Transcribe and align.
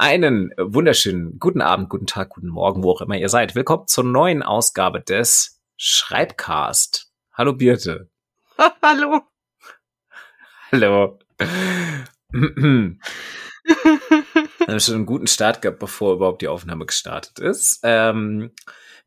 Einen 0.00 0.54
wunderschönen 0.56 1.40
guten 1.40 1.60
Abend, 1.60 1.88
guten 1.88 2.06
Tag, 2.06 2.28
guten 2.28 2.46
Morgen, 2.46 2.84
wo 2.84 2.92
auch 2.92 3.00
immer 3.00 3.16
ihr 3.16 3.28
seid. 3.28 3.56
Willkommen 3.56 3.88
zur 3.88 4.04
neuen 4.04 4.44
Ausgabe 4.44 5.00
des 5.00 5.60
Schreibcast. 5.76 7.10
Hallo 7.32 7.52
Birte. 7.52 8.08
Hallo. 8.80 9.22
Hallo. 10.70 11.18
Wir 11.40 12.96
haben 14.68 14.78
schon 14.78 14.94
einen 14.94 15.06
guten 15.06 15.26
Start 15.26 15.62
gehabt, 15.62 15.80
bevor 15.80 16.14
überhaupt 16.14 16.42
die 16.42 16.48
Aufnahme 16.48 16.86
gestartet 16.86 17.40
ist. 17.40 17.80
Ähm, 17.82 18.52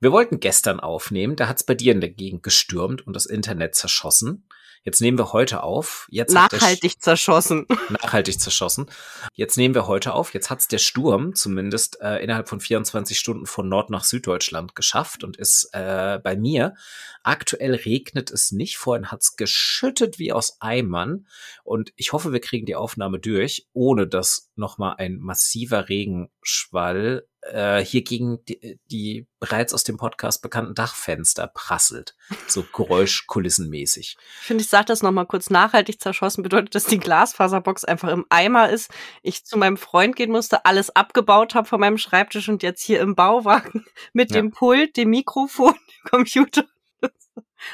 wir 0.02 0.12
wollten 0.12 0.42
gestern 0.42 0.82
aufnehmen, 0.82 1.38
da 1.38 1.48
hat 1.48 1.56
es 1.56 1.64
bei 1.64 1.74
dir 1.76 1.94
in 1.94 2.02
der 2.02 2.10
Gegend 2.10 2.44
gestürmt 2.44 3.08
und 3.08 3.16
das 3.16 3.28
Internet 3.28 3.76
zerschossen. 3.76 4.46
Jetzt 4.84 5.00
nehmen 5.00 5.20
wir 5.20 5.32
heute 5.32 5.62
auf. 5.62 6.08
Jetzt 6.10 6.34
nachhaltig 6.34 7.02
zerschossen. 7.02 7.68
Nachhaltig 7.90 8.40
zerschossen. 8.40 8.88
Jetzt 9.36 9.56
nehmen 9.56 9.76
wir 9.76 9.86
heute 9.86 10.14
auf. 10.14 10.34
Jetzt 10.34 10.50
hat's 10.50 10.68
der 10.68 10.80
Sturm 10.80 11.36
zumindest 11.36 12.02
äh, 12.02 12.18
innerhalb 12.24 12.50
von 12.50 12.60
24 12.60 13.18
Stunden 13.20 13.46
von 13.46 13.70
Nord 13.70 13.92
nach 13.92 14.04
Süddeutschland 14.04 14.74
geschafft 14.76 15.24
und 15.24 15.38
ist 15.38 15.70
äh, 15.74 16.20
bei 16.24 16.36
mir. 16.36 16.74
Aktuell 17.22 17.76
regnet 17.76 18.32
es 18.32 18.52
nicht. 18.52 18.78
Vorhin 18.78 19.12
hat's 19.12 19.36
geschüttet 19.36 20.18
wie 20.18 20.34
aus 20.34 20.58
Eimern. 20.62 21.28
Und 21.64 21.94
ich 21.96 22.12
hoffe, 22.12 22.34
wir 22.34 22.42
kriegen 22.42 22.66
die 22.66 22.76
Aufnahme 22.76 23.20
durch, 23.20 23.68
ohne 23.74 24.08
dass 24.08 24.50
nochmal 24.56 24.96
ein 24.98 25.18
massiver 25.18 25.90
Regenschwall 25.90 27.28
äh, 27.42 27.84
hier 27.84 28.04
gegen 28.04 28.44
die, 28.46 28.80
die 28.92 29.28
bereits 29.40 29.74
aus 29.74 29.84
dem 29.84 29.98
Podcast 29.98 30.42
bekannten 30.42 30.76
Dachfenster 30.76 31.48
prasselt. 31.48 32.16
So 32.48 32.64
geräuschkulissenmäßig. 32.74 34.18
Ich 34.42 34.46
finde, 34.46 34.64
ich 34.64 34.70
sage 34.70 34.86
das 34.86 35.02
nochmal 35.02 35.26
kurz. 35.26 35.50
Nachhaltig 35.50 36.00
zerschossen 36.00 36.44
bedeutet, 36.44 36.76
dass 36.76 36.86
die 36.86 37.00
Glasfaserbox 37.00 37.84
einfach 37.86 38.10
im 38.10 38.26
Eimer 38.30 38.70
ist. 38.70 38.92
Ich 39.24 39.46
zu 39.46 39.58
meinem 39.58 39.78
Freund 39.78 40.16
gehen 40.16 40.32
musste, 40.32 40.66
alles 40.66 40.96
abgebaut 40.96 41.56
habe 41.56 41.68
von 41.68 41.80
meinem 41.80 41.98
Schreibtisch 41.98 42.48
und 42.50 42.64
jetzt 42.64 42.84
hier 42.84 43.00
im 43.02 43.16
Bauwagen 43.16 43.86
mit 44.14 44.32
ja. 44.32 44.38
dem 44.38 44.52
Pult, 44.52 44.96
dem 44.98 45.10
Mikrofon, 45.10 45.74
dem 46.04 46.10
Computer 46.10 46.66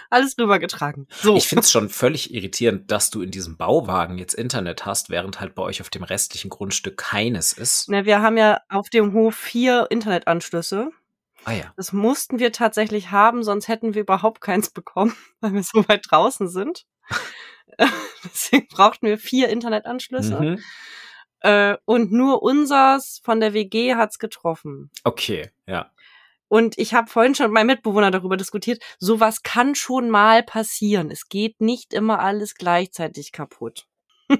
alles 0.10 0.38
rübergetragen. 0.38 1.08
So. 1.10 1.36
Ich 1.36 1.48
finde 1.48 1.64
es 1.64 1.72
schon 1.72 1.90
völlig 1.90 2.34
irritierend, 2.34 2.92
dass 2.92 3.10
du 3.10 3.22
in 3.22 3.32
diesem 3.32 3.58
Bauwagen 3.58 4.18
jetzt 4.18 4.34
Internet 4.34 4.86
hast, 4.86 5.10
während 5.10 5.40
halt 5.40 5.56
bei 5.56 5.64
euch 5.64 5.82
auf 5.82 5.90
dem 5.90 6.04
restlichen 6.04 6.50
Grundstück 6.50 6.98
keines 6.98 7.54
ist. 7.54 7.90
Na, 7.90 8.06
wir 8.06 8.22
haben 8.22 8.38
ja 8.38 8.62
auf 8.70 8.90
dem 8.90 9.14
Hof 9.14 9.36
vier 9.36 9.88
Internetanschlüsse. 9.90 10.92
Ah 11.46 11.54
ja. 11.54 11.74
Das 11.78 11.94
mussten 11.94 12.40
wir 12.40 12.52
tatsächlich 12.52 13.12
haben, 13.12 13.44
sonst 13.44 13.68
hätten 13.68 13.94
wir 13.94 14.02
überhaupt 14.02 14.42
keins 14.42 14.70
bekommen, 14.70 15.16
weil 15.42 15.54
wir 15.54 15.64
so 15.64 15.88
weit 15.88 16.06
draußen 16.10 16.48
sind. 16.50 16.86
Deswegen 18.24 18.68
brauchten 18.68 19.08
wir 19.08 19.18
vier 19.18 19.50
Internetanschlüsse. 19.50 20.40
Mhm. 20.40 20.64
Äh, 21.42 21.78
und 21.86 22.12
nur 22.12 22.42
unsers 22.42 23.22
von 23.24 23.40
der 23.40 23.54
WG 23.54 23.96
hat's 23.96 24.20
getroffen. 24.20 24.90
Okay, 25.04 25.52
ja. 25.68 25.92
Und 26.48 26.78
ich 26.78 26.94
habe 26.94 27.09
vorhin 27.09 27.36
schon 27.36 27.48
mit 27.48 27.53
meinem 27.53 27.67
Mitbewohner 27.67 28.12
darüber 28.12 28.38
diskutiert, 28.38 28.81
sowas 29.00 29.44
kann 29.44 29.76
schon 29.76 30.09
mal 30.09 30.44
passieren. 30.44 31.12
Es 31.12 31.30
geht 31.30 31.59
nicht 31.62 31.94
immer 31.94 32.20
alles 32.20 32.56
gleichzeitig 32.56 33.31
kaputt. 33.31 33.86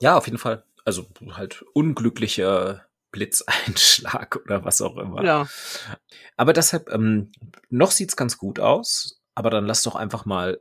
ja, 0.00 0.16
auf 0.16 0.26
jeden 0.26 0.38
Fall. 0.38 0.64
Also 0.84 1.06
halt 1.32 1.64
unglücklicher 1.74 2.86
Blitzeinschlag 3.10 4.40
oder 4.44 4.64
was 4.64 4.80
auch 4.80 4.96
immer. 4.96 5.24
Ja. 5.24 5.48
Aber 6.36 6.52
deshalb, 6.52 6.90
ähm, 6.92 7.32
noch 7.70 7.90
sieht's 7.90 8.16
ganz 8.16 8.38
gut 8.38 8.60
aus. 8.60 9.18
Aber 9.34 9.50
dann 9.50 9.66
lass 9.66 9.84
doch 9.84 9.94
einfach 9.94 10.24
mal 10.24 10.58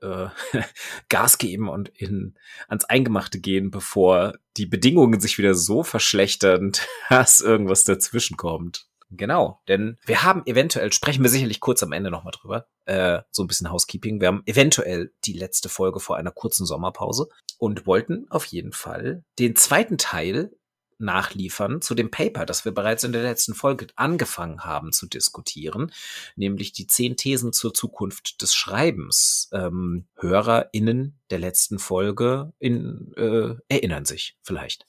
äh, 0.53 0.61
Gas 1.09 1.39
geben 1.39 1.67
und 1.67 1.89
in, 1.89 2.35
ans 2.67 2.85
Eingemachte 2.85 3.39
gehen, 3.39 3.71
bevor 3.71 4.37
die 4.55 4.67
Bedingungen 4.67 5.19
sich 5.19 5.39
wieder 5.39 5.55
so 5.55 5.81
verschlechtern, 5.81 6.73
dass 7.09 7.41
irgendwas 7.41 7.85
dazwischen 7.85 8.37
kommt. 8.37 8.86
Genau, 9.09 9.61
denn 9.69 9.97
wir 10.05 10.23
haben 10.23 10.43
eventuell, 10.45 10.91
sprechen 10.91 11.23
wir 11.23 11.29
sicherlich 11.29 11.61
kurz 11.61 11.81
am 11.81 11.93
Ende 11.93 12.11
nochmal 12.11 12.33
drüber, 12.33 12.67
äh, 12.85 13.21
so 13.31 13.43
ein 13.43 13.47
bisschen 13.47 13.71
Housekeeping. 13.71 14.19
Wir 14.19 14.27
haben 14.27 14.43
eventuell 14.45 15.13
die 15.23 15.33
letzte 15.33 15.69
Folge 15.69 16.01
vor 16.01 16.17
einer 16.17 16.31
kurzen 16.31 16.65
Sommerpause 16.65 17.29
und 17.57 17.87
wollten 17.87 18.27
auf 18.29 18.45
jeden 18.45 18.73
Fall 18.73 19.23
den 19.39 19.55
zweiten 19.55 19.97
Teil 19.97 20.51
nachliefern 20.99 21.81
zu 21.81 21.95
dem 21.95 22.11
Paper, 22.11 22.45
das 22.45 22.65
wir 22.65 22.73
bereits 22.73 23.03
in 23.03 23.11
der 23.11 23.23
letzten 23.23 23.53
Folge 23.53 23.87
angefangen 23.95 24.65
haben 24.65 24.91
zu 24.91 25.07
diskutieren, 25.07 25.91
nämlich 26.35 26.73
die 26.73 26.87
zehn 26.87 27.15
Thesen 27.15 27.53
zur 27.53 27.73
Zukunft 27.73 28.41
des 28.41 28.55
Schreibens. 28.55 29.49
Ähm, 29.53 30.07
HörerInnen 30.15 31.19
der 31.29 31.39
letzten 31.39 31.79
Folge 31.79 32.51
in, 32.59 33.13
äh, 33.15 33.55
erinnern 33.69 34.05
sich 34.05 34.37
vielleicht. 34.41 34.85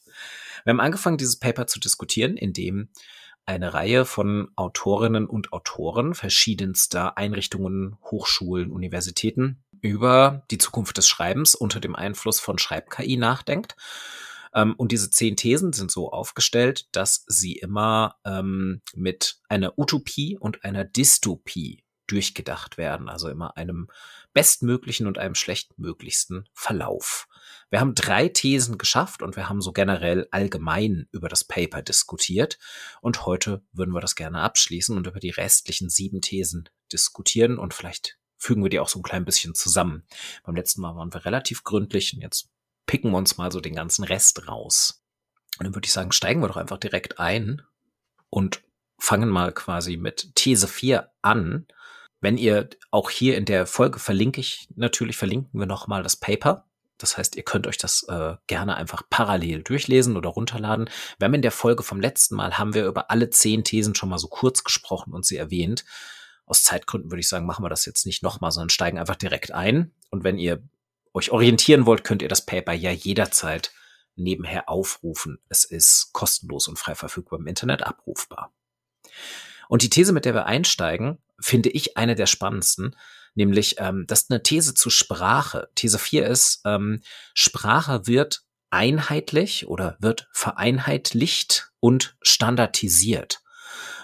Wir 0.64 0.70
haben 0.70 0.80
angefangen, 0.80 1.18
dieses 1.18 1.38
Paper 1.38 1.66
zu 1.66 1.78
diskutieren, 1.78 2.36
indem 2.36 2.88
eine 3.48 3.72
Reihe 3.72 4.04
von 4.04 4.50
Autorinnen 4.56 5.26
und 5.26 5.54
Autoren 5.54 6.14
verschiedenster 6.14 7.16
Einrichtungen, 7.16 7.97
Hochschulen, 8.04 8.70
Universitäten 8.70 9.64
über 9.81 10.44
die 10.50 10.59
Zukunft 10.59 10.98
des 10.98 11.09
Schreibens 11.09 11.54
unter 11.54 11.81
dem 11.81 11.97
Einfluss 11.97 12.41
von 12.41 12.58
Schreib-KI 12.58 13.16
nachdenkt. 13.16 13.75
Ähm, 14.54 14.75
und 14.76 14.92
diese 14.92 15.08
zehn 15.08 15.34
Thesen 15.37 15.72
sind 15.72 15.91
so 15.91 16.12
aufgestellt, 16.12 16.88
dass 16.92 17.25
sie 17.26 17.54
immer 17.54 18.16
ähm, 18.26 18.82
mit 18.94 19.41
einer 19.48 19.78
Utopie 19.78 20.37
und 20.38 20.64
einer 20.64 20.84
Dystopie 20.84 21.82
durchgedacht 22.08 22.78
werden, 22.78 23.08
also 23.08 23.28
immer 23.28 23.56
einem 23.56 23.88
bestmöglichen 24.34 25.06
und 25.06 25.19
einem 25.19 25.34
schlechtmöglichsten 25.34 26.48
Verlauf. 26.52 27.28
Wir 27.70 27.80
haben 27.80 27.94
drei 27.94 28.28
Thesen 28.28 28.78
geschafft 28.78 29.22
und 29.22 29.36
wir 29.36 29.48
haben 29.48 29.60
so 29.60 29.72
generell 29.72 30.26
allgemein 30.30 31.06
über 31.12 31.28
das 31.28 31.44
Paper 31.44 31.82
diskutiert. 31.82 32.58
Und 33.00 33.26
heute 33.26 33.62
würden 33.72 33.94
wir 33.94 34.00
das 34.00 34.16
gerne 34.16 34.41
abschließen 34.41 34.96
und 34.96 35.06
über 35.06 35.20
die 35.20 35.30
restlichen 35.30 35.91
sieben 35.91 36.20
Thesen 36.20 36.69
diskutieren 36.92 37.58
und 37.58 37.74
vielleicht 37.74 38.19
fügen 38.38 38.62
wir 38.62 38.70
die 38.70 38.80
auch 38.80 38.88
so 38.88 39.00
ein 39.00 39.02
klein 39.02 39.25
bisschen 39.25 39.54
zusammen. 39.54 40.06
Beim 40.44 40.56
letzten 40.56 40.80
Mal 40.80 40.96
waren 40.96 41.12
wir 41.12 41.25
relativ 41.25 41.64
gründlich 41.64 42.14
und 42.14 42.22
jetzt 42.22 42.48
picken 42.86 43.10
wir 43.10 43.19
uns 43.19 43.36
mal 43.36 43.52
so 43.52 43.60
den 43.60 43.75
ganzen 43.75 44.04
Rest 44.04 44.48
raus. 44.48 45.04
Und 45.58 45.64
dann 45.64 45.75
würde 45.75 45.86
ich 45.86 45.92
sagen, 45.92 46.12
steigen 46.12 46.40
wir 46.40 46.48
doch 46.48 46.56
einfach 46.56 46.78
direkt 46.78 47.19
ein 47.19 47.62
und 48.30 48.62
fangen 48.98 49.28
mal 49.28 49.52
quasi 49.52 49.96
mit 49.96 50.34
These 50.34 50.69
4 50.69 51.10
an. 51.22 51.66
Wenn 52.20 52.36
ihr 52.36 52.68
auch 52.90 53.10
hier 53.10 53.36
in 53.36 53.44
der 53.44 53.66
Folge 53.66 53.98
verlinke 53.98 54.40
ich, 54.40 54.68
natürlich 54.74 55.16
verlinken 55.16 55.58
wir 55.58 55.66
nochmal 55.66 56.02
das 56.02 56.16
Paper. 56.16 56.66
Das 56.98 57.16
heißt, 57.16 57.36
ihr 57.36 57.44
könnt 57.44 57.68
euch 57.68 57.78
das 57.78 58.04
äh, 58.08 58.34
gerne 58.48 58.76
einfach 58.76 59.02
parallel 59.08 59.62
durchlesen 59.62 60.16
oder 60.16 60.30
runterladen. 60.30 60.90
Wir 61.18 61.26
haben 61.26 61.34
in 61.34 61.42
der 61.42 61.52
Folge 61.52 61.84
vom 61.84 62.00
letzten 62.00 62.34
Mal 62.34 62.58
haben 62.58 62.74
wir 62.74 62.86
über 62.86 63.10
alle 63.10 63.30
zehn 63.30 63.62
Thesen 63.62 63.94
schon 63.94 64.08
mal 64.08 64.18
so 64.18 64.26
kurz 64.26 64.64
gesprochen 64.64 65.12
und 65.12 65.24
sie 65.24 65.36
erwähnt. 65.36 65.84
Aus 66.44 66.64
Zeitgründen 66.64 67.10
würde 67.10 67.20
ich 67.20 67.28
sagen, 67.28 67.46
machen 67.46 67.64
wir 67.64 67.68
das 67.68 67.86
jetzt 67.86 68.04
nicht 68.04 68.24
nochmal, 68.24 68.50
sondern 68.50 68.70
steigen 68.70 68.98
einfach 68.98 69.16
direkt 69.16 69.52
ein. 69.52 69.94
Und 70.10 70.24
wenn 70.24 70.38
ihr 70.38 70.62
euch 71.14 71.30
orientieren 71.30 71.86
wollt, 71.86 72.02
könnt 72.02 72.22
ihr 72.22 72.28
das 72.28 72.44
Paper 72.44 72.72
ja 72.72 72.90
jederzeit 72.90 73.72
nebenher 74.16 74.68
aufrufen. 74.68 75.38
Es 75.48 75.64
ist 75.64 76.10
kostenlos 76.12 76.66
und 76.66 76.78
frei 76.78 76.96
verfügbar 76.96 77.38
im 77.38 77.46
Internet 77.46 77.84
abrufbar. 77.84 78.52
Und 79.68 79.82
die 79.82 79.90
These, 79.90 80.12
mit 80.12 80.24
der 80.24 80.34
wir 80.34 80.46
einsteigen, 80.46 81.18
finde 81.40 81.68
ich 81.68 81.96
eine 81.96 82.14
der 82.14 82.26
spannendsten, 82.26 82.96
nämlich 83.34 83.76
ähm, 83.78 84.04
das 84.06 84.22
ist 84.22 84.30
eine 84.30 84.42
These 84.42 84.74
zu 84.74 84.90
Sprache. 84.90 85.68
These 85.74 85.98
4 85.98 86.26
ist, 86.26 86.60
ähm, 86.64 87.02
Sprache 87.34 88.06
wird 88.06 88.42
einheitlich 88.70 89.66
oder 89.66 89.96
wird 90.00 90.28
vereinheitlicht 90.32 91.70
und 91.80 92.16
standardisiert. 92.20 93.42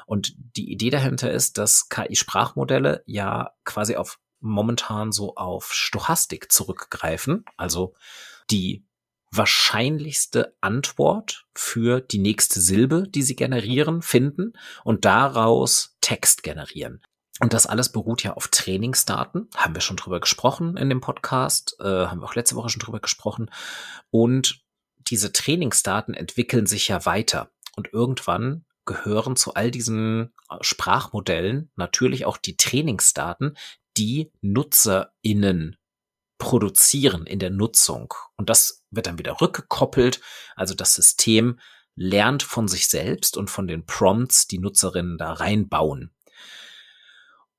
Und 0.06 0.34
die 0.36 0.70
Idee 0.70 0.90
dahinter 0.90 1.30
ist, 1.30 1.58
dass 1.58 1.88
KI-Sprachmodelle 1.88 3.02
ja 3.06 3.52
quasi 3.64 3.96
auf 3.96 4.18
momentan 4.40 5.12
so 5.12 5.34
auf 5.36 5.72
Stochastik 5.72 6.52
zurückgreifen, 6.52 7.44
also 7.56 7.94
die 8.50 8.84
wahrscheinlichste 9.36 10.56
Antwort 10.60 11.46
für 11.54 12.00
die 12.00 12.18
nächste 12.18 12.60
Silbe, 12.60 13.04
die 13.08 13.22
sie 13.22 13.36
generieren, 13.36 14.02
finden 14.02 14.52
und 14.84 15.04
daraus 15.04 15.96
Text 16.00 16.42
generieren. 16.42 17.02
Und 17.40 17.52
das 17.52 17.66
alles 17.66 17.90
beruht 17.90 18.22
ja 18.22 18.34
auf 18.34 18.48
Trainingsdaten. 18.48 19.48
Haben 19.56 19.74
wir 19.74 19.80
schon 19.80 19.96
drüber 19.96 20.20
gesprochen 20.20 20.76
in 20.76 20.88
dem 20.88 21.00
Podcast, 21.00 21.76
äh, 21.80 21.84
haben 21.84 22.20
wir 22.20 22.26
auch 22.26 22.36
letzte 22.36 22.54
Woche 22.54 22.68
schon 22.68 22.80
drüber 22.80 23.00
gesprochen. 23.00 23.50
Und 24.10 24.62
diese 24.98 25.32
Trainingsdaten 25.32 26.14
entwickeln 26.14 26.66
sich 26.66 26.88
ja 26.88 27.04
weiter. 27.06 27.50
Und 27.76 27.92
irgendwann 27.92 28.64
gehören 28.84 29.34
zu 29.34 29.54
all 29.54 29.70
diesen 29.70 30.32
Sprachmodellen 30.60 31.70
natürlich 31.74 32.24
auch 32.24 32.36
die 32.36 32.56
Trainingsdaten, 32.56 33.56
die 33.96 34.30
NutzerInnen 34.40 35.76
produzieren 36.44 37.26
in 37.26 37.38
der 37.38 37.48
Nutzung. 37.48 38.12
Und 38.36 38.50
das 38.50 38.84
wird 38.90 39.06
dann 39.06 39.18
wieder 39.18 39.40
rückgekoppelt. 39.40 40.20
Also 40.56 40.74
das 40.74 40.92
System 40.92 41.58
lernt 41.96 42.42
von 42.42 42.68
sich 42.68 42.88
selbst 42.88 43.38
und 43.38 43.48
von 43.48 43.66
den 43.66 43.86
Prompts, 43.86 44.46
die 44.46 44.58
Nutzerinnen 44.58 45.16
da 45.16 45.32
reinbauen. 45.32 46.14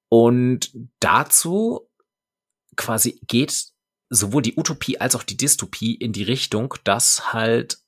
Und 0.08 0.72
dazu 1.00 1.90
quasi 2.76 3.20
geht 3.26 3.66
sowohl 4.12 4.44
die 4.44 4.56
Utopie 4.56 5.00
als 5.00 5.16
auch 5.16 5.24
die 5.24 5.38
Dystopie 5.38 5.96
in 5.96 6.14
die 6.14 6.24
Richtung, 6.24 6.76
dass 6.84 7.34
halt 7.34 7.80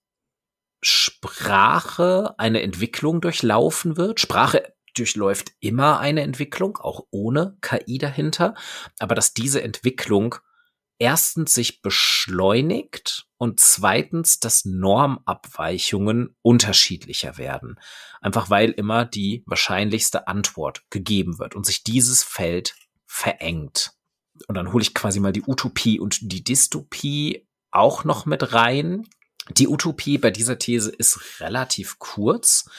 Sprache 0.81 2.33
eine 2.39 2.63
Entwicklung 2.63 3.21
durchlaufen 3.21 3.97
wird. 3.97 4.19
Sprache 4.19 4.73
durchläuft 4.95 5.51
immer 5.59 5.99
eine 5.99 6.21
Entwicklung, 6.21 6.77
auch 6.77 7.05
ohne 7.11 7.55
KI 7.61 7.99
dahinter, 7.99 8.55
aber 8.97 9.13
dass 9.13 9.35
diese 9.35 9.61
Entwicklung 9.61 10.37
erstens 10.99 11.53
sich 11.53 11.81
beschleunigt 11.81 13.27
und 13.37 13.59
zweitens, 13.59 14.39
dass 14.39 14.65
Normabweichungen 14.65 16.35
unterschiedlicher 16.41 17.37
werden. 17.37 17.79
Einfach 18.21 18.49
weil 18.49 18.71
immer 18.71 19.05
die 19.05 19.43
wahrscheinlichste 19.45 20.27
Antwort 20.27 20.83
gegeben 20.89 21.39
wird 21.39 21.55
und 21.55 21.65
sich 21.65 21.83
dieses 21.83 22.23
Feld 22.23 22.75
verengt. 23.05 23.93
Und 24.47 24.55
dann 24.55 24.73
hole 24.73 24.81
ich 24.81 24.93
quasi 24.93 25.19
mal 25.19 25.33
die 25.33 25.43
Utopie 25.45 25.99
und 25.99 26.31
die 26.31 26.43
Dystopie 26.43 27.47
auch 27.71 28.03
noch 28.03 28.25
mit 28.25 28.53
rein. 28.53 29.07
Die 29.51 29.67
Utopie 29.67 30.17
bei 30.17 30.31
dieser 30.31 30.59
These 30.59 30.91
ist 30.91 31.39
relativ 31.39 31.99
kurz 31.99 32.69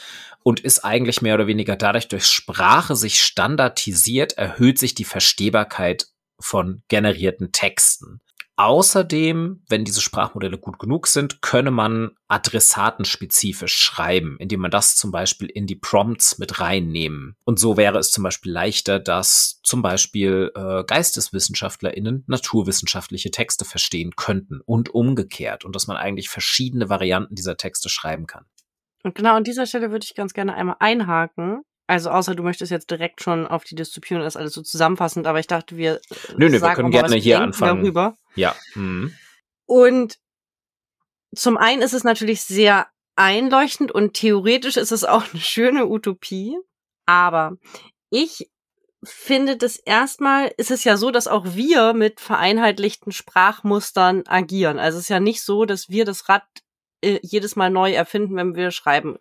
und 0.43 0.59
ist 0.59 0.85
eigentlich 0.85 1.21
mehr 1.21 1.35
oder 1.35 1.47
weniger 1.47 1.75
dadurch, 1.75 2.07
durch 2.07 2.25
Sprache 2.25 2.95
sich 2.95 3.23
standardisiert, 3.23 4.33
erhöht 4.33 4.77
sich 4.77 4.93
die 4.93 5.03
Verstehbarkeit 5.03 6.07
von 6.39 6.83
generierten 6.87 7.51
Texten. 7.51 8.21
Außerdem, 8.59 9.61
wenn 9.69 9.85
diese 9.85 10.01
Sprachmodelle 10.01 10.57
gut 10.57 10.79
genug 10.79 11.07
sind, 11.07 11.41
könne 11.41 11.71
man 11.71 12.11
adressatenspezifisch 12.27 13.77
schreiben, 13.77 14.35
indem 14.37 14.59
man 14.59 14.69
das 14.69 14.97
zum 14.97 15.11
Beispiel 15.11 15.47
in 15.47 15.65
die 15.65 15.77
Prompts 15.77 16.39
mit 16.39 16.59
reinnehmen. 16.59 17.37
Und 17.45 17.57
so 17.57 17.77
wäre 17.77 17.97
es 17.99 18.11
zum 18.11 18.25
Beispiel 18.25 18.51
leichter, 18.51 18.99
dass 18.99 19.61
zum 19.63 19.81
Beispiel 19.81 20.51
äh, 20.55 20.83
GeisteswissenschaftlerInnen 20.83 22.25
naturwissenschaftliche 22.27 23.31
Texte 23.31 23.63
verstehen 23.63 24.17
könnten 24.17 24.59
und 24.59 24.93
umgekehrt 24.93 25.63
und 25.63 25.73
dass 25.73 25.87
man 25.87 25.95
eigentlich 25.95 26.27
verschiedene 26.27 26.89
Varianten 26.89 27.35
dieser 27.35 27.55
Texte 27.55 27.87
schreiben 27.87 28.27
kann. 28.27 28.43
Und 29.05 29.15
genau 29.15 29.35
an 29.35 29.45
dieser 29.45 29.67
Stelle 29.67 29.91
würde 29.91 30.03
ich 30.03 30.15
ganz 30.15 30.33
gerne 30.33 30.53
einmal 30.53 30.75
einhaken, 30.79 31.61
also 31.89 32.11
außer 32.11 32.35
du 32.35 32.43
möchtest 32.43 32.71
jetzt 32.71 32.91
direkt 32.91 33.23
schon 33.23 33.47
auf 33.47 33.63
die 33.63 33.75
und 33.75 34.19
das 34.19 34.37
alles 34.37 34.53
so 34.53 34.61
zusammenfassend, 34.61 35.25
aber 35.25 35.39
ich 35.39 35.47
dachte, 35.47 35.75
wir 35.75 35.99
Nö, 36.37 36.47
nö, 36.47 36.61
wir 36.61 36.73
können 36.73 36.91
gerne 36.91 37.15
hier 37.15 37.41
anfangen. 37.41 37.81
Darüber. 37.81 38.15
Ja. 38.35 38.55
Mhm. 38.75 39.15
Und 39.65 40.19
zum 41.35 41.57
einen 41.57 41.81
ist 41.81 41.93
es 41.93 42.03
natürlich 42.03 42.43
sehr 42.43 42.87
einleuchtend 43.15 43.91
und 43.91 44.13
theoretisch 44.13 44.77
ist 44.77 44.91
es 44.91 45.03
auch 45.03 45.23
eine 45.33 45.41
schöne 45.41 45.87
Utopie, 45.87 46.57
aber 47.07 47.57
ich 48.11 48.49
finde 49.03 49.57
das 49.57 49.77
erstmal 49.77 50.51
ist 50.57 50.69
es 50.69 50.83
ja 50.83 50.95
so, 50.95 51.09
dass 51.09 51.27
auch 51.27 51.55
wir 51.55 51.93
mit 51.93 52.19
vereinheitlichten 52.19 53.11
Sprachmustern 53.11 54.27
agieren. 54.27 54.77
Also 54.77 54.99
es 54.99 55.05
ist 55.05 55.09
ja 55.09 55.19
nicht 55.19 55.41
so, 55.41 55.65
dass 55.65 55.89
wir 55.89 56.05
das 56.05 56.29
Rad 56.29 56.43
äh, 57.01 57.19
jedes 57.23 57.55
Mal 57.55 57.71
neu 57.71 57.93
erfinden, 57.93 58.35
wenn 58.35 58.55
wir 58.55 58.69
schreiben. 58.69 59.17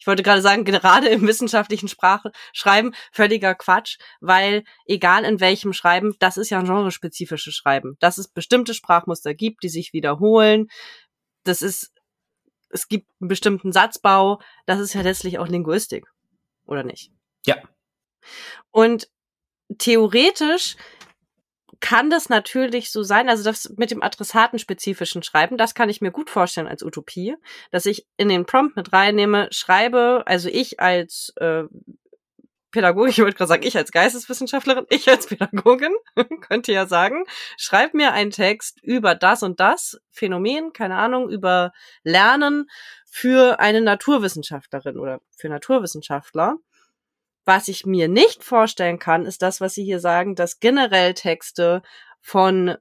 Ich 0.00 0.06
wollte 0.06 0.22
gerade 0.22 0.40
sagen, 0.40 0.64
gerade 0.64 1.08
im 1.08 1.26
wissenschaftlichen 1.28 1.86
Sprache 1.86 2.32
schreiben, 2.52 2.92
völliger 3.12 3.54
Quatsch, 3.54 3.98
weil 4.20 4.64
egal 4.86 5.24
in 5.24 5.40
welchem 5.40 5.74
Schreiben, 5.74 6.16
das 6.18 6.38
ist 6.38 6.50
ja 6.50 6.58
ein 6.58 6.64
genrespezifisches 6.64 7.54
Schreiben, 7.54 7.96
dass 8.00 8.16
es 8.16 8.28
bestimmte 8.28 8.72
Sprachmuster 8.72 9.34
gibt, 9.34 9.62
die 9.62 9.68
sich 9.68 9.92
wiederholen. 9.92 10.68
Das 11.44 11.60
ist, 11.60 11.92
es 12.70 12.88
gibt 12.88 13.10
einen 13.20 13.28
bestimmten 13.28 13.72
Satzbau, 13.72 14.40
das 14.64 14.80
ist 14.80 14.94
ja 14.94 15.02
letztlich 15.02 15.38
auch 15.38 15.48
Linguistik, 15.48 16.06
oder 16.64 16.82
nicht? 16.82 17.12
Ja. 17.44 17.56
Und 18.70 19.10
theoretisch 19.78 20.76
kann 21.80 22.10
das 22.10 22.28
natürlich 22.28 22.90
so 22.90 23.02
sein, 23.02 23.28
also 23.28 23.42
das 23.42 23.72
mit 23.76 23.90
dem 23.90 24.02
adressatenspezifischen 24.02 25.22
Schreiben, 25.22 25.56
das 25.56 25.74
kann 25.74 25.88
ich 25.88 26.00
mir 26.00 26.10
gut 26.10 26.30
vorstellen 26.30 26.68
als 26.68 26.82
Utopie, 26.82 27.36
dass 27.70 27.86
ich 27.86 28.06
in 28.16 28.28
den 28.28 28.46
Prompt 28.46 28.76
mit 28.76 28.92
reinnehme, 28.92 29.48
schreibe, 29.50 30.22
also 30.26 30.48
ich 30.48 30.80
als 30.80 31.32
äh, 31.36 31.64
Pädagogin, 32.70 33.10
ich 33.10 33.18
wollte 33.18 33.36
gerade 33.36 33.48
sagen, 33.48 33.66
ich 33.66 33.76
als 33.76 33.90
Geisteswissenschaftlerin, 33.90 34.86
ich 34.90 35.08
als 35.08 35.26
Pädagogin, 35.26 35.94
könnte 36.40 36.72
ja 36.72 36.86
sagen, 36.86 37.24
schreib 37.56 37.94
mir 37.94 38.12
einen 38.12 38.30
Text 38.30 38.78
über 38.82 39.14
das 39.14 39.42
und 39.42 39.58
das 39.58 40.00
Phänomen, 40.10 40.72
keine 40.72 40.96
Ahnung, 40.96 41.28
über 41.28 41.72
Lernen 42.04 42.68
für 43.06 43.58
eine 43.58 43.80
Naturwissenschaftlerin 43.80 44.98
oder 44.98 45.20
für 45.36 45.48
Naturwissenschaftler. 45.48 46.56
Was 47.52 47.66
ich 47.66 47.84
mir 47.84 48.06
nicht 48.06 48.44
vorstellen 48.44 49.00
kann, 49.00 49.26
ist 49.26 49.42
das, 49.42 49.60
was 49.60 49.74
Sie 49.74 49.82
hier 49.82 49.98
sagen, 49.98 50.36
dass 50.36 50.60
generell 50.60 51.14
Texte 51.14 51.82
von 52.20 52.76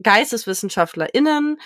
GeisteswissenschaftlerInnen 0.00 1.60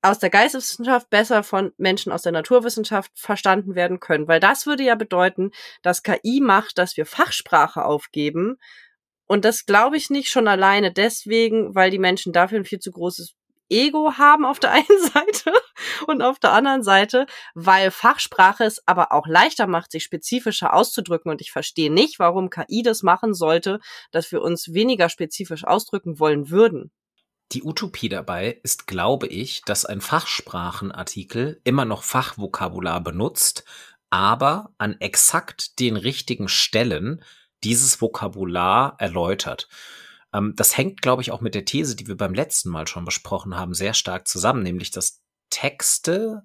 aus 0.00 0.20
der 0.20 0.30
Geisteswissenschaft 0.30 1.10
besser 1.10 1.42
von 1.42 1.72
Menschen 1.76 2.12
aus 2.12 2.22
der 2.22 2.30
Naturwissenschaft 2.30 3.10
verstanden 3.16 3.74
werden 3.74 3.98
können. 3.98 4.28
Weil 4.28 4.38
das 4.38 4.66
würde 4.66 4.84
ja 4.84 4.94
bedeuten, 4.94 5.50
dass 5.82 6.04
KI 6.04 6.40
macht, 6.40 6.78
dass 6.78 6.96
wir 6.96 7.04
Fachsprache 7.04 7.84
aufgeben. 7.84 8.58
Und 9.26 9.44
das 9.44 9.66
glaube 9.66 9.96
ich 9.96 10.08
nicht 10.08 10.28
schon 10.28 10.46
alleine 10.46 10.92
deswegen, 10.92 11.74
weil 11.74 11.90
die 11.90 11.98
Menschen 11.98 12.32
dafür 12.32 12.60
ein 12.60 12.64
viel 12.64 12.78
zu 12.78 12.92
großes 12.92 13.34
Ego 13.68 14.12
haben 14.18 14.44
auf 14.44 14.58
der 14.58 14.72
einen 14.72 15.00
Seite 15.12 15.52
und 16.06 16.22
auf 16.22 16.38
der 16.38 16.52
anderen 16.52 16.82
Seite, 16.82 17.26
weil 17.54 17.90
Fachsprache 17.90 18.64
es 18.64 18.82
aber 18.86 19.12
auch 19.12 19.26
leichter 19.26 19.66
macht, 19.66 19.92
sich 19.92 20.04
spezifischer 20.04 20.74
auszudrücken. 20.74 21.30
Und 21.30 21.40
ich 21.40 21.52
verstehe 21.52 21.92
nicht, 21.92 22.18
warum 22.18 22.50
KI 22.50 22.82
das 22.82 23.02
machen 23.02 23.34
sollte, 23.34 23.80
dass 24.10 24.32
wir 24.32 24.42
uns 24.42 24.72
weniger 24.72 25.08
spezifisch 25.08 25.64
ausdrücken 25.64 26.18
wollen 26.18 26.50
würden. 26.50 26.90
Die 27.52 27.62
Utopie 27.62 28.08
dabei 28.08 28.58
ist, 28.64 28.86
glaube 28.88 29.28
ich, 29.28 29.62
dass 29.62 29.84
ein 29.84 30.00
Fachsprachenartikel 30.00 31.60
immer 31.62 31.84
noch 31.84 32.02
Fachvokabular 32.02 33.00
benutzt, 33.00 33.64
aber 34.10 34.72
an 34.78 34.96
exakt 35.00 35.78
den 35.78 35.96
richtigen 35.96 36.48
Stellen 36.48 37.22
dieses 37.62 38.00
Vokabular 38.00 38.96
erläutert. 38.98 39.68
Ähm, 40.36 40.52
das 40.56 40.76
hängt, 40.76 41.02
glaube 41.02 41.22
ich, 41.22 41.32
auch 41.32 41.40
mit 41.40 41.54
der 41.54 41.64
These, 41.64 41.96
die 41.96 42.06
wir 42.06 42.16
beim 42.16 42.34
letzten 42.34 42.68
Mal 42.70 42.86
schon 42.86 43.04
besprochen 43.04 43.56
haben, 43.56 43.74
sehr 43.74 43.94
stark 43.94 44.28
zusammen, 44.28 44.62
nämlich 44.62 44.90
dass 44.90 45.22
Texte 45.50 46.42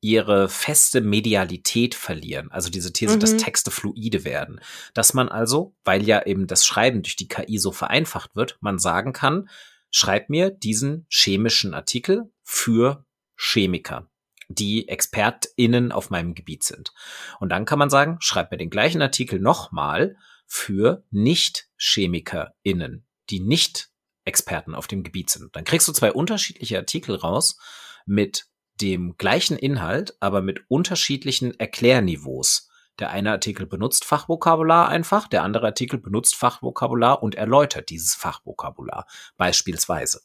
ihre 0.00 0.48
feste 0.48 1.00
Medialität 1.00 1.94
verlieren. 1.94 2.50
Also 2.50 2.70
diese 2.70 2.92
These, 2.92 3.16
mhm. 3.16 3.20
dass 3.20 3.36
Texte 3.36 3.70
fluide 3.70 4.24
werden. 4.24 4.60
Dass 4.94 5.14
man 5.14 5.28
also, 5.28 5.76
weil 5.84 6.02
ja 6.02 6.26
eben 6.26 6.48
das 6.48 6.66
Schreiben 6.66 7.02
durch 7.02 7.14
die 7.16 7.28
KI 7.28 7.58
so 7.58 7.70
vereinfacht 7.70 8.34
wird, 8.34 8.58
man 8.60 8.78
sagen 8.80 9.12
kann, 9.12 9.48
schreib 9.90 10.28
mir 10.28 10.50
diesen 10.50 11.06
chemischen 11.08 11.72
Artikel 11.72 12.32
für 12.42 13.06
Chemiker, 13.36 14.10
die 14.48 14.88
ExpertInnen 14.88 15.92
auf 15.92 16.10
meinem 16.10 16.34
Gebiet 16.34 16.64
sind. 16.64 16.92
Und 17.38 17.50
dann 17.50 17.64
kann 17.64 17.78
man 17.78 17.90
sagen, 17.90 18.16
schreib 18.20 18.50
mir 18.50 18.58
den 18.58 18.70
gleichen 18.70 19.02
Artikel 19.02 19.38
nochmal 19.38 20.16
für 20.46 21.04
Nicht-ChemikerInnen, 21.10 23.06
die 23.30 23.40
nicht 23.40 23.90
Experten 24.24 24.74
auf 24.74 24.86
dem 24.86 25.02
Gebiet 25.02 25.30
sind. 25.30 25.54
Dann 25.56 25.64
kriegst 25.64 25.88
du 25.88 25.92
zwei 25.92 26.12
unterschiedliche 26.12 26.78
Artikel 26.78 27.16
raus 27.16 27.58
mit 28.06 28.46
dem 28.80 29.16
gleichen 29.16 29.58
Inhalt, 29.58 30.16
aber 30.20 30.42
mit 30.42 30.64
unterschiedlichen 30.68 31.58
Erklärniveaus. 31.58 32.68
Der 32.98 33.10
eine 33.10 33.32
Artikel 33.32 33.66
benutzt 33.66 34.04
Fachvokabular 34.04 34.88
einfach, 34.88 35.26
der 35.26 35.42
andere 35.42 35.66
Artikel 35.66 35.98
benutzt 35.98 36.36
Fachvokabular 36.36 37.22
und 37.22 37.34
erläutert 37.34 37.90
dieses 37.90 38.14
Fachvokabular 38.14 39.06
beispielsweise. 39.36 40.20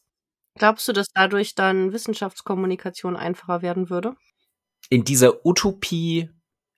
Glaubst 0.55 0.87
du, 0.87 0.93
dass 0.93 1.07
dadurch 1.13 1.55
dann 1.55 1.93
Wissenschaftskommunikation 1.93 3.15
einfacher 3.15 3.61
werden 3.61 3.89
würde? 3.89 4.15
In 4.89 5.03
dieser 5.03 5.45
Utopie 5.45 6.29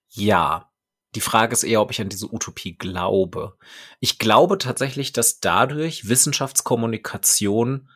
ja. 0.09 0.68
Die 1.15 1.21
Frage 1.21 1.53
ist 1.53 1.63
eher, 1.63 1.81
ob 1.81 1.91
ich 1.91 2.01
an 2.01 2.09
diese 2.09 2.31
Utopie 2.31 2.77
glaube. 2.77 3.57
Ich 3.99 4.19
glaube 4.19 4.57
tatsächlich, 4.57 5.11
dass 5.11 5.39
dadurch 5.39 6.07
Wissenschaftskommunikation 6.07 7.89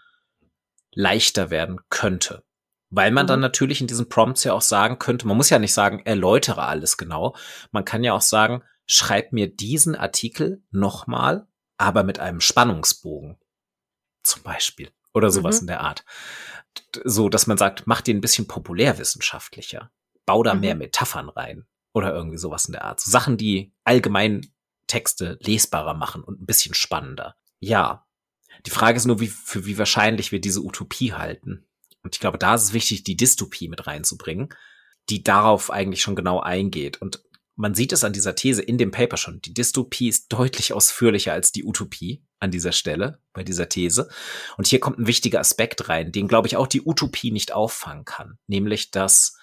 leichter 0.92 1.50
werden 1.50 1.80
könnte. 1.90 2.44
Weil 2.90 3.12
man 3.12 3.26
mhm. 3.26 3.28
dann 3.28 3.40
natürlich 3.40 3.82
in 3.82 3.88
diesen 3.88 4.10
Prompts 4.10 4.44
ja 4.44 4.54
auch 4.54 4.62
sagen 4.62 5.00
könnte, 5.00 5.28
man 5.28 5.38
muss 5.38 5.50
ja 5.50 5.60
nicht 5.60 5.74
sagen, 5.74 6.02
erläutere 6.06 6.64
alles 6.64 6.98
genau. 6.98 7.36
Man 7.72 7.86
kann 7.86 8.04
ja 8.04 8.14
auch 8.14 8.22
sagen, 8.22 8.64
schreib 8.86 9.32
mir 9.32 9.48
diesen 9.48 9.96
Artikel 9.96 10.64
nochmal, 10.72 11.48
aber 11.78 12.04
mit 12.04 12.20
einem 12.20 12.42
Spannungsbogen. 12.42 13.38
Zum 14.24 14.44
Beispiel. 14.44 14.92
Oder 15.14 15.30
sowas 15.30 15.58
mhm. 15.58 15.64
in 15.64 15.68
der 15.68 15.82
Art. 15.82 16.06
So, 17.04 17.30
dass 17.30 17.46
man 17.46 17.58
sagt, 17.58 17.86
mach 17.86 18.02
den 18.02 18.18
ein 18.18 18.22
bisschen 18.22 18.48
populärwissenschaftlicher. 18.48 19.92
Bau 20.26 20.42
da 20.44 20.56
mhm. 20.56 20.62
mehr 20.62 20.76
Metaphern 20.76 21.30
rein. 21.30 21.68
Oder 21.94 22.14
irgendwie 22.14 22.38
sowas 22.38 22.66
in 22.66 22.74
der 22.74 22.84
Art. 22.84 23.00
So 23.00 23.12
Sachen, 23.12 23.38
die 23.38 23.74
allgemein 23.84 24.52
Texte 24.88 25.38
lesbarer 25.42 25.94
machen 25.94 26.24
und 26.24 26.42
ein 26.42 26.46
bisschen 26.46 26.74
spannender. 26.74 27.36
Ja. 27.60 28.06
Die 28.66 28.72
Frage 28.72 28.98
ist 28.98 29.06
nur, 29.06 29.20
wie, 29.20 29.28
für 29.28 29.66
wie 29.66 29.78
wahrscheinlich 29.78 30.32
wir 30.32 30.42
diese 30.42 30.62
Utopie 30.62 31.14
halten. 31.14 31.66
Und 32.04 32.16
ich 32.16 32.20
glaube, 32.20 32.38
da 32.38 32.56
ist 32.56 32.64
es 32.64 32.74
wichtig, 32.74 33.04
die 33.04 33.18
Dystopie 33.18 33.70
mit 33.70 33.88
reinzubringen, 33.88 34.50
die 35.10 35.24
darauf 35.24 35.72
eigentlich 35.72 36.02
schon 36.02 36.16
genau 36.16 36.40
eingeht. 36.40 37.02
Und 37.02 37.24
man 37.56 37.76
sieht 37.76 37.94
es 37.94 38.04
an 38.04 38.14
dieser 38.14 38.36
These 38.36 38.62
in 38.62 38.78
dem 38.78 38.92
Paper 38.92 39.18
schon. 39.18 39.42
Die 39.42 39.54
Dystopie 39.54 40.10
ist 40.10 40.32
deutlich 40.32 40.74
ausführlicher 40.74 41.34
als 41.34 41.52
die 41.52 41.64
Utopie 41.64 42.24
an 42.40 42.52
dieser 42.52 42.72
Stelle, 42.72 43.22
bei 43.32 43.44
dieser 43.44 43.70
These. 43.70 44.10
Und 44.58 44.68
hier 44.68 44.80
kommt 44.80 45.00
ein 45.00 45.08
wichtiger 45.08 45.40
Aspekt 45.40 45.88
rein, 45.88 46.12
den, 46.12 46.28
glaube 46.28 46.48
ich, 46.48 46.58
auch 46.58 46.68
die 46.68 46.82
Utopie 46.82 47.32
nicht 47.32 47.54
auffangen 47.54 48.06
kann. 48.06 48.38
Nämlich, 48.48 48.92
dass 48.92 49.38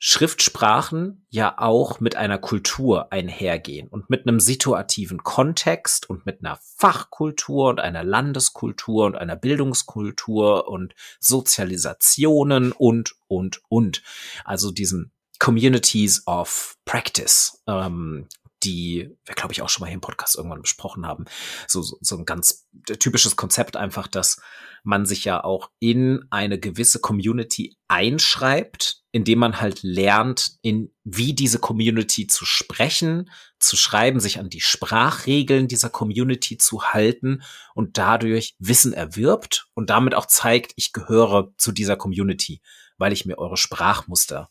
Schriftsprachen 0.00 1.26
ja 1.28 1.58
auch 1.58 1.98
mit 1.98 2.14
einer 2.14 2.38
Kultur 2.38 3.12
einhergehen 3.12 3.88
und 3.88 4.08
mit 4.08 4.26
einem 4.26 4.38
situativen 4.38 5.24
Kontext 5.24 6.08
und 6.08 6.24
mit 6.24 6.40
einer 6.40 6.58
Fachkultur 6.76 7.70
und 7.70 7.80
einer 7.80 8.04
Landeskultur 8.04 9.06
und 9.06 9.16
einer 9.16 9.34
Bildungskultur 9.34 10.68
und 10.68 10.94
Sozialisationen 11.18 12.70
und, 12.72 13.16
und, 13.26 13.60
und. 13.68 14.02
Also 14.44 14.70
diesen 14.70 15.10
Communities 15.40 16.26
of 16.26 16.76
Practice, 16.84 17.62
ähm, 17.66 18.26
die 18.62 19.10
wir, 19.24 19.34
glaube 19.34 19.52
ich, 19.52 19.62
auch 19.62 19.68
schon 19.68 19.82
mal 19.82 19.86
hier 19.86 19.94
im 19.94 20.00
Podcast 20.00 20.36
irgendwann 20.36 20.62
besprochen 20.62 21.06
haben. 21.06 21.24
So, 21.66 21.82
so, 21.82 21.98
so 22.00 22.16
ein 22.16 22.24
ganz 22.24 22.66
typisches 22.98 23.36
Konzept 23.36 23.76
einfach, 23.76 24.06
dass 24.08 24.40
man 24.82 25.06
sich 25.06 25.24
ja 25.24 25.42
auch 25.42 25.70
in 25.78 26.24
eine 26.30 26.58
gewisse 26.58 27.00
Community 27.00 27.76
einschreibt, 27.88 29.02
indem 29.12 29.38
man 29.38 29.60
halt 29.60 29.82
lernt, 29.82 30.58
in 30.62 30.92
wie 31.04 31.34
diese 31.34 31.58
Community 31.58 32.26
zu 32.26 32.44
sprechen, 32.44 33.30
zu 33.58 33.76
schreiben, 33.76 34.20
sich 34.20 34.38
an 34.38 34.50
die 34.50 34.60
Sprachregeln 34.60 35.68
dieser 35.68 35.90
Community 35.90 36.58
zu 36.58 36.84
halten 36.84 37.42
und 37.74 37.98
dadurch 37.98 38.54
Wissen 38.58 38.92
erwirbt 38.92 39.68
und 39.74 39.90
damit 39.90 40.14
auch 40.14 40.26
zeigt, 40.26 40.72
ich 40.76 40.92
gehöre 40.92 41.52
zu 41.56 41.72
dieser 41.72 41.96
Community, 41.96 42.60
weil 42.98 43.12
ich 43.12 43.26
mir 43.26 43.38
eure 43.38 43.56
Sprachmuster 43.56 44.50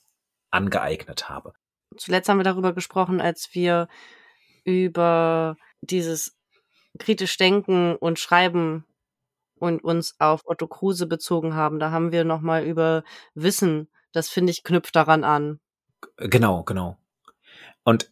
angeeignet 0.51 1.29
habe. 1.29 1.53
Zuletzt 1.98 2.30
haben 2.30 2.38
wir 2.38 2.44
darüber 2.44 2.74
gesprochen, 2.74 3.22
als 3.22 3.50
wir 3.54 3.88
über 4.63 5.58
dieses 5.82 6.38
kritisch 7.00 7.38
Denken 7.38 7.96
und 7.96 8.20
Schreiben 8.20 8.86
und 9.60 9.84
uns 9.84 10.16
auf 10.20 10.42
Otto 10.46 10.68
Kruse 10.68 11.08
bezogen 11.08 11.56
haben. 11.56 11.80
Da 11.80 11.92
haben 11.92 12.12
wir 12.12 12.24
nochmal 12.24 12.66
über 12.66 13.04
Wissen. 13.34 13.89
Das 14.12 14.30
finde 14.30 14.51
ich 14.51 14.63
knüpft 14.63 14.96
daran 14.96 15.24
an. 15.24 15.60
Genau, 16.18 16.63
genau. 16.63 16.98
Und 17.84 18.12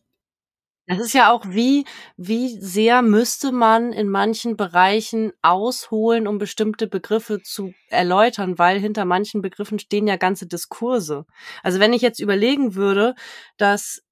das 0.87 0.99
ist 0.99 1.13
ja 1.13 1.31
auch 1.31 1.43
wie, 1.47 1.85
wie 2.15 2.59
sehr 2.59 3.01
müsste 3.01 3.51
man 3.51 3.91
in 3.91 4.07
manchen 4.09 4.55
Bereichen 4.55 5.31
ausholen, 5.41 6.27
um 6.27 6.37
bestimmte 6.37 6.87
Begriffe 6.87 7.41
zu 7.41 7.73
erläutern, 7.89 8.59
weil 8.59 8.79
hinter 8.79 9.03
manchen 9.05 9.41
Begriffen 9.41 9.79
stehen 9.79 10.07
ja 10.07 10.15
ganze 10.17 10.45
Diskurse. 10.47 11.25
Also 11.63 11.79
wenn 11.79 11.93
ich 11.93 12.03
jetzt 12.03 12.19
überlegen 12.19 12.75
würde, 12.75 13.15
dass 13.57 14.03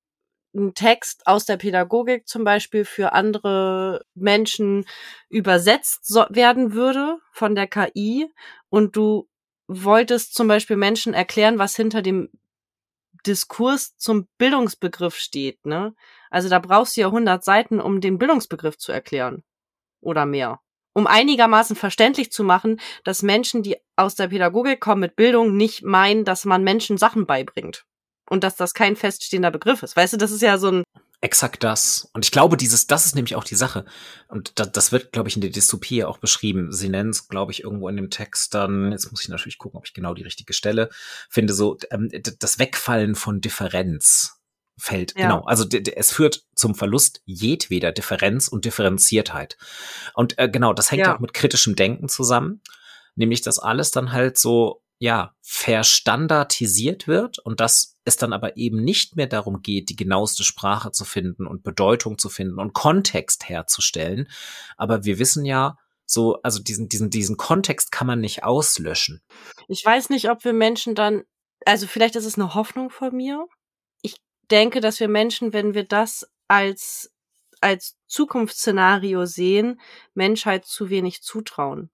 ein 0.56 0.74
Text 0.76 1.28
aus 1.28 1.46
der 1.46 1.58
Pädagogik 1.58 2.28
zum 2.28 2.44
Beispiel 2.44 2.86
für 2.86 3.14
andere 3.14 4.06
Menschen 4.16 4.86
übersetzt 5.30 6.14
werden 6.30 6.74
würde 6.74 7.18
von 7.32 7.56
der 7.56 7.68
KI 7.68 8.30
und 8.70 8.96
du 8.96 9.28
wolltest 9.68 10.36
zum 10.36 10.48
Beispiel 10.48 10.78
Menschen 10.78 11.14
erklären, 11.14 11.60
was 11.60 11.76
hinter 11.76 12.02
dem 12.02 12.30
Diskurs 13.26 13.96
zum 13.98 14.28
Bildungsbegriff 14.38 15.16
steht, 15.16 15.66
ne? 15.66 15.96
Also 16.34 16.50
da 16.50 16.58
brauchst 16.58 16.98
du 16.98 17.02
ja 17.02 17.08
100 17.08 17.44
Seiten, 17.44 17.80
um 17.80 18.02
den 18.02 18.18
Bildungsbegriff 18.18 18.78
zu 18.80 18.92
erklären. 18.92 19.44
Oder 20.02 20.26
mehr. 20.26 20.60
Um 20.96 21.06
einigermaßen 21.06 21.76
verständlich 21.76 22.32
zu 22.32 22.44
machen, 22.44 22.82
dass 23.04 23.22
Menschen, 23.22 23.62
die 23.62 23.78
aus 23.96 24.16
der 24.16 24.30
Pädagogik 24.30 24.82
kommen 24.82 25.02
mit 25.02 25.16
Bildung, 25.16 25.56
nicht 25.56 25.84
meinen, 25.84 26.26
dass 26.26 26.44
man 26.46 26.64
Menschen 26.64 26.98
Sachen 26.98 27.28
beibringt 27.28 27.86
und 28.30 28.44
dass 28.44 28.56
das 28.56 28.74
kein 28.74 28.96
feststehender 28.96 29.52
Begriff 29.52 29.84
ist. 29.84 29.96
Weißt 29.96 30.14
du, 30.14 30.18
das 30.18 30.32
ist 30.32 30.42
ja 30.42 30.58
so 30.58 30.72
ein 30.72 30.84
Exakt 31.22 31.64
das. 31.64 32.10
Und 32.14 32.26
ich 32.26 32.32
glaube, 32.32 32.58
dieses, 32.58 32.86
das 32.86 33.06
ist 33.06 33.16
nämlich 33.16 33.36
auch 33.36 33.46
die 33.46 33.56
Sache. 33.56 33.86
Und 34.28 34.60
das, 34.60 34.74
das 34.74 34.92
wird, 34.92 35.14
glaube 35.14 35.30
ich, 35.30 35.36
in 35.36 35.42
der 35.42 35.52
Dystopie 35.52 36.04
auch 36.04 36.18
beschrieben. 36.18 36.74
Sie 36.74 36.90
nennen 36.90 37.12
es, 37.12 37.30
glaube 37.30 37.54
ich, 37.54 37.64
irgendwo 37.64 37.88
in 37.88 37.96
dem 37.96 38.10
Text 38.10 38.54
dann, 38.54 38.92
jetzt 38.92 39.10
muss 39.10 39.22
ich 39.22 39.30
natürlich 39.30 39.58
gucken, 39.58 39.78
ob 39.78 39.86
ich 39.86 39.94
genau 39.94 40.16
die 40.16 40.24
richtige 40.24 40.52
Stelle 40.52 40.90
finde, 41.30 41.54
so 41.54 41.78
ähm, 41.92 42.10
das 42.40 42.60
Wegfallen 42.60 43.16
von 43.16 43.40
Differenz 43.40 44.43
fällt. 44.78 45.18
Ja. 45.18 45.28
Genau. 45.28 45.44
Also 45.46 45.66
es 45.68 46.12
führt 46.12 46.44
zum 46.56 46.76
Verlust 46.76 47.22
jedweder 47.26 47.92
Differenz 47.92 48.48
und 48.48 48.66
Differenziertheit. 48.66 49.58
Und 50.14 50.38
äh, 50.40 50.50
genau, 50.50 50.74
das 50.74 50.92
hängt 50.92 51.06
ja. 51.06 51.16
auch 51.16 51.20
mit 51.20 51.34
kritischem 51.34 51.76
Denken 51.76 52.10
zusammen. 52.10 52.62
Nämlich, 53.16 53.42
dass 53.42 53.60
alles 53.60 53.92
dann 53.92 54.12
halt 54.12 54.38
so 54.38 54.84
ja, 55.04 55.36
verstandardisiert 55.42 57.08
wird 57.08 57.38
und 57.40 57.60
dass 57.60 57.98
es 58.06 58.16
dann 58.16 58.32
aber 58.32 58.56
eben 58.56 58.84
nicht 58.84 59.18
mehr 59.18 59.28
darum 59.28 59.62
geht, 59.62 59.90
die 59.90 59.98
genaueste 59.98 60.46
Sprache 60.46 60.92
zu 60.92 61.04
finden 61.04 61.46
und 61.46 61.64
Bedeutung 61.64 62.18
zu 62.18 62.30
finden 62.30 62.58
und 62.58 62.74
Kontext 62.74 63.50
herzustellen. 63.50 64.30
Aber 64.78 65.04
wir 65.04 65.20
wissen 65.20 65.44
ja, 65.46 65.78
so, 66.06 66.42
also 66.42 66.62
diesen, 66.62 66.90
diesen, 66.90 67.10
diesen 67.10 67.38
Kontext 67.38 67.92
kann 67.92 68.08
man 68.08 68.22
nicht 68.22 68.44
auslöschen. 68.44 69.22
Ich 69.68 69.84
weiß 69.86 70.10
nicht, 70.10 70.30
ob 70.30 70.44
wir 70.46 70.54
Menschen 70.54 70.96
dann, 70.96 71.24
also 71.66 71.88
vielleicht 71.88 72.16
ist 72.16 72.26
es 72.26 72.36
eine 72.36 72.54
Hoffnung 72.54 72.90
von 72.90 73.16
mir. 73.16 73.46
Denke, 74.54 74.82
dass 74.82 75.00
wir 75.00 75.08
Menschen, 75.08 75.52
wenn 75.52 75.74
wir 75.74 75.84
das 75.84 76.30
als, 76.48 77.12
als 77.60 77.98
Zukunftsszenario 78.06 79.26
sehen, 79.26 79.82
Menschheit 80.14 80.64
zu 80.64 80.92
wenig 80.92 81.24
zutrauen. 81.24 81.90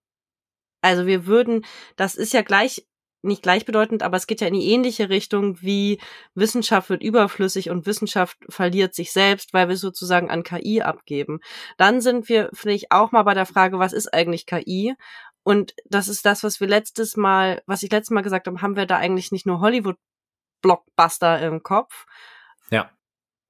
Also 0.81 1.05
wir 1.05 1.25
würden, 1.25 1.65
das 1.95 2.15
ist 2.15 2.33
ja 2.33 2.41
gleich 2.41 2.85
nicht 3.21 3.43
gleichbedeutend, 3.43 4.03
aber 4.03 4.17
es 4.17 4.27
geht 4.27 4.41
ja 4.41 4.47
in 4.47 4.55
die 4.55 4.71
ähnliche 4.73 5.07
Richtung 5.07 5.61
wie 5.61 6.01
Wissenschaft 6.35 6.89
wird 6.89 7.01
überflüssig 7.01 7.69
und 7.69 7.85
Wissenschaft 7.85 8.37
verliert 8.49 8.93
sich 8.93 9.13
selbst, 9.13 9.53
weil 9.53 9.69
wir 9.69 9.77
sozusagen 9.77 10.29
an 10.29 10.43
KI 10.43 10.81
abgeben. 10.81 11.39
Dann 11.77 12.01
sind 12.01 12.27
wir 12.27 12.49
vielleicht 12.51 12.91
auch 12.91 13.13
mal 13.13 13.23
bei 13.23 13.35
der 13.35 13.45
Frage, 13.45 13.79
was 13.79 13.93
ist 13.93 14.13
eigentlich 14.13 14.45
KI? 14.45 14.95
Und 15.43 15.75
das 15.85 16.09
ist 16.09 16.25
das, 16.25 16.43
was 16.43 16.59
wir 16.59 16.67
letztes 16.67 17.15
Mal, 17.15 17.61
was 17.65 17.83
ich 17.83 17.91
letztes 17.91 18.13
Mal 18.13 18.21
gesagt 18.21 18.47
habe, 18.47 18.61
haben 18.61 18.75
wir 18.75 18.85
da 18.85 18.97
eigentlich 18.97 19.31
nicht 19.31 19.45
nur 19.45 19.61
Hollywood-Blockbuster 19.61 21.39
im 21.41 21.63
Kopf? 21.63 22.05
Ja. 22.71 22.91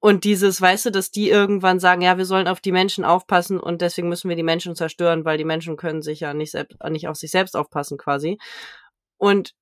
Und 0.02 0.24
dieses, 0.24 0.60
weißt 0.60 0.86
du, 0.86 0.90
dass 0.90 1.10
die 1.10 1.28
irgendwann 1.28 1.78
sagen, 1.78 2.00
ja, 2.00 2.16
wir 2.16 2.24
sollen 2.24 2.48
auf 2.48 2.60
die 2.60 2.72
Menschen 2.72 3.04
aufpassen 3.04 3.60
und 3.60 3.82
deswegen 3.82 4.08
müssen 4.08 4.30
wir 4.30 4.36
die 4.36 4.42
Menschen 4.42 4.74
zerstören, 4.74 5.26
weil 5.26 5.36
die 5.36 5.44
Menschen 5.44 5.76
können 5.76 6.00
sich 6.00 6.20
ja 6.20 6.32
nicht 6.32 6.52
selbst, 6.52 6.82
nicht 6.88 7.06
auf 7.06 7.16
sich 7.16 7.30
selbst 7.30 7.54
aufpassen 7.54 7.98
quasi. 7.98 8.38
Und 9.18 9.54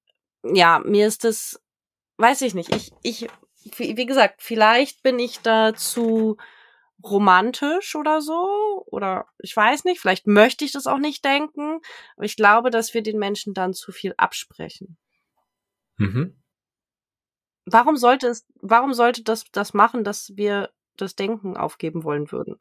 ja, 0.44 0.80
mir 0.84 1.08
ist 1.08 1.24
das, 1.24 1.60
weiß 2.18 2.42
ich 2.42 2.54
nicht. 2.54 2.72
Ich, 2.72 2.92
ich, 3.02 3.28
wie 3.78 4.06
gesagt, 4.06 4.40
vielleicht 4.40 5.02
bin 5.02 5.18
ich 5.18 5.40
da 5.40 5.74
zu 5.74 6.36
romantisch 7.02 7.96
oder 7.96 8.20
so. 8.20 8.84
Oder 8.86 9.26
ich 9.38 9.54
weiß 9.54 9.84
nicht, 9.84 10.00
vielleicht 10.00 10.26
möchte 10.26 10.64
ich 10.64 10.72
das 10.72 10.86
auch 10.86 10.98
nicht 10.98 11.24
denken. 11.24 11.80
Aber 12.16 12.24
ich 12.24 12.36
glaube, 12.36 12.70
dass 12.70 12.94
wir 12.94 13.02
den 13.02 13.18
Menschen 13.18 13.54
dann 13.54 13.74
zu 13.74 13.92
viel 13.92 14.14
absprechen. 14.16 14.96
Mhm. 15.96 16.40
Warum 17.72 17.96
sollte 17.96 18.28
es, 18.28 18.46
warum 18.60 18.94
sollte 18.94 19.22
das 19.22 19.44
das 19.52 19.74
machen, 19.74 20.04
dass 20.04 20.36
wir 20.36 20.70
das 20.96 21.14
Denken 21.14 21.56
aufgeben 21.56 22.04
wollen 22.04 22.30
würden? 22.32 22.56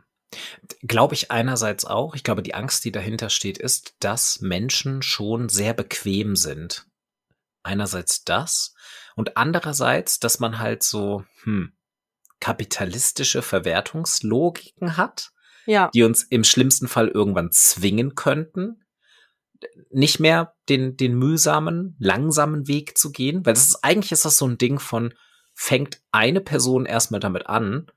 Glaube 0.82 1.16
ich 1.16 1.32
einerseits 1.32 1.86
auch. 1.86 2.16
Ich 2.16 2.24
glaube, 2.24 2.44
die 2.44 2.54
Angst, 2.54 2.84
die 2.86 2.92
dahinter 2.92 3.30
steht, 3.30 3.58
ist, 3.58 3.96
dass 4.00 4.42
Menschen 4.42 5.02
schon 5.02 5.50
sehr 5.50 5.74
bequem 5.74 6.36
sind 6.36 6.86
einerseits 7.68 8.24
das 8.24 8.74
und 9.16 9.38
andererseits, 9.38 10.20
dass 10.20 10.40
man 10.40 10.58
halt 10.60 10.84
so 10.84 11.24
hm, 11.44 11.74
kapitalistische 12.40 13.42
Verwertungslogiken 13.42 14.98
hat, 14.98 15.32
ja. 15.66 15.90
die 15.94 16.04
uns 16.04 16.24
im 16.24 16.44
schlimmsten 16.44 16.88
Fall 16.88 17.10
irgendwann 17.10 17.52
zwingen 17.52 18.16
könnten, 18.16 18.84
nicht 19.92 20.20
mehr 20.20 20.54
den, 20.70 20.98
den 20.98 21.18
mühsamen, 21.18 21.96
langsamen 22.00 22.68
Weg 22.68 22.98
zu 22.98 23.12
gehen, 23.12 23.46
weil 23.46 23.54
das 23.54 23.68
ist, 23.68 23.84
eigentlich 23.84 24.12
ist 24.12 24.26
das 24.26 24.38
so 24.38 24.48
ein 24.48 24.58
Ding 24.58 24.80
von, 24.80 25.14
fängt 25.54 26.02
eine 26.12 26.42
Person 26.42 26.86
erstmal 26.86 27.20
damit 27.20 27.48
an 27.48 27.92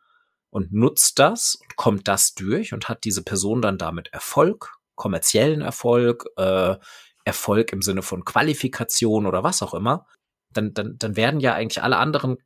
und 0.51 0.73
nutzt 0.73 1.19
das 1.19 1.57
und 1.57 1.77
kommt 1.77 2.09
das 2.09 2.35
durch 2.35 2.73
und 2.73 2.89
hat 2.89 3.05
diese 3.05 3.23
Person 3.23 3.63
dann 3.63 3.79
damit 3.79 4.09
Erfolg, 4.13 4.79
kommerziellen 4.95 5.61
Erfolg, 5.61 6.27
äh, 6.37 6.77
Erfolg 7.25 7.73
im 7.73 7.83
Sinne 7.83 8.03
von 8.03 8.25
Qualifikation 8.25 9.27
oder 9.27 9.43
was 9.43 9.63
auch 9.63 9.75
immer, 9.75 10.07
dann, 10.53 10.75
dann, 10.75 10.97
dann 10.99 11.17
werden 11.17 11.41
ja 11.41 11.55
eigentlich 11.55 11.83
alle 11.83 11.99
anderen 11.99 12.39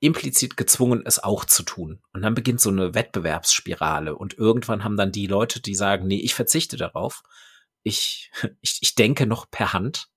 implizit 0.00 0.56
gezwungen, 0.56 1.02
es 1.06 1.22
auch 1.22 1.44
zu 1.44 1.62
tun. 1.62 2.02
Und 2.12 2.22
dann 2.22 2.34
beginnt 2.34 2.60
so 2.60 2.70
eine 2.70 2.92
Wettbewerbsspirale. 2.92 4.16
Und 4.16 4.36
irgendwann 4.36 4.82
haben 4.82 4.96
dann 4.96 5.12
die 5.12 5.28
Leute, 5.28 5.60
die 5.60 5.76
sagen, 5.76 6.08
nee, 6.08 6.20
ich 6.20 6.34
verzichte 6.34 6.76
darauf. 6.76 7.22
Ich, 7.82 8.30
ich, 8.60 8.78
ich 8.80 8.94
denke 8.94 9.26
noch 9.26 9.50
per 9.50 9.72
Hand 9.72 10.08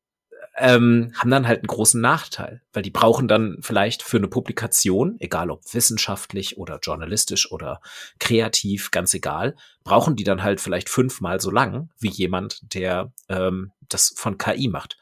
ähm, 0.57 1.11
haben 1.15 1.29
dann 1.29 1.47
halt 1.47 1.59
einen 1.59 1.67
großen 1.67 1.99
Nachteil, 1.99 2.61
weil 2.71 2.83
die 2.83 2.91
brauchen 2.91 3.27
dann 3.27 3.57
vielleicht 3.61 4.03
für 4.03 4.17
eine 4.17 4.27
Publikation, 4.27 5.17
egal 5.19 5.51
ob 5.51 5.61
wissenschaftlich 5.73 6.57
oder 6.57 6.79
journalistisch 6.81 7.51
oder 7.51 7.81
kreativ, 8.19 8.91
ganz 8.91 9.13
egal, 9.13 9.55
brauchen 9.83 10.15
die 10.15 10.23
dann 10.23 10.43
halt 10.43 10.61
vielleicht 10.61 10.89
fünfmal 10.89 11.41
so 11.41 11.51
lang 11.51 11.89
wie 11.99 12.09
jemand, 12.09 12.73
der 12.73 13.11
ähm, 13.27 13.71
das 13.89 14.13
von 14.15 14.37
KI 14.37 14.69
macht. 14.69 14.97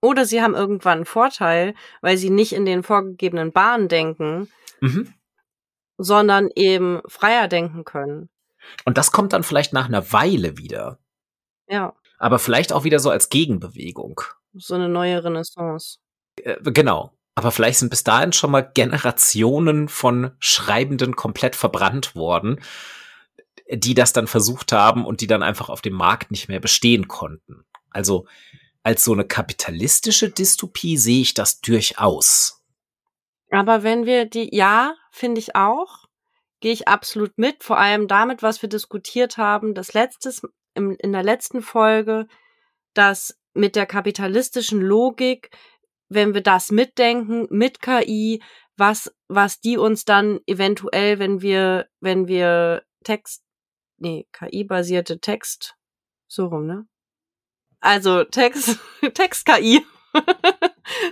Oder 0.00 0.24
sie 0.24 0.40
haben 0.40 0.54
irgendwann 0.54 0.98
einen 0.98 1.06
Vorteil, 1.06 1.74
weil 2.00 2.16
sie 2.16 2.30
nicht 2.30 2.52
in 2.52 2.64
den 2.64 2.82
vorgegebenen 2.82 3.52
Bahnen 3.52 3.88
denken, 3.88 4.48
mhm. 4.80 5.12
sondern 5.98 6.48
eben 6.54 7.02
freier 7.06 7.48
denken 7.48 7.84
können. 7.84 8.30
Und 8.84 8.98
das 8.98 9.12
kommt 9.12 9.32
dann 9.32 9.42
vielleicht 9.42 9.72
nach 9.72 9.86
einer 9.86 10.12
Weile 10.12 10.56
wieder. 10.56 10.98
Ja. 11.68 11.94
Aber 12.18 12.38
vielleicht 12.38 12.72
auch 12.72 12.84
wieder 12.84 12.98
so 12.98 13.10
als 13.10 13.28
Gegenbewegung 13.28 14.22
so 14.56 14.74
eine 14.74 14.88
neue 14.88 15.22
Renaissance. 15.22 15.98
Äh, 16.42 16.56
genau. 16.72 17.12
aber 17.34 17.50
vielleicht 17.50 17.78
sind 17.78 17.90
bis 17.90 18.04
dahin 18.04 18.32
schon 18.32 18.50
mal 18.50 18.62
Generationen 18.62 19.88
von 19.88 20.32
Schreibenden 20.38 21.16
komplett 21.16 21.56
verbrannt 21.56 22.14
worden, 22.14 22.60
die 23.70 23.94
das 23.94 24.12
dann 24.12 24.26
versucht 24.26 24.72
haben 24.72 25.04
und 25.04 25.20
die 25.20 25.26
dann 25.26 25.42
einfach 25.42 25.68
auf 25.68 25.82
dem 25.82 25.94
Markt 25.94 26.30
nicht 26.30 26.48
mehr 26.48 26.60
bestehen 26.60 27.08
konnten. 27.08 27.64
Also 27.90 28.26
als 28.82 29.04
so 29.04 29.12
eine 29.12 29.24
kapitalistische 29.24 30.30
Dystopie 30.30 30.96
sehe 30.96 31.22
ich 31.22 31.34
das 31.34 31.60
durchaus. 31.60 32.62
Aber 33.50 33.82
wenn 33.82 34.06
wir 34.06 34.26
die, 34.26 34.54
ja, 34.54 34.94
finde 35.10 35.40
ich 35.40 35.56
auch, 35.56 36.04
gehe 36.60 36.72
ich 36.72 36.88
absolut 36.88 37.36
mit, 37.38 37.64
vor 37.64 37.78
allem 37.78 38.08
damit, 38.08 38.42
was 38.42 38.62
wir 38.62 38.68
diskutiert 38.68 39.36
haben, 39.36 39.74
das 39.74 39.92
letztes, 39.92 40.42
im, 40.76 40.96
in 40.98 41.12
der 41.12 41.22
letzten 41.22 41.62
Folge, 41.62 42.26
dass 42.94 43.38
mit 43.54 43.76
der 43.76 43.86
kapitalistischen 43.86 44.80
Logik, 44.80 45.50
wenn 46.08 46.34
wir 46.34 46.42
das 46.42 46.70
mitdenken, 46.70 47.46
mit 47.50 47.80
KI, 47.80 48.42
was, 48.76 49.14
was 49.28 49.60
die 49.60 49.78
uns 49.78 50.04
dann 50.04 50.40
eventuell, 50.46 51.18
wenn 51.18 51.40
wir, 51.40 51.88
wenn 52.00 52.28
wir 52.28 52.84
Text, 53.04 53.42
nee, 53.98 54.26
KI-basierte 54.32 55.20
Text, 55.20 55.76
so 56.28 56.46
rum, 56.46 56.66
ne? 56.66 56.86
also 57.80 58.24
Text, 58.24 58.78
Text-KI 59.14 59.84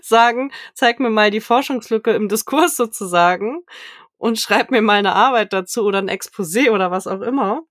sagen, 0.02 0.52
zeig 0.74 1.00
mir 1.00 1.10
mal 1.10 1.30
die 1.30 1.40
Forschungslücke 1.40 2.12
im 2.12 2.28
Diskurs 2.28 2.76
sozusagen 2.76 3.64
und 4.16 4.38
schreib 4.38 4.70
mir 4.70 4.82
mal 4.82 4.98
eine 4.98 5.14
Arbeit 5.14 5.52
dazu 5.52 5.84
oder 5.84 5.98
ein 5.98 6.10
Exposé 6.10 6.70
oder 6.70 6.90
was 6.90 7.06
auch 7.06 7.20
immer, 7.20 7.62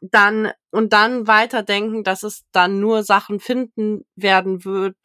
dann 0.00 0.52
und 0.70 0.92
dann 0.92 1.26
weiterdenken, 1.26 2.04
dass 2.04 2.22
es 2.22 2.44
dann 2.52 2.80
nur 2.80 3.02
Sachen 3.02 3.40
finden 3.40 4.04
werden 4.16 4.64
wird, 4.64 4.96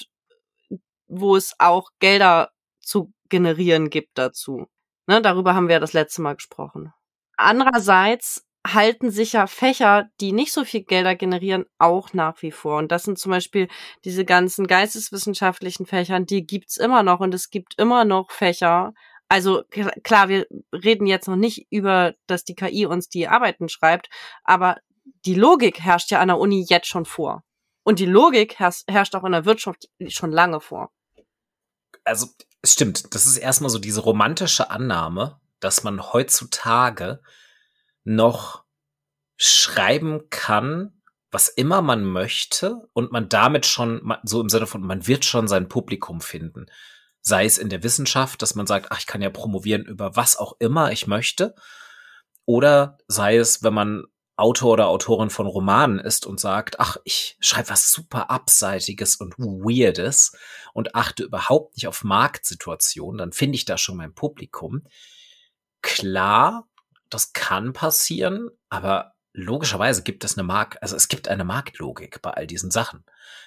wo 1.08 1.36
es 1.36 1.54
auch 1.60 1.90
Gelder 2.00 2.52
zu 2.80 3.12
generieren 3.30 3.90
gibt 3.90 4.18
dazu. 4.18 4.68
Ne, 5.08 5.22
darüber 5.22 5.54
haben 5.54 5.70
wir 5.70 5.80
das 5.80 5.94
letzte 5.94 6.22
Mal 6.22 6.36
gesprochen. 6.36 6.94
Andererseits 7.38 8.46
halten 8.66 9.12
sich 9.12 9.34
ja 9.34 9.46
Fächer, 9.46 10.10
die 10.20 10.32
nicht 10.32 10.52
so 10.52 10.64
viel 10.64 10.84
Gelder 10.84 11.16
generieren, 11.16 11.66
auch 11.78 12.14
nach 12.14 12.42
wie 12.42 12.52
vor. 12.52 12.78
Und 12.78 12.92
das 12.92 13.04
sind 13.04 13.20
zum 13.20 13.32
Beispiel 13.32 13.68
diese 14.04 14.26
ganzen 14.26 14.66
geisteswissenschaftlichen 14.66 15.86
Fächern, 15.86 16.26
die 16.26 16.46
gibt's 16.46 16.78
immer 16.78 17.04
noch 17.04 17.20
und 17.20 17.34
es 17.34 17.50
gibt 17.50 17.76
immer 17.78 18.06
noch 18.06 18.32
Fächer. 18.32 18.94
Also 19.28 19.64
klar, 20.04 20.30
wir 20.30 20.46
reden 20.72 21.08
jetzt 21.08 21.28
noch 21.28 21.36
nicht 21.36 21.68
über, 21.72 22.14
dass 22.28 22.44
die 22.44 22.56
KI 22.56 22.86
uns 22.86 23.10
die 23.10 23.28
Arbeiten 23.28 23.70
schreibt, 23.70 24.10
aber 24.44 24.78
die 25.26 25.36
Logik 25.36 25.82
herrscht 25.82 26.12
ja 26.12 26.20
an 26.20 26.28
der 26.28 26.38
Uni 26.38 26.66
jetzt 26.68 26.88
schon 26.88 27.06
vor. 27.06 27.44
Und 27.84 28.00
die 28.00 28.06
Logik 28.06 28.58
herrscht 28.60 29.16
auch 29.16 29.24
in 29.24 29.32
der 29.32 29.46
Wirtschaft 29.46 29.88
schon 30.08 30.32
lange 30.32 30.60
vor. 30.60 30.92
Also, 32.04 32.28
stimmt. 32.64 33.14
Das 33.14 33.26
ist 33.26 33.38
erstmal 33.38 33.70
so 33.70 33.80
diese 33.80 34.02
romantische 34.02 34.70
Annahme, 34.70 35.40
dass 35.60 35.84
man 35.84 36.14
heutzutage 36.14 37.22
noch 38.04 38.64
schreiben 39.38 40.30
kann, 40.30 41.02
was 41.32 41.50
immer 41.50 41.82
man 41.82 42.04
möchte 42.06 42.88
und 42.94 43.12
man 43.12 43.28
damit 43.30 43.66
schon, 43.66 44.14
so 44.24 44.42
im 44.42 44.50
Sinne 44.50 44.68
von, 44.68 44.82
man 44.82 45.08
wird 45.08 45.26
schon 45.26 45.48
sein 45.48 45.68
Publikum 45.68 46.22
finden. 46.22 46.68
Sei 47.28 47.46
es 47.46 47.58
in 47.58 47.70
der 47.70 47.82
Wissenschaft, 47.82 48.42
dass 48.42 48.54
man 48.54 48.68
sagt, 48.68 48.92
ach, 48.92 49.00
ich 49.00 49.08
kann 49.08 49.22
ja 49.22 49.30
promovieren 49.30 49.84
über 49.84 50.16
was 50.16 50.38
auch 50.38 50.56
immer 50.60 50.92
ich 50.92 51.08
möchte. 51.08 51.56
Oder 52.46 53.00
sei 53.08 53.38
es, 53.38 53.64
wenn 53.64 53.74
man 53.74 54.04
Autor 54.38 54.74
oder 54.74 54.88
Autorin 54.88 55.30
von 55.30 55.48
Romanen 55.48 55.98
ist 55.98 56.26
und 56.26 56.40
sagt, 56.40 56.80
ach, 56.80 56.98
ich 57.04 57.38
schreibe 57.40 57.70
was 57.70 57.92
super 57.92 58.30
Abseitiges 58.30 59.16
und 59.16 59.40
Weirdes 59.40 60.38
und 60.74 60.94
achte 60.94 61.24
überhaupt 61.24 61.76
nicht 61.76 61.88
auf 61.88 62.04
Marktsituationen, 62.04 63.18
dann 63.18 63.32
finde 63.32 63.56
ich 63.56 63.66
da 63.66 63.78
schon 63.78 63.98
mein 63.98 64.14
Publikum. 64.14 64.84
Klar 65.82 66.68
das 67.10 67.34
kann 67.34 67.74
passieren, 67.74 68.50
aber 68.70 69.14
logischerweise 69.34 70.04
gibt 70.04 70.24
es 70.24 70.38
eine 70.38 70.44
Mark, 70.44 70.78
also 70.82 70.96
es 70.96 71.08
gibt 71.08 71.28
eine 71.28 71.44
Marktlogik 71.44 72.22
bei 72.22 72.32
all 72.32 72.48
diesen 72.48 72.72
Sachen. 72.72 73.04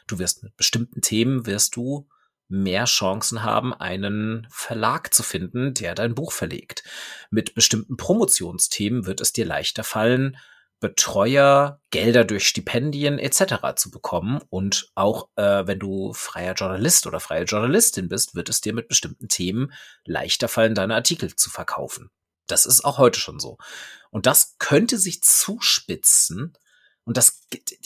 Du 0.06 0.18
wirst 0.18 0.42
mit 0.42 0.56
bestimmten 0.56 1.00
Themen 1.00 1.46
wirst 1.46 1.76
du 1.76 2.08
mehr 2.48 2.86
Chancen 2.86 3.42
haben, 3.44 3.74
einen 3.74 4.46
Verlag 4.50 5.12
zu 5.12 5.22
finden, 5.22 5.74
der 5.74 5.94
dein 5.94 6.14
Buch 6.14 6.32
verlegt. 6.32 6.82
Mit 7.30 7.54
bestimmten 7.54 7.96
Promotionsthemen 7.96 9.06
wird 9.06 9.20
es 9.20 9.32
dir 9.32 9.44
leichter 9.44 9.84
fallen, 9.84 10.36
Betreuer, 10.80 11.80
Gelder 11.90 12.24
durch 12.24 12.46
Stipendien 12.46 13.18
etc. 13.18 13.74
zu 13.76 13.90
bekommen. 13.90 14.40
Und 14.48 14.90
auch 14.94 15.28
äh, 15.36 15.66
wenn 15.66 15.78
du 15.78 16.12
freier 16.12 16.54
Journalist 16.54 17.06
oder 17.06 17.20
freie 17.20 17.44
Journalistin 17.44 18.08
bist, 18.08 18.34
wird 18.34 18.48
es 18.48 18.60
dir 18.60 18.72
mit 18.72 18.88
bestimmten 18.88 19.28
Themen 19.28 19.72
leichter 20.04 20.48
fallen, 20.48 20.74
deine 20.74 20.94
Artikel 20.94 21.34
zu 21.34 21.50
verkaufen. 21.50 22.10
Das 22.46 22.64
ist 22.64 22.84
auch 22.84 22.98
heute 22.98 23.18
schon 23.18 23.40
so. 23.40 23.58
Und 24.10 24.26
das 24.26 24.56
könnte 24.58 24.98
sich 24.98 25.22
zuspitzen. 25.22 26.56
Und 27.04 27.16
das, 27.16 27.42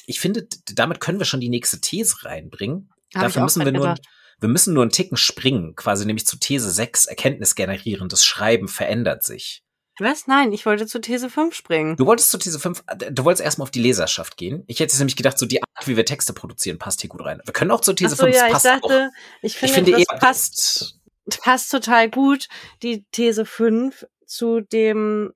ich 0.06 0.20
finde, 0.20 0.46
damit 0.66 1.00
können 1.00 1.18
wir 1.18 1.26
schon 1.26 1.40
die 1.40 1.48
nächste 1.48 1.80
These 1.80 2.24
reinbringen. 2.24 2.90
Hab 3.14 3.22
Dafür 3.22 3.42
müssen 3.42 3.64
wir 3.64 3.72
nur, 3.72 3.96
wir 4.42 4.48
müssen 4.48 4.74
nur 4.74 4.82
einen 4.82 4.90
Ticken 4.90 5.16
springen, 5.16 5.74
quasi 5.76 6.04
nämlich 6.04 6.26
zu 6.26 6.38
These 6.38 6.70
6, 6.70 7.06
erkenntnisgenerierendes 7.06 8.24
Schreiben 8.24 8.68
verändert 8.68 9.22
sich. 9.22 9.62
Was? 9.98 10.26
Nein, 10.26 10.52
ich 10.52 10.66
wollte 10.66 10.86
zu 10.86 11.00
These 11.00 11.30
5 11.30 11.54
springen. 11.54 11.96
Du 11.96 12.06
wolltest 12.06 12.30
zu 12.30 12.38
These 12.38 12.58
5, 12.58 12.82
du 13.10 13.24
wolltest 13.24 13.44
erstmal 13.44 13.64
auf 13.64 13.70
die 13.70 13.82
Leserschaft 13.82 14.36
gehen. 14.36 14.64
Ich 14.66 14.80
hätte 14.80 14.92
jetzt 14.92 14.98
nämlich 14.98 15.16
gedacht, 15.16 15.38
so 15.38 15.46
die 15.46 15.62
Art, 15.62 15.86
wie 15.86 15.96
wir 15.96 16.04
Texte 16.04 16.32
produzieren, 16.32 16.78
passt 16.78 17.00
hier 17.02 17.08
gut 17.08 17.24
rein. 17.24 17.40
Wir 17.44 17.52
können 17.52 17.70
auch 17.70 17.80
zu 17.80 17.92
These 17.92 18.14
Ach 18.14 18.18
so, 18.18 18.24
5, 18.24 18.36
ja, 18.36 18.48
passt 18.48 18.64
ich 18.64 18.72
dachte, 18.72 19.10
auch. 19.10 19.42
Ich 19.42 19.56
finde, 19.56 19.90
ich 19.90 19.96
finde 19.96 20.04
das 20.08 20.20
passt, 20.20 21.00
passt 21.42 21.70
total 21.70 22.10
gut, 22.10 22.48
die 22.82 23.04
These 23.12 23.44
5, 23.44 24.06
zu 24.26 24.60
dem, 24.60 25.32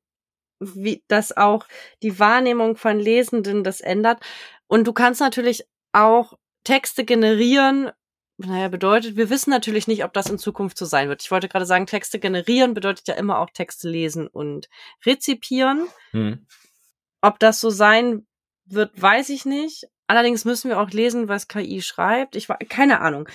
wie, 0.59 1.05
dass 1.07 1.37
auch 1.37 1.66
die 2.03 2.19
Wahrnehmung 2.19 2.77
von 2.77 2.99
Lesenden 2.99 3.62
das 3.62 3.81
ändert. 3.83 4.21
Und 4.66 4.87
du 4.87 4.92
kannst 4.92 5.21
natürlich 5.21 5.64
auch 5.92 6.33
Texte 6.64 7.05
generieren. 7.05 7.90
Naja, 8.38 8.68
bedeutet, 8.68 9.16
wir 9.16 9.31
wissen 9.31 9.51
natürlich 9.51 9.87
nicht, 9.87 10.05
ob 10.05 10.12
das 10.12 10.29
in 10.29 10.38
Zukunft 10.38 10.77
so 10.77 10.85
sein 10.85 11.09
wird. 11.09 11.22
Ich 11.22 11.31
wollte 11.31 11.49
gerade 11.49 11.64
sagen, 11.64 11.87
Texte 11.87 12.18
generieren 12.18 12.75
bedeutet 12.75 13.09
ja 13.09 13.14
immer 13.14 13.38
auch 13.38 13.49
Texte 13.51 13.88
lesen 13.88 14.27
und 14.27 14.68
rezipieren. 15.07 15.87
Hm. 16.11 16.46
Ob 17.22 17.38
das 17.38 17.61
so 17.61 17.70
sein 17.70 18.27
wird, 18.66 19.01
weiß 19.01 19.31
ich 19.31 19.46
nicht. 19.46 19.88
Allerdings 20.07 20.44
müssen 20.44 20.68
wir 20.68 20.79
auch 20.81 20.90
lesen, 20.90 21.29
was 21.29 21.49
KI 21.49 21.81
schreibt. 21.81 22.37
Ich 22.37 22.49
war 22.49 22.59
keine 22.59 23.01
Ahnung. 23.01 23.27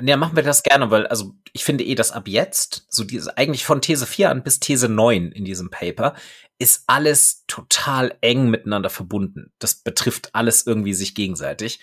Ja, 0.00 0.16
machen 0.16 0.34
wir 0.34 0.42
das 0.42 0.64
gerne, 0.64 0.90
weil, 0.90 1.06
also 1.06 1.36
ich 1.52 1.62
finde 1.62 1.84
eh, 1.84 1.94
dass 1.94 2.10
ab 2.10 2.26
jetzt, 2.26 2.86
so 2.88 3.04
diese, 3.04 3.36
eigentlich 3.36 3.64
von 3.64 3.80
These 3.80 4.06
4 4.06 4.30
an 4.30 4.42
bis 4.42 4.58
These 4.58 4.88
9 4.88 5.30
in 5.30 5.44
diesem 5.44 5.70
Paper, 5.70 6.14
ist 6.58 6.84
alles 6.88 7.44
total 7.46 8.16
eng 8.20 8.50
miteinander 8.50 8.90
verbunden. 8.90 9.52
Das 9.60 9.76
betrifft 9.76 10.34
alles 10.34 10.66
irgendwie 10.66 10.94
sich 10.94 11.14
gegenseitig. 11.14 11.80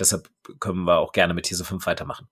Deshalb 0.00 0.30
können 0.58 0.84
wir 0.84 0.98
auch 0.98 1.12
gerne 1.12 1.34
mit 1.34 1.46
These 1.46 1.64
5 1.64 1.86
weitermachen. 1.86 2.28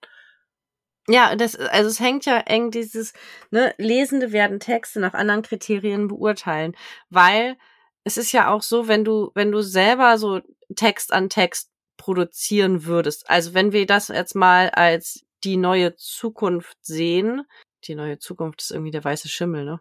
Ja, 1.09 1.37
das, 1.37 1.57
also 1.57 1.89
es 1.89 2.01
hängt 2.01 2.27
ja 2.27 2.39
eng 2.39 2.71
dieses, 2.71 3.15
ne, 3.51 3.75
Lesende 3.79 4.33
werden 4.33 4.61
Texte 4.61 5.01
nach 5.01 5.15
anderen 5.15 5.43
Kriterien 5.43 6.09
beurteilen, 6.09 6.77
weil 7.09 7.57
es 8.05 8.19
ist 8.19 8.33
ja 8.33 8.51
auch 8.51 8.63
so, 8.63 8.89
wenn 8.89 9.05
du, 9.05 9.31
wenn 9.35 9.51
du 9.51 9.63
selber 9.63 10.19
so 10.19 10.41
Text 10.77 11.13
an 11.13 11.31
Text 11.31 11.71
produzieren 11.97 12.85
würdest. 12.85 13.29
Also 13.29 13.55
wenn 13.55 13.73
wir 13.73 13.87
das 13.87 14.09
jetzt 14.09 14.35
mal 14.35 14.71
als 14.71 15.25
die 15.45 15.57
neue 15.57 15.95
Zukunft 15.97 16.77
sehen, 16.83 17.43
die 17.85 17.95
neue 17.95 18.19
Zukunft 18.19 18.63
ist 18.63 18.71
irgendwie 18.71 18.91
der 18.91 19.05
weiße 19.05 19.29
Schimmel, 19.29 19.65
ne? 19.65 19.81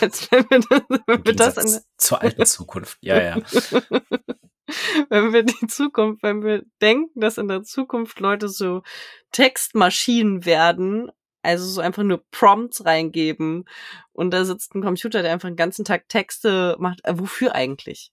Als 0.00 0.30
wenn 0.30 0.48
wir 0.50 0.60
das, 0.60 0.82
wenn 1.06 1.24
wir 1.24 1.36
das 1.36 1.56
in 1.56 1.80
zur 1.96 2.22
alten 2.22 2.46
Zukunft, 2.46 2.98
ja, 3.00 3.20
ja. 3.20 3.36
wenn 5.08 5.32
wir 5.32 5.42
die 5.42 5.66
Zukunft, 5.66 6.22
wenn 6.22 6.42
wir 6.42 6.62
denken, 6.80 7.18
dass 7.18 7.38
in 7.38 7.48
der 7.48 7.62
Zukunft 7.62 8.20
Leute 8.20 8.48
so 8.48 8.82
Textmaschinen 9.32 10.44
werden, 10.44 11.10
also 11.42 11.66
so 11.66 11.80
einfach 11.80 12.04
nur 12.04 12.22
Prompts 12.30 12.84
reingeben 12.84 13.64
und 14.12 14.32
da 14.32 14.44
sitzt 14.44 14.74
ein 14.74 14.82
Computer, 14.82 15.22
der 15.22 15.32
einfach 15.32 15.48
den 15.48 15.56
ganzen 15.56 15.84
Tag 15.84 16.08
Texte 16.08 16.76
macht. 16.78 17.00
Äh, 17.04 17.18
wofür 17.18 17.54
eigentlich? 17.54 18.12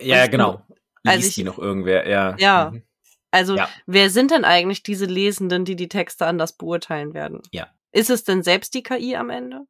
Ja, 0.00 0.26
genau. 0.26 0.62
Liest 1.02 1.16
also 1.16 1.28
ich, 1.28 1.34
die 1.34 1.44
noch 1.44 1.58
irgendwer, 1.58 2.08
ja. 2.08 2.36
Ja. 2.38 2.70
Mhm. 2.72 2.82
Also, 3.30 3.56
ja. 3.56 3.68
wer 3.86 4.10
sind 4.10 4.30
denn 4.30 4.44
eigentlich 4.44 4.82
diese 4.82 5.04
Lesenden, 5.04 5.64
die 5.64 5.76
die 5.76 5.88
Texte 5.88 6.26
anders 6.26 6.56
beurteilen 6.56 7.12
werden? 7.12 7.42
Ja. 7.50 7.68
Ist 7.92 8.10
es 8.10 8.24
denn 8.24 8.42
selbst 8.42 8.74
die 8.74 8.82
KI 8.82 9.16
am 9.16 9.30
Ende? 9.30 9.66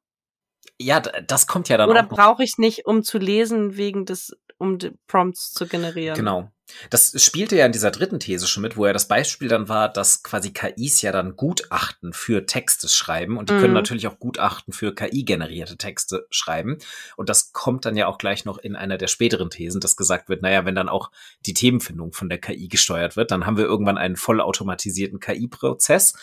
Ja, 0.79 1.01
das 1.01 1.47
kommt 1.47 1.69
ja 1.69 1.79
dann 1.79 1.88
Oder 1.88 2.03
brauche 2.03 2.45
ich 2.45 2.59
nicht, 2.59 2.87
um 2.87 3.03
zu 3.03 3.19
lesen, 3.19 3.77
wegen 3.77 4.05
des, 4.05 4.37
um 4.59 4.79
Prompts 5.07 5.53
zu 5.53 5.66
generieren? 5.66 6.16
Genau. 6.16 6.51
Das 6.90 7.12
spielte 7.23 7.57
ja 7.57 7.64
in 7.64 7.73
dieser 7.73 7.92
dritten 7.92 8.19
These 8.19 8.49
schon 8.49 8.62
mit, 8.62 8.77
wo 8.77 8.87
ja 8.87 8.92
das 8.92 9.07
Beispiel 9.07 9.49
dann 9.49 9.69
war, 9.69 9.88
dass 9.88 10.25
quasi 10.25 10.53
KIs 10.53 11.01
ja 11.01 11.12
dann 11.12 11.37
Gutachten 11.37 12.12
für 12.12 12.45
Texte 12.45 12.88
schreiben 12.88 13.37
und 13.37 13.49
die 13.49 13.55
mhm. 13.55 13.61
können 13.61 13.75
natürlich 13.75 14.09
auch 14.09 14.19
Gutachten 14.19 14.73
für 14.73 14.92
KI-generierte 14.92 15.77
Texte 15.77 16.27
schreiben. 16.31 16.79
Und 17.16 17.29
das 17.29 17.53
kommt 17.53 17.85
dann 17.85 17.97
ja 17.97 18.09
auch 18.09 18.19
gleich 18.19 18.45
noch 18.45 18.59
in 18.59 18.75
einer 18.75 18.99
der 18.99 19.07
späteren 19.07 19.49
Thesen, 19.49 19.81
dass 19.81 19.97
gesagt 19.97 20.29
wird, 20.29 20.42
naja, 20.42 20.64
wenn 20.64 20.75
dann 20.75 20.88
auch 20.88 21.12
die 21.47 21.55
Themenfindung 21.55 22.12
von 22.12 22.29
der 22.29 22.38
KI 22.38 22.66
gesteuert 22.66 23.16
wird, 23.16 23.31
dann 23.31 23.47
haben 23.47 23.57
wir 23.57 23.64
irgendwann 23.64 23.99
einen 23.99 24.16
vollautomatisierten 24.16 25.21
KI-Prozess 25.21 26.14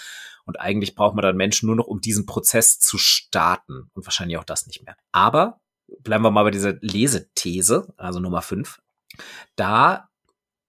Und 0.45 0.59
eigentlich 0.59 0.95
braucht 0.95 1.15
man 1.15 1.23
dann 1.23 1.37
Menschen 1.37 1.67
nur 1.67 1.75
noch, 1.75 1.87
um 1.87 2.01
diesen 2.01 2.25
Prozess 2.25 2.79
zu 2.79 2.97
starten. 2.97 3.89
Und 3.93 4.05
wahrscheinlich 4.05 4.37
auch 4.37 4.43
das 4.43 4.67
nicht 4.67 4.83
mehr. 4.83 4.95
Aber 5.11 5.59
bleiben 5.99 6.23
wir 6.23 6.31
mal 6.31 6.43
bei 6.43 6.51
dieser 6.51 6.73
Lesethese, 6.81 7.93
also 7.97 8.19
Nummer 8.19 8.41
fünf. 8.41 8.81
Da 9.55 10.09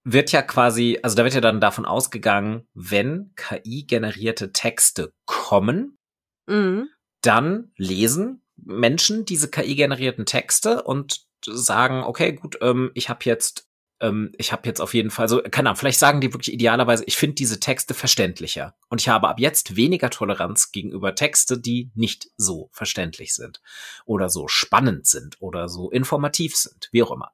wird 0.03 0.31
ja 0.31 0.41
quasi, 0.41 0.99
also 1.01 1.15
da 1.15 1.23
wird 1.23 1.33
ja 1.33 1.41
dann 1.41 1.59
davon 1.59 1.85
ausgegangen, 1.85 2.67
wenn 2.73 3.33
KI-generierte 3.35 4.53
Texte 4.53 5.13
kommen, 5.25 5.97
mhm. 6.45 6.89
dann 7.21 7.71
lesen 7.75 8.43
Menschen 8.55 9.25
diese 9.25 9.49
KI-generierten 9.49 10.25
Texte 10.25 10.83
und 10.83 11.25
sagen, 11.43 12.03
okay, 12.03 12.33
gut, 12.33 12.57
ähm, 12.61 12.91
ich 12.93 13.09
habe 13.09 13.19
jetzt, 13.23 13.67
ähm, 14.05 14.31
ich 14.37 14.51
habe 14.51 14.67
jetzt 14.67 14.81
auf 14.81 14.93
jeden 14.93 15.11
Fall, 15.11 15.27
so, 15.27 15.41
keine 15.41 15.69
Ahnung, 15.69 15.77
vielleicht 15.77 15.99
sagen 15.99 16.21
die 16.21 16.33
wirklich 16.33 16.53
idealerweise, 16.53 17.03
ich 17.05 17.17
finde 17.17 17.35
diese 17.35 17.59
Texte 17.59 17.93
verständlicher 17.93 18.75
und 18.89 19.01
ich 19.01 19.09
habe 19.09 19.27
ab 19.27 19.39
jetzt 19.39 19.75
weniger 19.75 20.09
Toleranz 20.09 20.71
gegenüber 20.71 21.15
Texte, 21.15 21.59
die 21.59 21.91
nicht 21.95 22.29
so 22.37 22.69
verständlich 22.71 23.33
sind 23.33 23.61
oder 24.05 24.29
so 24.29 24.47
spannend 24.47 25.07
sind 25.07 25.37
oder 25.39 25.69
so 25.69 25.89
informativ 25.91 26.55
sind, 26.55 26.89
wie 26.91 27.03
auch 27.03 27.11
immer 27.11 27.31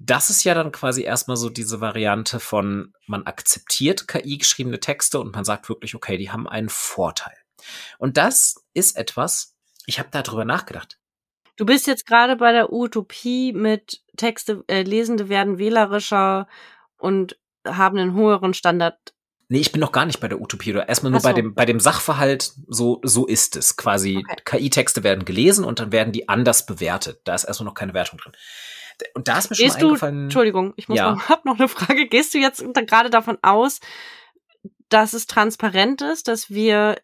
das 0.00 0.30
ist 0.30 0.44
ja 0.44 0.54
dann 0.54 0.70
quasi 0.70 1.02
erstmal 1.02 1.36
so 1.36 1.50
diese 1.50 1.80
Variante 1.80 2.38
von, 2.38 2.94
man 3.06 3.26
akzeptiert 3.26 4.06
KI-geschriebene 4.06 4.78
Texte 4.78 5.18
und 5.18 5.34
man 5.34 5.44
sagt 5.44 5.68
wirklich, 5.68 5.96
okay, 5.96 6.16
die 6.16 6.30
haben 6.30 6.48
einen 6.48 6.68
Vorteil. 6.68 7.36
Und 7.98 8.16
das 8.16 8.64
ist 8.74 8.96
etwas, 8.96 9.56
ich 9.86 9.98
habe 9.98 10.08
darüber 10.12 10.44
nachgedacht. 10.44 10.97
Du 11.58 11.66
bist 11.66 11.88
jetzt 11.88 12.06
gerade 12.06 12.36
bei 12.36 12.52
der 12.52 12.72
Utopie 12.72 13.52
mit 13.52 14.00
Texte, 14.16 14.64
äh, 14.68 14.82
Lesende 14.82 15.28
werden 15.28 15.58
wählerischer 15.58 16.46
und 16.96 17.36
haben 17.66 17.98
einen 17.98 18.14
höheren 18.14 18.54
Standard. 18.54 18.96
Nee, 19.48 19.58
ich 19.58 19.72
bin 19.72 19.80
noch 19.80 19.90
gar 19.90 20.06
nicht 20.06 20.20
bei 20.20 20.28
der 20.28 20.40
Utopie 20.40 20.72
oder 20.72 20.88
erstmal 20.88 21.10
nur 21.10 21.20
so. 21.20 21.28
bei 21.28 21.32
dem 21.32 21.54
bei 21.54 21.66
dem 21.66 21.80
Sachverhalt, 21.80 22.52
so 22.68 23.00
so 23.02 23.26
ist 23.26 23.56
es 23.56 23.76
quasi. 23.76 24.18
Okay. 24.18 24.58
KI-Texte 24.58 25.02
werden 25.02 25.24
gelesen 25.24 25.64
und 25.64 25.80
dann 25.80 25.90
werden 25.90 26.12
die 26.12 26.28
anders 26.28 26.64
bewertet. 26.64 27.22
Da 27.24 27.34
ist 27.34 27.44
erstmal 27.44 27.66
noch 27.66 27.74
keine 27.74 27.92
Wertung 27.92 28.20
drin. 28.20 28.32
Und 29.14 29.26
da 29.26 29.38
ist 29.38 29.50
mir 29.50 29.56
Gehst 29.56 29.72
schon 29.72 29.80
du, 29.80 29.86
eingefallen. 29.88 30.22
Entschuldigung, 30.24 30.74
ich 30.76 30.88
muss 30.88 30.98
ja. 30.98 31.12
noch, 31.12 31.22
hab 31.28 31.44
noch 31.44 31.58
eine 31.58 31.68
Frage. 31.68 32.06
Gehst 32.06 32.34
du 32.34 32.38
jetzt 32.38 32.62
gerade 32.86 33.10
davon 33.10 33.36
aus, 33.42 33.80
dass 34.90 35.12
es 35.12 35.26
transparent 35.26 36.02
ist, 36.02 36.28
dass 36.28 36.50
wir 36.50 36.98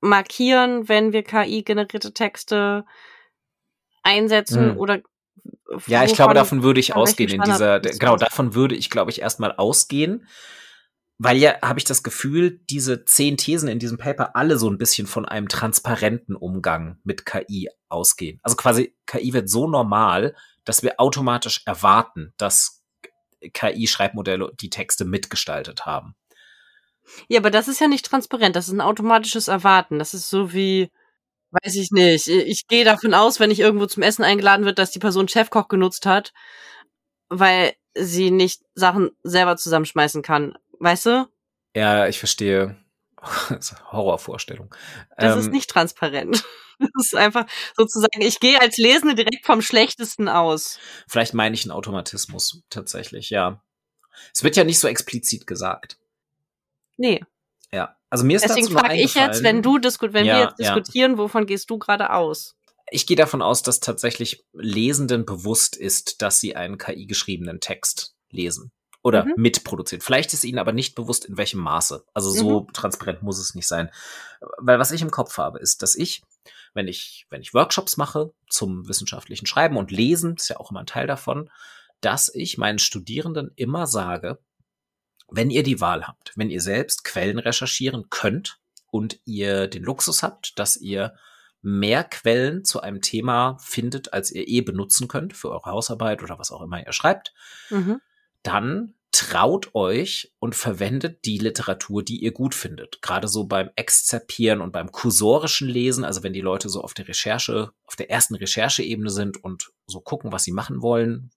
markieren, 0.00 0.90
wenn 0.90 1.14
wir 1.14 1.22
KI-generierte 1.22 2.12
Texte 2.12 2.84
einsetzen 4.06 4.70
hm. 4.70 4.78
oder 4.78 5.00
ja, 5.86 6.04
ich 6.04 6.14
glaube, 6.14 6.34
davon 6.34 6.62
würde 6.62 6.80
ich 6.80 6.94
ausgehen 6.94 7.30
in 7.30 7.42
dieser, 7.42 7.80
genau, 7.80 8.16
davon 8.16 8.54
würde 8.54 8.74
ich, 8.74 8.88
glaube 8.88 9.10
ich, 9.10 9.20
erstmal 9.20 9.52
ausgehen, 9.52 10.26
weil 11.18 11.36
ja, 11.38 11.60
habe 11.62 11.78
ich 11.78 11.84
das 11.84 12.02
Gefühl, 12.02 12.60
diese 12.70 13.04
zehn 13.04 13.36
Thesen 13.36 13.68
in 13.68 13.78
diesem 13.78 13.98
Paper 13.98 14.36
alle 14.36 14.58
so 14.58 14.70
ein 14.70 14.78
bisschen 14.78 15.06
von 15.06 15.24
einem 15.24 15.48
transparenten 15.48 16.36
Umgang 16.36 16.98
mit 17.04 17.26
KI 17.26 17.68
ausgehen. 17.88 18.38
Also 18.42 18.56
quasi, 18.56 18.94
KI 19.06 19.32
wird 19.32 19.48
so 19.48 19.66
normal, 19.66 20.34
dass 20.64 20.82
wir 20.82 21.00
automatisch 21.00 21.62
erwarten, 21.66 22.32
dass 22.36 22.84
KI-Schreibmodelle 23.52 24.52
die 24.60 24.70
Texte 24.70 25.04
mitgestaltet 25.04 25.86
haben. 25.86 26.14
Ja, 27.28 27.40
aber 27.40 27.50
das 27.50 27.68
ist 27.68 27.80
ja 27.80 27.88
nicht 27.88 28.04
transparent. 28.04 28.56
Das 28.56 28.68
ist 28.68 28.74
ein 28.74 28.80
automatisches 28.80 29.48
Erwarten. 29.48 29.98
Das 29.98 30.12
ist 30.12 30.28
so 30.28 30.52
wie, 30.52 30.90
weiß 31.50 31.76
ich 31.76 31.90
nicht. 31.90 32.28
Ich 32.28 32.66
gehe 32.66 32.84
davon 32.84 33.14
aus, 33.14 33.40
wenn 33.40 33.50
ich 33.50 33.60
irgendwo 33.60 33.86
zum 33.86 34.02
Essen 34.02 34.24
eingeladen 34.24 34.64
wird, 34.64 34.78
dass 34.78 34.90
die 34.90 34.98
Person 34.98 35.28
Chefkoch 35.28 35.68
genutzt 35.68 36.06
hat, 36.06 36.32
weil 37.28 37.74
sie 37.94 38.30
nicht 38.30 38.62
Sachen 38.74 39.10
selber 39.22 39.56
zusammenschmeißen 39.56 40.22
kann. 40.22 40.58
Weißt 40.78 41.06
du? 41.06 41.28
Ja, 41.74 42.06
ich 42.06 42.18
verstehe. 42.18 42.76
Horrorvorstellung. 43.92 44.74
Das 45.16 45.34
ähm, 45.34 45.40
ist 45.40 45.50
nicht 45.50 45.70
transparent. 45.70 46.44
Das 46.78 47.06
ist 47.06 47.14
einfach 47.14 47.46
sozusagen, 47.74 48.20
ich 48.20 48.38
gehe 48.38 48.60
als 48.60 48.76
Lesende 48.76 49.14
direkt 49.14 49.46
vom 49.46 49.62
Schlechtesten 49.62 50.28
aus. 50.28 50.78
Vielleicht 51.08 51.32
meine 51.32 51.54
ich 51.54 51.64
einen 51.64 51.70
Automatismus 51.70 52.64
tatsächlich, 52.68 53.30
ja. 53.30 53.62
Es 54.34 54.42
wird 54.44 54.56
ja 54.56 54.64
nicht 54.64 54.78
so 54.78 54.86
explizit 54.86 55.46
gesagt. 55.46 55.98
Nee. 56.98 57.24
Ja. 57.72 57.96
Also 58.10 58.24
mir 58.24 58.36
ist 58.36 58.44
Deswegen 58.44 58.70
frage 58.70 58.94
ich 58.94 59.14
jetzt, 59.14 59.42
wenn 59.42 59.62
du 59.62 59.78
diskut, 59.78 60.12
wenn 60.12 60.24
ja, 60.24 60.34
wir 60.34 60.44
jetzt 60.44 60.58
diskutieren, 60.58 61.12
ja. 61.12 61.18
wovon 61.18 61.46
gehst 61.46 61.70
du 61.70 61.78
gerade 61.78 62.12
aus? 62.12 62.56
Ich 62.90 63.06
gehe 63.06 63.16
davon 63.16 63.42
aus, 63.42 63.62
dass 63.62 63.80
tatsächlich 63.80 64.44
Lesenden 64.52 65.26
bewusst 65.26 65.76
ist, 65.76 66.22
dass 66.22 66.40
sie 66.40 66.54
einen 66.54 66.78
KI-geschriebenen 66.78 67.60
Text 67.60 68.14
lesen 68.30 68.70
oder 69.02 69.24
mhm. 69.24 69.34
mitproduziert. 69.36 70.02
Vielleicht 70.02 70.32
ist 70.32 70.44
ihnen 70.44 70.58
aber 70.58 70.72
nicht 70.72 70.94
bewusst, 70.94 71.24
in 71.24 71.36
welchem 71.36 71.60
Maße. 71.60 72.04
Also 72.14 72.30
so 72.30 72.60
mhm. 72.60 72.72
transparent 72.72 73.22
muss 73.22 73.38
es 73.38 73.54
nicht 73.54 73.66
sein. 73.66 73.90
Weil 74.58 74.78
was 74.78 74.92
ich 74.92 75.02
im 75.02 75.10
Kopf 75.10 75.38
habe, 75.38 75.58
ist, 75.58 75.82
dass 75.82 75.94
ich, 75.94 76.22
wenn 76.74 76.88
ich, 76.88 77.26
wenn 77.30 77.40
ich 77.40 77.54
Workshops 77.54 77.96
mache 77.96 78.32
zum 78.48 78.88
wissenschaftlichen 78.88 79.46
Schreiben 79.46 79.76
und 79.76 79.90
Lesen, 79.90 80.34
ist 80.34 80.48
ja 80.48 80.58
auch 80.58 80.70
immer 80.70 80.80
ein 80.80 80.86
Teil 80.86 81.06
davon, 81.06 81.50
dass 82.00 82.32
ich 82.34 82.58
meinen 82.58 82.78
Studierenden 82.78 83.52
immer 83.56 83.86
sage, 83.86 84.38
wenn 85.28 85.50
ihr 85.50 85.62
die 85.62 85.80
Wahl 85.80 86.06
habt, 86.06 86.32
wenn 86.36 86.50
ihr 86.50 86.60
selbst 86.60 87.04
Quellen 87.04 87.38
recherchieren 87.38 88.06
könnt 88.10 88.58
und 88.90 89.20
ihr 89.24 89.66
den 89.66 89.82
Luxus 89.82 90.22
habt, 90.22 90.58
dass 90.58 90.76
ihr 90.76 91.14
mehr 91.62 92.04
Quellen 92.04 92.64
zu 92.64 92.80
einem 92.80 93.00
Thema 93.00 93.56
findet, 93.60 94.12
als 94.12 94.30
ihr 94.30 94.46
eh 94.46 94.60
benutzen 94.60 95.08
könnt 95.08 95.36
für 95.36 95.50
eure 95.50 95.70
Hausarbeit 95.70 96.22
oder 96.22 96.38
was 96.38 96.52
auch 96.52 96.62
immer 96.62 96.84
ihr 96.84 96.92
schreibt, 96.92 97.34
mhm. 97.70 98.00
dann 98.42 98.94
traut 99.16 99.74
euch 99.74 100.30
und 100.40 100.54
verwendet 100.54 101.24
die 101.24 101.38
Literatur, 101.38 102.02
die 102.02 102.22
ihr 102.22 102.32
gut 102.32 102.54
findet. 102.54 103.00
Gerade 103.00 103.28
so 103.28 103.44
beim 103.44 103.70
Exzerpieren 103.74 104.60
und 104.60 104.72
beim 104.72 104.92
kursorischen 104.92 105.68
Lesen, 105.68 106.04
also 106.04 106.22
wenn 106.22 106.34
die 106.34 106.42
Leute 106.42 106.68
so 106.68 106.82
auf 106.82 106.92
der 106.92 107.08
Recherche, 107.08 107.70
auf 107.86 107.96
der 107.96 108.10
ersten 108.10 108.34
Rechercheebene 108.34 109.08
sind 109.08 109.42
und 109.42 109.72
so 109.86 110.02
gucken, 110.02 110.32
was 110.32 110.44
sie 110.44 110.52
machen 110.52 110.82
wollen, 110.82 111.30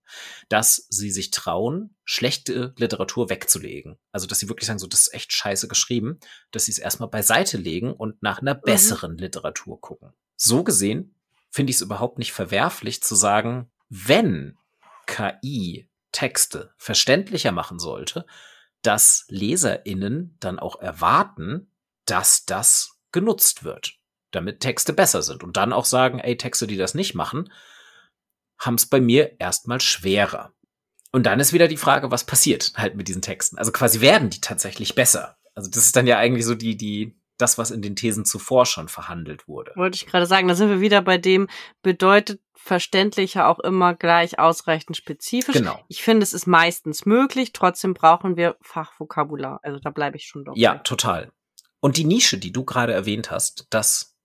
dass 0.50 0.88
sie 0.90 1.10
sich 1.10 1.32
trauen, 1.32 1.96
schlechte 2.04 2.74
Literatur 2.78 3.30
wegzulegen. 3.30 3.98
Also, 4.12 4.28
dass 4.28 4.40
sie 4.40 4.50
wirklich 4.50 4.68
sagen, 4.68 4.80
so, 4.80 4.88
das 4.88 5.04
ist 5.04 5.14
echt 5.14 5.32
scheiße 5.32 5.70
geschrieben, 5.70 6.20
dass 6.52 6.66
sie 6.66 6.72
es 6.72 6.80
erstmal 6.80 7.10
beiseite 7.10 7.56
legen 7.56 7.94
und 7.94 8.22
nach 8.22 8.42
einer 8.42 8.56
mhm. 8.56 8.62
besseren 8.66 9.14
mhm. 9.14 9.20
Literatur 9.20 9.80
gucken. 9.80 10.12
So 10.36 10.66
gesehen 10.66 11.16
finde 11.50 11.70
ich 11.70 11.78
es 11.78 11.82
überhaupt 11.82 12.20
nicht 12.20 12.34
verwerflich 12.34 13.02
zu 13.02 13.16
sagen, 13.16 13.72
wenn 13.88 14.58
KI 15.06 15.89
Texte 16.12 16.74
verständlicher 16.78 17.52
machen 17.52 17.80
sollte, 17.80 18.26
dass 18.82 19.26
LeserInnen 19.30 20.38
dann 20.40 20.60
auch 20.60 20.80
erwarten, 20.80 21.72
dass 22.06 22.46
das 22.46 23.00
genutzt 23.12 23.64
wird, 23.64 23.96
damit 24.32 24.60
Texte 24.62 24.94
besser 24.94 25.22
sind 25.22 25.44
und 25.44 25.58
dann 25.58 25.74
auch 25.74 25.86
sagen, 25.86 26.20
ey, 26.20 26.38
Texte, 26.38 26.68
die 26.68 26.78
das 26.78 26.94
nicht 26.94 27.16
machen, 27.16 27.52
haben 28.58 28.76
es 28.76 28.86
bei 28.86 29.00
mir 29.00 29.40
erstmal 29.40 29.82
schwerer. 29.82 30.54
Und 31.12 31.24
dann 31.26 31.40
ist 31.40 31.54
wieder 31.54 31.68
die 31.68 31.78
Frage, 31.78 32.12
was 32.12 32.26
passiert 32.26 32.74
halt 32.76 32.96
mit 32.96 33.08
diesen 33.08 33.22
Texten? 33.22 33.58
Also 33.58 33.72
quasi 33.72 34.02
werden 34.02 34.30
die 34.30 34.42
tatsächlich 34.42 34.96
besser? 34.96 35.38
Also 35.56 35.70
das 35.70 35.86
ist 35.86 35.96
dann 35.96 36.08
ja 36.08 36.18
eigentlich 36.18 36.46
so 36.46 36.56
die, 36.56 36.78
die, 36.78 37.19
das, 37.40 37.58
was 37.58 37.72
in 37.72 37.82
den 37.82 37.96
Thesen 37.96 38.26
zuvor 38.26 38.66
schon 38.66 38.88
verhandelt 38.88 39.48
wurde. 39.48 39.72
Wollte 39.76 39.96
ich 39.96 40.06
gerade 40.06 40.26
sagen, 40.26 40.48
da 40.48 40.56
sind 40.56 40.70
wir 40.70 40.82
wieder 40.82 41.02
bei 41.02 41.18
dem, 41.18 41.48
bedeutet 41.82 42.42
verständlicher 42.54 43.48
auch 43.48 43.60
immer 43.60 43.96
gleich 43.96 44.38
ausreichend 44.38 44.98
spezifisch. 44.98 45.56
Genau. 45.56 45.84
Ich 45.88 46.04
finde, 46.04 46.24
es 46.24 46.34
ist 46.34 46.46
meistens 46.46 47.06
möglich, 47.06 47.54
trotzdem 47.54 47.94
brauchen 47.94 48.36
wir 48.36 48.58
Fachvokabular. 48.62 49.62
Also 49.64 49.80
da 49.80 49.90
bleibe 49.90 50.18
ich 50.18 50.26
schon 50.26 50.44
doch. 50.44 50.56
Ja, 50.56 50.76
total. 50.80 51.32
Und 51.80 51.96
die 51.96 52.04
Nische, 52.04 52.38
die 52.38 52.52
du 52.52 52.66
gerade 52.66 52.94
erwähnt 52.94 53.32
hast, 53.32 53.68
dass 53.70 54.18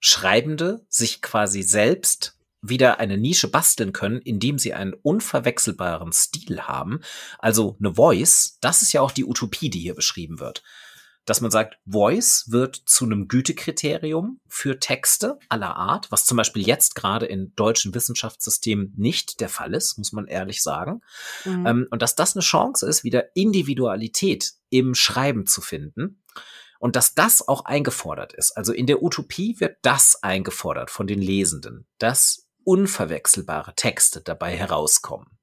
Schreibende 0.00 0.86
sich 0.88 1.20
quasi 1.20 1.62
selbst 1.62 2.38
wieder 2.62 2.98
eine 2.98 3.18
Nische 3.18 3.48
basteln 3.48 3.92
können, 3.92 4.22
indem 4.22 4.58
sie 4.58 4.72
einen 4.72 4.94
unverwechselbaren 4.94 6.12
Stil 6.12 6.62
haben, 6.62 7.00
also 7.38 7.76
eine 7.78 7.94
Voice, 7.94 8.56
das 8.62 8.80
ist 8.80 8.94
ja 8.94 9.02
auch 9.02 9.10
die 9.10 9.26
Utopie, 9.26 9.68
die 9.68 9.80
hier 9.80 9.94
beschrieben 9.94 10.40
wird 10.40 10.62
dass 11.24 11.40
man 11.40 11.50
sagt, 11.50 11.78
Voice 11.86 12.44
wird 12.48 12.76
zu 12.76 13.04
einem 13.04 13.28
Gütekriterium 13.28 14.40
für 14.46 14.78
Texte 14.78 15.38
aller 15.48 15.76
Art, 15.76 16.10
was 16.10 16.24
zum 16.26 16.36
Beispiel 16.36 16.66
jetzt 16.66 16.94
gerade 16.94 17.26
in 17.26 17.54
deutschen 17.56 17.94
Wissenschaftssystemen 17.94 18.92
nicht 18.96 19.40
der 19.40 19.48
Fall 19.48 19.74
ist, 19.74 19.96
muss 19.96 20.12
man 20.12 20.26
ehrlich 20.26 20.62
sagen. 20.62 21.00
Mhm. 21.44 21.66
Ähm, 21.66 21.86
und 21.90 22.02
dass 22.02 22.14
das 22.14 22.36
eine 22.36 22.42
Chance 22.42 22.86
ist, 22.86 23.04
wieder 23.04 23.34
Individualität 23.34 24.52
im 24.70 24.94
Schreiben 24.94 25.46
zu 25.46 25.60
finden. 25.60 26.22
Und 26.78 26.96
dass 26.96 27.14
das 27.14 27.48
auch 27.48 27.64
eingefordert 27.64 28.34
ist. 28.34 28.56
Also 28.58 28.74
in 28.74 28.86
der 28.86 29.02
Utopie 29.02 29.58
wird 29.58 29.78
das 29.80 30.22
eingefordert 30.22 30.90
von 30.90 31.06
den 31.06 31.22
Lesenden, 31.22 31.86
dass 31.96 32.48
unverwechselbare 32.64 33.74
Texte 33.74 34.20
dabei 34.20 34.54
herauskommen. 34.54 35.38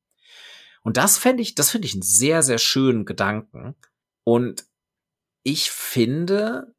Und 0.83 0.97
das 0.97 1.17
fände 1.17 1.41
ich, 1.41 1.55
das 1.55 1.71
finde 1.71 1.87
ich 1.87 1.93
einen 1.93 2.03
sehr, 2.03 2.43
sehr 2.43 2.59
schönen 2.59 3.05
Gedanken. 3.05 3.75
Und 4.23 4.65
ich 5.43 5.71
finde, 5.71 6.73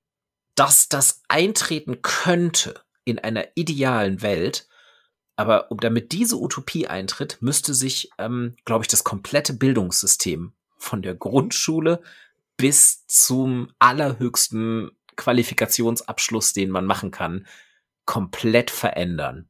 dass 0.55 0.89
das 0.89 1.23
eintreten 1.29 2.03
könnte 2.03 2.83
in 3.05 3.19
einer 3.19 3.47
idealen 3.55 4.23
Welt, 4.23 4.69
aber 5.37 5.71
um 5.71 5.79
damit 5.79 6.13
diese 6.13 6.37
Utopie 6.37 6.87
eintritt, 6.87 7.39
müsste 7.41 7.75
sich, 7.75 8.11
ähm, 8.19 8.55
glaube 8.65 8.85
ich, 8.85 8.89
das 8.89 9.03
komplette 9.05 9.55
Bildungssystem 9.55 10.53
von 10.77 11.03
der 11.03 11.15
Grundschule 11.15 12.03
bis 12.57 13.07
zum 13.07 13.73
allerhöchsten 13.79 14.91
Qualifikationsabschluss, 15.17 16.53
den 16.53 16.71
man 16.71 16.87
machen 16.87 17.11
kann, 17.11 17.47
komplett 18.05 18.71
verändern. 18.71 19.49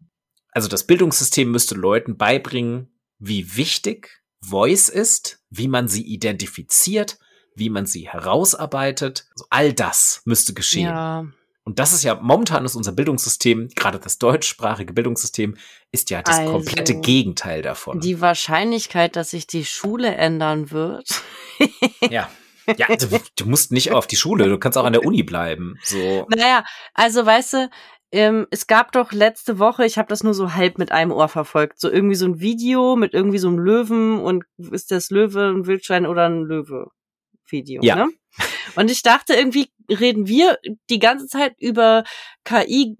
Also 0.50 0.68
das 0.68 0.86
Bildungssystem 0.86 1.50
müsste 1.50 1.74
Leuten 1.74 2.16
beibringen, 2.16 2.98
wie 3.18 3.56
wichtig 3.56 4.22
Voice 4.40 4.88
ist, 4.88 5.42
wie 5.50 5.68
man 5.68 5.88
sie 5.88 6.02
identifiziert, 6.02 7.18
wie 7.54 7.70
man 7.70 7.86
sie 7.86 8.08
herausarbeitet. 8.08 9.26
Also 9.32 9.46
all 9.50 9.72
das 9.72 10.22
müsste 10.24 10.54
geschehen. 10.54 10.88
Ja. 10.88 11.26
Und 11.64 11.78
das 11.78 11.92
ist 11.92 12.02
ja, 12.02 12.16
momentan 12.16 12.64
ist 12.64 12.74
unser 12.74 12.92
Bildungssystem, 12.92 13.68
gerade 13.76 14.00
das 14.00 14.18
deutschsprachige 14.18 14.92
Bildungssystem, 14.92 15.56
ist 15.92 16.10
ja 16.10 16.22
das 16.22 16.38
also, 16.38 16.52
komplette 16.52 16.96
Gegenteil 16.96 17.62
davon. 17.62 18.00
Die 18.00 18.20
Wahrscheinlichkeit, 18.20 19.14
dass 19.14 19.30
sich 19.30 19.46
die 19.46 19.64
Schule 19.64 20.14
ändern 20.14 20.70
wird. 20.70 21.08
ja. 22.10 22.28
Ja, 22.76 22.86
du, 22.96 23.20
du, 23.36 23.46
musst 23.46 23.72
nicht 23.72 23.90
auf 23.90 24.06
die 24.06 24.14
Schule, 24.14 24.48
du 24.48 24.56
kannst 24.56 24.78
auch 24.78 24.84
an 24.84 24.92
der 24.92 25.04
Uni 25.04 25.24
bleiben. 25.24 25.78
So. 25.82 26.28
Naja, 26.30 26.64
also 26.94 27.26
weißt 27.26 27.52
du, 27.54 27.70
ähm, 28.12 28.46
es 28.50 28.68
gab 28.68 28.92
doch 28.92 29.10
letzte 29.10 29.58
Woche, 29.58 29.84
ich 29.84 29.98
habe 29.98 30.08
das 30.08 30.22
nur 30.22 30.32
so 30.34 30.54
halb 30.54 30.78
mit 30.78 30.92
einem 30.92 31.10
Ohr 31.10 31.28
verfolgt, 31.28 31.80
so 31.80 31.90
irgendwie 31.90 32.14
so 32.14 32.26
ein 32.26 32.40
Video 32.40 32.94
mit 32.94 33.14
irgendwie 33.14 33.38
so 33.38 33.48
einem 33.48 33.58
Löwen 33.58 34.20
und 34.20 34.44
ist 34.70 34.90
das 34.90 35.10
Löwe 35.10 35.48
ein 35.48 35.66
Wildschwein 35.66 36.06
oder 36.06 36.26
ein 36.26 36.42
Löwe? 36.42 36.90
Video. 37.52 37.82
Ja. 37.82 37.96
Ne? 37.96 38.08
Und 38.76 38.90
ich 38.90 39.02
dachte, 39.02 39.34
irgendwie 39.34 39.70
reden 39.88 40.26
wir 40.26 40.58
die 40.90 40.98
ganze 40.98 41.26
Zeit 41.26 41.54
über 41.58 42.04
KI, 42.44 42.96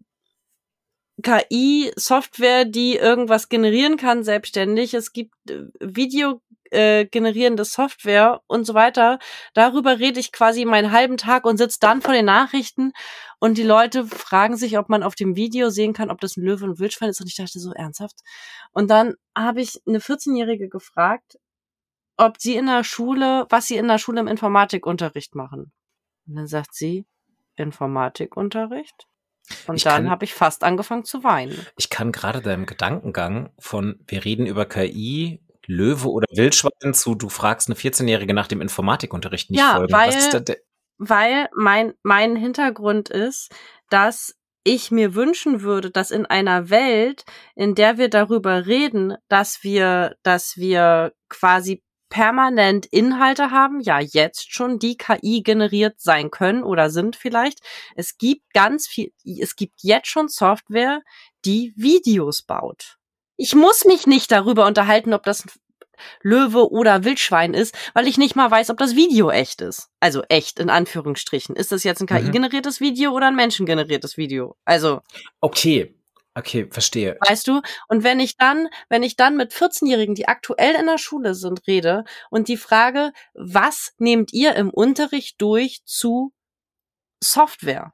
KI-Software, 1.23 2.65
die 2.65 2.97
irgendwas 2.97 3.49
generieren 3.49 3.97
kann, 3.97 4.25
selbstständig. 4.25 4.95
Es 4.95 5.13
gibt 5.13 5.35
äh, 5.49 5.65
Video 5.81 6.43
äh, 6.73 7.05
generierende 7.07 7.65
Software 7.65 8.41
und 8.47 8.65
so 8.65 8.75
weiter. 8.75 9.19
Darüber 9.55 9.99
rede 9.99 10.19
ich 10.19 10.33
quasi 10.33 10.65
meinen 10.65 10.91
halben 10.91 11.19
Tag 11.19 11.45
und 11.45 11.59
sitze 11.59 11.79
dann 11.81 12.01
vor 12.01 12.15
den 12.15 12.25
Nachrichten 12.25 12.93
und 13.39 13.59
die 13.59 13.63
Leute 13.63 14.07
fragen 14.07 14.57
sich, 14.57 14.79
ob 14.79 14.89
man 14.89 15.03
auf 15.03 15.15
dem 15.15 15.37
Video 15.37 15.69
sehen 15.69 15.93
kann, 15.93 16.11
ob 16.11 16.21
das 16.21 16.37
ein 16.37 16.45
Löwe 16.45 16.65
und 16.65 16.71
ein 16.71 16.79
Wildschwein 16.79 17.11
ist. 17.11 17.21
Und 17.21 17.27
ich 17.27 17.37
dachte 17.37 17.59
so 17.59 17.73
ernsthaft. 17.73 18.21
Und 18.73 18.91
dann 18.91 19.15
habe 19.37 19.61
ich 19.61 19.83
eine 19.87 19.99
14-Jährige 19.99 20.69
gefragt, 20.69 21.39
ob 22.17 22.41
sie 22.41 22.57
in 22.57 22.67
der 22.67 22.85
Schule, 22.85 23.47
was 23.51 23.67
sie 23.67 23.77
in 23.77 23.89
der 23.89 23.99
Schule 23.99 24.21
im 24.21 24.29
Informatikunterricht 24.29 25.35
machen. 25.35 25.73
Und 26.27 26.37
dann 26.37 26.47
sagt 26.47 26.75
sie, 26.75 27.07
Informatikunterricht? 27.57 29.07
Und 29.67 29.77
ich 29.77 29.85
dann 29.85 30.09
habe 30.09 30.25
ich 30.25 30.35
fast 30.35 30.65
angefangen 30.65 31.05
zu 31.05 31.25
weinen. 31.25 31.67
Ich 31.77 31.91
kann 31.91 32.13
gerade 32.13 32.41
deinem 32.41 32.67
Gedankengang 32.67 33.51
von, 33.59 33.99
wir 34.07 34.25
reden 34.25 34.47
über 34.47 34.67
KI, 34.67 35.43
Löwe 35.67 36.11
oder 36.11 36.27
Wildschwein 36.33 36.95
zu, 36.95 37.15
du 37.15 37.29
fragst 37.29 37.69
eine 37.69 37.77
14-Jährige 37.77 38.35
nach 38.35 38.49
dem 38.49 38.61
Informatikunterricht 38.61 39.51
nicht 39.51 39.61
ja, 39.61 39.77
folgen. 39.77 39.93
Weil, 39.93 40.57
weil 40.99 41.49
mein, 41.57 41.95
mein 42.03 42.37
Hintergrund 42.37 43.11
ist, 43.11 43.55
dass 43.91 44.35
ich 44.65 44.91
mir 44.91 45.15
wünschen 45.15 45.63
würde, 45.63 45.91
dass 45.91 46.11
in 46.11 46.27
einer 46.27 46.71
Welt, 46.71 47.25
in 47.55 47.75
der 47.75 47.99
wir 47.99 48.09
darüber 48.09 48.67
reden, 48.67 49.17
dass 49.29 49.63
wir, 49.63 50.17
dass 50.23 50.57
wir 50.57 51.13
quasi 51.29 51.83
permanent 52.13 52.85
Inhalte 52.85 53.51
haben, 53.51 53.81
ja 53.81 53.99
jetzt 53.99 54.53
schon, 54.53 54.79
die 54.79 54.99
KI 54.99 55.41
generiert 55.43 55.99
sein 55.99 56.31
können 56.31 56.63
oder 56.63 56.91
sind 56.91 57.17
vielleicht. 57.17 57.61
Es 57.97 58.19
gibt 58.19 58.53
ganz 58.53 58.87
viel, 58.87 59.13
es 59.25 59.57
gibt 59.57 59.77
jetzt 59.81 60.09
schon 60.09 60.29
Software, 60.29 61.01
die 61.47 61.73
Videos 61.75 62.43
baut. 62.43 62.99
Ich 63.39 63.55
muss 63.55 63.87
mich 63.87 64.07
nicht 64.07 64.31
darüber 64.31 64.67
unterhalten, 64.67 65.15
ob 65.15 65.23
das 65.23 65.47
Löwe 66.21 66.71
oder 66.71 67.05
Wildschwein 67.05 67.55
ist, 67.55 67.75
weil 67.95 68.07
ich 68.07 68.19
nicht 68.19 68.37
mal 68.37 68.51
weiß, 68.51 68.69
ob 68.69 68.77
das 68.77 68.95
Video 68.95 69.31
echt 69.31 69.63
ist. 69.63 69.89
Also 69.99 70.23
echt 70.29 70.59
in 70.59 70.69
Anführungsstrichen. 70.69 71.57
Ist 71.57 71.73
das 71.73 71.83
jetzt 71.83 72.03
ein 72.03 72.09
mhm. 72.11 72.27
KI-generiertes 72.27 72.81
Video 72.81 73.13
oder 73.13 73.29
ein 73.29 73.37
menschengeneriertes 73.37 74.19
Video? 74.19 74.55
Also. 74.67 75.01
Okay, 75.41 75.95
Okay, 76.35 76.67
verstehe. 76.71 77.19
Weißt 77.29 77.47
du? 77.47 77.61
Und 77.89 78.05
wenn 78.05 78.19
ich 78.19 78.39
dann, 78.39 78.69
wenn 78.89 79.03
ich 79.03 79.17
dann 79.17 79.37
mit 79.37 79.53
14-Jährigen, 79.53 80.15
die 80.15 80.29
aktuell 80.29 80.75
in 80.77 80.87
der 80.87 80.97
Schule 80.97 81.35
sind, 81.35 81.67
rede 81.67 82.05
und 82.31 82.49
die 82.49 82.57
Frage, 82.57 83.13
was 83.35 83.93
nehmt 83.99 84.33
ihr 84.33 84.57
im 84.57 84.71
Unterricht 84.71 85.41
durch 85.43 85.83
zu 85.85 86.33
Software? 87.23 87.93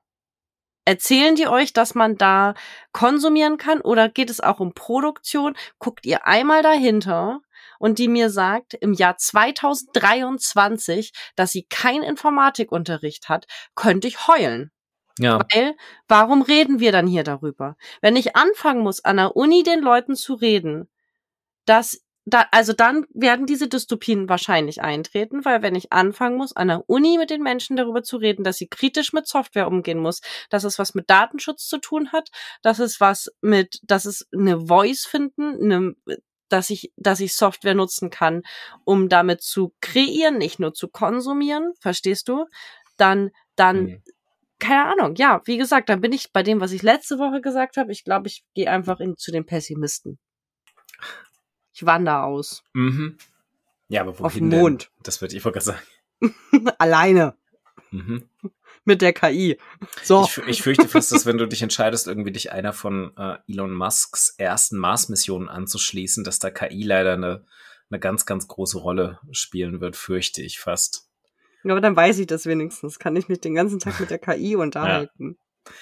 Erzählen 0.85 1.35
die 1.35 1.48
euch, 1.48 1.72
dass 1.72 1.94
man 1.94 2.16
da 2.16 2.55
konsumieren 2.92 3.59
kann 3.59 3.81
oder 3.81 4.09
geht 4.09 4.31
es 4.31 4.40
auch 4.40 4.61
um 4.61 4.72
Produktion? 4.72 5.55
Guckt 5.79 6.07
ihr 6.07 6.27
einmal 6.27 6.62
dahinter 6.62 7.40
und 7.79 7.98
die 7.98 8.09
mir 8.09 8.31
sagt, 8.31 8.74
im 8.74 8.94
Jahr 8.94 9.18
2023, 9.18 11.12
dass 11.37 11.51
sie 11.51 11.64
keinen 11.64 12.05
Informatikunterricht 12.05 13.29
hat, 13.29 13.46
könnte 13.74 14.09
ich 14.09 14.29
heulen. 14.29 14.70
Ja. 15.18 15.40
Weil, 15.52 15.76
warum 16.07 16.42
reden 16.42 16.81
wir 16.81 16.92
dann 16.92 17.07
hier 17.07 17.24
darüber? 17.24 17.76
Wenn 18.00 18.16
ich 18.16 18.37
anfangen 18.37 18.83
muss, 18.83 19.04
an 19.04 19.16
der 19.16 19.37
Uni 19.37 19.62
den 19.62 19.81
Leuten 19.81 20.16
zu 20.16 20.35
reden, 20.35 20.88
dass 21.66 22.02
da, 22.28 22.46
also 22.50 22.72
dann 22.72 23.07
werden 23.14 23.46
diese 23.46 23.68
Dystopien 23.68 24.28
wahrscheinlich 24.28 24.83
eintreten, 24.83 25.44
weil 25.44 25.62
wenn 25.62 25.74
ich 25.74 25.92
anfangen 25.92 26.37
muss, 26.37 26.54
an 26.54 26.68
der 26.68 26.88
Uni 26.88 27.16
mit 27.18 27.31
den 27.31 27.42
Menschen 27.42 27.76
darüber 27.76 28.02
zu 28.02 28.18
reden, 28.18 28.44
dass 28.44 28.59
sie 28.59 28.68
kritisch 28.68 29.12
mit 29.12 29.26
Software 29.26 29.66
umgehen 29.66 29.98
muss, 29.98 30.20
dass 30.50 30.64
es 30.64 30.78
was 30.78 30.94
mit 30.94 31.09
Datenschutz 31.09 31.66
zu 31.66 31.78
tun 31.78 32.12
hat, 32.12 32.28
dass 32.62 32.78
es 32.78 33.00
was 33.00 33.31
mit, 33.40 33.81
dass 33.83 34.04
es 34.04 34.28
eine 34.33 34.66
Voice 34.66 35.07
finden, 35.07 35.72
eine, 35.72 35.94
dass 36.48 36.70
ich, 36.70 36.92
dass 36.96 37.20
ich 37.20 37.35
Software 37.35 37.74
nutzen 37.74 38.11
kann, 38.11 38.42
um 38.85 39.09
damit 39.09 39.42
zu 39.42 39.74
kreieren, 39.81 40.38
nicht 40.38 40.59
nur 40.61 40.74
zu 40.74 40.88
konsumieren, 40.88 41.72
verstehst 41.81 42.28
du? 42.28 42.46
Dann, 42.96 43.31
dann 43.57 43.83
mhm 43.85 44.02
keine 44.59 44.87
Ahnung, 44.87 45.14
ja, 45.16 45.40
wie 45.44 45.57
gesagt, 45.57 45.88
dann 45.88 46.01
bin 46.01 46.12
ich 46.12 46.33
bei 46.33 46.42
dem, 46.42 46.61
was 46.61 46.73
ich 46.73 46.83
letzte 46.83 47.18
Woche 47.18 47.40
gesagt 47.40 47.77
habe. 47.77 47.92
Ich 47.92 48.05
glaube, 48.05 48.29
ich 48.29 48.44
gehe 48.55 48.71
einfach 48.71 49.01
in, 49.01 49.16
zu 49.16 49.31
den 49.31 49.47
Pessimisten. 49.47 50.18
Ich 51.73 51.87
wandere 51.87 52.25
aus. 52.25 52.64
Mhm. 52.73 53.18
Ja, 53.88 54.03
aber 54.03 54.18
wohin 54.18 54.27
Auf 54.27 54.35
den 54.35 54.49
Mond. 54.49 54.83
Denn? 54.83 55.03
Das 55.05 55.21
würde 55.21 55.37
ich 55.37 55.44
wohl 55.44 55.59
sagen. 55.61 55.79
Alleine. 56.79 57.37
Mhm. 57.90 58.29
Mit 58.85 59.03
der 59.03 59.12
KI. 59.12 59.59
So. 60.03 60.25
Ich, 60.25 60.38
ich, 60.49 60.62
fürchte 60.62 60.88
fast, 60.88 61.12
dass 61.12 61.27
wenn 61.27 61.38
du 61.38 61.47
dich 61.47 61.62
entscheidest, 61.62 62.07
irgendwie 62.07 62.33
dich 62.33 62.53
einer 62.53 62.73
von 62.73 63.16
äh, 63.16 63.37
Elon 63.47 63.73
Musks 63.73 64.35
ersten 64.38 64.79
Mars-Missionen 64.79 65.49
anzuschließen, 65.49 66.25
dass 66.25 66.38
da 66.38 66.51
KI 66.51 66.83
leider 66.83 67.12
eine, 67.14 67.44
eine 67.90 68.01
ganz, 68.01 68.27
ganz 68.27 68.49
große 68.49 68.79
Rolle 68.79 69.21
spielen 69.31 69.81
wird, 69.81 69.97
fürchte 69.97 70.42
ich 70.42 70.59
fast. 70.59 71.08
Aber 71.70 71.81
dann 71.81 71.96
weiß 71.96 72.18
ich 72.18 72.26
das 72.26 72.46
wenigstens. 72.46 72.98
Kann 72.98 73.16
ich 73.16 73.28
mich 73.28 73.40
den 73.40 73.54
ganzen 73.54 73.78
Tag 73.78 73.98
mit 74.00 74.11
der 74.11 74.18
KI 74.18 74.57
unterhalten. 74.57 75.38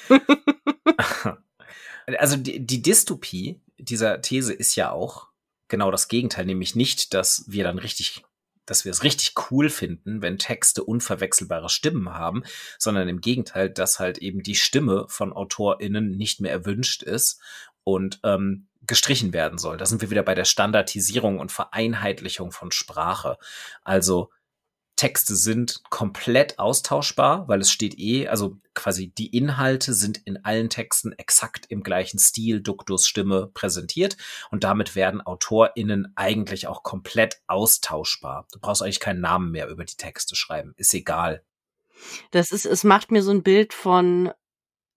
also 2.19 2.37
die, 2.37 2.65
die 2.65 2.83
Dystopie 2.83 3.61
dieser 3.79 4.21
These 4.21 4.53
ist 4.53 4.75
ja 4.77 4.91
auch 4.91 5.29
genau 5.69 5.91
das 5.91 6.09
Gegenteil, 6.09 6.47
nämlich 6.47 6.75
nicht, 6.75 7.15
dass 7.15 7.45
wir 7.49 7.65
dann 7.65 7.79
richtig 7.79 8.25
dass 8.67 8.85
wir 8.85 8.91
es 8.91 9.05
richtig 9.05 9.35
cool 9.51 9.71
finden, 9.71 10.23
wenn 10.23 10.39
Texte 10.39 10.83
unverwechselbare 10.83 11.69
Stimmen 11.69 12.13
haben, 12.13 12.43
sondern 12.79 13.09
im 13.09 13.21
Gegenteil, 13.21 13.71
dass 13.71 14.01
halt 14.01 14.19
eben 14.19 14.43
die 14.43 14.57
Stimme 14.57 15.07
von 15.09 15.33
AutorInnen 15.33 16.11
nicht 16.17 16.41
mehr 16.41 16.51
erwünscht 16.51 17.05
ist 17.05 17.41
und 17.85 18.19
ähm, 18.25 18.67
gestrichen 18.83 19.33
werden 19.33 19.59
soll. 19.59 19.77
Da 19.77 19.87
sind 19.87 20.03
wir 20.03 20.11
wieder 20.11 20.25
bei 20.25 20.35
der 20.35 20.45
Standardisierung 20.45 21.39
und 21.39 21.53
Vereinheitlichung 21.53 22.51
von 22.51 22.73
Sprache. 22.73 23.39
Also 23.85 24.31
Texte 24.97 25.37
sind 25.37 25.83
komplett 25.91 26.59
austauschbar, 26.59 27.47
weil 27.49 27.61
es 27.61 27.71
steht 27.71 27.99
eh, 27.99 28.29
also 28.29 28.57
quasi 28.75 29.09
die 29.09 29.37
Inhalte 29.37 29.93
sind 29.93 30.19
in 30.25 30.45
allen 30.45 30.71
Texten 30.71 31.13
exakt 31.13 31.67
im 31.69 31.83
gleichen 31.83 32.19
Stil, 32.19 32.61
Duktus, 32.61 33.07
Stimme 33.07 33.51
präsentiert 33.53 34.17
und 34.51 34.65
damit 34.65 34.97
werden 34.97 35.21
AutorInnen 35.21 36.13
eigentlich 36.17 36.67
auch 36.67 36.83
komplett 36.83 37.43
austauschbar. 37.47 38.47
Du 38.53 38.59
brauchst 38.59 38.83
eigentlich 38.83 39.01
keinen 39.01 39.21
Namen 39.21 39.51
mehr 39.51 39.69
über 39.69 39.85
die 39.85 39.97
Texte 39.97 40.35
schreiben, 40.35 40.73
ist 40.77 40.95
egal. 40.95 41.45
Das 42.31 42.51
ist, 42.51 42.65
es 42.65 42.83
macht 42.83 43.11
mir 43.11 43.23
so 43.23 43.31
ein 43.31 43.43
Bild 43.43 43.75
von, 43.75 44.33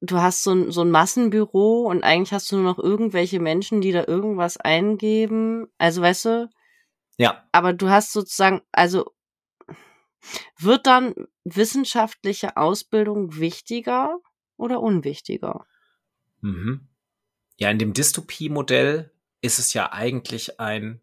du 0.02 0.20
hast 0.20 0.44
so 0.44 0.52
ein, 0.52 0.72
so 0.72 0.82
ein 0.82 0.92
Massenbüro 0.92 1.88
und 1.88 2.04
eigentlich 2.04 2.34
hast 2.34 2.52
du 2.52 2.56
nur 2.56 2.66
noch 2.66 2.80
irgendwelche 2.80 3.40
Menschen, 3.40 3.82
die 3.82 3.92
da 3.92 4.06
irgendwas 4.06 4.58
eingeben. 4.58 5.68
Also 5.78 6.02
weißt 6.02 6.26
du? 6.26 6.50
Ja. 7.18 7.44
Aber 7.52 7.74
du 7.74 7.90
hast 7.90 8.14
sozusagen, 8.14 8.62
also 8.72 9.12
wird 10.58 10.88
dann 10.88 11.14
wissenschaftliche 11.44 12.58
Ausbildung 12.58 13.38
wichtiger 13.38 14.20
oder 14.58 14.82
unwichtiger? 14.82 15.66
Mhm. 16.42 16.88
Ja, 17.58 17.70
in 17.70 17.80
dem 17.80 17.94
Dystopie-Modell 17.94 19.12
ist 19.42 19.60
es 19.60 19.74
ja 19.74 19.92
eigentlich 19.92 20.60
ein, 20.60 21.02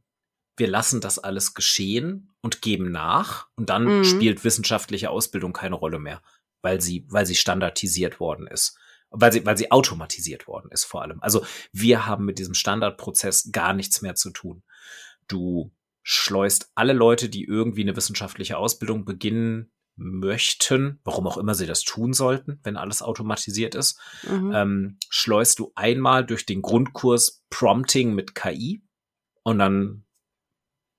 wir 0.57 0.68
lassen 0.68 1.00
das 1.00 1.18
alles 1.18 1.55
geschehen 1.55 2.35
und 2.40 2.62
geben 2.62 2.90
nach 2.90 3.48
und 3.57 3.68
dann 3.68 3.98
mhm. 3.98 4.05
spielt 4.05 4.44
wissenschaftliche 4.44 5.11
Ausbildung 5.11 5.52
keine 5.52 5.74
Rolle 5.74 5.98
mehr, 5.98 6.22
weil 6.62 6.81
sie, 6.81 7.07
weil 7.09 7.26
sie 7.26 7.35
standardisiert 7.35 8.20
worden 8.20 8.46
ist. 8.46 8.79
Weil 9.11 9.33
sie, 9.33 9.46
weil 9.46 9.57
sie 9.57 9.70
automatisiert 9.70 10.48
worden 10.48 10.70
ist 10.72 10.85
vor 10.85 11.02
allem. 11.02 11.22
Also 11.22 11.46
wir 11.72 12.07
haben 12.07 12.24
mit 12.24 12.38
diesem 12.38 12.55
Standardprozess 12.55 13.50
gar 13.52 13.72
nichts 13.72 14.02
mehr 14.02 14.16
zu 14.16 14.31
tun. 14.31 14.64
Du 15.29 15.70
schleust 16.09 16.71
alle 16.77 16.92
Leute, 16.92 17.29
die 17.29 17.42
irgendwie 17.45 17.83
eine 17.83 17.97
wissenschaftliche 17.97 18.59
Ausbildung 18.59 19.05
beginnen, 19.05 19.73
möchten, 19.97 21.01
warum 21.03 21.27
auch 21.27 21.37
immer 21.37 21.57
sie 21.57 21.66
das 21.66 21.83
tun 21.83 22.12
sollten, 22.12 22.61
wenn 22.62 22.77
alles 22.77 23.03
automatisiert 23.03 23.75
ist, 23.75 23.99
Mhm. 24.23 24.53
ähm, 24.55 24.99
schleust 25.09 25.59
du 25.59 25.73
einmal 25.75 26.25
durch 26.25 26.47
den 26.47 26.62
Grundkurs 26.62 27.42
Prompting 27.51 28.14
mit 28.14 28.37
KI 28.37 28.85
und 29.42 29.59
dann, 29.59 30.05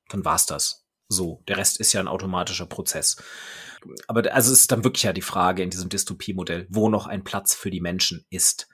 dann 0.09 0.25
war's 0.25 0.45
das. 0.45 0.85
So, 1.07 1.41
der 1.47 1.55
Rest 1.55 1.79
ist 1.79 1.93
ja 1.93 2.01
ein 2.01 2.09
automatischer 2.09 2.65
Prozess. 2.65 3.15
Aber 4.07 4.29
also 4.33 4.51
es 4.51 4.61
ist 4.61 4.71
dann 4.73 4.83
wirklich 4.83 5.03
ja 5.03 5.13
die 5.13 5.21
Frage 5.21 5.63
in 5.63 5.69
diesem 5.69 5.87
Dystopiemodell, 5.87 6.67
wo 6.69 6.89
noch 6.89 7.07
ein 7.07 7.23
Platz 7.23 7.53
für 7.53 7.71
die 7.71 7.79
Menschen 7.79 8.25
ist. 8.29 8.67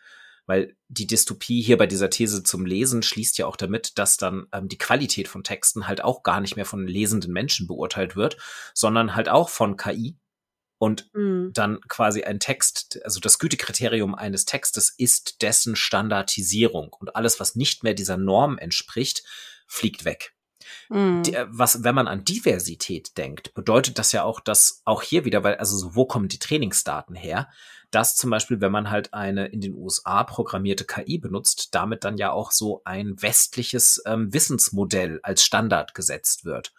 Weil 0.46 0.76
die 0.90 1.08
Dystopie 1.08 1.62
hier 1.62 1.78
bei 1.78 1.88
dieser 1.88 2.10
These 2.10 2.44
zum 2.44 2.66
Lesen 2.66 3.02
schließt 3.02 3.38
ja 3.38 3.48
auch 3.48 3.56
damit, 3.56 3.98
dass 3.98 4.18
dann 4.18 4.48
ähm, 4.52 4.68
die 4.68 4.78
Qualität 4.78 5.28
von 5.28 5.44
Texten 5.44 5.88
halt 5.88 6.04
auch 6.04 6.24
gar 6.24 6.42
nicht 6.42 6.56
mehr 6.56 6.66
von 6.66 6.86
lesenden 6.86 7.32
Menschen 7.32 7.68
beurteilt 7.68 8.16
wird, 8.16 8.38
sondern 8.74 9.16
halt 9.16 9.30
auch 9.30 9.50
von 9.50 9.78
KI. 9.78 10.18
Und 10.80 11.10
Mhm. 11.14 11.52
dann 11.54 11.80
quasi 11.88 12.24
ein 12.24 12.42
Text, 12.42 13.00
also 13.06 13.22
das 13.22 13.40
Gütekriterium 13.40 14.16
eines 14.16 14.44
Textes 14.44 14.94
ist 14.98 15.42
dessen 15.42 15.78
Standardisierung. 15.78 16.92
Und 17.00 17.16
alles, 17.16 17.40
was 17.40 17.56
nicht 17.56 17.84
mehr 17.84 17.94
dieser 17.94 18.18
Norm 18.18 18.58
entspricht, 18.58 19.24
fliegt 19.66 20.04
weg. 20.04 20.34
Mhm. 20.90 21.24
Die, 21.24 21.36
äh, 21.36 21.46
was, 21.50 21.84
wenn 21.86 21.96
man 21.96 22.08
an 22.10 22.26
Diversität 22.26 23.18
denkt, 23.18 23.54
bedeutet 23.54 23.98
das 23.98 24.12
ja 24.12 24.24
auch, 24.24 24.40
dass 24.42 24.82
auch 24.84 25.02
hier 25.02 25.24
wieder, 25.24 25.44
weil, 25.44 25.56
also 25.56 25.78
so, 25.78 25.96
wo 25.96 26.06
kommen 26.06 26.28
die 26.28 26.40
Trainingsdaten 26.40 27.16
her? 27.16 27.50
Dass 27.94 28.16
zum 28.16 28.32
Beispiel, 28.32 28.60
wenn 28.60 28.72
man 28.72 28.90
halt 28.90 29.14
eine 29.14 29.46
in 29.46 29.62
den 29.62 29.76
USA 29.76 30.24
programmierte 30.24 30.84
KI 30.84 31.20
benutzt, 31.20 31.76
damit 31.76 32.04
dann 32.04 32.18
ja 32.18 32.32
auch 32.32 32.52
so 32.52 32.82
ein 32.86 33.22
westliches 33.22 34.02
ähm, 34.08 34.34
Wissensmodell 34.34 35.20
als 35.22 35.44
Standard 35.44 35.94
gesetzt 35.94 36.44
wird, 36.44 36.74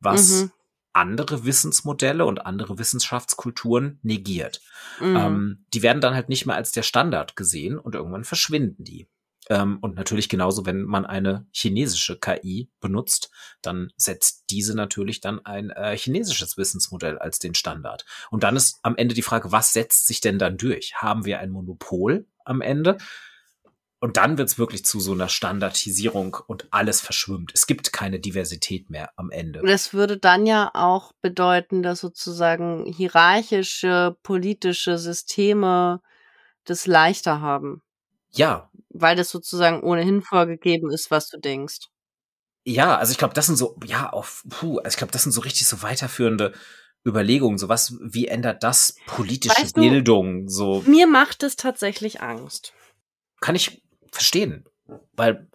was 0.00 0.30
Mhm. 0.30 0.52
andere 0.92 1.44
Wissensmodelle 1.44 2.24
und 2.26 2.44
andere 2.46 2.78
Wissenschaftskulturen 2.78 4.00
negiert. 4.02 4.60
Mhm. 4.98 5.16
Ähm, 5.16 5.64
die 5.72 5.82
werden 5.82 6.00
dann 6.00 6.14
halt 6.14 6.28
nicht 6.28 6.46
mehr 6.46 6.56
als 6.56 6.72
der 6.72 6.82
Standard 6.82 7.36
gesehen 7.36 7.78
und 7.78 7.94
irgendwann 7.94 8.24
verschwinden 8.24 8.82
die. 8.82 9.06
Ähm, 9.48 9.78
und 9.80 9.94
natürlich 9.94 10.28
genauso, 10.28 10.66
wenn 10.66 10.82
man 10.82 11.06
eine 11.06 11.46
chinesische 11.52 12.18
KI 12.18 12.70
benutzt, 12.80 13.30
dann 13.62 13.92
setzt 13.96 14.44
diese 14.50 14.74
natürlich 14.74 15.20
dann 15.20 15.44
ein 15.44 15.70
äh, 15.70 15.96
chinesisches 15.96 16.56
Wissensmodell 16.56 17.18
als 17.18 17.38
den 17.38 17.54
Standard. 17.54 18.04
Und 18.30 18.42
dann 18.42 18.56
ist 18.56 18.80
am 18.82 18.96
Ende 18.96 19.14
die 19.14 19.22
Frage, 19.22 19.52
was 19.52 19.72
setzt 19.72 20.06
sich 20.06 20.20
denn 20.20 20.38
dann 20.38 20.56
durch? 20.56 20.96
Haben 20.96 21.24
wir 21.24 21.38
ein 21.38 21.50
Monopol 21.50 22.26
am 22.44 22.60
Ende? 22.60 22.98
Und 23.98 24.18
dann 24.18 24.36
wird's 24.36 24.58
wirklich 24.58 24.84
zu 24.84 25.00
so 25.00 25.12
einer 25.12 25.28
Standardisierung 25.28 26.36
und 26.46 26.68
alles 26.70 27.00
verschwimmt. 27.00 27.52
Es 27.54 27.66
gibt 27.66 27.92
keine 27.92 28.20
Diversität 28.20 28.90
mehr 28.90 29.10
am 29.16 29.30
Ende. 29.30 29.62
Das 29.64 29.94
würde 29.94 30.18
dann 30.18 30.46
ja 30.46 30.70
auch 30.74 31.12
bedeuten, 31.22 31.82
dass 31.82 32.00
sozusagen 32.00 32.84
hierarchische 32.84 34.16
politische 34.22 34.98
Systeme 34.98 36.02
das 36.64 36.86
leichter 36.86 37.40
haben, 37.40 37.82
Ja, 38.36 38.70
weil 38.90 39.16
das 39.16 39.30
sozusagen 39.30 39.82
ohnehin 39.82 40.22
vorgegeben 40.22 40.90
ist, 40.90 41.10
was 41.10 41.28
du 41.28 41.38
denkst. 41.38 41.88
Ja, 42.64 42.96
also 42.96 43.12
ich 43.12 43.18
glaube, 43.18 43.34
das 43.34 43.46
sind 43.46 43.56
so, 43.56 43.76
ja, 43.84 44.08
auf, 44.10 44.44
puh, 44.48 44.78
also 44.78 44.94
ich 44.94 44.96
glaube, 44.98 45.12
das 45.12 45.22
sind 45.22 45.32
so 45.32 45.40
richtig 45.42 45.66
so 45.66 45.82
weiterführende 45.82 46.52
Überlegungen, 47.06 47.58
so 47.58 47.68
was, 47.68 47.94
wie 48.00 48.26
ändert 48.26 48.62
das 48.64 48.96
politische 49.06 49.62
Weißt 49.62 49.76
du- 49.76 49.80
Bildung, 49.80 50.48
so, 50.48 50.82
Mir 50.86 51.06
macht 51.06 51.42
es 51.44 51.54
tatsächlich 51.56 52.20
Angst. 52.22 52.72
kann 53.40 53.54
ich 53.54 53.82
verstehen, 54.10 54.64
weil 55.12 55.48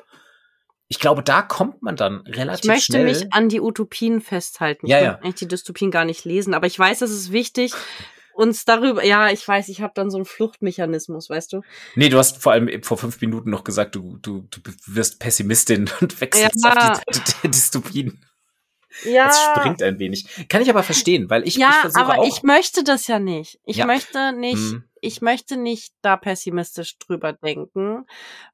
ich 0.87 0.99
glaube, 0.99 1.23
da 1.23 1.41
kommt 1.41 1.81
man 1.81 1.95
dann 1.95 2.21
relativ 2.27 2.63
Ich 2.65 2.67
möchte 2.67 2.93
schnell. 2.93 3.05
mich 3.05 3.33
an 3.33 3.49
die 3.49 3.59
Utopien 3.61 4.21
festhalten. 4.21 4.87
Ja, 4.87 4.97
ich 4.99 5.03
ja. 5.03 5.15
eigentlich 5.15 5.35
die 5.35 5.47
Dystopien 5.47 5.89
gar 5.91 6.05
nicht 6.05 6.23
lesen, 6.25 6.53
aber 6.53 6.67
ich 6.67 6.77
weiß, 6.77 7.01
es 7.01 7.11
ist 7.11 7.31
wichtig, 7.31 7.73
uns 8.41 8.65
darüber, 8.65 9.03
ja, 9.05 9.29
ich 9.29 9.47
weiß, 9.47 9.69
ich 9.69 9.81
habe 9.81 9.93
dann 9.95 10.09
so 10.09 10.17
einen 10.17 10.25
Fluchtmechanismus, 10.25 11.29
weißt 11.29 11.53
du? 11.53 11.61
nee, 11.95 12.09
du 12.09 12.17
hast 12.17 12.41
vor 12.41 12.51
allem 12.51 12.67
eben 12.67 12.83
vor 12.83 12.97
fünf 12.97 13.21
Minuten 13.21 13.49
noch 13.49 13.63
gesagt, 13.63 13.95
du, 13.95 14.17
du, 14.21 14.47
du 14.49 14.59
wirst 14.87 15.19
Pessimistin 15.19 15.89
und 16.01 16.19
wechselst 16.19 16.63
Ja. 16.65 16.71
auf 16.71 17.03
die 17.07 17.19
Seite 17.19 17.33
der 17.43 17.51
Dystopien. 17.51 18.25
Ja, 19.05 19.27
Es 19.29 19.59
springt 19.59 19.81
ein 19.83 19.99
wenig. 19.99 20.27
Kann 20.49 20.61
ich 20.61 20.69
aber 20.69 20.83
verstehen, 20.83 21.29
weil 21.29 21.43
ich, 21.47 21.55
ich 21.55 21.61
ja, 21.61 21.71
versuche 21.71 22.05
aber 22.05 22.19
auch. 22.19 22.27
ich 22.27 22.43
möchte 22.43 22.83
das 22.83 23.07
ja 23.07 23.19
nicht. 23.19 23.59
Ich 23.63 23.77
Ja. 23.77 23.85
möchte 23.85 24.33
nicht, 24.33 24.57
Hm. 24.57 24.83
ich 24.99 25.21
möchte 25.21 25.55
nicht 25.57 25.93
da 26.01 26.17
pessimistisch 26.17 26.97
drüber 26.97 27.33
denken, 27.33 28.05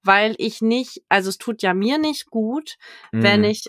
weil 0.04 0.36
ich 0.38 0.62
nicht, 0.62 1.04
also 1.10 1.30
es 1.30 1.38
tut 1.38 1.64
ja 1.64 1.74
mir 1.74 1.98
nicht 1.98 2.28
gut, 2.28 2.76
wenn 3.12 3.42
Mhm. 3.42 3.46
ich 3.46 3.64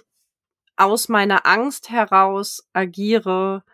aus 0.76 1.08
meiner 1.08 1.46
Angst 1.46 1.90
heraus 1.90 2.68
agiere 2.72 3.64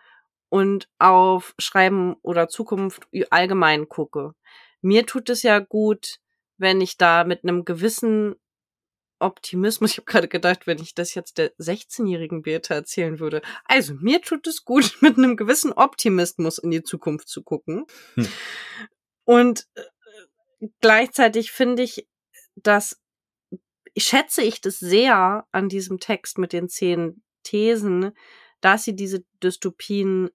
und 0.55 0.89
auf 1.01 1.53
Schreiben 1.59 2.15
oder 2.23 2.49
Zukunft 2.49 3.09
allgemein 3.31 3.89
gucke. 3.89 4.35
Mir 4.83 5.05
tut 5.05 5.29
es 5.29 5.43
ja 5.43 5.59
gut, 5.59 6.21
wenn 6.59 6.81
ich 6.81 6.97
da 6.97 7.25
mit 7.25 7.43
einem 7.43 7.65
gewissen 7.65 8.37
Optimismus, 9.19 9.91
ich 9.91 9.97
habe 9.97 10.05
gerade 10.05 10.29
gedacht, 10.29 10.69
wenn 10.69 10.79
ich 10.79 10.95
das 10.95 11.17
jetzt 11.17 11.39
der 11.39 11.53
16-jährigen 11.57 12.43
Beate 12.43 12.73
erzählen 12.73 13.19
würde. 13.19 13.43
Also, 13.65 13.95
mir 13.95 14.23
tut 14.23 14.47
es 14.47 14.65
gut, 14.65 14.97
mit 15.01 15.19
einem 15.19 15.37
gewissen 15.37 15.73
Optimismus 15.73 16.59
in 16.59 16.71
die 16.71 16.85
Zukunft 16.85 17.27
zu 17.27 17.43
gucken. 17.43 17.87
Hm. 18.15 18.29
Und 19.25 19.67
äh, 19.75 20.69
gleichzeitig 20.81 21.51
finde 21.51 21.83
ich, 21.83 22.07
dass 22.55 23.03
schätze 23.97 24.43
ich 24.43 24.61
das 24.61 24.79
sehr 24.79 25.49
an 25.51 25.69
diesem 25.69 25.99
Text 25.99 26.39
mit 26.39 26.53
den 26.53 26.69
zehn 26.69 27.25
Thesen, 27.43 28.13
dass 28.61 28.85
sie 28.85 28.95
diese 28.95 29.25
Dystopien, 29.43 30.31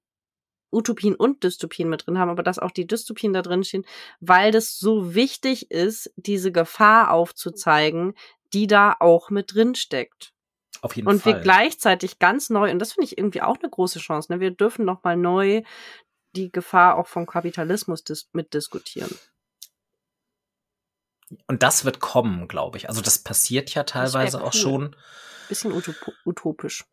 Utopien 0.72 1.16
und 1.16 1.44
Dystopien 1.44 1.90
mit 1.90 2.06
drin 2.06 2.18
haben, 2.18 2.30
aber 2.30 2.44
dass 2.44 2.60
auch 2.60 2.72
die 2.72 2.88
Dystopien 2.88 3.34
da 3.34 3.42
drin 3.42 3.64
stehen, 3.64 3.86
weil 4.20 4.52
das 4.52 4.78
so 4.78 5.16
wichtig 5.16 5.72
ist, 5.72 6.12
diese 6.16 6.52
Gefahr 6.52 7.12
aufzuzeigen, 7.12 8.14
die 8.54 8.68
da 8.68 8.96
auch 9.00 9.30
mit 9.30 9.54
drin 9.54 9.76
steckt. 9.76 10.34
auf 10.82 10.96
jeden 10.96 11.08
Und 11.08 11.22
Fall. 11.22 11.36
wir 11.36 11.42
gleichzeitig 11.42 12.20
ganz 12.20 12.50
neu, 12.50 12.72
und 12.72 12.80
das 12.80 12.94
finde 12.94 13.06
ich 13.06 13.18
irgendwie 13.18 13.42
auch 13.42 13.58
eine 13.60 13.70
große 13.70 14.00
Chance, 14.00 14.32
ne? 14.32 14.40
wir 14.40 14.52
dürfen 14.52 14.86
noch 14.86 15.04
mal 15.04 15.18
neu 15.18 15.64
die 16.36 16.52
Gefahr 16.52 16.98
auch 16.98 17.08
vom 17.08 17.26
Kapitalismus 17.26 18.04
dis 18.04 18.30
mitdiskutieren. 18.34 19.14
Und 21.48 21.64
das 21.64 21.86
wird 21.86 22.00
kommen, 22.00 22.48
glaube 22.48 22.78
ich. 22.78 22.90
Also 22.90 23.02
das 23.02 23.20
passiert 23.20 23.74
ja 23.74 23.84
teilweise 23.84 24.42
auch 24.42 24.54
cool. 24.54 24.60
schon. 24.60 24.96
Bisschen 25.48 25.72
utop 25.72 25.96
utopisch. 26.26 26.86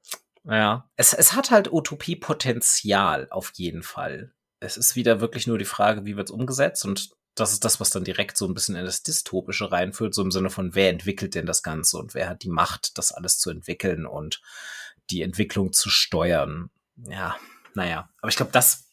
Ja. 0.49 0.89
Es, 0.97 1.13
es 1.13 1.33
hat 1.35 1.51
halt 1.51 1.73
Utopiepotenzial 1.73 3.29
auf 3.31 3.53
jeden 3.55 3.83
Fall. 3.83 4.33
Es 4.61 4.77
ist 4.77 4.97
wieder 4.97 5.21
wirklich 5.21 5.47
nur 5.47 5.59
die 5.59 5.65
Frage, 5.65 6.05
wie 6.05 6.17
wird 6.17 6.29
es 6.29 6.35
umgesetzt 6.35 6.85
und 6.85 7.11
das 7.35 7.53
ist 7.53 7.65
das, 7.65 7.81
was 7.81 7.91
dann 7.91 8.05
direkt 8.05 8.39
so 8.39 8.47
ein 8.47 8.55
bisschen 8.55 8.77
in 8.77 8.85
das 8.87 9.03
Dystopische 9.03 9.71
reinführt, 9.71 10.15
so 10.15 10.23
im 10.23 10.31
Sinne 10.31 10.49
von, 10.49 10.75
wer 10.75 10.89
entwickelt 10.89 11.35
denn 11.35 11.45
das 11.45 11.63
Ganze 11.63 11.99
und 11.99 12.15
wer 12.15 12.29
hat 12.31 12.43
die 12.43 12.49
Macht, 12.49 12.97
das 12.97 13.13
alles 13.13 13.39
zu 13.39 13.51
entwickeln 13.51 14.07
und 14.07 14.41
die 15.11 15.21
Entwicklung 15.21 15.73
zu 15.73 15.91
steuern. 15.91 16.71
Ja, 16.97 17.37
naja. 17.75 18.09
Aber 18.23 18.31
ich 18.31 18.37
glaube, 18.37 18.53
das, 18.53 18.89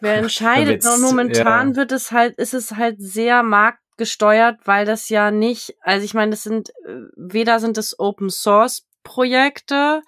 Wer 0.00 0.14
entscheidet? 0.18 0.84
jetzt- 0.84 1.00
momentan 1.00 1.70
ja. 1.70 1.76
wird 1.76 1.92
es 1.92 2.10
halt, 2.10 2.36
ist 2.38 2.54
es 2.54 2.72
halt 2.72 2.96
sehr 2.98 3.44
marktgesteuert, 3.44 4.58
weil 4.64 4.84
das 4.84 5.08
ja 5.08 5.30
nicht, 5.30 5.76
also 5.80 6.04
ich 6.04 6.12
meine, 6.14 6.32
das 6.32 6.42
sind, 6.42 6.70
äh, 6.86 7.02
weder 7.16 7.60
sind 7.60 7.78
es 7.78 7.96
Open 8.00 8.30
Source 8.30 8.84
Projekte, 9.04 10.02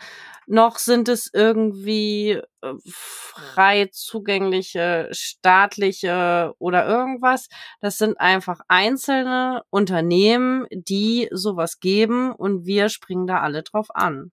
noch 0.48 0.78
sind 0.78 1.08
es 1.08 1.30
irgendwie 1.32 2.40
äh, 2.62 2.74
frei 2.86 3.88
zugängliche 3.92 5.08
staatliche 5.12 6.54
oder 6.58 6.86
irgendwas. 6.86 7.48
Das 7.80 7.98
sind 7.98 8.18
einfach 8.20 8.60
einzelne 8.68 9.62
Unternehmen, 9.70 10.66
die 10.70 11.28
sowas 11.32 11.80
geben 11.80 12.32
und 12.32 12.66
wir 12.66 12.88
springen 12.88 13.26
da 13.26 13.40
alle 13.40 13.62
drauf 13.62 13.88
an. 13.94 14.32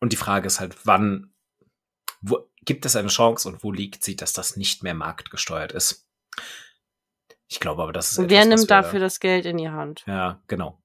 und 0.00 0.12
die 0.12 0.16
Frage 0.16 0.46
ist 0.46 0.60
halt, 0.60 0.76
wann, 0.86 1.32
wo, 2.20 2.48
gibt 2.64 2.86
es 2.86 2.94
eine 2.96 3.08
Chance 3.08 3.48
und 3.48 3.62
wo 3.64 3.72
liegt 3.72 4.04
sie, 4.04 4.16
dass 4.16 4.32
das 4.32 4.56
nicht 4.56 4.82
mehr 4.82 4.94
marktgesteuert 4.94 5.72
ist? 5.72 6.06
Ich 7.50 7.60
glaube 7.60 7.82
aber, 7.82 7.92
das 7.92 8.12
ist 8.12 8.18
wer 8.18 8.24
etwas, 8.24 8.38
was 8.38 8.46
nimmt 8.48 8.60
wir- 8.60 8.66
dafür 8.82 9.00
das 9.00 9.20
Geld 9.20 9.46
in 9.46 9.56
die 9.56 9.70
Hand? 9.70 10.04
Ja, 10.06 10.42
genau. 10.48 10.78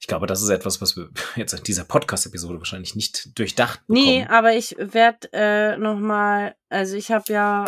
Ich 0.00 0.06
glaube, 0.06 0.26
das 0.26 0.42
ist 0.42 0.48
etwas, 0.48 0.80
was 0.80 0.96
wir 0.96 1.10
jetzt 1.36 1.52
in 1.52 1.62
dieser 1.62 1.84
Podcast-Episode 1.84 2.58
wahrscheinlich 2.58 2.94
nicht 2.94 3.38
durchdacht 3.38 3.86
bekommen. 3.86 4.04
Nee, 4.04 4.26
aber 4.28 4.54
ich 4.54 4.76
werde 4.78 5.28
äh, 5.32 5.76
noch 5.76 5.98
mal, 5.98 6.54
also 6.68 6.96
ich 6.96 7.10
habe 7.10 7.32
ja, 7.32 7.64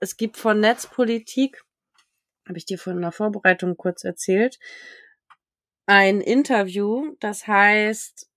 es 0.00 0.16
gibt 0.16 0.36
von 0.36 0.60
Netzpolitik, 0.60 1.62
habe 2.46 2.58
ich 2.58 2.66
dir 2.66 2.78
von 2.78 2.96
einer 2.96 3.12
Vorbereitung 3.12 3.76
kurz 3.76 4.04
erzählt, 4.04 4.58
ein 5.86 6.20
Interview, 6.20 7.14
das 7.20 7.46
heißt 7.46 8.28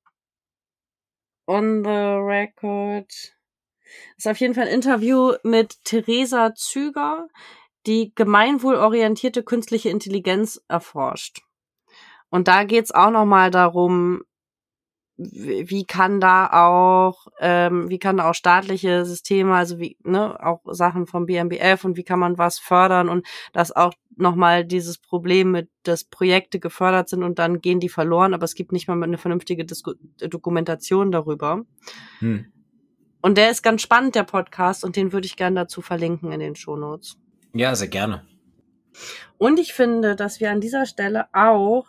On 1.48 1.84
the 1.84 1.90
Record. 1.90 3.08
Das 3.10 4.26
ist 4.26 4.28
auf 4.28 4.38
jeden 4.38 4.54
Fall 4.54 4.68
ein 4.68 4.74
Interview 4.74 5.34
mit 5.44 5.84
Theresa 5.84 6.54
Züger, 6.54 7.28
die 7.88 8.14
gemeinwohlorientierte 8.14 9.44
künstliche 9.44 9.90
Intelligenz 9.90 10.62
erforscht. 10.68 11.42
Und 12.30 12.48
da 12.48 12.64
geht's 12.64 12.92
auch 12.92 13.12
noch 13.12 13.26
mal 13.26 13.52
darum, 13.52 14.22
wie 15.22 15.86
kann 15.86 16.22
da 16.22 16.48
auch, 16.48 17.28
ähm, 17.42 17.90
wie 17.90 18.00
kann 18.00 18.18
da 18.18 18.30
auch 18.30 18.34
staatliche 18.34 19.06
Systeme, 19.06 19.54
also 19.54 19.78
wie, 19.78 19.98
ne, 20.04 20.42
auch 20.42 20.62
Sachen 20.68 21.08
vom 21.08 21.26
BMBF 21.26 21.84
und 21.84 21.98
wie 21.98 22.04
kann 22.04 22.20
man 22.20 22.38
was 22.38 22.58
fördern 22.58 23.10
und 23.10 23.28
dass 23.52 23.76
auch 23.76 23.94
nochmal 24.16 24.64
dieses 24.64 24.98
Problem 24.98 25.52
mit, 25.52 25.70
dass 25.84 26.06
Projekte 26.06 26.60
gefördert 26.60 27.10
sind 27.10 27.24
und 27.24 27.38
dann 27.38 27.60
gehen 27.60 27.82
die 27.82 27.90
verloren, 27.90 28.34
aber 28.34 28.46
es 28.46 28.56
gibt 28.56 28.72
nicht 28.72 28.88
mal 28.88 29.02
eine 29.02 29.18
vernünftige 29.18 29.66
Disku 29.66 29.94
Dokumentation 30.20 31.12
darüber. 31.12 31.64
Hm. 32.20 32.46
Und 33.22 33.38
der 33.38 33.52
ist 33.52 33.62
ganz 33.62 33.82
spannend, 33.82 34.16
der 34.16 34.24
Podcast, 34.24 34.86
und 34.86 34.96
den 34.96 35.12
würde 35.12 35.26
ich 35.26 35.36
gerne 35.36 35.62
dazu 35.62 35.82
verlinken 35.82 36.32
in 36.32 36.40
den 36.40 36.56
Shownotes. 36.56 37.18
Ja, 37.54 37.76
sehr 37.76 37.90
gerne. 37.90 38.26
Und 39.38 39.60
ich 39.60 39.74
finde, 39.74 40.16
dass 40.16 40.40
wir 40.40 40.52
an 40.52 40.62
dieser 40.62 40.86
Stelle 40.86 41.28
auch 41.34 41.88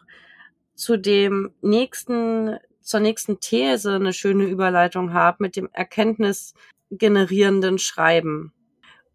zu 0.80 0.96
dem 0.96 1.52
nächsten 1.60 2.58
zur 2.80 3.00
nächsten 3.00 3.38
These 3.38 3.96
eine 3.96 4.14
schöne 4.14 4.44
Überleitung 4.44 5.12
habe 5.12 5.36
mit 5.40 5.54
dem 5.54 5.68
erkenntnisgenerierenden 5.72 7.78
Schreiben. 7.78 8.54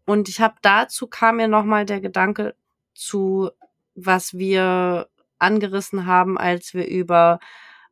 Und 0.06 0.28
ich 0.28 0.40
habe 0.40 0.54
dazu 0.62 1.08
kam 1.08 1.38
mir 1.38 1.48
nochmal 1.48 1.84
der 1.84 2.00
Gedanke 2.00 2.54
zu, 2.94 3.50
was 3.96 4.34
wir 4.34 5.08
angerissen 5.40 6.06
haben, 6.06 6.38
als 6.38 6.72
wir 6.72 6.86
über 6.86 7.40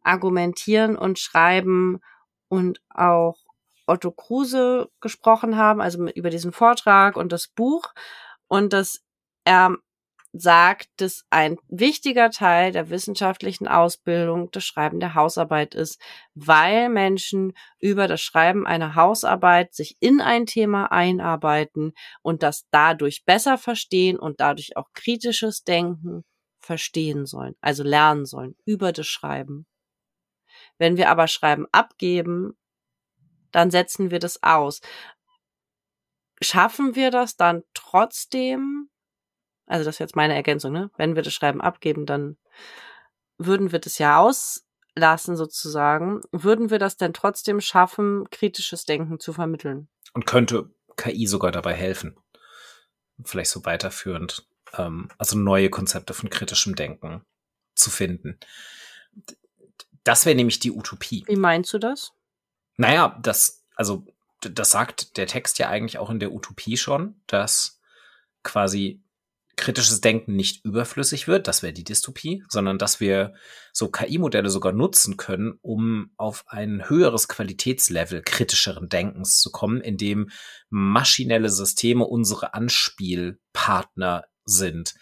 Argumentieren 0.04 0.96
und 0.96 1.18
Schreiben 1.18 2.00
und 2.48 2.80
auch 2.90 3.38
Otto 3.86 4.12
Kruse 4.12 4.88
gesprochen 5.00 5.56
haben, 5.56 5.80
also 5.80 6.06
über 6.10 6.30
diesen 6.30 6.52
Vortrag 6.52 7.16
und 7.16 7.32
das 7.32 7.48
Buch 7.48 7.92
und 8.46 8.72
dass 8.72 9.02
er 9.44 9.76
sagt, 10.36 10.88
dass 10.96 11.24
ein 11.30 11.58
wichtiger 11.68 12.30
Teil 12.30 12.72
der 12.72 12.90
wissenschaftlichen 12.90 13.68
Ausbildung 13.68 14.50
das 14.50 14.64
Schreiben 14.64 14.98
der 14.98 15.14
Hausarbeit 15.14 15.74
ist, 15.74 16.00
weil 16.34 16.88
Menschen 16.88 17.52
über 17.78 18.08
das 18.08 18.20
Schreiben 18.20 18.66
einer 18.66 18.96
Hausarbeit 18.96 19.74
sich 19.74 19.96
in 20.00 20.20
ein 20.20 20.46
Thema 20.46 20.90
einarbeiten 20.90 21.92
und 22.20 22.42
das 22.42 22.66
dadurch 22.72 23.24
besser 23.24 23.58
verstehen 23.58 24.18
und 24.18 24.40
dadurch 24.40 24.76
auch 24.76 24.88
kritisches 24.92 25.62
Denken 25.62 26.24
verstehen 26.58 27.26
sollen, 27.26 27.54
also 27.60 27.84
lernen 27.84 28.26
sollen 28.26 28.56
über 28.64 28.92
das 28.92 29.06
Schreiben. 29.06 29.66
Wenn 30.78 30.96
wir 30.96 31.10
aber 31.10 31.28
Schreiben 31.28 31.66
abgeben, 31.70 32.58
dann 33.52 33.70
setzen 33.70 34.10
wir 34.10 34.18
das 34.18 34.42
aus. 34.42 34.80
Schaffen 36.42 36.96
wir 36.96 37.12
das 37.12 37.36
dann 37.36 37.62
trotzdem, 37.72 38.90
also 39.66 39.84
das 39.84 39.96
ist 39.96 40.00
jetzt 40.00 40.16
meine 40.16 40.34
Ergänzung, 40.34 40.72
ne? 40.72 40.90
Wenn 40.96 41.16
wir 41.16 41.22
das 41.22 41.32
Schreiben 41.32 41.60
abgeben, 41.60 42.06
dann 42.06 42.36
würden 43.38 43.72
wir 43.72 43.78
das 43.78 43.98
ja 43.98 44.20
auslassen 44.20 45.36
sozusagen. 45.36 46.20
Würden 46.32 46.70
wir 46.70 46.78
das 46.78 46.96
denn 46.96 47.12
trotzdem 47.12 47.60
schaffen, 47.60 48.28
kritisches 48.30 48.84
Denken 48.84 49.18
zu 49.20 49.32
vermitteln? 49.32 49.88
Und 50.12 50.26
könnte 50.26 50.70
KI 50.96 51.26
sogar 51.26 51.50
dabei 51.50 51.74
helfen? 51.74 52.16
Vielleicht 53.24 53.50
so 53.50 53.64
weiterführend. 53.64 54.46
Ähm, 54.76 55.08
also 55.18 55.38
neue 55.38 55.70
Konzepte 55.70 56.14
von 56.14 56.30
kritischem 56.30 56.74
Denken 56.74 57.24
zu 57.74 57.90
finden. 57.90 58.38
Das 60.04 60.26
wäre 60.26 60.36
nämlich 60.36 60.60
die 60.60 60.72
Utopie. 60.72 61.24
Wie 61.26 61.36
meinst 61.36 61.72
du 61.72 61.78
das? 61.78 62.12
Naja, 62.76 63.18
das, 63.22 63.64
also, 63.74 64.06
das 64.40 64.70
sagt 64.70 65.16
der 65.16 65.26
Text 65.26 65.58
ja 65.58 65.68
eigentlich 65.68 65.98
auch 65.98 66.10
in 66.10 66.20
der 66.20 66.32
Utopie 66.32 66.76
schon, 66.76 67.20
dass 67.26 67.80
quasi 68.42 69.03
kritisches 69.64 70.02
Denken 70.02 70.36
nicht 70.36 70.62
überflüssig 70.64 71.26
wird, 71.26 71.48
das 71.48 71.62
wäre 71.62 71.72
die 71.72 71.84
Dystopie, 71.84 72.44
sondern 72.48 72.76
dass 72.76 73.00
wir 73.00 73.32
so 73.72 73.88
KI-Modelle 73.88 74.50
sogar 74.50 74.72
nutzen 74.72 75.16
können, 75.16 75.58
um 75.62 76.10
auf 76.18 76.44
ein 76.48 76.88
höheres 76.90 77.28
Qualitätslevel 77.28 78.22
kritischeren 78.22 78.90
Denkens 78.90 79.40
zu 79.40 79.50
kommen, 79.50 79.80
indem 79.80 80.28
maschinelle 80.68 81.48
Systeme 81.48 82.04
unsere 82.04 82.52
Anspielpartner 82.52 84.24
sind 84.44 84.94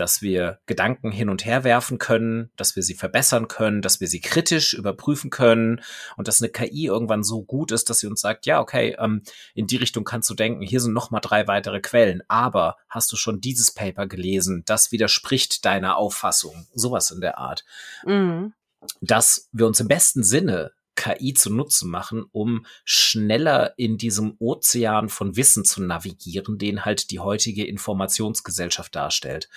dass 0.00 0.22
wir 0.22 0.60
Gedanken 0.64 1.12
hin 1.12 1.28
und 1.28 1.44
her 1.44 1.62
werfen 1.62 1.98
können, 1.98 2.50
dass 2.56 2.74
wir 2.74 2.82
sie 2.82 2.94
verbessern 2.94 3.48
können, 3.48 3.82
dass 3.82 4.00
wir 4.00 4.08
sie 4.08 4.20
kritisch 4.20 4.72
überprüfen 4.72 5.28
können 5.28 5.82
und 6.16 6.26
dass 6.26 6.40
eine 6.40 6.50
KI 6.50 6.86
irgendwann 6.86 7.22
so 7.22 7.42
gut 7.42 7.70
ist, 7.70 7.90
dass 7.90 7.98
sie 7.98 8.06
uns 8.06 8.22
sagt, 8.22 8.46
ja, 8.46 8.60
okay, 8.60 8.96
ähm, 8.98 9.22
in 9.54 9.66
die 9.66 9.76
Richtung 9.76 10.04
kannst 10.04 10.30
du 10.30 10.34
denken, 10.34 10.62
hier 10.62 10.80
sind 10.80 10.94
noch 10.94 11.10
mal 11.10 11.20
drei 11.20 11.46
weitere 11.46 11.80
Quellen, 11.80 12.22
aber 12.28 12.76
hast 12.88 13.12
du 13.12 13.16
schon 13.16 13.42
dieses 13.42 13.72
Paper 13.72 14.06
gelesen, 14.06 14.62
das 14.64 14.90
widerspricht 14.90 15.66
deiner 15.66 15.96
Auffassung, 15.96 16.66
sowas 16.72 17.10
in 17.10 17.20
der 17.20 17.36
Art. 17.36 17.64
Mhm. 18.06 18.54
Dass 19.02 19.50
wir 19.52 19.66
uns 19.66 19.80
im 19.80 19.88
besten 19.88 20.24
Sinne 20.24 20.72
KI 20.96 21.34
zu 21.34 21.52
Nutzen 21.52 21.90
machen, 21.90 22.24
um 22.32 22.64
schneller 22.84 23.74
in 23.78 23.98
diesem 23.98 24.36
Ozean 24.38 25.08
von 25.08 25.36
Wissen 25.36 25.64
zu 25.64 25.82
navigieren, 25.82 26.58
den 26.58 26.84
halt 26.84 27.10
die 27.10 27.20
heutige 27.20 27.66
Informationsgesellschaft 27.66 28.94
darstellt. 28.94 29.48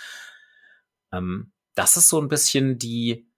Ähm, 1.13 1.53
das 1.75 1.95
ist 1.95 2.09
so 2.09 2.19
ein 2.19 2.27
bisschen 2.27 2.77
die, 2.77 3.29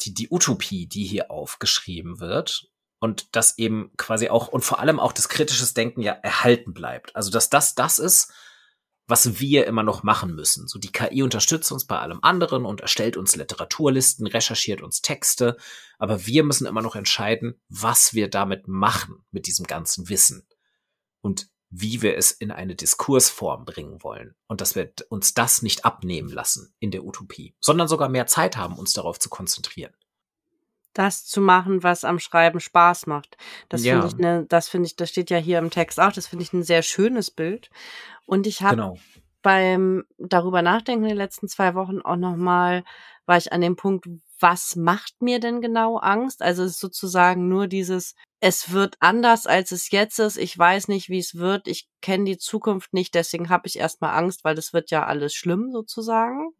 die, 0.00 0.14
die 0.14 0.28
Utopie, 0.30 0.86
die 0.86 1.04
hier 1.04 1.30
aufgeschrieben 1.30 2.20
wird. 2.20 2.70
Und 3.00 3.36
das 3.36 3.58
eben 3.58 3.90
quasi 3.98 4.30
auch 4.30 4.48
und 4.48 4.64
vor 4.64 4.78
allem 4.78 4.98
auch 4.98 5.12
das 5.12 5.28
kritisches 5.28 5.74
Denken 5.74 6.00
ja 6.00 6.12
erhalten 6.12 6.72
bleibt. 6.72 7.14
Also, 7.14 7.30
dass 7.30 7.50
das 7.50 7.74
das 7.74 7.98
ist, 7.98 8.32
was 9.06 9.38
wir 9.38 9.66
immer 9.66 9.82
noch 9.82 10.02
machen 10.02 10.34
müssen. 10.34 10.66
So 10.66 10.78
die 10.78 10.92
KI 10.92 11.22
unterstützt 11.22 11.70
uns 11.70 11.86
bei 11.86 11.98
allem 11.98 12.20
anderen 12.22 12.64
und 12.64 12.80
erstellt 12.80 13.18
uns 13.18 13.36
Literaturlisten, 13.36 14.26
recherchiert 14.26 14.80
uns 14.80 15.02
Texte, 15.02 15.58
aber 15.98 16.26
wir 16.26 16.44
müssen 16.44 16.66
immer 16.66 16.80
noch 16.80 16.96
entscheiden, 16.96 17.60
was 17.68 18.14
wir 18.14 18.30
damit 18.30 18.66
machen 18.66 19.24
mit 19.30 19.46
diesem 19.46 19.66
ganzen 19.66 20.08
Wissen 20.08 20.46
und 21.20 21.48
wie 21.76 22.02
wir 22.02 22.16
es 22.16 22.30
in 22.30 22.52
eine 22.52 22.76
Diskursform 22.76 23.64
bringen 23.64 24.02
wollen 24.02 24.36
und 24.46 24.60
dass 24.60 24.76
wir 24.76 24.92
uns 25.08 25.34
das 25.34 25.62
nicht 25.62 25.84
abnehmen 25.84 26.30
lassen 26.30 26.72
in 26.78 26.92
der 26.92 27.04
Utopie, 27.04 27.56
sondern 27.58 27.88
sogar 27.88 28.08
mehr 28.08 28.26
Zeit 28.26 28.56
haben, 28.56 28.76
uns 28.76 28.92
darauf 28.92 29.18
zu 29.18 29.28
konzentrieren 29.28 29.92
das 30.96 31.26
zu 31.26 31.40
machen, 31.40 31.82
was 31.82 32.04
am 32.04 32.20
Schreiben 32.20 32.60
Spaß 32.60 33.08
macht. 33.08 33.36
Das 33.68 33.84
ja. 33.84 33.94
finde 33.94 34.06
ich, 34.06 34.16
ne, 34.16 34.46
das 34.48 34.68
finde 34.68 34.86
ich, 34.86 34.94
das 34.94 35.10
steht 35.10 35.28
ja 35.28 35.38
hier 35.38 35.58
im 35.58 35.70
Text 35.70 35.98
auch, 35.98 36.12
das 36.12 36.28
finde 36.28 36.44
ich 36.44 36.52
ein 36.52 36.62
sehr 36.62 36.82
schönes 36.82 37.32
Bild. 37.32 37.68
Und 38.26 38.46
ich 38.46 38.62
habe 38.62 38.76
genau. 38.76 38.98
beim 39.42 40.04
darüber 40.18 40.62
nachdenken 40.62 41.02
in 41.02 41.08
den 41.08 41.18
letzten 41.18 41.48
zwei 41.48 41.74
Wochen 41.74 42.00
auch 42.00 42.14
nochmal, 42.14 42.84
war 43.26 43.36
ich 43.36 43.52
an 43.52 43.60
dem 43.60 43.74
Punkt, 43.74 44.06
was 44.44 44.76
macht 44.76 45.22
mir 45.22 45.40
denn 45.40 45.62
genau 45.62 45.96
Angst? 45.96 46.42
Also 46.42 46.64
es 46.64 46.72
ist 46.72 46.80
sozusagen 46.80 47.48
nur 47.48 47.66
dieses, 47.66 48.14
es 48.40 48.72
wird 48.72 48.94
anders, 49.00 49.46
als 49.46 49.72
es 49.72 49.90
jetzt 49.90 50.18
ist. 50.18 50.36
Ich 50.36 50.56
weiß 50.58 50.88
nicht, 50.88 51.08
wie 51.08 51.18
es 51.18 51.36
wird. 51.36 51.66
Ich 51.66 51.88
kenne 52.02 52.24
die 52.26 52.36
Zukunft 52.36 52.92
nicht, 52.92 53.14
deswegen 53.14 53.48
habe 53.48 53.66
ich 53.66 53.78
erstmal 53.78 54.14
Angst, 54.18 54.44
weil 54.44 54.54
das 54.54 54.74
wird 54.74 54.90
ja 54.90 55.06
alles 55.06 55.32
schlimm 55.32 55.72
sozusagen, 55.72 56.50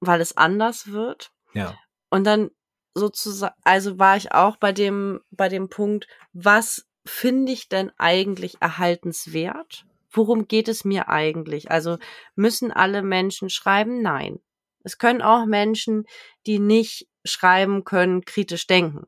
weil 0.00 0.20
es 0.20 0.36
anders 0.36 0.88
wird. 0.88 1.30
Ja. 1.54 1.78
Und 2.10 2.24
dann 2.24 2.50
sozusagen, 2.94 3.54
also 3.62 4.00
war 4.00 4.16
ich 4.16 4.32
auch 4.32 4.56
bei 4.56 4.72
dem, 4.72 5.20
bei 5.30 5.48
dem 5.48 5.68
Punkt, 5.68 6.08
was 6.32 6.88
finde 7.06 7.52
ich 7.52 7.68
denn 7.68 7.92
eigentlich 7.96 8.56
erhaltenswert? 8.60 9.86
Worum 10.10 10.48
geht 10.48 10.66
es 10.66 10.84
mir 10.84 11.08
eigentlich? 11.08 11.70
Also 11.70 11.98
müssen 12.34 12.72
alle 12.72 13.02
Menschen 13.02 13.50
schreiben? 13.50 14.02
Nein. 14.02 14.40
Es 14.82 14.98
können 14.98 15.22
auch 15.22 15.46
Menschen, 15.46 16.06
die 16.46 16.58
nicht 16.58 17.06
schreiben 17.24 17.84
können, 17.84 18.24
kritisch 18.24 18.66
denken. 18.66 19.06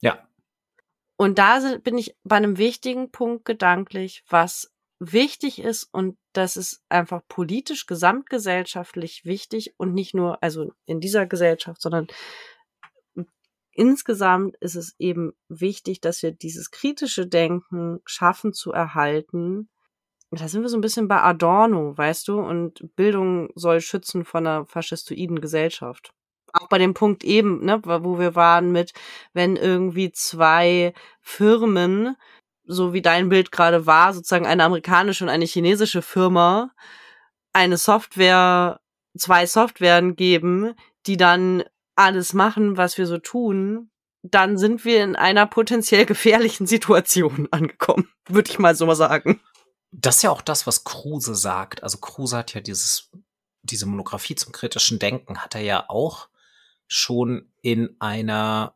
Ja. 0.00 0.26
Und 1.16 1.38
da 1.38 1.76
bin 1.82 1.98
ich 1.98 2.16
bei 2.24 2.36
einem 2.36 2.56
wichtigen 2.58 3.10
Punkt 3.10 3.44
gedanklich, 3.44 4.24
was 4.28 4.72
wichtig 5.00 5.60
ist 5.60 5.88
und 5.92 6.16
das 6.32 6.56
ist 6.56 6.82
einfach 6.88 7.22
politisch, 7.28 7.86
gesamtgesellschaftlich 7.86 9.24
wichtig 9.24 9.74
und 9.78 9.94
nicht 9.94 10.14
nur, 10.14 10.42
also 10.42 10.72
in 10.86 11.00
dieser 11.00 11.26
Gesellschaft, 11.26 11.80
sondern 11.80 12.06
insgesamt 13.72 14.56
ist 14.60 14.76
es 14.76 14.94
eben 14.98 15.32
wichtig, 15.48 16.00
dass 16.00 16.22
wir 16.22 16.32
dieses 16.32 16.70
kritische 16.70 17.26
Denken 17.26 18.00
schaffen 18.04 18.52
zu 18.52 18.72
erhalten. 18.72 19.68
Da 20.30 20.46
sind 20.48 20.62
wir 20.62 20.68
so 20.68 20.76
ein 20.76 20.82
bisschen 20.82 21.08
bei 21.08 21.20
Adorno, 21.20 21.96
weißt 21.96 22.28
du, 22.28 22.38
und 22.38 22.94
Bildung 22.94 23.50
soll 23.54 23.80
schützen 23.80 24.24
von 24.24 24.46
einer 24.46 24.66
faschistoiden 24.66 25.40
Gesellschaft. 25.40 26.12
Auch 26.52 26.68
bei 26.68 26.78
dem 26.78 26.94
Punkt 26.94 27.24
eben, 27.24 27.64
ne, 27.64 27.80
wo 27.84 28.18
wir 28.18 28.34
waren 28.34 28.72
mit, 28.72 28.92
wenn 29.32 29.56
irgendwie 29.56 30.12
zwei 30.12 30.92
Firmen, 31.20 32.16
so 32.64 32.92
wie 32.92 33.02
dein 33.02 33.28
Bild 33.28 33.52
gerade 33.52 33.86
war, 33.86 34.12
sozusagen 34.12 34.46
eine 34.46 34.64
amerikanische 34.64 35.24
und 35.24 35.30
eine 35.30 35.44
chinesische 35.44 36.02
Firma, 36.02 36.70
eine 37.52 37.76
Software, 37.76 38.80
zwei 39.16 39.46
Softwaren 39.46 40.16
geben, 40.16 40.74
die 41.06 41.16
dann 41.16 41.64
alles 41.96 42.32
machen, 42.32 42.76
was 42.76 42.96
wir 42.98 43.06
so 43.06 43.18
tun, 43.18 43.90
dann 44.22 44.58
sind 44.58 44.84
wir 44.84 45.02
in 45.02 45.16
einer 45.16 45.46
potenziell 45.46 46.06
gefährlichen 46.06 46.66
Situation 46.66 47.48
angekommen, 47.50 48.08
würde 48.28 48.50
ich 48.50 48.58
mal 48.58 48.74
so 48.74 48.86
mal 48.86 48.96
sagen. 48.96 49.40
Das 49.92 50.16
ist 50.16 50.22
ja 50.22 50.30
auch 50.30 50.42
das, 50.42 50.66
was 50.66 50.84
Kruse 50.84 51.34
sagt. 51.34 51.82
Also 51.82 51.98
Kruse 51.98 52.36
hat 52.36 52.54
ja 52.54 52.60
dieses, 52.60 53.10
diese 53.62 53.86
Monographie 53.86 54.36
zum 54.36 54.52
kritischen 54.52 54.98
Denken, 55.00 55.38
hat 55.38 55.56
er 55.56 55.62
ja 55.62 55.84
auch 55.88 56.28
schon 56.90 57.50
in 57.62 57.96
einer 58.00 58.74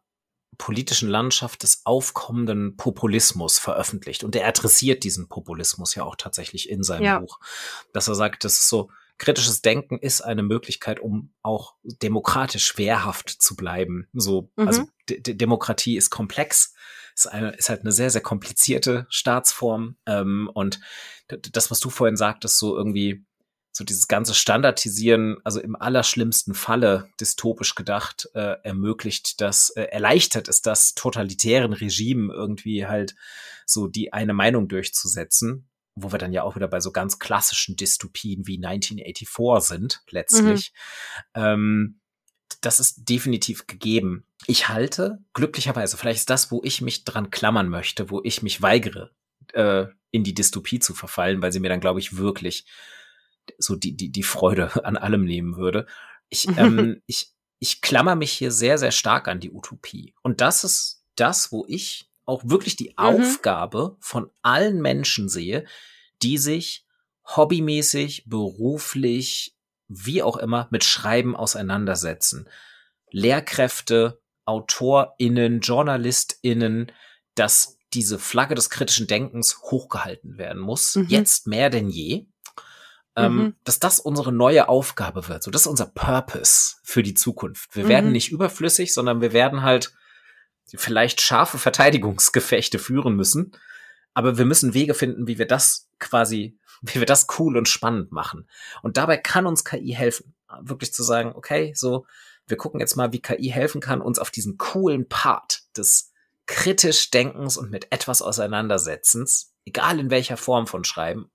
politischen 0.57 1.09
Landschaft 1.09 1.65
des 1.65 1.83
aufkommenden 1.85 2.77
Populismus 2.77 3.59
veröffentlicht. 3.59 4.23
Und 4.23 4.37
er 4.37 4.47
adressiert 4.47 5.03
diesen 5.03 5.29
Populismus 5.29 5.97
ja 5.97 6.05
auch 6.05 6.15
tatsächlich 6.15 6.71
in 6.71 6.85
seinem 6.85 7.05
ja. 7.05 7.19
Buch. 7.19 7.41
Dass 7.93 8.07
er 8.07 8.15
sagt, 8.15 8.45
das 8.45 8.55
ist 8.55 8.69
so, 8.69 8.89
kritisches 9.19 9.62
Denken 9.62 9.99
ist 9.99 10.21
eine 10.21 10.45
Möglichkeit, 10.45 11.01
um 11.01 11.33
auch 11.43 11.75
demokratisch 11.83 12.79
wehrhaft 12.79 13.31
zu 13.31 13.57
bleiben. 13.57 14.09
So, 14.12 14.51
mhm. 14.57 14.69
also 14.69 14.85
D 15.09 15.35
Demokratie 15.35 15.97
ist 15.97 16.11
komplex, 16.11 16.75
ist, 17.17 17.27
eine, 17.27 17.51
ist 17.51 17.69
halt 17.69 17.81
eine 17.81 17.93
sehr, 17.93 18.11
sehr 18.11 18.23
komplizierte 18.23 19.07
Staatsform. 19.09 19.97
Ähm, 20.07 20.49
und 20.55 20.81
das, 21.27 21.71
was 21.71 21.81
du 21.81 21.91
vorhin 21.91 22.17
sagtest, 22.17 22.59
so 22.59 22.77
irgendwie 22.77 23.25
so 23.77 23.83
dieses 23.83 24.07
ganze 24.07 24.35
Standardisieren, 24.35 25.39
also 25.43 25.61
im 25.61 25.75
allerschlimmsten 25.75 26.55
Falle 26.55 27.11
dystopisch 27.20 27.75
gedacht, 27.75 28.31
äh, 28.35 28.57
ermöglicht 28.62 29.41
das, 29.41 29.70
äh, 29.70 29.83
erleichtert 29.83 30.49
es 30.49 30.62
das 30.62 30.95
totalitären 30.95 31.72
Regime 31.72 32.33
irgendwie 32.33 32.87
halt 32.87 33.16
so 33.66 33.89
die 33.89 34.12
eine 34.12 34.33
Meinung 34.33 34.68
durchzusetzen, 34.68 35.68
wo 35.97 36.12
wir 36.12 36.20
dann 36.20 36.33
ja 36.33 36.45
auch 36.45 36.55
wieder 36.55 36.68
bei 36.68 36.79
so 36.79 36.93
ganz 36.93 37.18
klassischen 37.18 37.75
Dystopien 37.75 38.47
wie 38.47 38.64
1984 38.64 39.68
sind, 39.68 40.03
letztlich. 40.09 40.72
Mhm. 41.35 41.43
Ähm, 41.43 42.01
das 42.61 42.79
ist 42.79 43.09
definitiv 43.09 43.66
gegeben. 43.66 44.25
Ich 44.47 44.68
halte, 44.68 45.18
glücklicherweise, 45.33 45.97
vielleicht 45.97 46.20
ist 46.20 46.31
das, 46.31 46.53
wo 46.53 46.61
ich 46.62 46.81
mich 46.81 47.03
dran 47.03 47.31
klammern 47.31 47.68
möchte, 47.68 48.09
wo 48.09 48.20
ich 48.22 48.41
mich 48.41 48.62
weigere, 48.62 49.11
äh, 49.53 49.87
in 50.12 50.22
die 50.22 50.35
Dystopie 50.35 50.79
zu 50.79 50.95
verfallen, 50.95 51.43
weil 51.43 51.51
sie 51.51 51.59
mir 51.59 51.70
dann, 51.70 51.81
glaube 51.81 51.99
ich, 51.99 52.16
wirklich 52.16 52.66
so 53.59 53.76
die, 53.76 53.97
die, 53.97 54.11
die 54.11 54.22
Freude 54.22 54.70
an 54.84 54.97
allem 54.97 55.24
nehmen 55.24 55.57
würde. 55.57 55.86
Ich, 56.28 56.49
ähm, 56.59 57.03
ich, 57.07 57.32
ich 57.59 57.80
klammer 57.80 58.14
mich 58.14 58.32
hier 58.32 58.51
sehr, 58.51 58.78
sehr 58.78 58.92
stark 58.92 59.28
an 59.28 59.40
die 59.40 59.51
Utopie. 59.51 60.14
Und 60.22 60.40
das 60.40 60.64
ist 60.64 61.05
das, 61.16 61.53
wo 61.53 61.64
ich 61.68 62.11
auch 62.26 62.42
wirklich 62.45 62.76
die 62.76 62.90
mhm. 62.90 63.05
Aufgabe 63.05 63.97
von 64.01 64.30
allen 64.42 64.80
Menschen 64.80 65.28
sehe, 65.28 65.64
die 66.22 66.38
sich 66.38 66.86
hobbymäßig, 67.26 68.24
beruflich, 68.26 69.57
wie 69.88 70.22
auch 70.22 70.36
immer, 70.36 70.68
mit 70.70 70.84
Schreiben 70.84 71.36
auseinandersetzen. 71.36 72.49
Lehrkräfte, 73.11 74.20
AutorInnen, 74.45 75.61
JournalistInnen, 75.61 76.92
dass 77.34 77.78
diese 77.92 78.18
Flagge 78.18 78.55
des 78.55 78.70
kritischen 78.70 79.07
Denkens 79.07 79.62
hochgehalten 79.62 80.36
werden 80.36 80.61
muss. 80.61 80.97
Mhm. 80.97 81.07
Jetzt 81.09 81.47
mehr 81.47 81.70
denn 81.70 81.88
je 81.88 82.26
ähm, 83.17 83.37
mhm. 83.37 83.55
dass 83.65 83.79
das 83.79 84.01
unsere 84.01 84.33
neue 84.33 84.69
Aufgabe 84.69 85.29
wird. 85.29 85.43
So, 85.43 85.51
das 85.51 85.62
ist 85.62 85.67
unser 85.69 85.87
Purpose 85.87 86.77
für 86.83 87.03
die 87.03 87.15
Zukunft. 87.15 87.75
Wir 87.77 87.85
mhm. 87.85 87.89
werden 87.89 88.12
nicht 88.12 88.33
überflüssig, 88.33 88.93
sondern 88.93 89.21
wir 89.21 89.33
werden 89.33 89.62
halt 89.62 89.93
vielleicht 90.75 91.21
scharfe 91.21 91.59
Verteidigungsgefechte 91.59 92.79
führen 92.79 93.15
müssen. 93.15 93.53
Aber 94.15 94.39
wir 94.39 94.45
müssen 94.45 94.75
Wege 94.75 94.95
finden, 94.95 95.27
wie 95.27 95.39
wir 95.39 95.47
das 95.47 95.89
quasi, 95.99 96.59
wie 96.83 97.01
wir 97.01 97.07
das 97.07 97.27
cool 97.39 97.57
und 97.57 97.69
spannend 97.69 98.12
machen. 98.12 98.49
Und 98.83 98.97
dabei 98.97 99.17
kann 99.17 99.47
uns 99.47 99.65
KI 99.65 99.93
helfen. 99.93 100.35
Wirklich 100.61 100.93
zu 100.93 101.03
sagen, 101.03 101.33
okay, 101.35 101.73
so, 101.75 102.07
wir 102.47 102.57
gucken 102.57 102.81
jetzt 102.81 102.97
mal, 102.97 103.12
wie 103.12 103.21
KI 103.21 103.49
helfen 103.49 103.81
kann, 103.81 104.01
uns 104.01 104.19
auf 104.19 104.31
diesen 104.31 104.57
coolen 104.59 105.09
Part 105.09 105.62
des 105.77 106.12
kritisch 106.47 107.11
Denkens 107.11 107.57
und 107.57 107.71
mit 107.71 107.91
etwas 107.91 108.23
Auseinandersetzens, 108.23 109.55
egal 109.65 109.99
in 109.99 110.11
welcher 110.11 110.37
Form 110.37 110.67
von 110.67 110.85
Schreiben, 110.85 111.31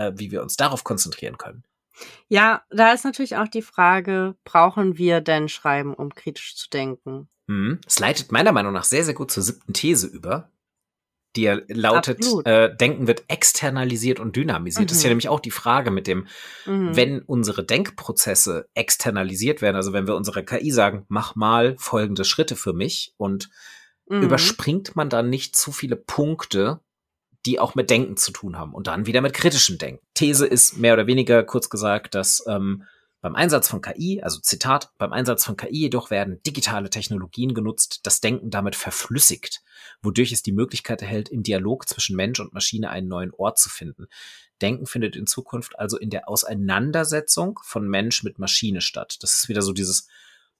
äh, 0.00 0.12
wie 0.16 0.30
wir 0.30 0.42
uns 0.42 0.56
darauf 0.56 0.84
konzentrieren 0.84 1.38
können. 1.38 1.64
Ja, 2.28 2.62
da 2.70 2.92
ist 2.92 3.04
natürlich 3.04 3.36
auch 3.36 3.48
die 3.48 3.62
Frage, 3.62 4.34
brauchen 4.44 4.96
wir 4.96 5.20
denn 5.20 5.48
Schreiben, 5.48 5.92
um 5.94 6.14
kritisch 6.14 6.56
zu 6.56 6.70
denken? 6.70 7.28
Hm. 7.48 7.80
Es 7.86 7.98
leitet 7.98 8.32
meiner 8.32 8.52
Meinung 8.52 8.72
nach 8.72 8.84
sehr, 8.84 9.04
sehr 9.04 9.14
gut 9.14 9.30
zur 9.30 9.42
siebten 9.42 9.74
These 9.74 10.06
über, 10.06 10.50
die 11.36 11.42
ja 11.42 11.58
lautet, 11.68 12.24
äh, 12.46 12.74
Denken 12.74 13.06
wird 13.06 13.24
externalisiert 13.28 14.18
und 14.18 14.34
dynamisiert. 14.34 14.84
Mhm. 14.84 14.86
Das 14.88 14.96
ist 14.96 15.02
ja 15.04 15.08
mhm. 15.08 15.12
nämlich 15.12 15.28
auch 15.28 15.40
die 15.40 15.52
Frage 15.52 15.90
mit 15.90 16.06
dem, 16.06 16.26
mhm. 16.66 16.96
wenn 16.96 17.22
unsere 17.22 17.64
Denkprozesse 17.64 18.68
externalisiert 18.74 19.62
werden, 19.62 19.76
also 19.76 19.92
wenn 19.92 20.08
wir 20.08 20.16
unserer 20.16 20.42
KI 20.42 20.72
sagen, 20.72 21.04
mach 21.08 21.36
mal 21.36 21.76
folgende 21.78 22.24
Schritte 22.24 22.56
für 22.56 22.72
mich 22.72 23.14
und 23.16 23.48
mhm. 24.08 24.22
überspringt 24.22 24.96
man 24.96 25.08
dann 25.08 25.30
nicht 25.30 25.54
zu 25.54 25.70
viele 25.70 25.96
Punkte, 25.96 26.80
die 27.46 27.58
auch 27.58 27.74
mit 27.74 27.90
Denken 27.90 28.16
zu 28.16 28.32
tun 28.32 28.58
haben 28.58 28.74
und 28.74 28.86
dann 28.86 29.06
wieder 29.06 29.20
mit 29.20 29.32
kritischem 29.32 29.78
Denken. 29.78 30.04
These 30.14 30.46
ist 30.46 30.76
mehr 30.76 30.94
oder 30.94 31.06
weniger 31.06 31.42
kurz 31.42 31.70
gesagt, 31.70 32.14
dass 32.14 32.44
ähm, 32.46 32.84
beim 33.22 33.34
Einsatz 33.34 33.68
von 33.68 33.82
KI, 33.82 34.22
also 34.22 34.40
Zitat, 34.40 34.92
beim 34.96 35.12
Einsatz 35.12 35.44
von 35.44 35.56
KI 35.56 35.80
jedoch 35.80 36.10
werden 36.10 36.42
digitale 36.42 36.88
Technologien 36.88 37.52
genutzt, 37.52 38.00
das 38.04 38.20
Denken 38.20 38.50
damit 38.50 38.76
verflüssigt, 38.76 39.62
wodurch 40.00 40.32
es 40.32 40.42
die 40.42 40.52
Möglichkeit 40.52 41.02
erhält, 41.02 41.28
im 41.28 41.42
Dialog 41.42 41.86
zwischen 41.86 42.16
Mensch 42.16 42.40
und 42.40 42.54
Maschine 42.54 42.88
einen 42.88 43.08
neuen 43.08 43.32
Ort 43.32 43.58
zu 43.58 43.68
finden. 43.68 44.06
Denken 44.62 44.86
findet 44.86 45.16
in 45.16 45.26
Zukunft 45.26 45.78
also 45.78 45.98
in 45.98 46.10
der 46.10 46.28
Auseinandersetzung 46.28 47.60
von 47.62 47.86
Mensch 47.88 48.22
mit 48.22 48.38
Maschine 48.38 48.80
statt. 48.80 49.18
Das 49.20 49.36
ist 49.36 49.48
wieder 49.48 49.62
so 49.62 49.72
dieses, 49.72 50.08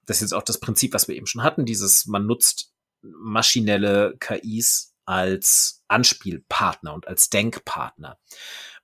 das 0.04 0.18
ist 0.18 0.22
jetzt 0.22 0.34
auch 0.34 0.42
das 0.42 0.60
Prinzip, 0.60 0.92
was 0.92 1.08
wir 1.08 1.14
eben 1.14 1.26
schon 1.26 1.42
hatten, 1.42 1.64
dieses, 1.64 2.06
man 2.06 2.26
nutzt 2.26 2.74
maschinelle 3.02 4.16
KIs 4.20 4.89
als 5.04 5.82
Anspielpartner 5.88 6.94
und 6.94 7.08
als 7.08 7.30
Denkpartner. 7.30 8.18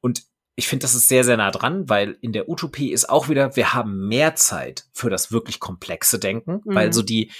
Und 0.00 0.24
ich 0.56 0.68
finde, 0.68 0.84
das 0.84 0.94
ist 0.94 1.08
sehr, 1.08 1.22
sehr 1.22 1.36
nah 1.36 1.50
dran, 1.50 1.88
weil 1.88 2.16
in 2.22 2.32
der 2.32 2.48
Utopie 2.48 2.90
ist 2.90 3.10
auch 3.10 3.28
wieder, 3.28 3.56
wir 3.56 3.74
haben 3.74 4.08
mehr 4.08 4.34
Zeit 4.34 4.86
für 4.92 5.10
das 5.10 5.30
wirklich 5.30 5.60
komplexe 5.60 6.18
Denken, 6.18 6.62
mhm. 6.64 6.74
weil 6.74 6.92
so 6.92 7.02
die, 7.02 7.30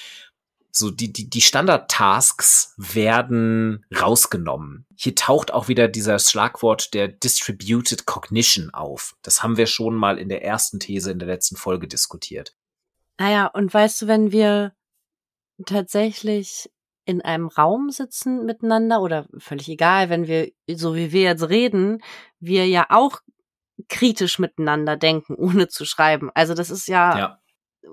so 0.70 0.90
die, 0.90 1.10
die, 1.10 1.30
die 1.30 1.40
Standard-Tasks 1.40 2.74
werden 2.76 3.86
rausgenommen. 3.98 4.84
Hier 4.94 5.14
taucht 5.14 5.50
auch 5.52 5.68
wieder 5.68 5.88
dieser 5.88 6.18
Schlagwort 6.18 6.92
der 6.92 7.08
Distributed 7.08 8.04
Cognition 8.04 8.70
auf. 8.70 9.16
Das 9.22 9.42
haben 9.42 9.56
wir 9.56 9.66
schon 9.66 9.94
mal 9.94 10.18
in 10.18 10.28
der 10.28 10.44
ersten 10.44 10.78
These 10.78 11.10
in 11.10 11.18
der 11.18 11.28
letzten 11.28 11.56
Folge 11.56 11.88
diskutiert. 11.88 12.54
Naja, 13.18 13.46
und 13.46 13.72
weißt 13.72 14.02
du, 14.02 14.06
wenn 14.08 14.30
wir 14.30 14.74
tatsächlich 15.64 16.70
in 17.06 17.22
einem 17.22 17.46
Raum 17.46 17.90
sitzen 17.90 18.44
miteinander 18.44 19.00
oder 19.00 19.26
völlig 19.38 19.68
egal, 19.68 20.10
wenn 20.10 20.26
wir, 20.26 20.50
so 20.68 20.96
wie 20.96 21.12
wir 21.12 21.22
jetzt 21.22 21.48
reden, 21.48 22.02
wir 22.40 22.66
ja 22.66 22.86
auch 22.90 23.20
kritisch 23.88 24.38
miteinander 24.38 24.96
denken, 24.96 25.34
ohne 25.38 25.68
zu 25.68 25.84
schreiben. 25.84 26.30
Also 26.34 26.52
das 26.52 26.68
ist 26.68 26.88
ja, 26.88 27.18
ja. 27.18 27.40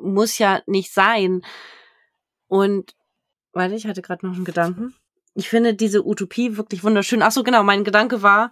muss 0.01 0.37
ja 0.39 0.61
nicht 0.65 0.91
sein. 0.91 1.45
Und, 2.47 2.95
warte, 3.53 3.75
ich 3.75 3.85
hatte 3.85 4.01
gerade 4.01 4.25
noch 4.25 4.35
einen 4.35 4.45
Gedanken. 4.45 4.95
Ich 5.35 5.47
finde 5.47 5.75
diese 5.75 6.05
Utopie 6.05 6.57
wirklich 6.57 6.83
wunderschön. 6.83 7.21
Ach 7.21 7.31
so, 7.31 7.43
genau, 7.43 7.63
mein 7.63 7.83
Gedanke 7.83 8.23
war, 8.23 8.51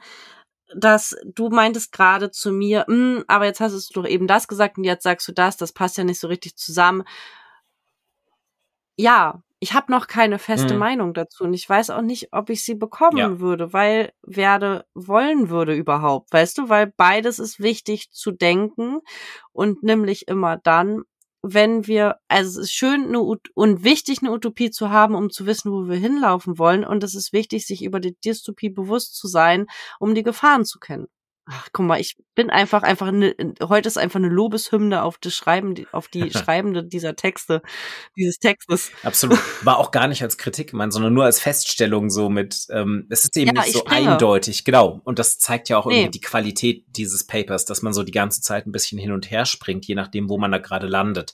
dass 0.75 1.15
du 1.25 1.49
meintest 1.49 1.91
gerade 1.91 2.31
zu 2.31 2.51
mir, 2.51 2.85
hm, 2.87 3.23
aber 3.27 3.45
jetzt 3.45 3.59
hast 3.59 3.89
du 3.89 4.01
doch 4.01 4.07
eben 4.07 4.27
das 4.27 4.47
gesagt 4.47 4.77
und 4.77 4.83
jetzt 4.83 5.03
sagst 5.03 5.27
du 5.27 5.31
das, 5.31 5.57
das 5.57 5.73
passt 5.73 5.97
ja 5.97 6.03
nicht 6.03 6.19
so 6.19 6.27
richtig 6.27 6.55
zusammen. 6.55 7.03
Ja, 8.95 9.43
ich 9.63 9.73
habe 9.73 9.91
noch 9.91 10.07
keine 10.07 10.39
feste 10.39 10.73
mhm. 10.73 10.79
Meinung 10.79 11.13
dazu 11.13 11.43
und 11.43 11.53
ich 11.53 11.69
weiß 11.69 11.91
auch 11.91 12.01
nicht, 12.01 12.29
ob 12.31 12.49
ich 12.49 12.63
sie 12.63 12.73
bekommen 12.73 13.17
ja. 13.17 13.39
würde, 13.39 13.73
weil 13.73 14.11
werde 14.23 14.85
wollen 14.95 15.49
würde 15.49 15.75
überhaupt, 15.75 16.33
weißt 16.33 16.57
du, 16.57 16.67
weil 16.67 16.87
beides 16.87 17.37
ist 17.37 17.59
wichtig 17.59 18.11
zu 18.11 18.31
denken 18.31 19.01
und 19.53 19.83
nämlich 19.83 20.27
immer 20.27 20.57
dann, 20.57 21.03
wenn 21.43 21.85
wir, 21.85 22.17
also 22.27 22.59
es 22.59 22.67
ist 22.67 22.73
schön 22.73 23.07
eine, 23.07 23.19
und 23.19 23.83
wichtig, 23.83 24.19
eine 24.21 24.31
Utopie 24.31 24.71
zu 24.71 24.89
haben, 24.89 25.13
um 25.13 25.29
zu 25.29 25.45
wissen, 25.45 25.71
wo 25.71 25.87
wir 25.87 25.97
hinlaufen 25.97 26.59
wollen. 26.59 26.85
Und 26.85 27.03
es 27.03 27.15
ist 27.15 27.33
wichtig, 27.33 27.65
sich 27.65 27.83
über 27.83 27.99
die 27.99 28.15
Dystopie 28.23 28.69
bewusst 28.69 29.15
zu 29.15 29.27
sein, 29.27 29.65
um 29.99 30.13
die 30.13 30.21
Gefahren 30.23 30.65
zu 30.65 30.77
kennen. 30.77 31.07
Ach, 31.45 31.67
guck 31.73 31.85
mal, 31.85 31.99
ich 31.99 32.17
bin 32.35 32.49
einfach, 32.49 32.83
einfach, 32.83 33.07
eine, 33.07 33.35
heute 33.61 33.87
ist 33.87 33.97
einfach 33.97 34.19
eine 34.19 34.29
Lobeshymne 34.29 35.01
auf 35.01 35.17
das 35.17 35.33
Schreiben, 35.33 35.73
auf 35.91 36.07
die 36.07 36.29
Schreibende 36.31 36.83
dieser 36.83 37.15
Texte, 37.15 37.61
dieses 38.15 38.37
Textes. 38.37 38.91
Absolut. 39.03 39.39
War 39.65 39.79
auch 39.79 39.91
gar 39.91 40.07
nicht 40.07 40.21
als 40.21 40.37
Kritik 40.37 40.71
gemeint, 40.71 40.93
sondern 40.93 41.13
nur 41.13 41.25
als 41.25 41.39
Feststellung 41.39 42.09
so 42.09 42.29
mit, 42.29 42.67
ähm, 42.69 43.07
es 43.09 43.23
ist 43.23 43.35
eben 43.37 43.55
ja, 43.55 43.63
nicht 43.63 43.73
so 43.73 43.79
springe. 43.79 44.11
eindeutig, 44.11 44.63
genau. 44.63 45.01
Und 45.03 45.19
das 45.19 45.39
zeigt 45.39 45.69
ja 45.69 45.77
auch 45.77 45.87
nee. 45.87 46.01
irgendwie 46.01 46.11
die 46.11 46.21
Qualität 46.21 46.85
dieses 46.95 47.25
Papers, 47.25 47.65
dass 47.65 47.81
man 47.81 47.93
so 47.93 48.03
die 48.03 48.11
ganze 48.11 48.41
Zeit 48.41 48.67
ein 48.67 48.71
bisschen 48.71 48.99
hin 48.99 49.11
und 49.11 49.31
her 49.31 49.45
springt, 49.45 49.85
je 49.85 49.95
nachdem, 49.95 50.29
wo 50.29 50.37
man 50.37 50.51
da 50.51 50.59
gerade 50.59 50.87
landet. 50.87 51.33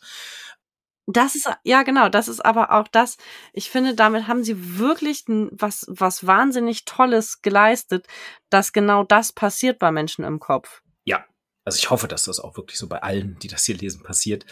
Das 1.10 1.36
ist, 1.36 1.49
ja 1.64 1.84
genau, 1.84 2.10
das 2.10 2.28
ist 2.28 2.43
aber 2.45 2.74
auch 2.74 2.89
das, 2.89 3.18
ich 3.53 3.70
finde, 3.70 3.95
damit 3.95 4.28
haben 4.28 4.43
sie 4.43 4.78
wirklich 4.78 5.24
was, 5.28 5.86
was 5.88 6.28
wahnsinnig 6.28 6.84
Tolles 6.84 7.41
geleistet, 7.41 8.05
dass 8.49 8.74
genau 8.74 9.05
das 9.05 9.32
passiert 9.32 9.80
bei 9.80 9.89
Menschen 9.89 10.26
im 10.26 10.39
Kopf. 10.39 10.82
Ja, 11.05 11.26
also 11.64 11.78
ich 11.78 11.89
hoffe, 11.89 12.10
dass 12.10 12.24
das 12.24 12.41
auch 12.41 12.58
wirklich 12.58 12.78
so 12.78 12.89
bei 12.89 13.01
allen, 13.01 13.39
die 13.39 13.47
das 13.47 13.64
hier 13.64 13.78
lesen, 13.78 14.03
passiert. 14.03 14.45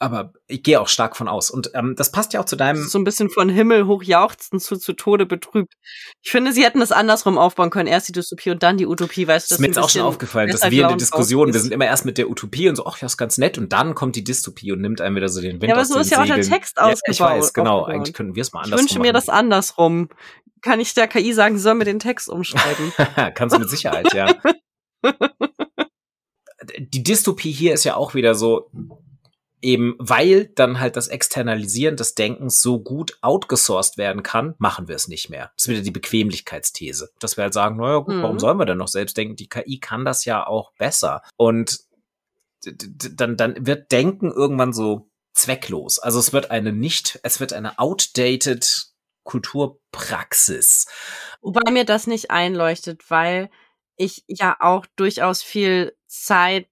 Aber 0.00 0.32
ich 0.46 0.62
gehe 0.62 0.80
auch 0.80 0.86
stark 0.86 1.16
von 1.16 1.26
aus. 1.26 1.50
Und 1.50 1.72
ähm, 1.74 1.94
das 1.96 2.12
passt 2.12 2.32
ja 2.32 2.40
auch 2.40 2.44
zu 2.44 2.54
deinem. 2.54 2.84
So 2.84 2.98
ein 2.98 3.04
bisschen 3.04 3.30
von 3.30 3.48
Himmel 3.48 3.86
hoch 3.86 4.04
jauchzen 4.04 4.60
zu 4.60 4.76
zu 4.76 4.92
Tode 4.92 5.26
betrübt. 5.26 5.74
Ich 6.22 6.30
finde, 6.30 6.52
sie 6.52 6.64
hätten 6.64 6.78
das 6.78 6.92
andersrum 6.92 7.36
aufbauen 7.36 7.70
können. 7.70 7.88
Erst 7.88 8.06
die 8.08 8.12
Dystopie 8.12 8.52
und 8.52 8.62
dann 8.62 8.76
die 8.76 8.86
Utopie, 8.86 9.26
weißt 9.26 9.50
du? 9.50 9.54
Das 9.54 9.58
ist 9.58 9.60
mir 9.60 9.66
jetzt 9.66 9.78
auch 9.78 9.90
schon 9.90 10.02
aufgefallen, 10.02 10.50
dass 10.50 10.62
wir 10.62 10.82
in 10.82 10.88
der 10.88 10.96
Diskussion, 10.96 11.52
wir 11.52 11.58
sind 11.58 11.72
immer 11.72 11.86
erst 11.86 12.04
mit 12.04 12.16
der 12.16 12.30
Utopie 12.30 12.68
und 12.68 12.76
so, 12.76 12.86
ach 12.86 12.98
ja, 12.98 13.06
ist 13.06 13.16
ganz 13.16 13.38
nett. 13.38 13.58
Und 13.58 13.72
dann 13.72 13.96
kommt 13.96 14.14
die 14.14 14.22
Dystopie 14.22 14.70
und 14.70 14.80
nimmt 14.80 15.00
einem 15.00 15.16
wieder 15.16 15.28
so 15.28 15.40
den 15.40 15.60
Wind 15.60 15.64
Ja, 15.64 15.74
aber 15.74 15.82
aus 15.82 15.88
so 15.88 15.94
den 15.94 16.02
ist 16.02 16.10
ja 16.10 16.22
auch 16.22 16.26
der. 16.26 16.42
Text 16.42 16.78
ausgebaut. 16.78 17.02
Ja, 17.06 17.12
ich 17.12 17.20
weiß, 17.20 17.52
genau. 17.52 17.78
aufgebaut. 17.80 17.94
Eigentlich 17.94 18.14
könnten 18.14 18.36
wir 18.36 18.42
es 18.42 18.52
mal 18.52 18.60
Ich 18.60 18.66
andersrum 18.66 18.84
wünsche 18.84 18.98
mir 19.00 19.12
machen. 19.12 19.14
das 19.14 19.28
andersrum. 19.28 20.08
Kann 20.62 20.78
ich 20.78 20.94
der 20.94 21.08
KI 21.08 21.32
sagen, 21.32 21.56
sie 21.56 21.62
soll 21.62 21.74
mir 21.74 21.84
den 21.84 21.98
Text 21.98 22.28
umschreiben? 22.28 22.92
Kannst 23.34 23.56
du 23.56 23.60
mit 23.60 23.70
Sicherheit, 23.70 24.12
ja. 24.14 24.32
Die 26.78 27.02
Dystopie 27.02 27.52
hier 27.52 27.72
ist 27.74 27.84
ja 27.84 27.96
auch 27.96 28.14
wieder 28.14 28.34
so, 28.34 28.70
eben 29.60 29.96
weil 29.98 30.46
dann 30.54 30.80
halt 30.80 30.96
das 30.96 31.08
Externalisieren 31.08 31.96
des 31.96 32.14
Denkens 32.14 32.62
so 32.62 32.80
gut 32.80 33.18
outgesourced 33.22 33.98
werden 33.98 34.22
kann, 34.22 34.54
machen 34.58 34.88
wir 34.88 34.96
es 34.96 35.08
nicht 35.08 35.30
mehr. 35.30 35.50
Das 35.56 35.64
ist 35.64 35.68
wieder 35.68 35.82
die 35.82 35.90
Bequemlichkeitsthese. 35.90 37.10
Dass 37.18 37.36
wir 37.36 37.44
halt 37.44 37.54
sagen, 37.54 37.76
naja, 37.76 37.98
gut, 37.98 38.14
Mhm. 38.16 38.22
warum 38.22 38.38
sollen 38.38 38.58
wir 38.58 38.66
denn 38.66 38.78
noch 38.78 38.88
selbst 38.88 39.16
denken? 39.16 39.36
Die 39.36 39.48
KI 39.48 39.80
kann 39.80 40.04
das 40.04 40.24
ja 40.24 40.46
auch 40.46 40.72
besser. 40.78 41.22
Und 41.36 41.80
dann, 42.64 43.36
dann 43.36 43.66
wird 43.66 43.92
Denken 43.92 44.30
irgendwann 44.32 44.72
so 44.72 45.08
zwecklos. 45.32 45.98
Also 45.98 46.18
es 46.18 46.32
wird 46.32 46.50
eine 46.50 46.72
nicht, 46.72 47.20
es 47.22 47.40
wird 47.40 47.52
eine 47.52 47.78
outdated 47.78 48.88
Kulturpraxis. 49.24 50.86
Wobei 51.40 51.70
mir 51.70 51.84
das 51.84 52.06
nicht 52.06 52.30
einleuchtet, 52.30 53.10
weil 53.10 53.50
ich 53.96 54.24
ja 54.26 54.56
auch 54.60 54.86
durchaus 54.96 55.42
viel 55.42 55.96
Zeit, 56.06 56.68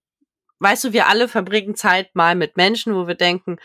weißt 0.58 0.84
du, 0.84 0.92
wir 0.92 1.06
alle 1.08 1.28
verbringen 1.28 1.74
Zeit 1.74 2.14
mal 2.14 2.34
mit 2.34 2.56
Menschen, 2.56 2.94
wo 2.94 3.06
wir 3.06 3.14
denken, 3.14 3.58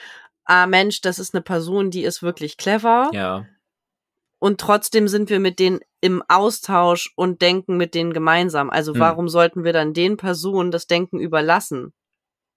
ah 0.46 0.68
Mensch, 0.68 1.02
das 1.02 1.20
ist 1.20 1.34
eine 1.34 1.42
Person, 1.42 1.92
die 1.92 2.04
ist 2.04 2.22
wirklich 2.24 2.58
clever. 2.58 3.10
Ja. 3.14 3.46
Und 4.40 4.60
trotzdem 4.60 5.08
sind 5.08 5.30
wir 5.30 5.40
mit 5.40 5.60
denen 5.60 5.80
im 6.02 6.24
Austausch 6.28 7.14
und 7.16 7.42
denken 7.44 7.78
mit 7.78 7.94
denen 7.94 8.12
gemeinsam. 8.12 8.70
Also 8.72 8.94
Hm. 8.94 9.00
warum 9.00 9.30
sollten 9.30 9.64
wir 9.64 9.72
dann 9.74 9.94
den 9.94 10.18
Personen 10.18 10.72
das 10.72 10.88
Denken 10.88 11.20
überlassen? 11.20 11.94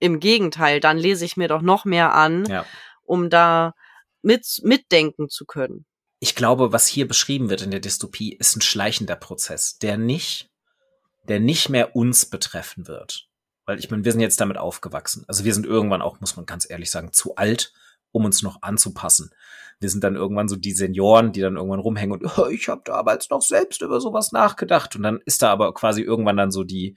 Im 0.01 0.19
Gegenteil, 0.19 0.81
dann 0.81 0.99
lese 0.99 1.25
ich 1.25 1.37
mir 1.37 1.49
doch 1.49 1.63
noch 1.63 1.85
mehr 1.85 2.15
an, 2.15 2.47
Ja. 2.47 2.65
um 3.03 3.29
da 3.31 3.75
mit, 4.23 4.61
mitdenken 4.63 5.29
zu 5.29 5.45
können. 5.45 5.85
ich 6.21 6.35
glaube, 6.35 6.73
was 6.73 6.87
hier 6.87 7.07
beschrieben 7.07 7.51
wird 7.51 7.61
in 7.61 7.71
der 7.71 7.81
Dystopie, 7.81 8.33
ist 8.35 8.57
ein 8.57 8.63
schleichender 8.63 9.15
Prozess, 9.17 9.77
der 9.79 9.99
nicht, 9.99 10.49
der 11.29 11.39
nicht 11.39 11.69
mehr 11.69 11.95
uns 11.95 12.25
betreffen 12.25 12.89
wird. 12.89 13.29
Weil 13.67 13.79
ich 13.79 13.91
meine, 13.91 14.05
wir 14.05 14.13
sind 14.13 14.21
jetzt 14.21 14.41
damit 14.41 14.59
aufgewachsen. 14.59 15.25
Also 15.27 15.45
wir 15.45 15.55
sind 15.55 15.67
irgendwann 15.67 16.03
auch, 16.03 16.21
muss 16.21 16.37
man 16.37 16.47
ganz 16.47 16.69
ehrlich 16.69 16.91
sagen, 16.91 17.13
zu 17.13 17.37
alt, 17.37 17.73
um 18.13 18.25
uns 18.25 18.43
noch 18.43 18.63
anzupassen. 18.63 19.31
Wir 19.81 19.91
sind 19.91 20.05
dann 20.05 20.17
irgendwann 20.17 20.49
so 20.49 20.57
die 20.57 20.73
Senioren, 20.73 21.33
die 21.33 21.41
dann 21.41 21.57
irgendwann 21.57 21.81
rumhängen 21.81 22.21
und 22.21 22.25
oh, 22.39 22.47
ich 22.47 22.69
habe 22.69 22.83
damals 22.85 23.31
noch 23.31 23.43
selbst 23.43 23.83
über 23.83 24.01
sowas 24.01 24.33
nachgedacht. 24.33 24.95
Und 24.97 25.03
dann 25.03 25.21
ist 25.25 25.43
da 25.43 25.51
aber 25.51 25.73
quasi 25.75 26.03
irgendwann 26.03 26.37
dann 26.37 26.51
so 26.51 26.65
die, 26.65 26.97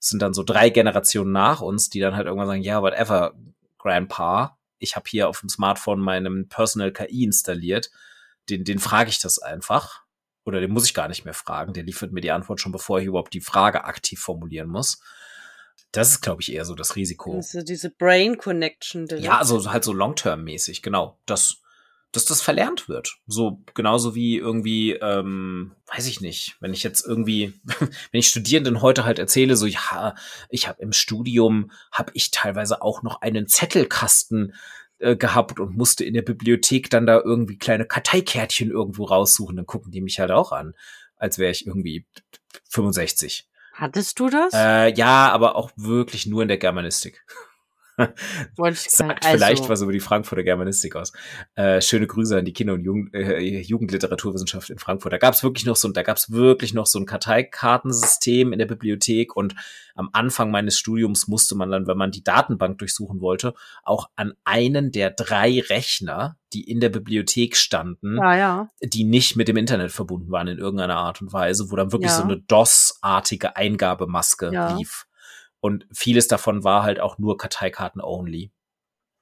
sind 0.00 0.22
dann 0.22 0.34
so 0.34 0.44
drei 0.44 0.70
Generationen 0.70 1.32
nach 1.32 1.60
uns, 1.60 1.90
die 1.90 2.00
dann 2.00 2.14
halt 2.14 2.26
irgendwann 2.26 2.48
sagen, 2.48 2.62
ja, 2.62 2.82
whatever, 2.82 3.34
Grandpa, 3.78 4.58
ich 4.78 4.96
habe 4.96 5.08
hier 5.08 5.28
auf 5.28 5.40
dem 5.40 5.48
Smartphone 5.48 6.00
meinem 6.00 6.48
Personal 6.48 6.92
KI 6.92 7.24
installiert 7.24 7.90
den, 8.48 8.64
den 8.64 8.78
frage 8.78 9.10
ich 9.10 9.20
das 9.20 9.38
einfach. 9.38 10.02
Oder 10.44 10.60
den 10.60 10.70
muss 10.70 10.86
ich 10.86 10.94
gar 10.94 11.08
nicht 11.08 11.24
mehr 11.24 11.34
fragen. 11.34 11.74
Der 11.74 11.82
liefert 11.82 12.12
mir 12.12 12.20
die 12.20 12.30
Antwort 12.30 12.60
schon, 12.60 12.72
bevor 12.72 13.00
ich 13.00 13.06
überhaupt 13.06 13.34
die 13.34 13.40
Frage 13.40 13.84
aktiv 13.84 14.18
formulieren 14.20 14.68
muss. 14.68 15.02
Das 15.92 16.10
ist, 16.10 16.20
glaube 16.20 16.42
ich, 16.42 16.52
eher 16.52 16.64
so 16.64 16.74
das 16.74 16.96
Risiko. 16.96 17.34
Also 17.34 17.62
diese 17.62 17.90
Brain 17.90 18.36
Connection. 18.38 19.06
die- 19.06 19.16
Ja, 19.16 19.38
also 19.38 19.70
halt 19.72 19.84
so 19.84 19.92
long-term-mäßig, 19.92 20.82
genau. 20.82 21.18
Dass, 21.26 21.62
dass 22.12 22.24
das 22.26 22.42
verlernt 22.42 22.88
wird. 22.88 23.16
So 23.26 23.62
genauso 23.74 24.14
wie 24.14 24.36
irgendwie, 24.36 24.92
ähm, 24.92 25.72
weiß 25.94 26.06
ich 26.06 26.20
nicht, 26.20 26.56
wenn 26.60 26.72
ich 26.74 26.82
jetzt 26.82 27.06
irgendwie, 27.06 27.54
wenn 28.10 28.18
ich 28.20 28.28
Studierenden 28.28 28.82
heute 28.82 29.04
halt 29.04 29.18
erzähle, 29.18 29.56
so 29.56 29.66
ja, 29.66 30.14
ich 30.50 30.68
habe 30.68 30.80
im 30.82 30.92
Studium, 30.92 31.70
habe 31.90 32.10
ich 32.14 32.30
teilweise 32.30 32.82
auch 32.82 33.02
noch 33.02 33.22
einen 33.22 33.46
Zettelkasten 33.48 34.54
äh, 34.98 35.16
gehabt 35.16 35.58
und 35.58 35.76
musste 35.76 36.04
in 36.04 36.12
der 36.14 36.22
Bibliothek 36.22 36.90
dann 36.90 37.06
da 37.06 37.18
irgendwie 37.20 37.56
kleine 37.56 37.86
Karteikärtchen 37.86 38.70
irgendwo 38.70 39.04
raussuchen. 39.04 39.56
Dann 39.56 39.66
gucken 39.66 39.90
die 39.90 40.00
mich 40.02 40.18
halt 40.20 40.32
auch 40.32 40.52
an, 40.52 40.74
als 41.16 41.38
wäre 41.38 41.50
ich 41.52 41.66
irgendwie 41.66 42.04
65. 42.70 43.47
Hattest 43.78 44.18
du 44.18 44.28
das? 44.28 44.52
Äh, 44.54 44.92
ja, 44.94 45.30
aber 45.30 45.54
auch 45.54 45.70
wirklich 45.76 46.26
nur 46.26 46.42
in 46.42 46.48
der 46.48 46.58
Germanistik. 46.58 47.24
Sagt 48.56 48.90
sagen. 48.90 49.18
vielleicht 49.22 49.62
also, 49.62 49.68
was 49.68 49.82
über 49.82 49.92
die 49.92 50.00
Frankfurter 50.00 50.42
Germanistik 50.44 50.96
aus. 50.96 51.12
Äh, 51.54 51.80
schöne 51.80 52.06
Grüße 52.06 52.38
an 52.38 52.44
die 52.44 52.52
Kinder- 52.52 52.74
und 52.74 52.84
Jugend, 52.84 53.14
äh, 53.14 53.60
Jugendliteraturwissenschaft 53.60 54.70
in 54.70 54.78
Frankfurt. 54.78 55.12
Da 55.12 55.18
gab 55.18 55.34
es 55.34 55.42
wirklich 55.42 55.66
noch 55.66 55.76
so, 55.76 55.88
da 55.88 56.02
gab 56.02 56.16
es 56.16 56.30
wirklich 56.30 56.74
noch 56.74 56.86
so 56.86 56.98
ein 56.98 57.06
Karteikartensystem 57.06 58.52
in 58.52 58.58
der 58.58 58.66
Bibliothek 58.66 59.36
und 59.36 59.54
am 59.94 60.10
Anfang 60.12 60.50
meines 60.50 60.78
Studiums 60.78 61.26
musste 61.26 61.56
man 61.56 61.70
dann, 61.70 61.86
wenn 61.88 61.98
man 61.98 62.12
die 62.12 62.22
Datenbank 62.22 62.78
durchsuchen 62.78 63.20
wollte, 63.20 63.54
auch 63.82 64.08
an 64.16 64.32
einen 64.44 64.92
der 64.92 65.10
drei 65.10 65.60
Rechner, 65.68 66.36
die 66.52 66.62
in 66.70 66.78
der 66.80 66.88
Bibliothek 66.88 67.56
standen, 67.56 68.16
Ja, 68.16 68.36
ja. 68.36 68.68
die 68.82 69.04
nicht 69.04 69.34
mit 69.36 69.48
dem 69.48 69.56
Internet 69.56 69.90
verbunden 69.90 70.30
waren 70.30 70.46
in 70.48 70.58
irgendeiner 70.58 70.96
Art 70.96 71.20
und 71.20 71.32
Weise, 71.32 71.70
wo 71.70 71.76
dann 71.76 71.90
wirklich 71.92 72.10
Ja. 72.12 72.16
so 72.18 72.22
eine 72.22 72.38
DOS-artige 72.38 73.56
Eingabemaske 73.56 74.50
lief. 74.76 75.06
Und 75.60 75.86
vieles 75.92 76.28
davon 76.28 76.64
war 76.64 76.82
halt 76.82 77.00
auch 77.00 77.18
nur 77.18 77.36
Karteikarten 77.36 78.00
only. 78.00 78.52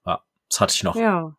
Ja, 0.04 0.22
das 0.48 0.60
hatte 0.60 0.74
ich 0.74 0.82
noch. 0.82 0.96
Ja. 0.96 1.36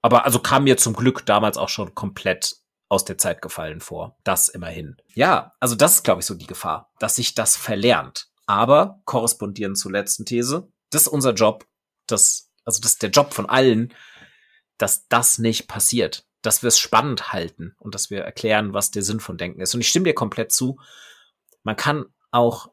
Aber 0.00 0.24
also 0.24 0.40
kam 0.40 0.64
mir 0.64 0.76
zum 0.76 0.94
Glück 0.94 1.24
damals 1.26 1.56
auch 1.56 1.68
schon 1.68 1.94
komplett 1.94 2.56
aus 2.88 3.04
der 3.04 3.16
Zeit 3.16 3.40
gefallen 3.40 3.80
vor. 3.80 4.18
Das 4.24 4.48
immerhin. 4.48 4.96
Ja, 5.14 5.54
also 5.60 5.74
das 5.74 5.94
ist, 5.94 6.02
glaube 6.04 6.20
ich, 6.20 6.26
so 6.26 6.34
die 6.34 6.46
Gefahr, 6.46 6.92
dass 6.98 7.16
sich 7.16 7.34
das 7.34 7.56
verlernt. 7.56 8.28
Aber 8.46 9.00
korrespondierend 9.04 9.78
zur 9.78 9.92
letzten 9.92 10.26
These, 10.26 10.68
das 10.90 11.02
ist 11.02 11.08
unser 11.08 11.32
Job, 11.32 11.66
das, 12.06 12.50
also 12.64 12.80
das 12.80 12.92
ist 12.92 13.02
der 13.02 13.10
Job 13.10 13.32
von 13.32 13.48
allen, 13.48 13.94
dass 14.76 15.08
das 15.08 15.38
nicht 15.38 15.68
passiert. 15.68 16.26
Dass 16.42 16.62
wir 16.62 16.68
es 16.68 16.78
spannend 16.78 17.32
halten 17.32 17.76
und 17.78 17.94
dass 17.94 18.10
wir 18.10 18.22
erklären, 18.22 18.74
was 18.74 18.90
der 18.90 19.04
Sinn 19.04 19.20
von 19.20 19.38
Denken 19.38 19.60
ist. 19.60 19.74
Und 19.74 19.80
ich 19.80 19.88
stimme 19.88 20.04
dir 20.04 20.14
komplett 20.14 20.50
zu. 20.50 20.80
Man 21.62 21.76
kann 21.76 22.06
auch 22.32 22.71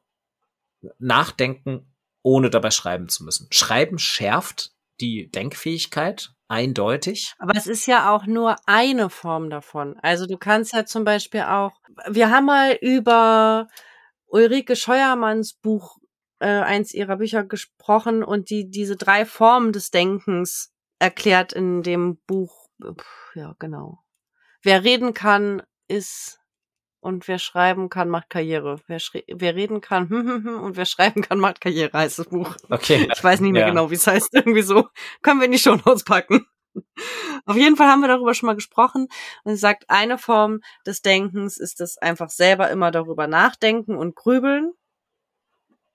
nachdenken, 0.98 1.94
ohne 2.22 2.50
dabei 2.50 2.72
schreiben 2.72 3.10
zu 3.10 3.24
müssen. 3.24 3.48
Schreiben 3.52 4.00
schärft 4.00 4.72
die 5.00 5.30
Denkfähigkeit 5.30 6.32
eindeutig. 6.48 7.34
Aber 7.38 7.56
es 7.56 7.68
ist 7.68 7.86
ja 7.86 8.14
auch 8.14 8.26
nur 8.26 8.56
eine 8.66 9.10
Form 9.10 9.50
davon. 9.50 9.98
Also 10.02 10.26
du 10.26 10.38
kannst 10.38 10.74
ja 10.74 10.86
zum 10.86 11.04
Beispiel 11.04 11.42
auch, 11.42 11.80
wir 12.08 12.32
haben 12.32 12.46
mal 12.46 12.78
über 12.82 13.68
Ulrike 14.26 14.76
Scheuermanns 14.76 15.54
Buch, 15.54 15.98
äh, 16.40 16.48
eins 16.48 16.94
ihrer 16.94 17.18
Bücher 17.18 17.44
gesprochen 17.44 18.24
und 18.24 18.50
die 18.50 18.70
diese 18.70 18.96
drei 18.96 19.26
Formen 19.26 19.74
des 19.74 19.92
Denkens 19.92 20.74
erklärt 20.98 21.54
in 21.54 21.84
dem 21.84 22.18
Buch. 22.26 22.68
Ja, 23.36 23.56
genau. 23.60 24.00
Wer 24.62 24.84
reden 24.84 25.14
kann, 25.14 25.62
ist 25.88 26.39
und 27.02 27.28
wer 27.28 27.40
schreiben 27.40 27.90
kann, 27.90 28.10
macht 28.10 28.30
Karriere. 28.30 28.80
Wer, 28.88 29.00
wer 29.28 29.56
reden 29.56 29.82
kann 29.82 30.10
hm, 30.10 30.28
hm, 30.28 30.44
hm, 30.46 30.62
und 30.62 30.78
wer 30.78 30.86
schreiben 30.86 31.22
kann, 31.22 31.40
macht 31.40 31.62
Karriere, 31.62 31.98
heißt 31.98 32.20
das 32.20 32.28
Buch. 32.28 32.56
Okay. 32.70 33.08
Ich 33.12 33.24
weiß 33.24 33.40
nicht 33.42 33.52
mehr 33.54 33.62
Ja. 33.64 33.70
genau, 33.70 33.90
wie 33.92 33.96
es 33.96 34.06
heißt. 34.08 34.34
Irgendwie 34.34 34.62
so. 34.62 34.88
Können 35.22 35.40
wir 35.40 35.46
in 35.46 35.52
die 35.52 35.60
Shownotes 35.60 36.04
packen. 36.04 36.46
Auf 37.46 37.56
jeden 37.56 37.76
Fall 37.78 37.88
haben 37.88 38.02
wir 38.02 38.08
darüber 38.08 38.34
schon 38.34 38.48
mal 38.48 38.54
gesprochen. 38.56 39.08
Und 39.44 39.54
sie 39.54 39.60
sagt, 39.60 39.90
eine 39.90 40.18
Form 40.18 40.60
des 40.86 41.02
Denkens 41.02 41.58
ist 41.58 41.80
das 41.80 41.98
einfach 41.98 42.30
selber 42.30 42.70
immer 42.70 42.92
darüber 42.92 43.28
nachdenken 43.28 43.96
und 43.98 44.16
grübeln. 44.16 44.74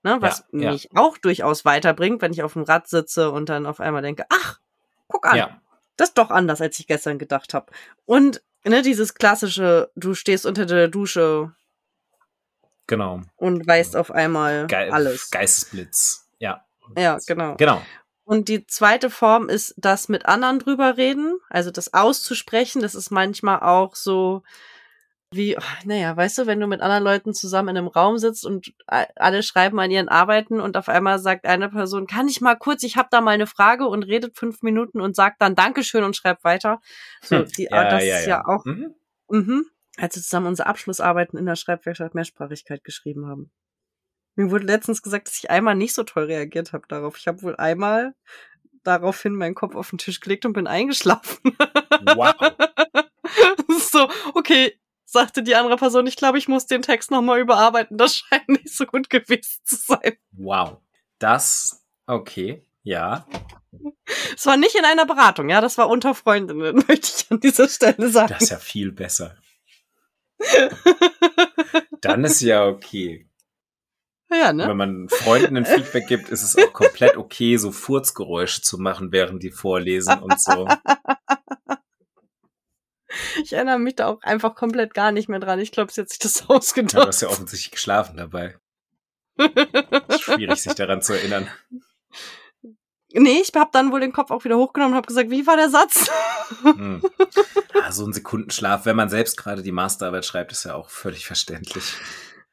Ne, 0.03 0.19
was 0.21 0.45
Ja, 0.53 0.61
ja. 0.61 0.73
mich 0.73 0.91
auch 0.95 1.17
durchaus 1.17 1.65
weiterbringt, 1.65 2.21
wenn 2.21 2.33
ich 2.33 2.43
auf 2.43 2.53
dem 2.55 2.63
Rad 2.65 2.89
sitze 2.89 3.31
und 3.31 3.49
dann 3.49 3.65
auf 3.67 3.81
einmal 3.81 4.03
denke, 4.03 4.27
ach, 4.29 4.59
guck 5.09 5.27
an, 5.27 5.37
Ja, 5.37 5.61
das 5.97 6.09
ist 6.09 6.19
doch 6.19 6.31
anders, 6.31 6.61
als 6.61 6.79
ich 6.79 6.87
gestern 6.87 7.19
gedacht 7.19 7.55
habe. 7.55 7.73
Und 8.05 8.43
ne, 8.65 8.83
dieses 8.83 9.15
klassische, 9.15 9.91
du 9.95 10.15
stehst 10.15 10.47
unter 10.47 10.67
der 10.67 10.89
Dusche 10.89 11.55
genau. 12.87 13.21
und 13.37 13.67
weißt 13.67 13.97
auf 13.97 14.11
einmal 14.11 14.67
Ge 14.67 14.91
alles. 14.91 15.31
Geistesblitz. 15.31 16.29
Ja. 16.39 16.65
Ja, 16.97 17.19
genau. 17.27 17.55
Genau. 17.57 17.83
Und 18.25 18.49
die 18.49 18.67
zweite 18.67 19.11
Form 19.11 19.49
ist 19.49 19.75
das 19.77 20.09
mit 20.09 20.27
anderen 20.27 20.59
drüber 20.59 20.97
reden, 20.97 21.39
also 21.51 21.71
das 21.71 21.93
auszusprechen. 21.93 22.81
Das 22.81 22.95
ist 22.95 23.11
manchmal 23.11 23.61
auch 23.61 23.95
so 23.95 24.43
wie, 25.35 25.57
ach, 25.59 25.85
naja, 25.85 26.17
weißt 26.17 26.39
du, 26.39 26.47
wenn 26.47 26.61
du 26.61 26.67
mit 26.67 26.81
anderen 26.81 27.05
Leuten 27.05 27.35
zusammen 27.35 27.71
in 27.71 27.77
einem 27.79 27.87
Raum 27.89 28.19
sitzt 28.19 28.45
und 28.47 28.73
alle 28.87 29.43
schreiben 29.43 29.79
an 29.81 29.91
ihren 29.91 30.09
Arbeiten 30.09 30.61
und 30.61 30.77
auf 30.77 30.89
einmal 30.89 31.19
sagt 31.19 31.45
eine 31.47 31.69
Person, 31.69 32.07
kann 32.07 32.29
ich 32.29 32.41
mal 32.41 32.55
kurz, 32.57 32.83
ich 32.83 32.97
habe 32.97 33.09
da 33.11 33.21
mal 33.21 33.33
eine 33.33 33.47
Frage 33.47 33.87
und 33.87 34.03
redet 34.05 34.37
fünf 34.39 34.63
Minuten 34.63 35.01
und 35.01 35.17
sagt 35.17 35.41
dann 35.43 35.55
Dankeschön 35.55 36.05
und 36.05 36.17
schreibt 36.17 36.45
weiter. 36.45 36.81
So, 37.23 37.39
Hm. 37.39 37.47
die, 37.57 37.69
das 37.71 38.03
ist 38.21 38.27
ja 38.27 38.47
auch, 38.47 38.65
Mhm. 38.65 38.95
mhm, 39.29 39.67
als 39.97 40.17
wir 40.17 40.23
zusammen 40.23 40.47
unsere 40.47 40.69
Abschlussarbeiten 40.69 41.39
in 41.39 41.47
der 41.47 41.57
Schreibwerkstatt 41.57 42.15
Mehrsprachigkeit 42.15 42.85
geschrieben 42.85 43.27
haben. 43.27 43.51
Mir 44.37 44.51
wurde 44.51 44.67
letztens 44.67 45.03
gesagt, 45.03 45.29
dass 45.29 45.39
ich 45.39 45.51
einmal 45.51 45.75
nicht 45.77 45.95
so 45.95 46.03
toll 46.03 46.25
reagiert 46.25 46.73
habe 46.73 46.89
darauf. 46.89 47.17
Ich 47.19 47.29
habe 47.29 47.43
wohl 47.43 47.57
einmal 47.57 48.15
daraufhin 48.83 49.35
meinen 49.35 49.55
Kopf 49.55 49.77
auf 49.77 49.91
den 49.91 49.99
Tisch 49.99 50.21
gelegt 50.21 50.45
und 50.45 50.53
bin 50.53 50.67
eingeschlafen. 50.67 51.39
Wow. 52.05 52.35
so, 53.79 54.09
okay, 54.35 54.79
sagte 55.15 55.43
die 55.43 55.55
andere 55.55 55.77
Person, 55.77 56.07
ich 56.07 56.17
glaube, 56.17 56.37
ich 56.37 56.49
muss 56.49 56.67
den 56.67 56.83
Text 56.83 57.11
nochmal 57.11 57.41
überarbeiten. 57.41 57.97
Das 57.97 58.17
scheint 58.17 58.49
nicht 58.49 58.69
so 58.69 58.85
gut 58.85 59.09
gewesen 59.09 59.61
zu 59.65 59.77
sein. 59.77 60.19
Wow. 60.33 60.79
Das, 61.19 61.83
okay, 62.07 62.63
ja. 62.83 63.27
Es 64.37 64.45
war 64.45 64.59
nicht 64.59 64.75
in 64.75 64.85
einer 64.85 65.07
Beratung, 65.07 65.49
ja, 65.49 65.63
das 65.63 65.79
war 65.79 65.89
unter 65.89 66.15
Freundinnen, 66.15 66.77
möchte 66.89 67.13
ich 67.17 67.27
an 67.31 67.41
dieser 67.41 67.69
Stelle 67.69 68.11
sagen. 68.11 68.35
Das 68.35 68.43
ist 68.43 68.51
ja 68.51 68.59
viel 68.59 68.93
besser. 68.93 69.37
Dann 72.03 72.25
ist 72.25 72.43
ja 72.43 72.67
okay. 72.67 73.31
Ja, 74.31 74.53
ne? 74.53 74.69
Wenn 74.69 74.77
man 74.77 75.09
Freunden 75.09 75.57
ein 75.57 75.65
Feedback 75.65 76.09
gibt, 76.09 76.29
ist 76.29 76.43
es 76.43 76.57
auch 76.57 76.73
komplett 76.73 77.17
okay, 77.17 77.57
so 77.57 77.71
Furzgeräusche 77.71 78.63
zu 78.63 78.79
machen, 78.79 79.13
während 79.13 79.43
die 79.43 79.53
vorlesen 79.53 80.19
und 80.19 80.41
so. 80.41 80.69
Ich 83.43 83.53
erinnere 83.53 83.79
mich 83.79 83.97
da 83.97 84.07
auch 84.07 84.23
einfach 84.23 84.55
komplett 84.55 84.95
gar 84.95 85.13
nicht 85.13 85.29
mehr 85.29 85.41
dran. 85.41 85.59
Ich 85.59 85.73
glaube, 85.73 85.93
sie 85.93 86.01
hat 86.01 86.09
sich 86.09 86.19
das 86.19 86.49
ausgedacht. 86.49 86.95
Ja, 86.95 87.03
du 87.03 87.09
hast 87.09 87.23
ja 87.23 87.29
offensichtlich 87.29 87.73
geschlafen 87.73 88.17
dabei. 88.17 88.57
schwierig, 90.21 90.63
sich 90.63 90.75
daran 90.75 91.03
zu 91.03 91.13
erinnern. 91.13 91.49
Nee, 93.17 93.43
ich 93.43 93.53
habe 93.55 93.71
dann 93.73 93.93
wohl 93.93 94.01
den 94.01 94.13
Kopf 94.13 94.31
auch 94.31 94.45
wieder 94.45 94.57
hochgenommen 94.57 94.95
und 94.95 94.97
habe 94.97 95.07
gesagt, 95.07 95.31
wie 95.31 95.47
war 95.47 95.57
der 95.57 95.71
Satz? 95.71 96.11
Hm. 96.63 97.01
Ja, 97.75 97.93
so 97.93 98.05
ein 98.05 98.13
Sekundenschlaf, 98.13 98.87
wenn 98.87 98.97
man 98.97 99.09
selbst 99.09 99.37
gerade 99.37 99.63
die 99.63 99.73
Masterarbeit 99.73 100.25
schreibt, 100.25 100.53
ist 100.53 100.65
ja 100.65 100.75
auch 100.75 100.91
völlig 100.91 101.27
verständlich. 101.27 101.95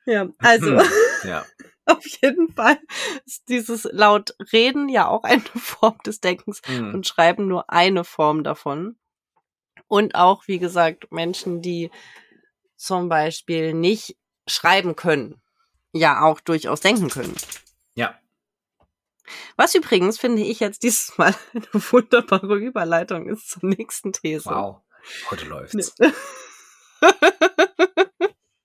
Ja, 0.05 0.27
also 0.37 0.79
hm. 0.79 0.87
ja. 1.23 1.45
auf 1.85 2.05
jeden 2.21 2.53
Fall 2.53 2.77
ist 3.25 3.49
dieses 3.49 3.87
laut 3.91 4.35
Reden 4.51 4.89
ja 4.89 5.07
auch 5.07 5.23
eine 5.23 5.41
Form 5.55 5.97
des 6.05 6.19
Denkens 6.19 6.61
hm. 6.65 6.93
und 6.93 7.07
Schreiben 7.07 7.47
nur 7.47 7.71
eine 7.71 8.03
Form 8.03 8.43
davon. 8.43 8.97
Und 9.91 10.15
auch, 10.15 10.47
wie 10.47 10.57
gesagt, 10.57 11.11
Menschen, 11.11 11.61
die 11.61 11.91
zum 12.77 13.09
Beispiel 13.09 13.73
nicht 13.73 14.15
schreiben 14.47 14.95
können, 14.95 15.41
ja 15.91 16.21
auch 16.21 16.39
durchaus 16.39 16.79
denken 16.79 17.09
können. 17.09 17.35
Ja. 17.93 18.17
Was 19.57 19.75
übrigens, 19.75 20.17
finde 20.17 20.43
ich 20.43 20.61
jetzt 20.61 20.83
dieses 20.83 21.17
Mal 21.17 21.35
eine 21.53 21.65
wunderbare 21.73 22.55
Überleitung 22.55 23.27
ist 23.27 23.49
zur 23.49 23.65
nächsten 23.67 24.13
These. 24.13 24.45
Wow, 24.45 24.77
heute 25.29 25.43
läuft's. 25.43 25.93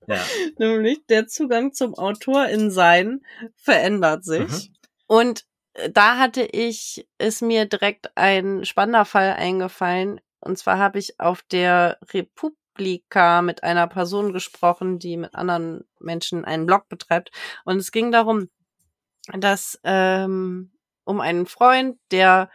ja. 0.07 0.25
Nämlich 0.59 1.05
der 1.09 1.27
Zugang 1.27 1.73
zum 1.73 1.95
Autor 1.95 2.47
in 2.47 2.71
Sein 2.71 3.27
verändert 3.57 4.25
sich. 4.25 4.49
Mhm. 4.49 4.77
Und 5.09 5.45
äh, 5.73 5.91
da 5.91 6.19
hatte 6.19 6.45
ich, 6.45 7.09
ist 7.19 7.43
mir 7.43 7.65
direkt 7.65 8.17
ein 8.17 8.65
spannender 8.65 9.05
Fall 9.05 9.33
eingefallen. 9.33 10.21
Und 10.41 10.59
zwar 10.59 10.79
habe 10.79 10.99
ich 10.99 11.19
auf 11.19 11.43
der 11.43 11.99
Republika 12.13 13.43
mit 13.43 13.63
einer 13.63 13.87
Person 13.87 14.33
gesprochen, 14.33 14.99
die 14.99 15.17
mit 15.17 15.35
anderen 15.35 15.85
Menschen 15.99 16.45
einen 16.45 16.67
Blog 16.67 16.89
betreibt. 16.89 17.31
Und 17.65 17.79
es 17.79 17.93
ging 17.93 18.13
darum, 18.13 18.49
dass 19.33 19.81
ähm, 19.85 20.73
um 21.05 21.21
einen 21.21 21.47
Freund, 21.47 21.99
der 22.11 22.51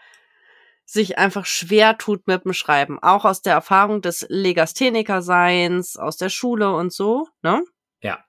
sich 0.86 1.18
einfach 1.18 1.46
schwer 1.46 1.98
tut 1.98 2.28
mit 2.28 2.44
dem 2.44 2.54
Schreiben, 2.54 3.02
auch 3.02 3.24
aus 3.24 3.42
der 3.42 3.54
Erfahrung 3.54 4.02
des 4.02 4.26
Legastheniker-Seins, 4.28 5.96
aus 5.96 6.18
der 6.18 6.30
Schule 6.30 6.76
und 6.76 6.92
so, 6.92 7.30
ne? 7.42 7.64
Ja. 8.02 8.24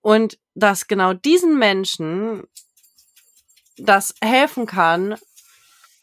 Und 0.00 0.38
dass 0.54 0.88
genau 0.88 1.12
diesen 1.12 1.56
Menschen 1.56 2.48
das 3.76 4.14
helfen 4.20 4.66
kann, 4.66 5.16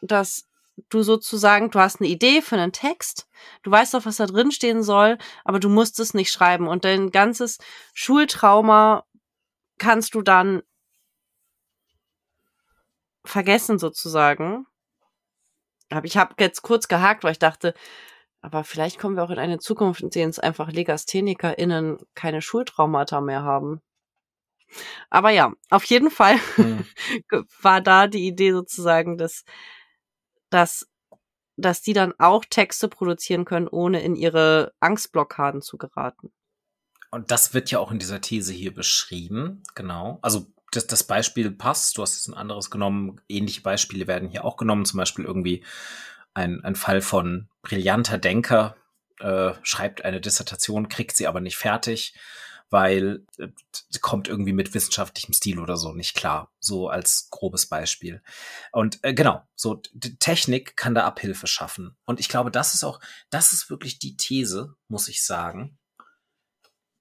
dass 0.02 0.48
du 0.90 1.04
sozusagen, 1.04 1.70
du 1.70 1.80
hast 1.80 2.02
eine 2.02 2.10
Idee 2.10 2.42
für 2.42 2.56
einen 2.56 2.72
Text, 2.72 3.28
du 3.64 3.72
weißt 3.72 3.96
auch, 3.96 4.06
was 4.06 4.18
da 4.18 4.26
drin 4.26 4.52
stehen 4.52 4.84
soll, 4.84 5.18
aber 5.44 5.60
du 5.60 5.70
musst 5.70 6.00
es 6.00 6.14
nicht 6.14 6.32
schreiben 6.32 6.68
und 6.68 6.86
dein 6.86 7.12
ganzes 7.12 7.60
Schultrauma 7.94 9.06
kannst 9.78 10.16
du 10.16 10.22
dann 10.22 10.64
vergessen 13.26 13.80
sozusagen. 13.80 14.66
ich 16.04 16.18
habe 16.18 16.36
jetzt 16.40 16.62
kurz 16.62 16.88
gehakt, 16.88 17.24
weil 17.24 17.34
ich 17.34 17.40
dachte, 17.40 17.74
aber 18.42 18.64
vielleicht 18.64 19.00
kommen 19.00 19.16
wir 19.16 19.24
auch 19.24 19.30
in 19.30 19.40
eine 19.40 19.60
Zukunft, 19.60 20.02
in 20.02 20.10
der 20.10 20.28
es 20.28 20.40
einfach 20.40 20.72
LegasthenikerInnen 20.72 21.98
keine 22.14 22.42
Schultraumata 22.42 23.22
mehr 23.22 23.44
haben. 23.44 23.82
Aber 25.10 25.30
ja, 25.30 25.54
auf 25.70 25.86
jeden 25.86 26.12
Fall 26.12 26.38
hm. 26.56 26.86
war 27.62 27.80
da 27.80 28.08
die 28.08 28.28
Idee 28.28 28.52
sozusagen, 28.52 29.18
dass, 29.18 29.44
dass, 30.54 30.88
dass 31.58 31.82
die 31.82 31.94
dann 31.94 32.14
auch 32.20 32.46
Texte 32.46 32.88
produzieren 32.88 33.46
können, 33.46 33.68
ohne 33.68 34.02
in 34.02 34.16
ihre 34.16 34.74
Angstblockaden 34.80 35.62
zu 35.62 35.78
geraten. 35.78 36.32
Und 37.12 37.32
das 37.32 37.54
wird 37.54 37.70
ja 37.70 37.80
auch 37.80 37.92
in 37.92 38.00
dieser 38.00 38.22
These 38.22 38.54
hier 38.54 38.74
beschrieben, 38.74 39.62
genau. 39.76 40.20
Also 40.22 40.48
das, 40.72 40.88
das 40.88 41.04
Beispiel 41.04 41.52
passt. 41.52 41.98
Du 41.98 42.02
hast 42.02 42.16
jetzt 42.16 42.28
ein 42.28 42.34
anderes 42.34 42.72
genommen. 42.72 43.22
Ähnliche 43.30 43.62
Beispiele 43.62 44.08
werden 44.08 44.30
hier 44.30 44.44
auch 44.44 44.58
genommen. 44.58 44.86
Zum 44.86 44.98
Beispiel 44.98 45.26
irgendwie 45.26 45.64
ein, 46.34 46.64
ein 46.64 46.76
Fall 46.76 47.02
von 47.02 47.48
brillanter 47.62 48.18
Denker, 48.18 48.76
äh, 49.20 49.54
schreibt 49.62 50.04
eine 50.04 50.20
Dissertation, 50.20 50.90
kriegt 50.90 51.16
sie 51.16 51.28
aber 51.28 51.40
nicht 51.40 51.58
fertig, 51.58 52.16
weil 52.74 53.24
äh, 53.38 53.50
kommt 54.02 54.28
irgendwie 54.28 54.52
mit 54.52 54.74
wissenschaftlichem 54.74 55.32
Stil 55.32 55.60
oder 55.60 55.78
so 55.78 55.94
nicht 55.94 56.16
klar. 56.16 56.52
So 56.60 56.90
als 56.90 57.30
grobes 57.30 57.68
Beispiel. 57.68 58.24
Und 58.72 58.98
äh, 59.04 59.14
genau, 59.14 59.44
so 59.54 59.76
Technik 60.18 60.76
kann 60.76 60.96
da 60.96 61.06
Abhilfe 61.06 61.46
schaffen. 61.46 61.96
Und 62.06 62.20
ich 62.20 62.30
glaube, 62.30 62.50
das 62.50 62.74
ist 62.74 62.84
auch, 62.84 63.00
das 63.30 63.54
ist 63.54 63.70
wirklich 63.70 64.00
die 64.00 64.18
These, 64.18 64.76
muss 64.88 65.08
ich 65.08 65.24
sagen. 65.24 65.78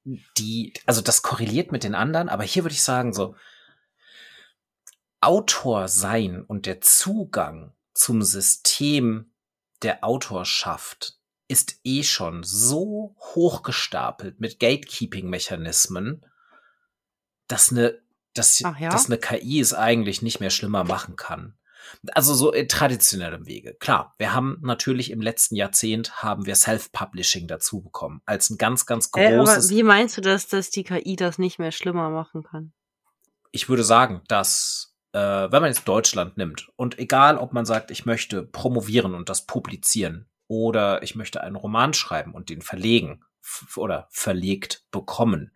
Die, 0.05 0.75
also 0.85 1.01
das 1.01 1.23
korreliert 1.23 1.73
mit 1.73 1.85
den 1.85 1.95
anderen, 1.95 2.29
aber 2.29 2.43
hier 2.43 2.65
würde 2.65 2.75
ich 2.75 2.83
sagen, 2.83 3.15
so, 3.15 3.35
Autor 5.23 5.89
sein 5.89 6.45
und 6.45 6.67
der 6.67 6.83
Zugang 6.83 7.73
zum 7.95 8.21
System 8.21 9.33
der 9.81 10.05
Autorschaft 10.05 11.19
ist 11.49 11.81
eh 11.85 12.03
schon 12.03 12.43
so 12.43 13.15
hochgestapelt 13.35 14.41
mit 14.41 14.59
Gatekeeping-Mechanismen, 14.59 16.25
dass 17.47 17.71
eine, 17.71 18.01
dass, 18.35 18.61
ja? 18.61 18.73
dass 18.89 19.07
eine 19.07 19.19
KI 19.19 19.61
es 19.61 19.75
eigentlich 19.75 20.23
nicht 20.23 20.41
mehr 20.41 20.51
schlimmer 20.51 20.85
machen 20.85 21.17
kann. 21.17 21.59
Also 22.13 22.33
so 22.35 22.53
in 22.53 22.69
traditionellem 22.69 23.47
Wege. 23.47 23.75
Klar, 23.75 24.15
wir 24.17 24.33
haben 24.33 24.59
natürlich 24.63 25.11
im 25.11 25.21
letzten 25.21 25.57
Jahrzehnt 25.57 26.23
haben 26.23 26.47
wir 26.47 26.55
Self-Publishing 26.55 27.49
dazu 27.49 27.83
bekommen 27.83 28.23
als 28.25 28.51
ein 28.51 28.57
ganz, 28.57 28.87
ganz 28.87 29.11
großes. 29.11 29.71
Äh, 29.71 29.75
wie 29.75 29.83
meinst 29.83 30.17
du 30.17 30.21
das, 30.21 30.47
dass 30.47 30.71
die 30.71 30.85
KI 30.85 31.17
das 31.17 31.39
nicht 31.39 31.59
mehr 31.59 31.73
schlimmer 31.73 32.09
machen 32.11 32.45
kann? 32.45 32.73
Ich 33.51 33.69
würde 33.69 33.85
sagen, 33.85 34.23
dass 34.29 34.95
äh, 35.13 35.19
wenn 35.19 35.61
man 35.61 35.67
jetzt 35.67 35.87
Deutschland 35.87 36.39
nimmt 36.39 36.71
und 36.77 36.99
egal, 36.99 37.37
ob 37.37 37.53
man 37.53 37.67
sagt, 37.67 37.91
ich 37.91 38.07
möchte 38.07 38.43
promovieren 38.43 39.15
und 39.15 39.29
das 39.29 39.45
publizieren 39.45 40.29
oder 40.53 41.03
ich 41.03 41.15
möchte 41.15 41.41
einen 41.41 41.57
Roman 41.57 41.95
schreiben 41.95 42.35
und 42.35 42.51
den 42.51 42.61
verlegen 42.61 43.25
oder 43.75 44.07
verlegt 44.11 44.85
bekommen 44.91 45.51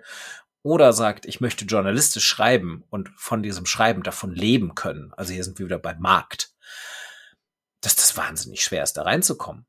oder 0.62 0.94
sagt, 0.94 1.26
ich 1.26 1.42
möchte 1.42 1.66
journalistisch 1.66 2.24
schreiben 2.24 2.82
und 2.88 3.11
von 3.14 3.42
diesem 3.42 3.66
Schreiben 3.66 4.03
davon 4.03 4.34
leben 4.34 4.74
können. 4.74 5.12
Also 5.14 5.34
hier 5.34 5.44
sind 5.44 5.59
wir 5.59 5.66
wieder 5.66 5.78
beim 5.78 6.01
Markt. 6.01 6.55
Dass 7.82 7.94
das 7.94 8.16
wahnsinnig 8.16 8.64
schwer 8.64 8.82
ist, 8.82 8.94
da 8.94 9.03
reinzukommen. 9.03 9.66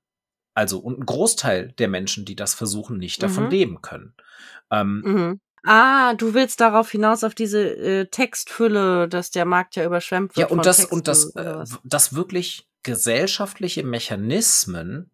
Also, 0.53 0.79
und 0.79 0.97
ein 0.97 1.05
Großteil 1.05 1.73
der 1.73 1.89
Menschen, 1.89 2.23
die 2.23 2.37
das 2.37 2.53
versuchen, 2.53 2.97
nicht 2.97 3.21
davon 3.21 3.43
mhm. 3.43 3.49
leben 3.49 3.81
können. 3.81 4.15
Ähm, 4.71 5.01
mhm. 5.05 5.41
Ah, 5.63 6.13
du 6.13 6.33
willst 6.33 6.61
darauf 6.61 6.89
hinaus 6.89 7.25
auf 7.25 7.35
diese 7.35 7.75
äh, 7.75 8.05
Textfülle, 8.05 9.09
dass 9.09 9.29
der 9.29 9.43
Markt 9.43 9.75
ja 9.75 9.85
überschwemmt 9.85 10.37
wird. 10.37 10.49
Ja, 10.49 10.55
und 10.55 10.65
das 10.65 10.77
Texten, 10.77 10.95
und 10.95 11.07
das 11.09 11.35
äh, 11.35 11.65
das 11.83 12.15
wirklich 12.15 12.67
gesellschaftliche 12.83 13.83
Mechanismen 13.83 15.11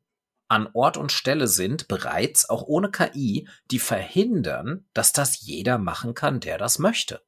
an 0.54 0.70
Ort 0.74 0.98
und 0.98 1.12
Stelle 1.12 1.48
sind, 1.48 1.88
bereits 1.88 2.48
auch 2.48 2.62
ohne 2.62 2.92
KI, 2.92 3.48
die 3.72 3.80
verhindern, 3.80 4.86
dass 4.94 5.12
das 5.12 5.42
jeder 5.42 5.80
machen 5.80 6.14
kann, 6.14 6.40
der 6.40 6.60
das 6.60 6.78
möchte. 6.78 7.24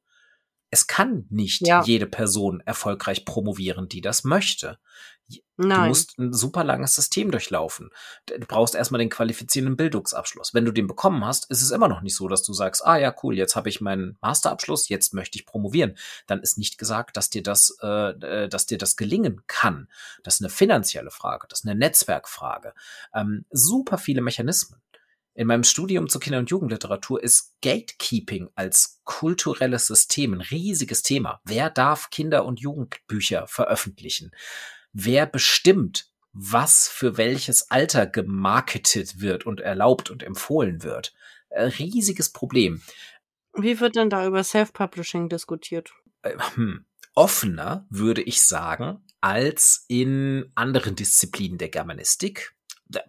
Es 0.70 0.86
kann 0.86 1.26
nicht 1.28 1.66
ja. 1.66 1.82
jede 1.82 2.06
Person 2.06 2.60
erfolgreich 2.60 3.24
promovieren, 3.24 3.88
die 3.88 4.00
das 4.00 4.22
möchte. 4.22 4.78
Nein. 5.56 5.82
Du 5.82 5.88
musst 5.88 6.18
ein 6.18 6.32
super 6.32 6.64
langes 6.64 6.94
System 6.94 7.30
durchlaufen. 7.30 7.90
Du 8.26 8.46
brauchst 8.46 8.74
erstmal 8.74 8.98
den 8.98 9.08
qualifizierenden 9.08 9.76
Bildungsabschluss. 9.76 10.52
Wenn 10.52 10.66
du 10.66 10.72
den 10.72 10.86
bekommen 10.86 11.24
hast, 11.24 11.50
ist 11.50 11.62
es 11.62 11.70
immer 11.70 11.88
noch 11.88 12.02
nicht 12.02 12.14
so, 12.14 12.28
dass 12.28 12.42
du 12.42 12.52
sagst, 12.52 12.86
ah 12.86 12.98
ja, 12.98 13.14
cool, 13.22 13.36
jetzt 13.36 13.56
habe 13.56 13.68
ich 13.68 13.80
meinen 13.80 14.18
Masterabschluss, 14.20 14.88
jetzt 14.88 15.14
möchte 15.14 15.38
ich 15.38 15.46
promovieren. 15.46 15.96
Dann 16.26 16.40
ist 16.40 16.58
nicht 16.58 16.78
gesagt, 16.78 17.16
dass 17.16 17.30
dir 17.30 17.42
das, 17.42 17.76
äh, 17.82 18.10
äh, 18.10 18.48
dass 18.48 18.66
dir 18.66 18.78
das 18.78 18.96
gelingen 18.96 19.42
kann. 19.46 19.88
Das 20.22 20.34
ist 20.34 20.42
eine 20.42 20.50
finanzielle 20.50 21.10
Frage, 21.10 21.46
das 21.48 21.60
ist 21.60 21.66
eine 21.66 21.78
Netzwerkfrage. 21.78 22.74
Ähm, 23.14 23.46
super 23.50 23.98
viele 23.98 24.20
Mechanismen. 24.20 24.80
In 25.36 25.48
meinem 25.48 25.64
Studium 25.64 26.08
zur 26.08 26.20
Kinder- 26.20 26.38
und 26.38 26.48
Jugendliteratur 26.48 27.22
ist 27.22 27.54
Gatekeeping 27.60 28.48
als 28.54 29.02
kulturelles 29.04 29.86
System 29.86 30.32
ein 30.32 30.40
riesiges 30.40 31.02
Thema. 31.02 31.40
Wer 31.44 31.68
darf 31.68 32.08
Kinder- 32.08 32.46
und 32.46 32.58
Jugendbücher 32.58 33.46
veröffentlichen? 33.46 34.32
Wer 34.96 35.26
bestimmt, 35.26 36.10
was 36.32 36.88
für 36.88 37.18
welches 37.18 37.70
Alter 37.70 38.06
gemarketet 38.06 39.20
wird 39.20 39.44
und 39.44 39.60
erlaubt 39.60 40.10
und 40.10 40.22
empfohlen 40.22 40.82
wird. 40.82 41.14
Äh, 41.50 41.64
riesiges 41.64 42.32
Problem. 42.32 42.82
Wie 43.54 43.78
wird 43.80 43.96
denn 43.96 44.10
da 44.10 44.26
über 44.26 44.42
Self-Publishing 44.42 45.28
diskutiert? 45.28 45.92
Äh, 46.22 46.36
hm, 46.54 46.86
offener, 47.14 47.86
würde 47.90 48.22
ich 48.22 48.42
sagen, 48.42 49.04
als 49.20 49.84
in 49.88 50.50
anderen 50.54 50.96
Disziplinen 50.96 51.58
der 51.58 51.68
Germanistik. 51.68 52.54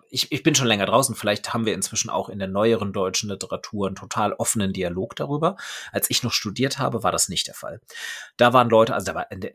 Ich, 0.09 0.31
ich 0.31 0.43
bin 0.43 0.55
schon 0.55 0.67
länger 0.67 0.87
draußen, 0.87 1.15
vielleicht 1.15 1.53
haben 1.53 1.65
wir 1.65 1.73
inzwischen 1.73 2.09
auch 2.09 2.29
in 2.29 2.39
der 2.39 2.47
neueren 2.47 2.93
deutschen 2.93 3.29
Literatur 3.29 3.87
einen 3.87 3.95
total 3.95 4.33
offenen 4.33 4.73
Dialog 4.73 5.15
darüber. 5.15 5.55
Als 5.91 6.09
ich 6.09 6.23
noch 6.23 6.33
studiert 6.33 6.79
habe, 6.79 7.03
war 7.03 7.11
das 7.11 7.29
nicht 7.29 7.47
der 7.47 7.53
Fall. 7.53 7.79
Da 8.37 8.53
waren 8.53 8.69
Leute, 8.69 8.93
also 8.95 9.05
da 9.05 9.15
war 9.15 9.27
der, 9.31 9.53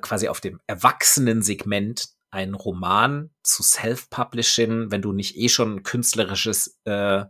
quasi 0.00 0.28
auf 0.28 0.40
dem 0.40 0.60
Erwachsenen-Segment 0.66 2.08
ein 2.30 2.54
Roman 2.54 3.30
zu 3.42 3.62
Self-Publishing, 3.62 4.90
wenn 4.90 5.02
du 5.02 5.12
nicht 5.12 5.36
eh 5.36 5.48
schon 5.48 5.76
ein 5.76 5.82
künstlerisches 5.82 6.78
äh, 6.84 7.24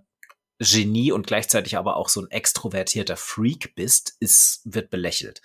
Genie 0.59 1.11
und 1.11 1.27
gleichzeitig 1.27 1.79
aber 1.79 1.97
auch 1.97 2.11
so 2.11 2.21
ein 2.21 2.31
extrovertierter 2.31 3.17
Freak 3.17 3.75
bist, 3.75 4.17
ist, 4.21 4.61
wird 4.65 4.91
belächelt. 4.91 5.41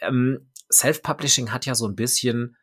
Ähm, 0.00 0.50
Self-Publishing 0.70 1.52
hat 1.52 1.64
ja 1.64 1.74
so 1.74 1.86
ein 1.86 1.96
bisschen 1.96 2.56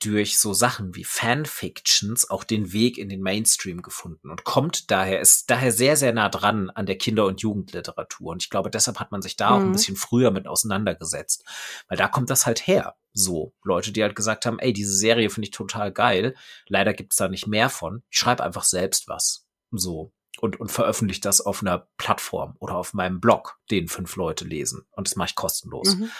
durch 0.00 0.38
so 0.38 0.52
Sachen 0.54 0.94
wie 0.94 1.04
Fanfictions 1.04 2.28
auch 2.28 2.44
den 2.44 2.72
Weg 2.72 2.98
in 2.98 3.08
den 3.08 3.20
Mainstream 3.20 3.82
gefunden 3.82 4.30
und 4.30 4.44
kommt 4.44 4.90
daher, 4.90 5.20
ist 5.20 5.50
daher 5.50 5.72
sehr, 5.72 5.96
sehr 5.96 6.12
nah 6.12 6.28
dran 6.28 6.70
an 6.70 6.86
der 6.86 6.98
Kinder- 6.98 7.26
und 7.26 7.40
Jugendliteratur. 7.40 8.32
Und 8.32 8.42
ich 8.42 8.50
glaube, 8.50 8.70
deshalb 8.70 8.98
hat 8.98 9.12
man 9.12 9.22
sich 9.22 9.36
da 9.36 9.50
mhm. 9.50 9.54
auch 9.54 9.60
ein 9.60 9.68
mhm. 9.68 9.72
bisschen 9.72 9.96
früher 9.96 10.30
mit 10.30 10.46
auseinandergesetzt. 10.46 11.44
Weil 11.88 11.98
da 11.98 12.08
kommt 12.08 12.30
das 12.30 12.46
halt 12.46 12.66
her. 12.66 12.96
So, 13.12 13.54
Leute, 13.62 13.92
die 13.92 14.02
halt 14.02 14.16
gesagt 14.16 14.46
haben, 14.46 14.58
ey, 14.58 14.72
diese 14.72 14.94
Serie 14.94 15.30
finde 15.30 15.46
ich 15.46 15.52
total 15.52 15.92
geil. 15.92 16.34
Leider 16.66 16.92
gibt's 16.92 17.16
da 17.16 17.28
nicht 17.28 17.46
mehr 17.46 17.70
von. 17.70 18.02
Ich 18.10 18.18
schreibe 18.18 18.44
einfach 18.44 18.64
selbst 18.64 19.08
was. 19.08 19.46
So 19.70 20.12
und, 20.38 20.60
und 20.60 20.70
veröffentliche 20.70 21.20
das 21.20 21.40
auf 21.40 21.62
einer 21.62 21.88
Plattform 21.96 22.56
oder 22.58 22.76
auf 22.76 22.94
meinem 22.94 23.20
Blog, 23.20 23.58
den 23.70 23.88
fünf 23.88 24.16
Leute 24.16 24.44
lesen. 24.44 24.86
Und 24.92 25.08
das 25.08 25.16
mache 25.16 25.30
ich 25.30 25.34
kostenlos. 25.34 25.96
Mhm. 25.96 26.10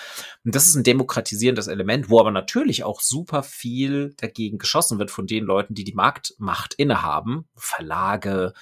Und 0.44 0.54
das 0.54 0.66
ist 0.66 0.74
ein 0.74 0.84
demokratisierendes 0.84 1.66
Element, 1.66 2.10
wo 2.10 2.20
aber 2.20 2.30
natürlich 2.30 2.84
auch 2.84 3.00
super 3.00 3.42
viel 3.42 4.14
dagegen 4.16 4.58
geschossen 4.58 4.98
wird 4.98 5.10
von 5.10 5.26
den 5.26 5.44
Leuten, 5.44 5.74
die 5.74 5.84
die 5.84 5.94
Marktmacht 5.94 6.74
innehaben, 6.74 7.48
Verlage 7.54 8.52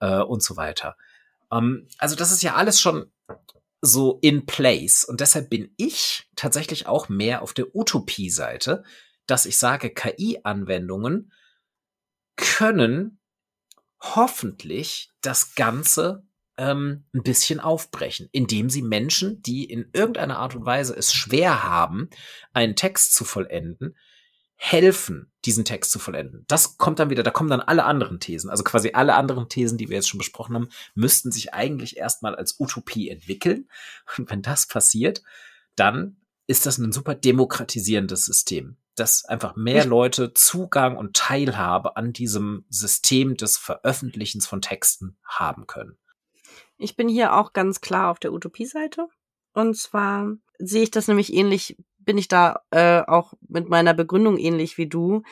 äh, 0.00 0.20
und 0.20 0.42
so 0.42 0.56
weiter. 0.56 0.96
Ähm, 1.52 1.88
also 1.98 2.16
das 2.16 2.32
ist 2.32 2.42
ja 2.42 2.54
alles 2.54 2.80
schon 2.80 3.10
so 3.82 4.18
in 4.20 4.46
place. 4.46 5.04
Und 5.04 5.20
deshalb 5.20 5.50
bin 5.50 5.72
ich 5.76 6.28
tatsächlich 6.36 6.86
auch 6.86 7.08
mehr 7.08 7.42
auf 7.42 7.54
der 7.54 7.74
Utopie-Seite, 7.74 8.84
dass 9.26 9.46
ich 9.46 9.58
sage, 9.58 9.90
KI-Anwendungen 9.90 11.32
können 12.36 13.19
hoffentlich 14.00 15.10
das 15.20 15.54
Ganze 15.54 16.24
ähm, 16.56 17.04
ein 17.14 17.22
bisschen 17.22 17.60
aufbrechen, 17.60 18.28
indem 18.32 18.70
sie 18.70 18.82
Menschen, 18.82 19.42
die 19.42 19.64
in 19.64 19.88
irgendeiner 19.92 20.38
Art 20.38 20.54
und 20.54 20.64
Weise 20.64 20.94
es 20.96 21.12
schwer 21.14 21.62
haben, 21.62 22.10
einen 22.52 22.76
Text 22.76 23.14
zu 23.14 23.24
vollenden, 23.24 23.96
helfen, 24.56 25.32
diesen 25.46 25.64
Text 25.64 25.90
zu 25.90 25.98
vollenden. 25.98 26.44
Das 26.46 26.76
kommt 26.76 26.98
dann 26.98 27.08
wieder, 27.08 27.22
da 27.22 27.30
kommen 27.30 27.48
dann 27.48 27.62
alle 27.62 27.84
anderen 27.84 28.20
Thesen. 28.20 28.50
Also 28.50 28.62
quasi 28.62 28.90
alle 28.92 29.14
anderen 29.14 29.48
Thesen, 29.48 29.78
die 29.78 29.88
wir 29.88 29.96
jetzt 29.96 30.08
schon 30.08 30.18
besprochen 30.18 30.54
haben, 30.54 30.68
müssten 30.94 31.32
sich 31.32 31.54
eigentlich 31.54 31.96
erstmal 31.96 32.36
als 32.36 32.60
Utopie 32.60 33.08
entwickeln. 33.08 33.70
Und 34.18 34.30
wenn 34.30 34.42
das 34.42 34.66
passiert, 34.66 35.22
dann 35.76 36.18
ist 36.46 36.66
das 36.66 36.76
ein 36.76 36.92
super 36.92 37.14
demokratisierendes 37.14 38.26
System 38.26 38.76
dass 39.00 39.24
einfach 39.24 39.56
mehr 39.56 39.86
Leute 39.86 40.34
Zugang 40.34 40.96
und 40.96 41.16
Teilhabe 41.16 41.96
an 41.96 42.12
diesem 42.12 42.64
System 42.68 43.36
des 43.36 43.56
Veröffentlichens 43.56 44.46
von 44.46 44.60
Texten 44.60 45.16
haben 45.24 45.66
können. 45.66 45.98
Ich 46.76 46.96
bin 46.96 47.08
hier 47.08 47.34
auch 47.34 47.52
ganz 47.52 47.80
klar 47.80 48.10
auf 48.10 48.18
der 48.18 48.32
Utopie-Seite. 48.32 49.08
Und 49.52 49.76
zwar 49.76 50.32
sehe 50.58 50.82
ich 50.82 50.90
das 50.90 51.08
nämlich 51.08 51.32
ähnlich, 51.32 51.76
bin 51.98 52.18
ich 52.18 52.28
da 52.28 52.62
äh, 52.70 53.02
auch 53.06 53.34
mit 53.48 53.68
meiner 53.68 53.94
Begründung 53.94 54.38
ähnlich 54.38 54.78
wie 54.78 54.86
du. 54.86 55.22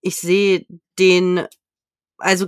Ich 0.00 0.16
sehe 0.16 0.66
den, 0.98 1.46
also 2.18 2.46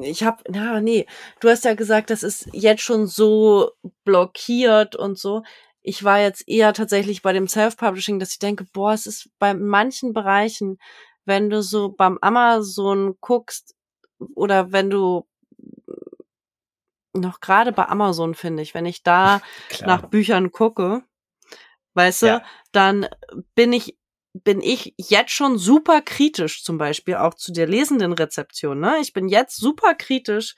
ich 0.00 0.22
habe, 0.22 0.42
na 0.48 0.80
nee, 0.80 1.06
du 1.40 1.48
hast 1.48 1.64
ja 1.64 1.74
gesagt, 1.74 2.10
das 2.10 2.22
ist 2.22 2.48
jetzt 2.52 2.82
schon 2.82 3.06
so 3.06 3.72
blockiert 4.04 4.94
und 4.94 5.18
so 5.18 5.42
ich 5.82 6.04
war 6.04 6.20
jetzt 6.20 6.46
eher 6.48 6.72
tatsächlich 6.72 7.22
bei 7.22 7.32
dem 7.32 7.48
Self-Publishing, 7.48 8.18
dass 8.18 8.32
ich 8.32 8.38
denke, 8.38 8.64
boah, 8.72 8.92
es 8.92 9.06
ist 9.06 9.30
bei 9.38 9.54
manchen 9.54 10.12
Bereichen, 10.12 10.78
wenn 11.24 11.50
du 11.50 11.62
so 11.62 11.90
beim 11.90 12.18
Amazon 12.20 13.16
guckst 13.20 13.74
oder 14.34 14.72
wenn 14.72 14.90
du 14.90 15.26
noch 17.12 17.40
gerade 17.40 17.72
bei 17.72 17.86
Amazon 17.86 18.34
finde 18.34 18.62
ich, 18.62 18.74
wenn 18.74 18.86
ich 18.86 19.02
da 19.02 19.40
nach 19.84 20.06
Büchern 20.06 20.52
gucke, 20.52 21.02
weißt 21.94 22.22
ja. 22.22 22.38
du, 22.38 22.44
dann 22.72 23.08
bin 23.54 23.72
ich 23.72 23.96
bin 24.32 24.62
ich 24.62 24.94
jetzt 24.96 25.32
schon 25.32 25.58
super 25.58 26.02
kritisch 26.02 26.62
zum 26.62 26.78
Beispiel 26.78 27.16
auch 27.16 27.34
zu 27.34 27.52
der 27.52 27.66
lesenden 27.66 28.12
Rezeption. 28.12 28.78
Ne? 28.78 28.98
Ich 29.00 29.12
bin 29.12 29.28
jetzt 29.28 29.56
super 29.56 29.94
kritisch 29.94 30.54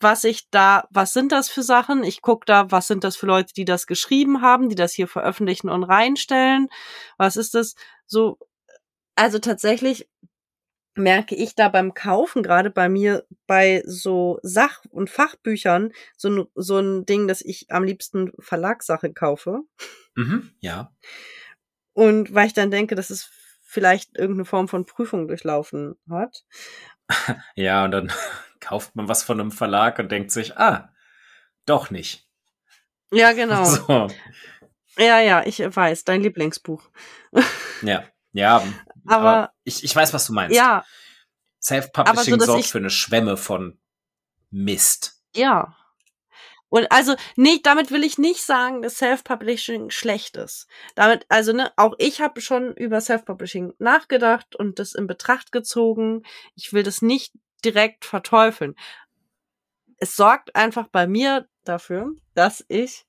was 0.00 0.24
ich 0.24 0.48
da, 0.50 0.88
was 0.90 1.12
sind 1.12 1.32
das 1.32 1.48
für 1.48 1.62
Sachen? 1.62 2.04
Ich 2.04 2.22
gucke 2.22 2.44
da, 2.46 2.70
was 2.70 2.86
sind 2.86 3.04
das 3.04 3.16
für 3.16 3.26
Leute, 3.26 3.52
die 3.54 3.64
das 3.64 3.86
geschrieben 3.86 4.42
haben, 4.42 4.68
die 4.68 4.74
das 4.74 4.92
hier 4.92 5.08
veröffentlichen 5.08 5.68
und 5.68 5.84
reinstellen? 5.84 6.68
Was 7.18 7.36
ist 7.36 7.54
das? 7.54 7.74
So, 8.06 8.38
also 9.14 9.38
tatsächlich 9.38 10.08
merke 10.96 11.34
ich 11.34 11.54
da 11.54 11.68
beim 11.68 11.94
Kaufen, 11.94 12.42
gerade 12.42 12.70
bei 12.70 12.88
mir 12.88 13.24
bei 13.46 13.82
so 13.86 14.38
Sach- 14.42 14.84
und 14.90 15.10
Fachbüchern, 15.10 15.92
so 16.16 16.28
ein, 16.28 16.46
so 16.54 16.78
ein 16.78 17.06
Ding, 17.06 17.28
dass 17.28 17.42
ich 17.42 17.70
am 17.70 17.84
liebsten 17.84 18.32
Verlagssache 18.38 19.12
kaufe. 19.12 19.60
Mhm, 20.16 20.50
ja. 20.60 20.92
Und 21.92 22.34
weil 22.34 22.46
ich 22.46 22.54
dann 22.54 22.70
denke, 22.70 22.94
dass 22.94 23.10
es 23.10 23.30
vielleicht 23.70 24.18
irgendeine 24.18 24.44
Form 24.46 24.66
von 24.66 24.84
Prüfung 24.84 25.28
durchlaufen 25.28 25.94
hat. 26.10 26.44
Ja, 27.54 27.84
und 27.84 27.90
dann 27.92 28.12
kauft 28.60 28.96
man 28.96 29.08
was 29.08 29.22
von 29.22 29.40
einem 29.40 29.52
Verlag 29.52 29.98
und 29.98 30.10
denkt 30.10 30.30
sich, 30.30 30.56
ah, 30.58 30.92
doch 31.66 31.90
nicht. 31.90 32.26
Ja, 33.12 33.32
genau. 33.32 33.64
So. 33.64 34.08
Ja, 34.98 35.20
ja, 35.20 35.46
ich 35.46 35.60
weiß, 35.60 36.04
dein 36.04 36.20
Lieblingsbuch. 36.20 36.82
ja, 37.82 38.04
ja. 38.32 38.62
Aber, 39.06 39.16
aber 39.16 39.52
ich, 39.64 39.84
ich 39.84 39.94
weiß, 39.94 40.12
was 40.12 40.26
du 40.26 40.32
meinst. 40.32 40.56
Ja. 40.56 40.84
Self-Publishing 41.62 42.40
so, 42.40 42.46
sorgt 42.46 42.66
für 42.66 42.78
eine 42.78 42.90
Schwemme 42.90 43.36
von 43.36 43.78
Mist. 44.50 45.22
Ja. 45.34 45.76
Und 46.70 46.90
also, 46.90 47.16
nee, 47.36 47.60
damit 47.62 47.90
will 47.90 48.04
ich 48.04 48.16
nicht 48.16 48.42
sagen, 48.42 48.80
dass 48.80 48.96
Self-Publishing 48.98 49.90
schlecht 49.90 50.36
ist. 50.36 50.66
Damit, 50.94 51.26
also, 51.28 51.52
ne, 51.52 51.72
auch 51.76 51.94
ich 51.98 52.20
habe 52.20 52.40
schon 52.40 52.74
über 52.74 53.00
Self-Publishing 53.00 53.74
nachgedacht 53.78 54.56
und 54.56 54.78
das 54.78 54.94
in 54.94 55.06
Betracht 55.06 55.52
gezogen. 55.52 56.22
Ich 56.54 56.72
will 56.72 56.84
das 56.84 57.02
nicht 57.02 57.32
direkt 57.64 58.04
verteufeln. 58.04 58.76
Es 59.98 60.16
sorgt 60.16 60.56
einfach 60.56 60.86
bei 60.88 61.06
mir 61.06 61.46
dafür, 61.64 62.12
dass 62.34 62.64
ich 62.68 63.04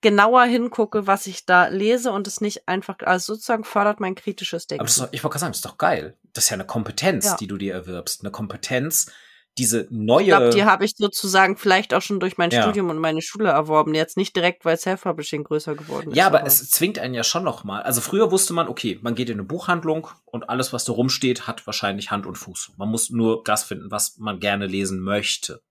genauer 0.00 0.44
hingucke, 0.44 1.06
was 1.06 1.26
ich 1.26 1.46
da 1.46 1.68
lese 1.68 2.10
und 2.10 2.26
es 2.26 2.40
nicht 2.40 2.68
einfach, 2.68 2.96
also 3.00 3.34
sozusagen 3.34 3.64
fördert 3.64 4.00
mein 4.00 4.16
kritisches 4.16 4.66
Denken. 4.66 4.80
Aber 4.84 4.90
doch, 4.90 5.12
ich 5.12 5.22
wollte 5.22 5.32
gerade 5.32 5.40
sagen, 5.40 5.52
das 5.52 5.58
ist 5.58 5.64
doch 5.64 5.78
geil. 5.78 6.16
Das 6.32 6.44
ist 6.44 6.50
ja 6.50 6.54
eine 6.54 6.66
Kompetenz, 6.66 7.24
ja. 7.24 7.36
die 7.36 7.46
du 7.46 7.56
dir 7.56 7.72
erwirbst. 7.72 8.20
Eine 8.22 8.30
Kompetenz, 8.30 9.12
diese 9.58 9.86
neue. 9.90 10.22
Ich 10.22 10.28
glaube, 10.28 10.50
die 10.50 10.64
habe 10.64 10.84
ich 10.84 10.94
sozusagen 10.96 11.56
vielleicht 11.56 11.94
auch 11.94 12.02
schon 12.02 12.20
durch 12.20 12.36
mein 12.36 12.50
ja. 12.50 12.62
Studium 12.62 12.90
und 12.90 12.98
meine 12.98 13.22
Schule 13.22 13.48
erworben. 13.48 13.94
Jetzt 13.94 14.16
nicht 14.16 14.36
direkt, 14.36 14.64
weil 14.64 14.76
Self-Publishing 14.76 15.44
größer 15.44 15.74
geworden 15.74 16.10
ist. 16.10 16.16
Ja, 16.16 16.26
aber, 16.26 16.40
aber, 16.40 16.46
es 16.46 16.70
zwingt 16.70 16.98
einen 16.98 17.14
ja 17.14 17.24
schon 17.24 17.44
noch 17.44 17.64
mal. 17.64 17.82
Also 17.82 18.00
früher 18.00 18.30
wusste 18.30 18.52
man, 18.52 18.68
okay, 18.68 18.98
man 19.02 19.14
geht 19.14 19.30
in 19.30 19.36
eine 19.36 19.44
Buchhandlung 19.44 20.08
und 20.24 20.48
alles, 20.48 20.72
was 20.72 20.84
da 20.84 20.92
rumsteht, 20.92 21.46
hat 21.46 21.66
wahrscheinlich 21.66 22.10
Hand 22.10 22.26
und 22.26 22.36
Fuß. 22.36 22.72
Man 22.76 22.88
muss 22.88 23.10
nur 23.10 23.42
das 23.44 23.64
finden, 23.64 23.90
was 23.90 24.18
man 24.18 24.40
gerne 24.40 24.66
lesen 24.66 25.00
möchte. 25.00 25.62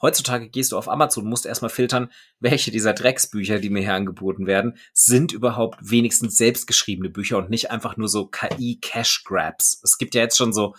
Heutzutage 0.00 0.48
gehst 0.48 0.70
du 0.70 0.78
auf 0.78 0.88
Amazon 0.88 1.24
und 1.24 1.30
musst 1.30 1.44
erstmal 1.44 1.70
filtern, 1.70 2.10
welche 2.38 2.70
dieser 2.70 2.92
Drecksbücher, 2.92 3.58
die 3.58 3.70
mir 3.70 3.80
hier 3.80 3.94
angeboten 3.94 4.46
werden, 4.46 4.78
sind 4.92 5.32
überhaupt 5.32 5.78
wenigstens 5.80 6.36
selbstgeschriebene 6.36 7.10
Bücher 7.10 7.38
und 7.38 7.50
nicht 7.50 7.72
einfach 7.72 7.96
nur 7.96 8.08
so 8.08 8.26
KI-Cash-Grabs. 8.26 9.80
Es 9.82 9.98
gibt 9.98 10.14
ja 10.14 10.22
jetzt 10.22 10.36
schon 10.36 10.52
so 10.52 10.76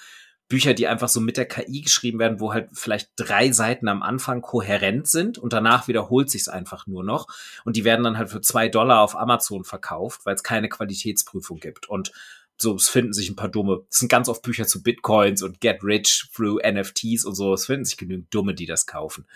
Bücher, 0.50 0.74
die 0.74 0.88
einfach 0.88 1.10
so 1.10 1.22
mit 1.22 1.38
der 1.38 1.48
KI 1.48 1.82
geschrieben 1.82 2.18
werden, 2.18 2.40
wo 2.40 2.52
halt 2.52 2.70
vielleicht 2.74 3.12
drei 3.16 3.52
Seiten 3.52 3.88
am 3.88 4.02
Anfang 4.02 4.42
kohärent 4.42 5.08
sind 5.08 5.38
und 5.38 5.54
danach 5.54 5.88
wiederholt 5.88 6.30
sich's 6.32 6.50
einfach 6.50 6.88
nur 6.88 7.04
noch. 7.04 7.28
Und 7.66 7.76
die 7.76 7.86
werden 7.86 8.04
dann 8.04 8.18
halt 8.18 8.32
für 8.32 8.42
zwei 8.42 8.68
Dollar 8.68 9.02
auf 9.02 9.16
Amazon 9.16 9.64
verkauft, 9.64 10.26
weil 10.26 10.34
es 10.34 10.44
keine 10.44 10.68
Qualitätsprüfung 10.68 11.60
gibt. 11.60 11.88
Und 11.88 12.12
so, 12.58 12.76
es 12.76 12.90
finden 12.90 13.14
sich 13.14 13.30
ein 13.30 13.36
paar 13.36 13.48
dumme, 13.48 13.86
es 13.90 14.00
sind 14.00 14.10
ganz 14.10 14.28
oft 14.28 14.42
Bücher 14.42 14.66
zu 14.66 14.82
Bitcoins 14.82 15.44
und 15.44 15.62
Get 15.62 15.84
Rich 15.84 16.30
through 16.36 16.60
NFTs 16.68 17.24
und 17.26 17.36
so, 17.36 17.54
es 17.54 17.68
finden 17.68 17.86
sich 17.86 17.96
genügend 17.96 18.34
Dumme, 18.34 18.54
die 18.56 18.66
das 18.66 18.88
kaufen. 18.88 19.28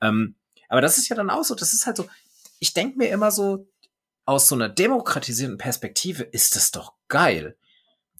Ähm, 0.00 0.36
aber 0.68 0.80
das 0.80 0.96
ist 0.96 1.08
ja 1.08 1.16
dann 1.16 1.28
auch 1.28 1.44
so, 1.44 1.54
das 1.54 1.74
ist 1.74 1.86
halt 1.86 1.96
so, 1.96 2.08
ich 2.60 2.72
denke 2.72 2.96
mir 2.96 3.10
immer 3.10 3.30
so, 3.30 3.66
aus 4.24 4.48
so 4.48 4.54
einer 4.54 4.68
demokratisierten 4.68 5.58
Perspektive 5.58 6.22
ist 6.22 6.54
es 6.56 6.70
doch 6.70 6.94
geil. 7.08 7.56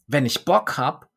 Wenn 0.08 0.26
ich 0.26 0.44
Bock 0.44 0.76
hab, 0.76 1.08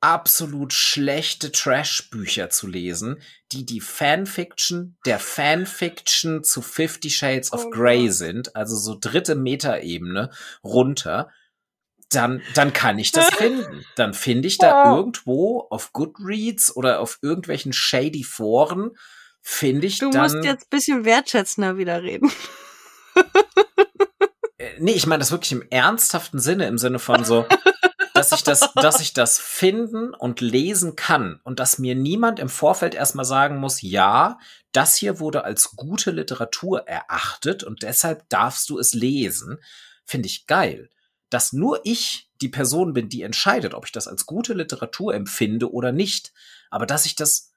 absolut 0.00 0.72
schlechte 0.72 1.52
Trash-Bücher 1.52 2.50
zu 2.50 2.66
lesen, 2.66 3.20
die 3.52 3.64
die 3.64 3.80
Fanfiction 3.80 4.96
der 5.06 5.18
Fanfiction 5.18 6.44
zu 6.44 6.62
Fifty 6.62 7.10
Shades 7.10 7.52
of 7.52 7.66
oh 7.66 7.70
Grey 7.70 8.10
sind, 8.10 8.54
also 8.54 8.76
so 8.76 8.96
dritte 9.00 9.34
Metaebene 9.34 10.30
runter, 10.62 11.30
dann, 12.10 12.42
dann 12.54 12.72
kann 12.72 12.98
ich 12.98 13.12
das 13.12 13.28
finden. 13.34 13.84
Dann 13.96 14.14
finde 14.14 14.48
ich 14.48 14.58
da 14.58 14.94
irgendwo 14.94 15.66
auf 15.70 15.92
Goodreads 15.92 16.74
oder 16.76 17.00
auf 17.00 17.18
irgendwelchen 17.22 17.72
shady 17.72 18.22
Foren, 18.22 18.90
finde 19.42 19.86
ich 19.86 19.98
du 19.98 20.10
dann. 20.10 20.28
Du 20.28 20.36
musst 20.36 20.44
jetzt 20.44 20.70
bisschen 20.70 21.04
wertschätzender 21.04 21.78
wieder 21.78 22.02
reden. 22.02 22.30
Äh, 24.58 24.70
nee, 24.78 24.92
ich 24.92 25.06
meine 25.06 25.20
das 25.20 25.32
wirklich 25.32 25.52
im 25.52 25.64
ernsthaften 25.70 26.38
Sinne, 26.38 26.66
im 26.66 26.78
Sinne 26.78 26.98
von 26.98 27.24
so, 27.24 27.46
dass 28.16 28.32
ich 28.32 28.42
das, 28.42 28.72
dass 28.74 29.00
ich 29.00 29.12
das 29.12 29.38
finden 29.38 30.14
und 30.14 30.40
lesen 30.40 30.96
kann 30.96 31.40
und 31.44 31.60
dass 31.60 31.78
mir 31.78 31.94
niemand 31.94 32.38
im 32.38 32.48
Vorfeld 32.48 32.94
erstmal 32.94 33.24
sagen 33.24 33.58
muss, 33.58 33.82
ja, 33.82 34.38
das 34.72 34.96
hier 34.96 35.20
wurde 35.20 35.44
als 35.44 35.76
gute 35.76 36.10
Literatur 36.10 36.86
erachtet 36.86 37.64
und 37.64 37.82
deshalb 37.82 38.28
darfst 38.28 38.68
du 38.70 38.78
es 38.78 38.94
lesen, 38.94 39.58
finde 40.04 40.26
ich 40.26 40.46
geil. 40.46 40.90
Dass 41.30 41.52
nur 41.52 41.80
ich 41.84 42.30
die 42.40 42.48
Person 42.48 42.92
bin, 42.92 43.08
die 43.08 43.22
entscheidet, 43.22 43.74
ob 43.74 43.86
ich 43.86 43.92
das 43.92 44.08
als 44.08 44.26
gute 44.26 44.54
Literatur 44.54 45.14
empfinde 45.14 45.72
oder 45.72 45.92
nicht. 45.92 46.32
Aber 46.70 46.86
dass 46.86 47.06
ich 47.06 47.16
das, 47.16 47.52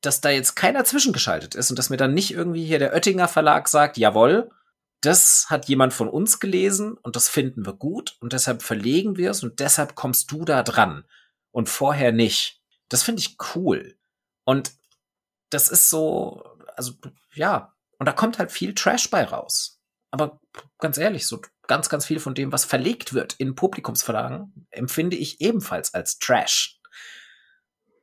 dass 0.00 0.20
da 0.20 0.30
jetzt 0.30 0.54
keiner 0.54 0.84
zwischengeschaltet 0.84 1.54
ist 1.54 1.70
und 1.70 1.78
dass 1.78 1.90
mir 1.90 1.96
dann 1.96 2.14
nicht 2.14 2.32
irgendwie 2.32 2.64
hier 2.64 2.78
der 2.78 2.92
Oettinger 2.92 3.28
Verlag 3.28 3.68
sagt, 3.68 3.96
jawohl, 3.96 4.50
das 5.04 5.50
hat 5.50 5.68
jemand 5.68 5.92
von 5.92 6.08
uns 6.08 6.40
gelesen 6.40 6.96
und 6.98 7.16
das 7.16 7.28
finden 7.28 7.66
wir 7.66 7.74
gut 7.74 8.16
und 8.20 8.32
deshalb 8.32 8.62
verlegen 8.62 9.16
wir 9.16 9.30
es 9.30 9.42
und 9.42 9.60
deshalb 9.60 9.94
kommst 9.94 10.30
du 10.30 10.44
da 10.44 10.62
dran 10.62 11.04
und 11.50 11.68
vorher 11.68 12.12
nicht. 12.12 12.60
Das 12.88 13.02
finde 13.02 13.20
ich 13.20 13.36
cool. 13.54 13.96
Und 14.44 14.72
das 15.50 15.68
ist 15.68 15.90
so, 15.90 16.44
also 16.76 16.92
ja, 17.32 17.74
und 17.98 18.06
da 18.06 18.12
kommt 18.12 18.38
halt 18.38 18.52
viel 18.52 18.74
Trash 18.74 19.10
bei 19.10 19.24
raus. 19.24 19.80
Aber 20.10 20.40
ganz 20.78 20.98
ehrlich, 20.98 21.26
so 21.26 21.40
ganz, 21.66 21.88
ganz 21.88 22.06
viel 22.06 22.20
von 22.20 22.34
dem, 22.34 22.52
was 22.52 22.64
verlegt 22.64 23.14
wird 23.14 23.34
in 23.34 23.54
Publikumsverlagen, 23.54 24.66
empfinde 24.70 25.16
ich 25.16 25.40
ebenfalls 25.40 25.94
als 25.94 26.18
Trash. 26.18 26.73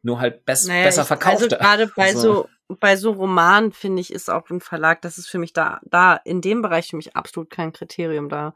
Nur 0.04 0.20
halt 0.20 0.45
best, 0.45 0.68
naja, 0.68 0.86
besser 0.86 1.06
verkauft. 1.06 1.43
Also 1.43 1.47
gerade 1.47 1.88
bei 1.95 2.14
so, 2.14 2.47
so 2.68 2.76
bei 2.80 2.95
so 2.95 3.12
Romanen, 3.12 3.72
finde 3.72 4.02
ich, 4.02 4.12
ist 4.12 4.30
auch 4.30 4.49
ein 4.49 4.62
Verlag, 4.62 5.02
das 5.02 5.18
ist 5.18 5.28
für 5.28 5.38
mich 5.38 5.54
da, 5.54 5.80
da 5.84 6.16
in 6.16 6.41
dem 6.41 6.62
Bereich 6.62 6.89
für 6.89 6.95
mich 6.95 7.16
absolut 7.16 7.49
kein 7.49 7.74
Kriterium. 7.74 8.30
Da 8.30 8.54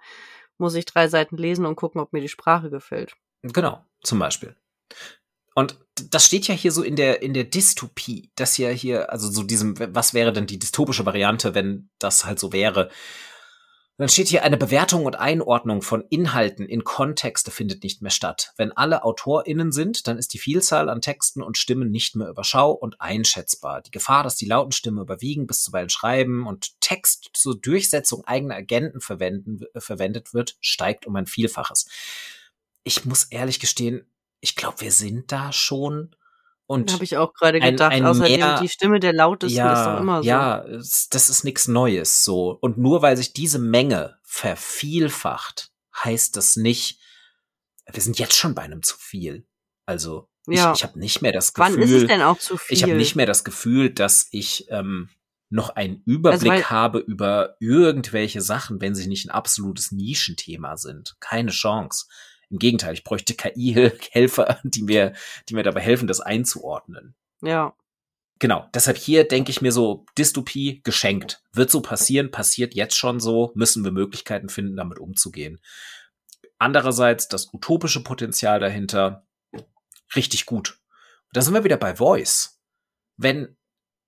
muss 0.57 0.75
ich 0.75 0.85
drei 0.85 1.07
Seiten 1.07 1.37
lesen 1.37 1.65
und 1.65 1.75
gucken, 1.75 2.01
ob 2.01 2.13
mir 2.13 2.21
die 2.21 2.29
Sprache 2.29 2.69
gefällt. 2.69 3.15
Genau, 3.43 3.83
zum 4.01 4.19
Beispiel. 4.19 4.55
Und 5.53 5.77
das 6.11 6.25
steht 6.25 6.47
ja 6.47 6.55
hier 6.55 6.71
so 6.71 6.83
in 6.83 6.95
der, 6.95 7.21
in 7.21 7.33
der 7.33 7.45
Dystopie, 7.45 8.29
das 8.35 8.57
ja 8.57 8.69
hier, 8.69 9.11
also 9.11 9.31
so 9.31 9.43
diesem, 9.43 9.75
was 9.95 10.13
wäre 10.13 10.33
denn 10.33 10.47
die 10.47 10.59
dystopische 10.59 11.05
Variante, 11.05 11.55
wenn 11.55 11.89
das 11.99 12.25
halt 12.25 12.39
so 12.39 12.51
wäre? 12.51 12.89
Dann 13.97 14.09
steht 14.09 14.27
hier, 14.27 14.43
eine 14.43 14.57
Bewertung 14.57 15.05
und 15.05 15.15
Einordnung 15.15 15.81
von 15.81 16.03
Inhalten 16.09 16.67
in 16.67 16.83
Kontexte 16.83 17.49
findet 17.49 17.83
nicht 17.83 18.01
mehr 18.01 18.11
statt. 18.11 18.51
Wenn 18.57 18.73
alle 18.73 19.05
AutorInnen 19.05 19.71
sind, 19.71 20.07
dann 20.07 20.17
ist 20.17 20.33
die 20.33 20.37
Vielzahl 20.37 20.89
an 20.89 20.99
Texten 20.99 21.41
und 21.41 21.57
Stimmen 21.57 21.91
nicht 21.91 22.15
mehr 22.17 22.27
überschau 22.27 22.71
und 22.71 22.99
einschätzbar. 22.99 23.81
Die 23.81 23.91
Gefahr, 23.91 24.23
dass 24.23 24.35
die 24.35 24.47
lauten 24.47 24.73
Stimmen 24.73 25.01
überwiegen, 25.01 25.47
bis 25.47 25.63
zuweilen 25.63 25.89
Schreiben 25.89 26.45
und 26.45 26.79
Text 26.81 27.29
zur 27.33 27.57
Durchsetzung 27.57 28.25
eigener 28.25 28.55
Agenten 28.55 28.99
äh, 28.99 29.79
verwendet 29.79 30.33
wird, 30.33 30.57
steigt 30.59 31.05
um 31.05 31.15
ein 31.15 31.25
Vielfaches. 31.25 31.87
Ich 32.83 33.05
muss 33.05 33.23
ehrlich 33.23 33.61
gestehen, 33.61 34.05
ich 34.41 34.57
glaube, 34.57 34.81
wir 34.81 34.91
sind 34.91 35.31
da 35.31 35.53
schon 35.53 36.15
und 36.67 36.93
habe 36.93 37.03
ich 37.03 37.17
auch 37.17 37.33
gerade 37.33 37.59
gedacht, 37.59 37.91
ein, 37.91 38.03
ein 38.03 38.05
außerdem 38.07 38.39
mehr, 38.39 38.59
die 38.59 38.69
Stimme 38.69 38.99
der 38.99 39.13
lautesten 39.13 39.57
ja, 39.57 39.73
ist 39.73 39.85
doch 39.85 39.99
immer 39.99 40.23
so. 40.23 40.27
Ja, 40.27 40.65
das 40.67 41.29
ist 41.29 41.43
nichts 41.43 41.67
Neues 41.67 42.23
so. 42.23 42.57
Und 42.59 42.77
nur 42.77 43.01
weil 43.01 43.17
sich 43.17 43.33
diese 43.33 43.59
Menge 43.59 44.17
vervielfacht, 44.23 45.71
heißt 46.03 46.35
das 46.35 46.55
nicht, 46.55 46.99
wir 47.91 48.01
sind 48.01 48.17
jetzt 48.17 48.35
schon 48.35 48.55
bei 48.55 48.63
einem 48.63 48.81
zu 48.81 48.97
viel. 48.97 49.47
Also 49.85 50.27
ja. 50.47 50.71
ich, 50.71 50.79
ich 50.79 50.83
habe 50.83 50.99
nicht 50.99 51.21
mehr 51.21 51.31
das 51.31 51.53
Gefühl. 51.53 51.73
Wann 51.73 51.81
ist 51.81 51.91
es 51.91 52.07
denn 52.07 52.21
auch 52.21 52.39
zu 52.39 52.57
viel? 52.57 52.75
Ich 52.75 52.83
habe 52.83 52.95
nicht 52.95 53.15
mehr 53.15 53.27
das 53.27 53.43
Gefühl, 53.43 53.91
dass 53.91 54.27
ich 54.31 54.65
ähm, 54.69 55.09
noch 55.49 55.69
einen 55.69 56.01
Überblick 56.05 56.51
also, 56.51 56.69
habe 56.69 56.99
über 56.99 57.55
irgendwelche 57.59 58.41
Sachen, 58.41 58.81
wenn 58.81 58.95
sie 58.95 59.07
nicht 59.07 59.27
ein 59.27 59.31
absolutes 59.31 59.91
Nischenthema 59.91 60.77
sind. 60.77 61.15
Keine 61.19 61.51
Chance. 61.51 62.07
Im 62.49 62.59
Gegenteil, 62.59 62.93
ich 62.93 63.03
bräuchte 63.03 63.33
KI-Helfer, 63.33 64.59
die 64.63 64.83
mir, 64.83 65.13
die 65.49 65.55
mir 65.55 65.63
dabei 65.63 65.81
helfen, 65.81 66.07
das 66.07 66.21
einzuordnen. 66.21 67.15
Ja. 67.41 67.73
Genau, 68.39 68.67
deshalb 68.73 68.97
hier 68.97 69.27
denke 69.27 69.49
ich 69.49 69.61
mir 69.61 69.71
so, 69.71 70.05
Dystopie 70.17 70.81
geschenkt. 70.83 71.41
Wird 71.53 71.71
so 71.71 71.81
passieren, 71.81 72.31
passiert 72.31 72.75
jetzt 72.75 72.97
schon 72.97 73.19
so, 73.19 73.51
müssen 73.55 73.83
wir 73.85 73.91
Möglichkeiten 73.91 74.49
finden, 74.49 74.75
damit 74.75 74.99
umzugehen. 74.99 75.61
Andererseits 76.57 77.27
das 77.27 77.53
utopische 77.53 78.03
Potenzial 78.03 78.59
dahinter, 78.59 79.25
richtig 80.15 80.45
gut. 80.45 80.79
Da 81.31 81.41
sind 81.41 81.53
wir 81.53 81.63
wieder 81.63 81.77
bei 81.77 81.95
Voice. 81.95 82.59
Wenn 83.17 83.55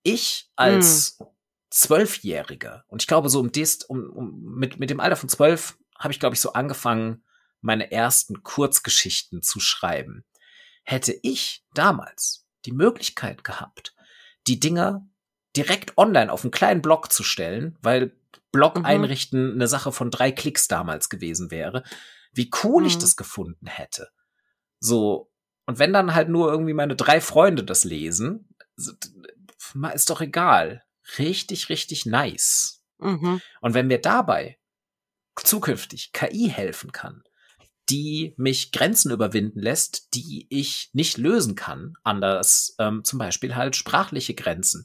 ich 0.02 0.50
als 0.56 1.16
hm. 1.18 1.26
Zwölfjähriger, 1.70 2.84
und 2.88 3.02
ich 3.02 3.08
glaube 3.08 3.28
so 3.28 3.40
um, 3.40 3.52
Dist, 3.52 3.88
um, 3.88 4.10
um 4.10 4.54
mit, 4.54 4.78
mit 4.78 4.90
dem 4.90 5.00
Alter 5.00 5.16
von 5.16 5.28
zwölf 5.28 5.78
habe 5.98 6.12
ich, 6.12 6.20
glaube 6.20 6.34
ich, 6.34 6.40
so 6.40 6.52
angefangen, 6.52 7.22
meine 7.60 7.90
ersten 7.90 8.42
Kurzgeschichten 8.42 9.42
zu 9.42 9.60
schreiben. 9.60 10.24
Hätte 10.84 11.18
ich 11.22 11.64
damals 11.74 12.46
die 12.64 12.72
Möglichkeit 12.72 13.44
gehabt, 13.44 13.94
die 14.46 14.60
Dinger 14.60 15.06
direkt 15.56 15.98
online 15.98 16.32
auf 16.32 16.44
einen 16.44 16.50
kleinen 16.50 16.82
Blog 16.82 17.12
zu 17.12 17.22
stellen, 17.22 17.76
weil 17.82 18.16
Blog 18.52 18.78
mhm. 18.78 18.84
einrichten 18.84 19.52
eine 19.52 19.68
Sache 19.68 19.92
von 19.92 20.10
drei 20.10 20.32
Klicks 20.32 20.68
damals 20.68 21.08
gewesen 21.08 21.50
wäre, 21.50 21.82
wie 22.32 22.50
cool 22.62 22.82
mhm. 22.82 22.88
ich 22.88 22.98
das 22.98 23.16
gefunden 23.16 23.66
hätte. 23.66 24.10
So, 24.80 25.30
und 25.66 25.78
wenn 25.78 25.92
dann 25.92 26.14
halt 26.14 26.28
nur 26.28 26.50
irgendwie 26.50 26.74
meine 26.74 26.96
drei 26.96 27.20
Freunde 27.20 27.64
das 27.64 27.84
lesen, 27.84 28.48
ist 28.76 30.10
doch 30.10 30.20
egal. 30.20 30.84
Richtig, 31.18 31.68
richtig 31.68 32.06
nice. 32.06 32.82
Mhm. 32.98 33.40
Und 33.60 33.74
wenn 33.74 33.86
mir 33.86 34.00
dabei 34.00 34.58
zukünftig 35.36 36.12
KI 36.12 36.48
helfen 36.48 36.92
kann, 36.92 37.22
die 37.90 38.34
mich 38.36 38.72
Grenzen 38.72 39.10
überwinden 39.10 39.60
lässt, 39.60 40.14
die 40.14 40.46
ich 40.50 40.90
nicht 40.92 41.16
lösen 41.16 41.54
kann. 41.54 41.94
Anders 42.02 42.74
ähm, 42.78 43.04
zum 43.04 43.18
Beispiel 43.18 43.56
halt 43.56 43.76
sprachliche 43.76 44.34
Grenzen 44.34 44.84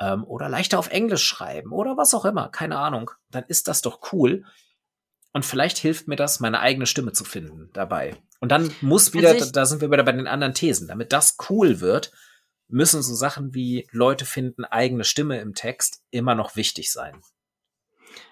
ähm, 0.00 0.24
oder 0.24 0.48
leichter 0.48 0.78
auf 0.78 0.90
Englisch 0.90 1.24
schreiben 1.24 1.72
oder 1.72 1.96
was 1.96 2.14
auch 2.14 2.24
immer, 2.24 2.48
keine 2.48 2.78
Ahnung. 2.78 3.10
Dann 3.30 3.44
ist 3.48 3.68
das 3.68 3.82
doch 3.82 4.12
cool. 4.12 4.44
Und 5.32 5.44
vielleicht 5.44 5.78
hilft 5.78 6.08
mir 6.08 6.16
das, 6.16 6.40
meine 6.40 6.60
eigene 6.60 6.86
Stimme 6.86 7.12
zu 7.12 7.24
finden 7.24 7.70
dabei. 7.72 8.16
Und 8.40 8.50
dann 8.50 8.72
muss 8.80 9.12
wieder, 9.14 9.30
also 9.30 9.50
da 9.50 9.66
sind 9.66 9.80
wir 9.80 9.90
wieder 9.90 10.04
bei 10.04 10.12
den 10.12 10.26
anderen 10.26 10.54
Thesen. 10.54 10.88
Damit 10.88 11.12
das 11.12 11.36
cool 11.50 11.80
wird, 11.80 12.12
müssen 12.68 13.02
so 13.02 13.14
Sachen 13.14 13.54
wie 13.54 13.88
Leute 13.90 14.24
finden, 14.24 14.64
eigene 14.64 15.04
Stimme 15.04 15.40
im 15.40 15.54
Text 15.54 16.02
immer 16.10 16.34
noch 16.34 16.56
wichtig 16.56 16.92
sein. 16.92 17.20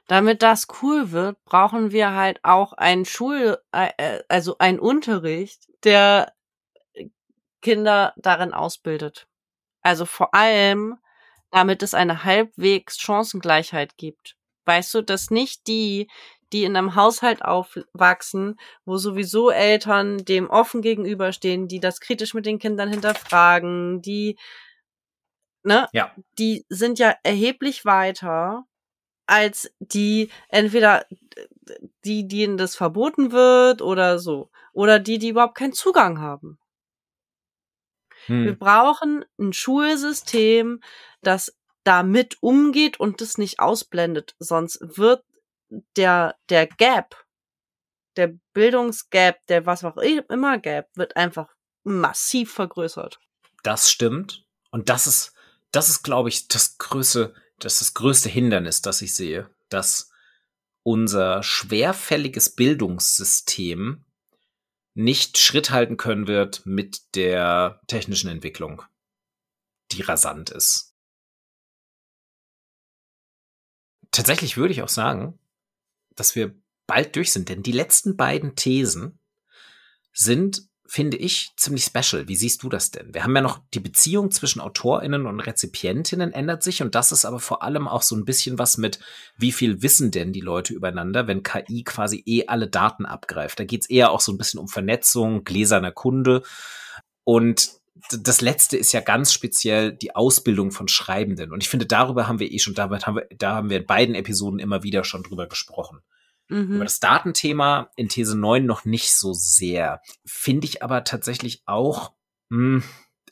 Damit 0.07 0.43
das 0.43 0.69
cool 0.83 1.11
wird, 1.11 1.45
brauchen 1.45 1.91
wir 1.91 2.13
halt 2.13 2.39
auch 2.45 2.73
einen 2.73 3.05
Schul, 3.05 3.59
äh, 3.73 3.91
äh, 3.97 4.23
also 4.29 4.59
einen 4.59 4.79
Unterricht, 4.79 5.69
der 5.85 6.33
Kinder 7.61 8.13
darin 8.17 8.53
ausbildet. 8.53 9.27
Also 9.83 10.07
vor 10.07 10.35
allem, 10.35 10.99
damit 11.51 11.83
es 11.83 11.95
eine 11.95 12.23
halbwegs 12.23 12.99
Chancengleichheit 13.01 13.97
gibt. 13.97 14.37
Weißt 14.65 14.95
du, 14.95 15.03
dass 15.03 15.31
nicht 15.31 15.67
die, 15.67 16.09
die 16.53 16.65
in 16.65 16.77
einem 16.77 16.95
Haushalt 16.95 17.43
aufwachsen, 17.43 18.59
wo 18.85 18.97
sowieso 18.99 19.51
Eltern 19.51 20.19
dem 20.25 20.49
offen 20.49 20.83
gegenüberstehen, 20.83 21.67
die 21.67 21.81
das 21.81 22.01
kritisch 22.01 22.35
mit 22.35 22.47
den 22.47 22.61
Kindern 22.61 22.89
hinterfragen, 22.89 24.03
die, 24.03 24.39
ne, 25.65 25.89
ja. 25.93 26.15
die 26.39 26.65
sind 26.69 27.01
ja 27.01 27.15
erheblich 27.25 27.85
weiter 27.85 28.65
als 29.27 29.70
die 29.79 30.31
entweder 30.49 31.07
die, 32.05 32.29
denen 32.29 32.57
das 32.57 32.77
verboten 32.77 33.33
wird 33.33 33.83
oder 33.83 34.18
so. 34.18 34.51
Oder 34.72 34.99
die, 34.99 35.18
die 35.18 35.31
überhaupt 35.31 35.57
keinen 35.57 35.72
Zugang 35.72 36.20
haben. 36.20 36.59
Hm. 38.27 38.45
Wir 38.45 38.59
brauchen 38.59 39.24
ein 39.39 39.53
Schulsystem, 39.53 40.81
das 41.22 41.57
damit 41.85 42.37
umgeht 42.41 42.99
und 42.99 43.20
das 43.20 43.39
nicht 43.39 43.61
ausblendet. 43.61 44.35
Sonst 44.39 44.79
wird 44.81 45.24
der, 45.97 46.37
der 46.49 46.66
Gap, 46.66 47.24
der 48.16 48.35
Bildungsgap, 48.53 49.45
der 49.47 49.66
was 49.66 49.85
auch 49.85 49.97
immer 49.97 50.59
Gap, 50.59 50.89
wird 50.95 51.16
einfach 51.16 51.49
massiv 51.85 52.53
vergrößert. 52.53 53.20
Das 53.62 53.91
stimmt. 53.91 54.45
Und 54.70 54.89
das 54.89 55.07
ist, 55.07 55.33
das 55.70 55.89
ist, 55.89 56.03
glaube 56.03 56.29
ich, 56.29 56.49
das 56.49 56.79
größte, 56.79 57.35
das 57.59 57.75
ist 57.75 57.81
das 57.81 57.95
größte 57.95 58.29
Hindernis, 58.29 58.83
das 58.83 59.03
ich 59.03 59.15
sehe, 59.15 59.51
dass 59.69 60.11
unser 60.83 61.43
schwerfälliges 61.43 62.55
Bildungssystem 62.55 64.05
nicht 64.95 65.39
Schritt 65.39 65.71
halten 65.71 65.97
können 65.97 66.27
wird 66.27 66.65
mit 66.65 67.15
der 67.17 67.81
technischen 67.87 68.31
Entwicklung, 68.31 68.83
die 69.93 70.03
rasant 70.03 70.51
ist. 70.51 70.95
Tatsächlich 74.11 74.57
würde 74.57 74.73
ich 74.73 74.83
auch 74.83 74.89
sagen, 74.89 75.39
dass 76.15 76.35
wir 76.35 76.55
bald 76.87 77.17
durch 77.17 77.33
sind, 77.33 77.49
denn 77.49 77.63
die 77.63 77.73
letzten 77.73 78.17
beiden 78.17 78.57
Thesen 78.57 79.19
sind 80.13 80.66
finde 80.89 81.16
ich, 81.16 81.53
ziemlich 81.57 81.84
special. 81.84 82.28
Wie 82.28 82.37
siehst 82.37 82.62
du 82.62 82.68
das 82.68 82.91
denn? 82.91 83.12
Wir 83.12 83.24
haben 83.24 83.34
ja 83.34 83.43
noch 83.43 83.61
die 83.74 83.80
Beziehung 83.80 84.30
zwischen 84.30 84.61
AutorInnen 84.61 85.26
und 85.26 85.41
Rezipientinnen 85.41 86.32
ändert 86.32 86.62
sich 86.62 86.82
und 86.82 86.95
das 86.95 87.12
ist 87.12 87.24
aber 87.24 87.41
vor 87.41 87.62
allem 87.62 87.89
auch 87.89 88.03
so 88.03 88.16
ein 88.16 88.24
bisschen 88.24 88.59
was 88.59 88.78
mit, 88.78 88.99
wie 89.37 89.53
viel 89.53 89.82
wissen 89.82 90.11
denn 90.11 90.32
die 90.32 90.41
Leute 90.41 90.74
übereinander, 90.74 91.26
wenn 91.26 91.43
KI 91.43 91.84
quasi 91.84 92.22
eh 92.26 92.47
alle 92.47 92.68
Daten 92.68 93.07
abgreift. 93.07 93.59
Da 93.59 93.64
geht's 93.64 93.89
eher 93.89 94.11
auch 94.11 94.20
so 94.20 94.32
ein 94.32 94.39
bisschen 94.39 94.61
um 94.61 94.68
Vernetzung, 94.68 95.45
gläserner 95.45 95.93
Kunde 95.93 96.43
und 97.24 97.70
das 98.11 98.41
letzte 98.41 98.76
ist 98.76 98.93
ja 98.93 99.01
ganz 99.01 99.32
speziell 99.32 99.93
die 99.93 100.14
Ausbildung 100.14 100.70
von 100.70 100.87
Schreibenden. 100.87 101.51
Und 101.51 101.62
ich 101.62 101.68
finde, 101.68 101.87
darüber 101.87 102.28
haben 102.28 102.39
wir 102.39 102.51
eh 102.53 102.59
schon, 102.59 102.74
damit 102.74 103.07
haben 103.07 103.16
wir, 103.16 103.26
da 103.37 103.57
haben 103.57 103.70
wir 103.70 103.78
in 103.78 103.87
beiden 103.87 104.14
Episoden 104.14 104.59
immer 104.59 104.82
wieder 104.82 105.03
schon 105.03 105.22
drüber 105.22 105.47
gesprochen. 105.49 106.03
Mhm. 106.49 106.77
Über 106.77 106.85
das 106.85 107.01
Datenthema 107.01 107.91
in 107.97 108.09
These 108.09 108.37
9 108.37 108.65
noch 108.65 108.85
nicht 108.85 109.13
so 109.13 109.33
sehr. 109.33 110.01
Finde 110.25 110.67
ich 110.67 110.83
aber 110.83 111.05
tatsächlich 111.05 111.63
auch, 111.67 112.13
hm, 112.51 112.83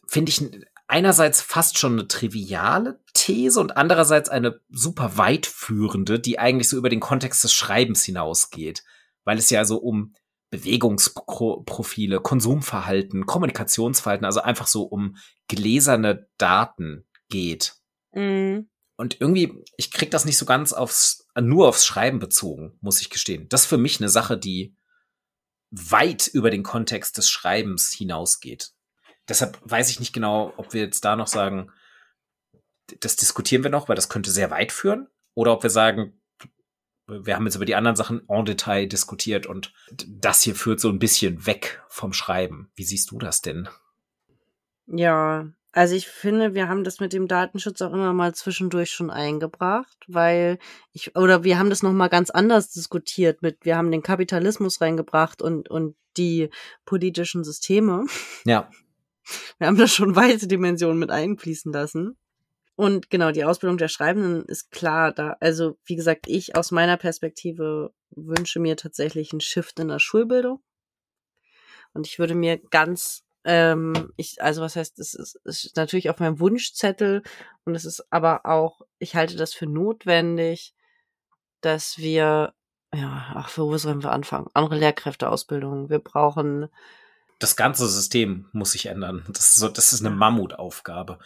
finde 0.06 0.30
ich 0.30 0.42
einerseits 0.86 1.40
fast 1.40 1.78
schon 1.78 1.92
eine 1.94 2.08
triviale 2.08 3.00
These 3.14 3.60
und 3.60 3.76
andererseits 3.76 4.28
eine 4.28 4.60
super 4.68 5.16
weitführende, 5.16 6.20
die 6.20 6.38
eigentlich 6.38 6.68
so 6.68 6.76
über 6.76 6.88
den 6.88 7.00
Kontext 7.00 7.42
des 7.44 7.52
Schreibens 7.54 8.04
hinausgeht, 8.04 8.84
weil 9.24 9.38
es 9.38 9.50
ja 9.50 9.64
so 9.64 9.78
um 9.78 10.14
Bewegungsprofile, 10.50 12.20
Konsumverhalten, 12.20 13.26
Kommunikationsverhalten, 13.26 14.24
also 14.24 14.40
einfach 14.40 14.66
so 14.66 14.84
um 14.84 15.16
gläserne 15.48 16.28
Daten 16.38 17.04
geht. 17.28 17.74
Mhm. 18.12 18.68
Und 18.96 19.20
irgendwie, 19.20 19.64
ich 19.76 19.90
krieg 19.90 20.10
das 20.10 20.24
nicht 20.24 20.38
so 20.38 20.46
ganz 20.46 20.72
aufs, 20.72 21.26
nur 21.40 21.68
aufs 21.68 21.84
Schreiben 21.84 22.18
bezogen, 22.20 22.78
muss 22.80 23.00
ich 23.00 23.10
gestehen. 23.10 23.48
Das 23.48 23.62
ist 23.62 23.66
für 23.66 23.78
mich 23.78 24.00
eine 24.00 24.08
Sache, 24.08 24.38
die 24.38 24.76
weit 25.70 26.28
über 26.28 26.50
den 26.50 26.62
Kontext 26.62 27.18
des 27.18 27.28
Schreibens 27.28 27.90
hinausgeht. 27.90 28.72
Deshalb 29.28 29.58
weiß 29.64 29.90
ich 29.90 29.98
nicht 29.98 30.12
genau, 30.12 30.52
ob 30.56 30.72
wir 30.74 30.82
jetzt 30.82 31.04
da 31.04 31.16
noch 31.16 31.26
sagen, 31.26 31.72
das 33.00 33.16
diskutieren 33.16 33.64
wir 33.64 33.70
noch, 33.70 33.88
weil 33.88 33.96
das 33.96 34.08
könnte 34.08 34.30
sehr 34.30 34.50
weit 34.50 34.70
führen. 34.70 35.08
Oder 35.34 35.52
ob 35.52 35.62
wir 35.62 35.70
sagen, 35.70 36.20
wir 37.06 37.34
haben 37.34 37.44
jetzt 37.44 37.56
über 37.56 37.64
die 37.64 37.74
anderen 37.74 37.96
Sachen 37.96 38.22
en 38.28 38.44
Detail 38.44 38.86
diskutiert 38.86 39.46
und 39.46 39.74
das 40.06 40.42
hier 40.42 40.54
führt 40.54 40.80
so 40.80 40.88
ein 40.88 40.98
bisschen 40.98 41.46
weg 41.46 41.82
vom 41.88 42.12
Schreiben. 42.12 42.70
Wie 42.74 42.84
siehst 42.84 43.10
du 43.10 43.18
das 43.18 43.42
denn? 43.42 43.68
Ja, 44.86 45.50
also 45.74 45.96
ich 45.96 46.06
finde, 46.06 46.54
wir 46.54 46.68
haben 46.68 46.84
das 46.84 47.00
mit 47.00 47.12
dem 47.12 47.26
Datenschutz 47.26 47.82
auch 47.82 47.92
immer 47.92 48.12
mal 48.12 48.32
zwischendurch 48.32 48.92
schon 48.92 49.10
eingebracht, 49.10 49.98
weil 50.06 50.58
ich 50.92 51.16
oder 51.16 51.42
wir 51.42 51.58
haben 51.58 51.68
das 51.68 51.82
noch 51.82 51.92
mal 51.92 52.08
ganz 52.08 52.30
anders 52.30 52.70
diskutiert 52.70 53.42
mit 53.42 53.64
wir 53.64 53.76
haben 53.76 53.90
den 53.90 54.02
Kapitalismus 54.02 54.80
reingebracht 54.80 55.42
und 55.42 55.68
und 55.68 55.96
die 56.16 56.48
politischen 56.84 57.42
Systeme. 57.42 58.06
Ja. 58.44 58.70
Wir 59.58 59.68
haben 59.68 59.78
da 59.78 59.88
schon 59.88 60.16
weite 60.16 60.46
Dimensionen 60.46 60.98
mit 60.98 61.10
einfließen 61.10 61.72
lassen. 61.72 62.18
Und 62.76 63.08
genau, 63.08 63.30
die 63.30 63.44
Ausbildung 63.44 63.78
der 63.78 63.88
Schreibenden 63.88 64.44
ist 64.44 64.70
klar 64.70 65.12
da. 65.12 65.38
Also, 65.40 65.78
wie 65.86 65.96
gesagt, 65.96 66.26
ich 66.28 66.56
aus 66.56 66.72
meiner 66.72 66.98
Perspektive 66.98 67.94
wünsche 68.10 68.60
mir 68.60 68.76
tatsächlich 68.76 69.32
einen 69.32 69.40
Shift 69.40 69.80
in 69.80 69.88
der 69.88 69.98
Schulbildung. 69.98 70.60
Und 71.94 72.06
ich 72.06 72.18
würde 72.18 72.34
mir 72.34 72.58
ganz 72.58 73.23
ähm, 73.44 74.12
ich, 74.16 74.42
also 74.42 74.62
was 74.62 74.76
heißt, 74.76 74.98
es 74.98 75.14
ist, 75.14 75.36
ist 75.44 75.76
natürlich 75.76 76.08
auf 76.08 76.18
meinem 76.18 76.40
Wunschzettel 76.40 77.22
und 77.64 77.74
es 77.74 77.84
ist 77.84 78.10
aber 78.10 78.46
auch, 78.46 78.80
ich 78.98 79.14
halte 79.14 79.36
das 79.36 79.52
für 79.52 79.66
notwendig, 79.66 80.74
dass 81.60 81.98
wir, 81.98 82.54
ja, 82.94 83.32
ach, 83.34 83.50
für 83.50 83.62
wo 83.62 83.76
sollen 83.76 84.02
wir 84.02 84.12
anfangen? 84.12 84.48
Andere 84.54 84.76
Lehrkräfteausbildung. 84.76 85.90
Wir 85.90 85.98
brauchen. 85.98 86.68
Das 87.38 87.56
ganze 87.56 87.86
System 87.88 88.48
muss 88.52 88.72
sich 88.72 88.86
ändern. 88.86 89.24
Das 89.28 89.50
ist 89.50 89.56
so, 89.56 89.68
das 89.68 89.92
ist 89.92 90.00
eine 90.00 90.14
Mammutaufgabe. 90.14 91.18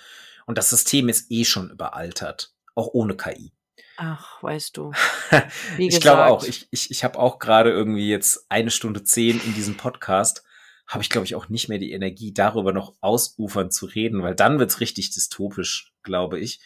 Und 0.47 0.59
das 0.59 0.71
System 0.71 1.09
ist 1.09 1.31
eh 1.31 1.45
schon 1.45 1.71
überaltert. 1.71 2.55
Auch 2.75 2.89
ohne 2.93 3.17
KI. 3.17 3.53
Ach, 3.97 4.43
weißt 4.43 4.77
du. 4.77 4.93
ich 5.79 5.89
gesagt. 5.89 6.03
glaube 6.03 6.27
auch, 6.27 6.45
ich, 6.45 6.69
ich, 6.71 6.91
ich 6.91 7.05
habe 7.05 7.19
auch 7.19 7.39
gerade 7.39 7.71
irgendwie 7.71 8.09
jetzt 8.09 8.47
eine 8.49 8.71
Stunde 8.71 9.05
zehn 9.05 9.41
in 9.41 9.55
diesem 9.55 9.77
Podcast 9.77 10.45
habe 10.89 11.03
ich, 11.03 11.11
glaube 11.11 11.27
ich, 11.27 11.35
auch 11.35 11.49
nicht 11.49 11.69
mehr 11.69 11.79
die 11.79 11.93
Energie, 11.93 12.33
darüber 12.33 12.73
noch 12.73 12.95
ausufern 13.01 13.71
zu 13.71 13.87
reden, 13.87 14.23
weil 14.23 14.35
dann 14.35 14.59
wird's 14.59 14.81
richtig 14.81 15.11
dystopisch, 15.11 15.93
glaube 16.03 16.41
ich. 16.41 16.61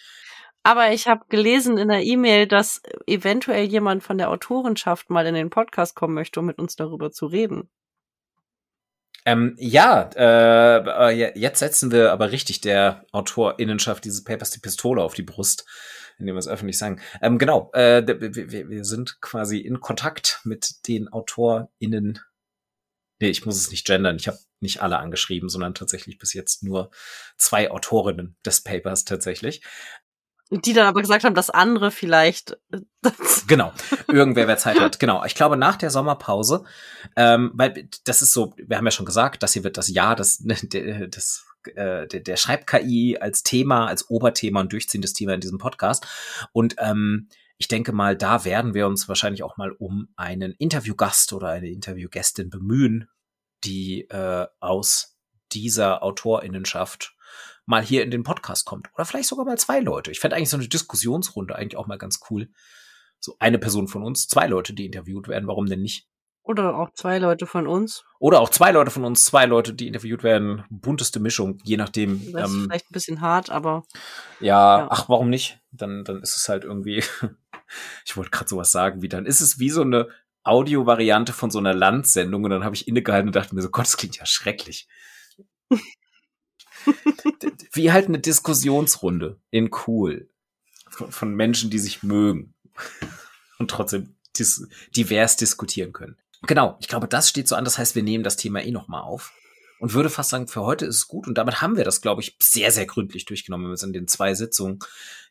Aber 0.62 0.93
ich 0.93 1.09
habe 1.09 1.25
gelesen 1.29 1.77
in 1.77 1.89
der 1.89 2.05
E-Mail, 2.05 2.47
dass 2.47 2.81
eventuell 3.07 3.64
jemand 3.64 4.05
von 4.05 4.16
der 4.16 4.31
Autorenschaft 4.31 5.11
mal 5.11 5.27
in 5.27 5.35
den 5.35 5.51
Podcast 5.51 5.97
kommen 5.97 6.14
möchte, 6.14 6.39
um 6.39 6.47
mit 6.47 6.61
uns 6.61 6.77
darüber 6.77 7.11
zu 7.11 7.27
reden. 7.27 7.68
Ähm, 9.25 9.57
ja, 9.59 10.11
äh, 10.16 11.39
jetzt 11.39 11.59
setzen 11.59 11.91
wir 11.91 12.12
aber 12.12 12.33
richtig 12.33 12.61
der 12.61 13.05
AutorInnenschaft 13.12 14.05
dieses 14.05 14.25
Papers 14.25 14.51
die 14.51 14.61
Pistole 14.61 15.03
auf 15.03 15.14
die 15.14 15.23
Brust, 15.23 15.64
indem 16.18 16.37
wir 16.37 16.41
es 16.41 16.49
öffentlich 16.49 16.79
sagen. 16.79 17.01
Ähm, 17.20 17.39
genau, 17.39 17.70
äh, 17.73 18.03
wir, 18.07 18.68
wir 18.68 18.85
sind 18.85 19.20
quasi 19.20 19.59
in 19.59 19.81
Kontakt 19.81 20.41
mit 20.45 20.89
den 20.89 21.12
AutorInnen 21.12 22.20
nee, 23.23 23.31
ich 23.31 23.47
muss 23.47 23.57
es 23.57 23.70
nicht 23.70 23.87
gendern, 23.87 24.16
ich 24.16 24.27
habe 24.27 24.39
nicht 24.61 24.83
alle 24.83 24.99
angeschrieben, 24.99 25.49
sondern 25.49 25.75
tatsächlich 25.75 26.18
bis 26.18 26.35
jetzt 26.35 26.62
nur 26.62 26.91
zwei 27.39 27.70
Autorinnen 27.70 28.37
des 28.45 28.62
Papers 28.62 29.05
tatsächlich. 29.05 29.62
Die 30.51 30.75
dann 30.75 30.87
aber 30.87 31.01
gesagt 31.01 31.25
haben, 31.25 31.35
dass 31.35 31.49
andere 31.49 31.91
vielleicht. 31.91 32.59
genau, 33.47 33.73
irgendwer, 34.09 34.49
wer 34.49 34.59
Zeit 34.59 34.81
hat. 34.81 34.99
Genau, 34.99 35.25
ich 35.25 35.35
glaube 35.35 35.57
nach 35.57 35.77
der 35.77 35.91
Sommerpause, 35.91 36.64
ähm, 37.16 37.53
weil 37.55 37.89
das 38.05 38.20
ist 38.20 38.33
so, 38.33 38.55
wir 38.59 38.77
haben 38.77 38.85
ja 38.85 38.91
schon 38.91 39.07
gesagt, 39.07 39.43
das 39.43 39.55
hier 39.55 39.64
wird 39.64 39.79
das 39.79 39.89
Jahr 39.89 40.14
des, 40.14 40.39
des 40.39 41.47
äh, 41.75 42.07
der, 42.09 42.20
der 42.20 42.37
Schreib-KI 42.37 43.18
als 43.20 43.45
Thema, 43.45 43.87
als 43.87 44.11
Oberthema 44.11 44.61
und 44.61 44.73
durchziehendes 44.73 45.14
Thema 45.14 45.35
in 45.35 45.41
diesem 45.41 45.59
Podcast. 45.59 46.07
Und 46.53 46.75
ähm, 46.79 47.29
ich 47.59 47.68
denke 47.68 47.92
mal, 47.92 48.16
da 48.16 48.44
werden 48.44 48.74
wir 48.74 48.86
uns 48.86 49.09
wahrscheinlich 49.09 49.42
auch 49.42 49.57
mal 49.57 49.72
um 49.72 50.09
einen 50.16 50.53
Interviewgast 50.53 51.32
oder 51.32 51.48
eine 51.48 51.68
Interviewgästin 51.68 52.50
bemühen, 52.50 53.09
die 53.64 54.09
äh, 54.09 54.46
aus 54.61 55.16
dieser 55.53 56.03
Autorinnenschaft 56.03 57.14
mal 57.66 57.82
hier 57.82 58.02
in 58.02 58.10
den 58.10 58.24
Podcast 58.24 58.66
kommt. 58.66 58.89
Oder 58.94 59.05
vielleicht 59.05 59.28
sogar 59.28 59.44
mal 59.44 59.59
zwei 59.59 59.81
Leute. 59.81 60.10
Ich 60.10 60.20
fände 60.20 60.36
eigentlich 60.36 60.51
so 60.51 60.56
eine 60.56 60.68
Diskussionsrunde 60.68 61.55
eigentlich 61.55 61.77
auch 61.77 61.86
mal 61.86 61.98
ganz 61.98 62.20
cool. 62.31 62.48
So 63.20 63.36
eine 63.39 63.59
Person 63.59 63.86
von 63.86 64.02
uns, 64.02 64.27
zwei 64.27 64.47
Leute, 64.47 64.74
die 64.74 64.86
interviewt 64.86 65.28
werden. 65.28 65.47
Warum 65.47 65.66
denn 65.66 65.82
nicht? 65.82 66.09
Oder 66.44 66.77
auch 66.77 66.90
zwei 66.94 67.18
Leute 67.18 67.47
von 67.47 67.68
uns. 67.68 68.05
Oder 68.18 68.40
auch 68.40 68.51
zwei 68.51 68.72
Leute 68.72 68.90
von 68.90 69.05
uns, 69.05 69.24
zwei 69.24 69.47
Leute, 69.47 69.74
die 69.74 69.86
interviewt 69.86 70.24
werden. 70.24 70.64
Bunteste 70.70 71.20
Mischung, 71.20 71.59
je 71.62 71.77
nachdem. 71.77 72.32
Das 72.32 72.51
ist 72.51 72.56
ähm, 72.56 72.62
vielleicht 72.64 72.90
ein 72.90 72.93
bisschen 72.93 73.20
hart, 73.20 73.51
aber. 73.51 73.85
Ja, 74.40 74.81
ja, 74.81 74.89
ach, 74.90 75.09
warum 75.09 75.31
nicht? 75.31 75.60
Dann, 75.70 76.02
dann 76.05 76.20
ist 76.20 76.36
es 76.36 76.48
halt 76.48 76.64
irgendwie. 76.64 77.05
Ich 78.05 78.16
wollte 78.16 78.31
gerade 78.31 78.49
sowas 78.49 78.73
sagen, 78.73 79.03
wie 79.03 79.09
dann 79.09 79.27
ist 79.27 79.40
es 79.40 79.59
wie 79.59 79.70
so 79.70 79.82
eine 79.82 80.09
Audio-Variante 80.44 81.32
von 81.32 81.51
so 81.51 81.59
einer 81.59 81.74
Landsendung 81.74 82.44
und 82.44 82.51
dann 82.51 82.65
habe 82.65 82.74
ich 82.74 82.89
innegehalten 82.89 83.28
und 83.28 83.36
dachte 83.36 83.55
mir 83.55 83.62
so, 83.62 83.70
Gott, 83.70 83.86
das 83.86 83.97
klingt 83.97 84.16
ja 84.16 84.27
schrecklich. 84.27 84.89
wie 87.73 87.93
halt 87.93 88.09
eine 88.09 88.19
Diskussionsrunde 88.19 89.40
in 89.51 89.70
cool. 89.86 90.28
Von, 90.89 91.12
von 91.12 91.35
Menschen, 91.35 91.70
die 91.70 91.78
sich 91.78 92.03
mögen. 92.03 92.55
Und 93.59 93.70
trotzdem 93.70 94.16
dis 94.39 94.66
divers 94.97 95.36
diskutieren 95.36 95.93
können. 95.93 96.16
Genau, 96.43 96.77
ich 96.81 96.89
glaube, 96.89 97.07
das 97.07 97.28
steht 97.28 97.47
so 97.47 97.55
an. 97.55 97.65
Das 97.65 97.78
heißt, 97.78 97.94
wir 97.94 98.03
nehmen 98.03 98.24
das 98.24 98.36
Thema 98.36 98.62
eh 98.62 98.73
noch 98.73 98.89
mal 98.89 99.01
auf 99.01 99.32
und 99.82 99.94
würde 99.94 100.10
fast 100.10 100.30
sagen, 100.30 100.46
für 100.46 100.62
heute 100.62 100.86
ist 100.86 100.94
es 100.94 101.09
gut. 101.09 101.26
Und 101.26 101.36
damit 101.36 101.60
haben 101.60 101.76
wir 101.76 101.82
das, 101.82 102.00
glaube 102.00 102.22
ich, 102.22 102.36
sehr, 102.40 102.70
sehr 102.70 102.86
gründlich 102.86 103.24
durchgenommen. 103.24 103.64
Wir 103.64 103.66
haben 103.66 103.72
uns 103.72 103.82
in 103.82 103.92
den 103.92 104.06
zwei 104.06 104.32
Sitzungen 104.32 104.78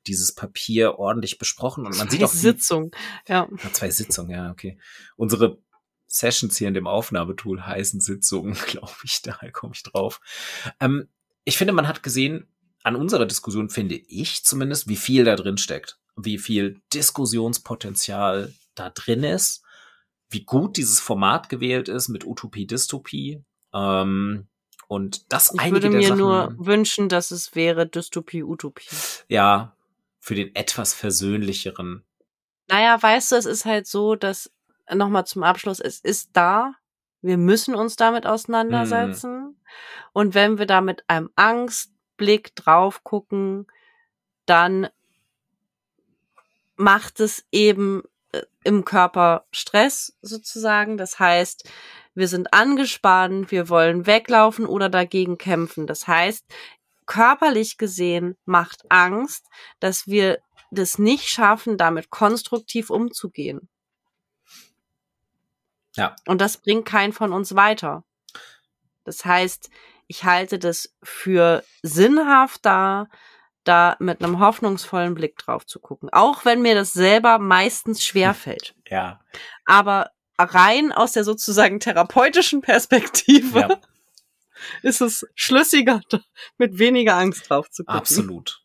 dieses 0.07 0.35
Papier 0.35 0.99
ordentlich 0.99 1.37
besprochen 1.37 1.85
und 1.85 1.97
man 1.97 2.09
zwei 2.09 2.15
sieht 2.17 2.23
auch 2.25 2.33
Sitzungen, 2.33 2.91
ja. 3.29 3.47
Zwei 3.71 3.89
Sitzungen, 3.91 4.31
ja, 4.31 4.51
okay. 4.51 4.77
Unsere 5.15 5.61
Sessions 6.07 6.57
hier 6.57 6.67
in 6.67 6.73
dem 6.73 6.85
Aufnahmetool 6.85 7.65
heißen 7.65 8.01
Sitzungen, 8.01 8.53
glaube 8.67 8.91
ich. 9.05 9.21
Daher 9.21 9.53
komme 9.53 9.71
ich 9.73 9.83
drauf. 9.83 10.19
Ähm, 10.81 11.07
ich 11.45 11.57
finde, 11.57 11.71
man 11.71 11.87
hat 11.87 12.03
gesehen, 12.03 12.45
an 12.83 12.97
unserer 12.97 13.25
Diskussion 13.25 13.69
finde 13.69 13.95
ich 13.95 14.43
zumindest, 14.43 14.89
wie 14.89 14.97
viel 14.97 15.23
da 15.23 15.37
drin 15.37 15.59
steckt, 15.59 15.97
wie 16.17 16.37
viel 16.37 16.81
Diskussionspotenzial 16.91 18.53
da 18.75 18.89
drin 18.89 19.23
ist, 19.23 19.63
wie 20.29 20.43
gut 20.43 20.75
dieses 20.75 20.99
Format 20.99 21.47
gewählt 21.47 21.87
ist 21.87 22.09
mit 22.09 22.25
Utopie, 22.25 22.67
Dystopie. 22.67 23.45
Ähm, 23.73 24.48
und 24.88 25.31
das 25.31 25.53
ich 25.53 25.72
würde 25.72 25.89
mir 25.89 26.10
Sachen, 26.10 26.18
nur 26.18 26.53
wünschen, 26.57 27.07
dass 27.07 27.31
es 27.31 27.56
wäre 27.56 27.88
Dystopie, 27.88 28.43
Utopie. 28.43 28.89
Ja, 29.30 29.76
für 30.19 30.35
den 30.35 30.53
etwas 30.56 30.93
versöhnlicheren 30.93 32.03
Naja, 32.68 33.02
weißt 33.02 33.31
du, 33.31 33.35
es 33.38 33.45
ist 33.45 33.65
halt 33.65 33.88
so, 33.88 34.15
dass, 34.15 34.52
nochmal 34.93 35.26
zum 35.26 35.43
Abschluss, 35.43 35.80
es 35.80 35.99
ist 35.99 36.31
da. 36.34 36.73
Wir 37.22 37.38
müssen 37.38 37.76
uns 37.76 37.95
damit 37.95 38.26
auseinandersetzen. 38.26 39.39
Mhm. 39.41 39.56
Und 40.14 40.34
wenn 40.34 40.57
wir 40.57 40.65
da 40.65 40.81
mit 40.81 41.03
einem 41.07 41.30
Angstblick 41.35 42.56
drauf 42.56 43.03
gucken, 43.03 43.68
dann 44.45 44.89
macht 46.76 47.19
es 47.19 47.45
eben 47.52 48.03
äh, 48.31 48.41
im 48.64 48.85
Körper 48.85 49.45
Stress 49.52 50.18
sozusagen. 50.22 50.98
Das 50.98 51.19
heißt, 51.19 51.69
wir 52.13 52.27
sind 52.27 52.53
angespannt, 52.53 53.51
wir 53.51 53.69
wollen 53.69 54.05
weglaufen 54.05 54.65
oder 54.65 54.89
dagegen 54.89 55.38
kämpfen. 55.38 55.88
Das 55.88 56.07
heißt, 56.07 56.45
körperlich 57.05 57.77
gesehen 57.77 58.38
macht 58.45 58.83
Angst, 58.89 59.47
dass 59.79 60.07
wir 60.07 60.39
das 60.71 60.97
nicht 60.97 61.27
schaffen, 61.27 61.77
damit 61.77 62.09
konstruktiv 62.09 62.89
umzugehen. 62.89 63.69
Ja. 65.95 66.15
Und 66.25 66.39
das 66.39 66.57
bringt 66.57 66.85
keinen 66.85 67.11
von 67.13 67.33
uns 67.33 67.55
weiter. 67.55 68.03
Das 69.03 69.25
heißt, 69.25 69.69
ich 70.07 70.23
halte 70.23 70.59
das 70.59 70.93
für 71.03 71.63
sinnhafter, 71.83 73.09
da 73.63 73.95
mit 73.99 74.23
einem 74.23 74.39
hoffnungsvollen 74.39 75.13
Blick 75.13 75.38
drauf 75.38 75.65
zu 75.65 75.79
gucken. 75.79 76.09
Auch 76.11 76.45
wenn 76.45 76.61
mir 76.61 76.75
das 76.75 76.93
selber 76.93 77.38
meistens 77.39 78.03
schwer 78.03 78.33
fällt. 78.33 78.75
Ja. 78.88 79.19
Aber 79.65 80.11
rein 80.43 80.91
aus 80.91 81.13
der 81.13 81.23
sozusagen 81.23 81.80
therapeutischen 81.80 82.61
Perspektive 82.61 83.59
ja. 83.59 83.81
ist 84.84 85.01
es 85.01 85.26
schlüssiger, 85.35 86.01
mit 86.57 86.80
weniger 86.80 87.15
Angst 87.18 87.49
drauf 87.49 87.69
zu 87.69 87.84
gucken. 87.84 87.99
Absolut. 87.99 88.61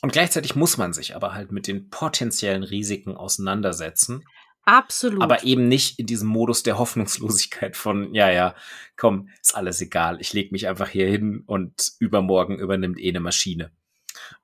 Und 0.00 0.12
gleichzeitig 0.12 0.54
muss 0.54 0.76
man 0.76 0.92
sich 0.92 1.16
aber 1.16 1.34
halt 1.34 1.50
mit 1.50 1.66
den 1.66 1.90
potenziellen 1.90 2.62
Risiken 2.62 3.16
auseinandersetzen. 3.16 4.24
Absolut. 4.64 5.22
Aber 5.22 5.44
eben 5.44 5.66
nicht 5.66 5.98
in 5.98 6.06
diesem 6.06 6.28
Modus 6.28 6.62
der 6.62 6.78
Hoffnungslosigkeit 6.78 7.76
von, 7.76 8.14
ja, 8.14 8.30
ja, 8.30 8.54
komm, 8.96 9.30
ist 9.40 9.56
alles 9.56 9.80
egal. 9.80 10.20
Ich 10.20 10.32
leg 10.34 10.52
mich 10.52 10.68
einfach 10.68 10.90
hier 10.90 11.08
hin 11.08 11.42
und 11.46 11.92
übermorgen 11.98 12.58
übernimmt 12.58 12.98
eh 13.00 13.08
eine 13.08 13.20
Maschine. 13.20 13.72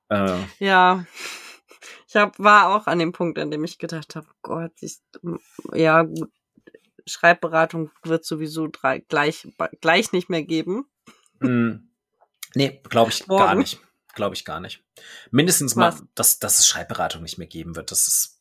Äh, 0.09 0.39
ja. 0.59 1.05
Ich 2.15 2.21
hab, 2.21 2.39
war 2.39 2.73
auch 2.73 2.87
an 2.87 2.99
dem 2.99 3.11
Punkt, 3.11 3.37
an 3.39 3.51
dem 3.51 3.65
ich 3.65 3.77
gedacht 3.77 4.15
habe, 4.15 4.27
Gott, 4.41 4.71
ich, 4.79 4.99
ja 5.73 6.03
gut, 6.03 6.31
Schreibberatung 7.05 7.91
wird 8.03 8.23
sowieso 8.23 8.67
drei, 8.67 8.99
gleich, 8.99 9.45
gleich 9.81 10.13
nicht 10.13 10.29
mehr 10.29 10.43
geben. 10.43 10.85
Mm, 11.39 11.89
nee, 12.53 12.79
glaube 12.89 13.11
ich 13.11 13.27
Morgen. 13.27 13.43
gar 13.43 13.55
nicht. 13.55 13.81
Glaube 14.13 14.33
ich 14.33 14.45
gar 14.45 14.61
nicht. 14.61 14.81
Mindestens 15.29 15.75
Was? 15.75 15.99
mal, 15.99 16.07
dass, 16.15 16.39
dass 16.39 16.59
es 16.59 16.69
Schreibberatung 16.69 17.21
nicht 17.21 17.37
mehr 17.37 17.47
geben 17.47 17.75
wird. 17.75 17.91
Das 17.91 18.07
ist. 18.07 18.39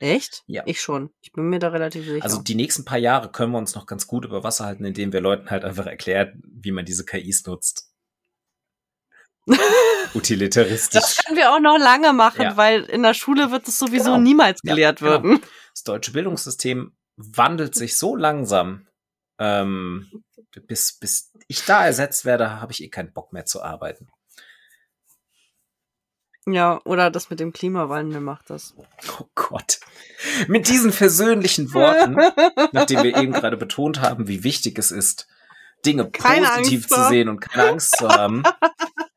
Echt? 0.00 0.42
Ja. 0.48 0.64
Ich 0.66 0.80
schon. 0.80 1.10
Ich 1.20 1.32
bin 1.32 1.48
mir 1.48 1.60
da 1.60 1.68
relativ 1.68 2.04
sicher. 2.04 2.24
Also 2.24 2.42
die 2.42 2.56
nächsten 2.56 2.84
paar 2.84 2.98
Jahre 2.98 3.30
können 3.30 3.52
wir 3.52 3.58
uns 3.58 3.76
noch 3.76 3.86
ganz 3.86 4.08
gut 4.08 4.24
über 4.24 4.42
Wasser 4.42 4.66
halten, 4.66 4.84
indem 4.84 5.12
wir 5.12 5.20
Leuten 5.20 5.48
halt 5.48 5.64
einfach 5.64 5.86
erklären, 5.86 6.42
wie 6.44 6.72
man 6.72 6.84
diese 6.84 7.04
KIs 7.04 7.46
nutzt. 7.46 7.93
Utilitaristisch. 10.14 11.00
Das 11.00 11.16
können 11.16 11.36
wir 11.36 11.52
auch 11.52 11.60
noch 11.60 11.78
lange 11.78 12.12
machen, 12.12 12.42
ja. 12.42 12.56
weil 12.56 12.84
in 12.84 13.02
der 13.02 13.14
Schule 13.14 13.50
wird 13.50 13.68
es 13.68 13.78
sowieso 13.78 14.12
genau. 14.12 14.18
niemals 14.18 14.60
gelehrt 14.62 15.00
ja, 15.00 15.18
genau. 15.18 15.28
werden. 15.30 15.42
Das 15.72 15.82
deutsche 15.82 16.12
Bildungssystem 16.12 16.96
wandelt 17.16 17.74
sich 17.74 17.96
so 17.96 18.16
langsam, 18.16 18.86
ähm, 19.38 20.10
bis, 20.66 20.98
bis 20.98 21.32
ich 21.48 21.64
da 21.64 21.84
ersetzt 21.84 22.24
werde, 22.24 22.60
habe 22.60 22.72
ich 22.72 22.82
eh 22.82 22.88
keinen 22.88 23.12
Bock 23.12 23.32
mehr 23.32 23.44
zu 23.44 23.62
arbeiten. 23.62 24.08
Ja, 26.46 26.80
oder 26.84 27.10
das 27.10 27.30
mit 27.30 27.40
dem 27.40 27.52
Klimawandel 27.52 28.20
macht 28.20 28.50
das. 28.50 28.74
Oh 29.18 29.24
Gott. 29.34 29.80
Mit 30.46 30.68
diesen 30.68 30.92
versöhnlichen 30.92 31.72
Worten, 31.72 32.16
nachdem 32.72 33.02
wir 33.02 33.16
eben 33.16 33.32
gerade 33.32 33.56
betont 33.56 34.00
haben, 34.00 34.28
wie 34.28 34.44
wichtig 34.44 34.78
es 34.78 34.90
ist, 34.90 35.26
Dinge 35.86 36.10
keine 36.10 36.46
positiv 36.46 36.84
Angst 36.84 36.94
zu 36.94 37.08
sehen 37.08 37.28
und 37.28 37.40
keine 37.40 37.70
Angst 37.70 37.96
zu 37.96 38.08
haben. 38.08 38.42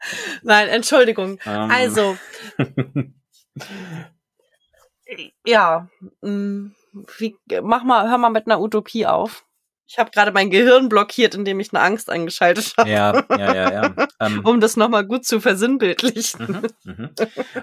Nein, 0.44 0.68
Entschuldigung. 0.70 1.40
Um. 1.46 1.72
Also. 1.72 2.18
ja. 5.46 5.90
Mm, 6.22 6.68
wie, 7.18 7.36
mach 7.62 7.84
mal, 7.84 8.10
hör 8.10 8.18
mal 8.18 8.30
mit 8.30 8.46
einer 8.46 8.62
Utopie 8.62 9.06
auf. 9.06 9.46
Ich 9.90 9.98
habe 9.98 10.12
gerade 10.12 10.34
mein 10.34 10.50
Gehirn 10.50 10.90
blockiert, 10.90 11.34
indem 11.34 11.62
ich 11.62 11.74
eine 11.74 11.82
Angst 11.82 12.10
eingeschaltet 12.10 12.74
habe. 12.78 12.90
Ja, 12.90 13.24
ja, 13.30 13.56
ja, 13.56 13.72
ja. 13.72 14.08
Ähm, 14.20 14.42
um 14.44 14.60
das 14.60 14.76
nochmal 14.76 15.06
gut 15.06 15.26
zu 15.26 15.40
versinnbildlichen. 15.40 16.62
Mhm, 16.84 16.94
mhm. 16.96 17.10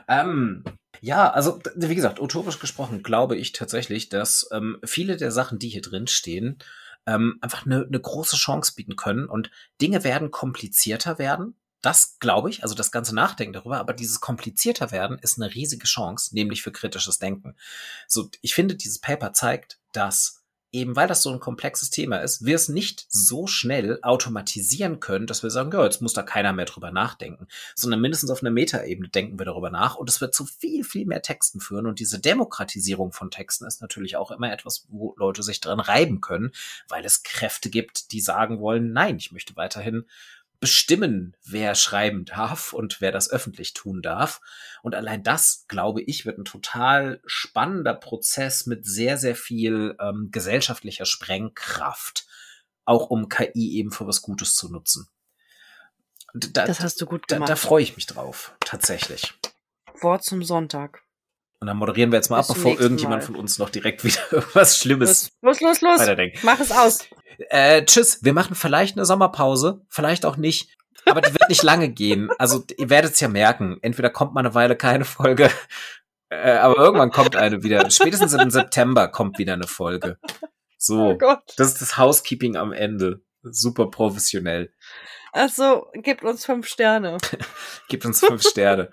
ähm, 0.09 0.65
ja, 1.01 1.31
also 1.31 1.59
wie 1.75 1.95
gesagt, 1.95 2.21
utopisch 2.21 2.61
gesprochen 2.61 3.03
glaube 3.03 3.37
ich 3.37 3.53
tatsächlich, 3.53 4.09
dass 4.09 4.49
ähm, 4.53 4.79
viele 4.85 5.16
der 5.16 5.33
Sachen, 5.33 5.59
die 5.59 5.69
hier 5.69 5.83
drin 5.83 6.07
stehen, 6.07 6.59
ähm, 7.07 7.39
einfach 7.41 7.66
eine, 7.66 7.85
eine 7.87 8.01
große 8.01 8.37
Chance 8.37 8.73
bieten 8.77 8.97
können 8.97 9.27
und 9.29 9.51
Dinge 9.83 10.05
werden 10.05 10.31
komplizierter 10.31 11.19
werden. 11.19 11.57
Das 11.85 12.19
glaube 12.19 12.48
ich, 12.48 12.62
also 12.62 12.74
das 12.74 12.90
ganze 12.90 13.15
Nachdenken 13.15 13.52
darüber, 13.52 13.78
aber 13.78 13.93
dieses 13.93 14.20
komplizierter 14.20 14.90
werden 14.90 15.19
ist 15.19 15.39
eine 15.39 15.55
riesige 15.55 15.85
Chance, 15.86 16.35
nämlich 16.35 16.62
für 16.62 16.73
kritisches 16.73 17.19
Denken. 17.19 17.56
So, 18.09 18.31
ich 18.40 18.55
finde, 18.55 18.74
dieses 18.74 19.01
Paper 19.01 19.35
zeigt, 19.35 19.78
dass 19.93 20.44
eben 20.73 20.97
weil 20.97 21.06
das 21.06 21.23
so 21.23 21.31
ein 21.31 21.40
komplexes 21.40 21.90
Thema 21.90 22.19
ist, 22.19 22.44
wir 22.44 22.56
es 22.56 22.69
nicht 22.69 23.06
so 23.09 23.47
schnell 23.47 23.98
automatisieren 24.02 24.98
können, 24.98 25.27
dass 25.27 25.43
wir 25.43 25.51
sagen, 25.51 25.70
ja, 25.73 25.85
jetzt 25.85 26.01
muss 26.01 26.15
da 26.15 26.23
keiner 26.23 26.52
mehr 26.55 26.65
drüber 26.65 26.90
nachdenken, 26.90 27.47
sondern 27.77 28.01
mindestens 28.01 28.31
auf 28.31 28.43
einer 28.43 28.51
Metaebene 28.51 29.09
denken 29.09 29.39
wir 29.39 29.44
darüber 29.44 29.70
nach 29.70 29.94
und 29.94 30.09
es 30.09 30.20
wird 30.20 30.35
zu 30.35 30.47
viel, 30.47 30.82
viel 30.85 31.06
mehr 31.06 31.23
Texten 31.23 31.61
führen 31.61 31.86
und 31.86 32.01
diese 32.01 32.19
Demokratisierung 32.19 33.12
von 33.12 33.31
Texten 33.31 33.66
ist 33.66 33.82
natürlich 33.82 34.16
auch 34.16 34.31
immer 34.31 34.52
etwas, 34.52 34.86
wo 34.89 35.15
Leute 35.16 35.43
sich 35.43 35.61
dran 35.61 35.81
reiben 35.81 36.20
können, 36.20 36.51
weil 36.89 37.05
es 37.05 37.23
Kräfte 37.23 37.70
gibt, 37.70 38.11
die 38.12 38.20
sagen 38.20 38.59
wollen, 38.59 38.93
nein, 38.93 39.16
ich 39.16 39.32
möchte 39.32 39.55
weiterhin 39.56 40.06
bestimmen, 40.65 41.36
wer 41.45 41.74
schreiben 41.74 42.24
darf 42.24 42.73
und 42.73 43.03
wer 43.03 43.12
das 43.12 43.28
öffentlich 43.28 43.74
tun 43.74 44.01
darf. 44.01 44.41
Und 44.82 44.95
allein 44.95 45.23
das, 45.23 45.66
glaube 45.69 46.01
ich, 46.01 46.24
wird 46.24 46.39
ein 46.39 46.47
total 46.47 47.20
spannender 47.27 47.93
Prozess 47.93 48.65
mit 48.65 48.86
sehr, 48.86 49.19
sehr 49.19 49.36
viel 49.36 49.95
ähm, 50.01 50.31
gesellschaftlicher 50.32 51.05
Sprengkraft, 51.05 52.27
auch 52.86 53.11
um 53.11 53.28
KI 53.28 53.77
eben 53.77 53.91
für 53.91 54.07
was 54.07 54.23
Gutes 54.23 54.55
zu 54.55 54.73
nutzen. 54.73 55.07
Da, 56.32 56.65
das 56.65 56.81
hast 56.81 56.99
du 56.99 57.05
gut 57.05 57.28
gemacht. 57.28 57.51
Da, 57.51 57.53
da 57.53 57.57
freue 57.57 57.82
ich 57.82 57.97
mich 57.97 58.07
drauf, 58.07 58.57
tatsächlich. 58.61 59.35
Wort 60.01 60.24
zum 60.24 60.43
Sonntag. 60.43 61.03
Und 61.65 61.69
dann 61.69 61.78
moderieren 61.78 62.12
wir 62.12 62.19
jetzt 62.19 62.28
mal 62.28 62.36
Bis 62.36 62.51
ab, 62.51 62.57
bevor 62.57 62.78
irgendjemand 62.78 63.23
Mal. 63.23 63.27
von 63.27 63.36
uns 63.36 63.59
noch 63.59 63.70
direkt 63.70 64.05
wieder 64.05 64.20
was 64.53 64.77
Schlimmes 64.77 65.32
los, 65.41 65.62
los, 65.62 65.81
los, 65.81 66.07
los. 66.07 66.28
Mach 66.43 66.61
es 66.61 66.70
aus. 66.70 66.99
Äh, 67.49 67.86
tschüss, 67.86 68.23
wir 68.23 68.35
machen 68.35 68.55
vielleicht 68.55 68.99
eine 68.99 69.07
Sommerpause, 69.07 69.81
vielleicht 69.89 70.27
auch 70.27 70.36
nicht. 70.36 70.77
Aber 71.07 71.23
die 71.23 71.32
wird 71.32 71.49
nicht 71.49 71.62
lange 71.62 71.89
gehen. 71.89 72.28
Also 72.39 72.65
ihr 72.77 72.91
werdet 72.91 73.12
es 73.12 73.20
ja 73.20 73.28
merken. 73.28 73.78
Entweder 73.81 74.11
kommt 74.11 74.35
mal 74.35 74.41
eine 74.41 74.55
Weile 74.55 74.77
keine 74.77 75.07
Folge, 75.07 75.49
äh, 76.28 76.51
aber 76.53 76.77
irgendwann 76.77 77.11
kommt 77.11 77.35
eine 77.35 77.62
wieder. 77.62 77.91
Spätestens 77.91 78.35
im 78.35 78.51
September 78.51 79.09
kommt 79.09 79.39
wieder 79.39 79.55
eine 79.55 79.66
Folge. 79.66 80.19
So, 80.77 81.16
oh 81.19 81.36
das 81.57 81.69
ist 81.69 81.81
das 81.81 81.97
Housekeeping 81.97 82.57
am 82.57 82.74
Ende. 82.74 83.23
Super 83.41 83.86
professionell. 83.86 84.70
Also, 85.32 85.86
gebt 85.95 86.24
uns 86.24 86.45
fünf 86.45 86.69
Sterne. 86.69 87.16
gebt 87.89 88.05
uns 88.05 88.20
fünf 88.20 88.43
Sterne. 88.43 88.91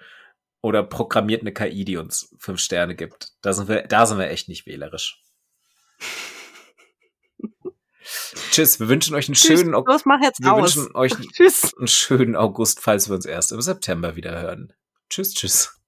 Oder 0.61 0.83
programmiert 0.83 1.41
eine 1.41 1.53
KI, 1.53 1.85
die 1.85 1.97
uns 1.97 2.35
fünf 2.39 2.59
Sterne 2.59 2.95
gibt. 2.95 3.29
Da 3.41 3.53
sind 3.53 3.67
wir, 3.67 3.83
da 3.83 4.05
sind 4.05 4.19
wir 4.19 4.29
echt 4.29 4.47
nicht 4.47 4.65
wählerisch. 4.67 5.21
Tschüss, 8.51 8.79
wir 8.79 8.87
wünschen 8.89 9.15
euch 9.15 9.27
einen 9.27 9.35
Tschüss, 9.35 9.59
schönen 9.59 9.73
August. 9.75 10.05
mach 10.05 10.21
jetzt 10.21 10.41
wir 10.41 10.53
aus. 10.53 10.75
wünschen 10.75 10.95
euch 10.95 11.13
Tschüss. 11.33 11.73
einen 11.77 11.87
schönen 11.87 12.35
August, 12.35 12.79
falls 12.79 13.09
wir 13.09 13.15
uns 13.15 13.25
erst 13.25 13.51
im 13.51 13.61
September 13.61 14.15
wieder 14.15 14.39
hören. 14.41 14.73
Tschüss, 15.09 15.33
tschüss. 15.33 15.80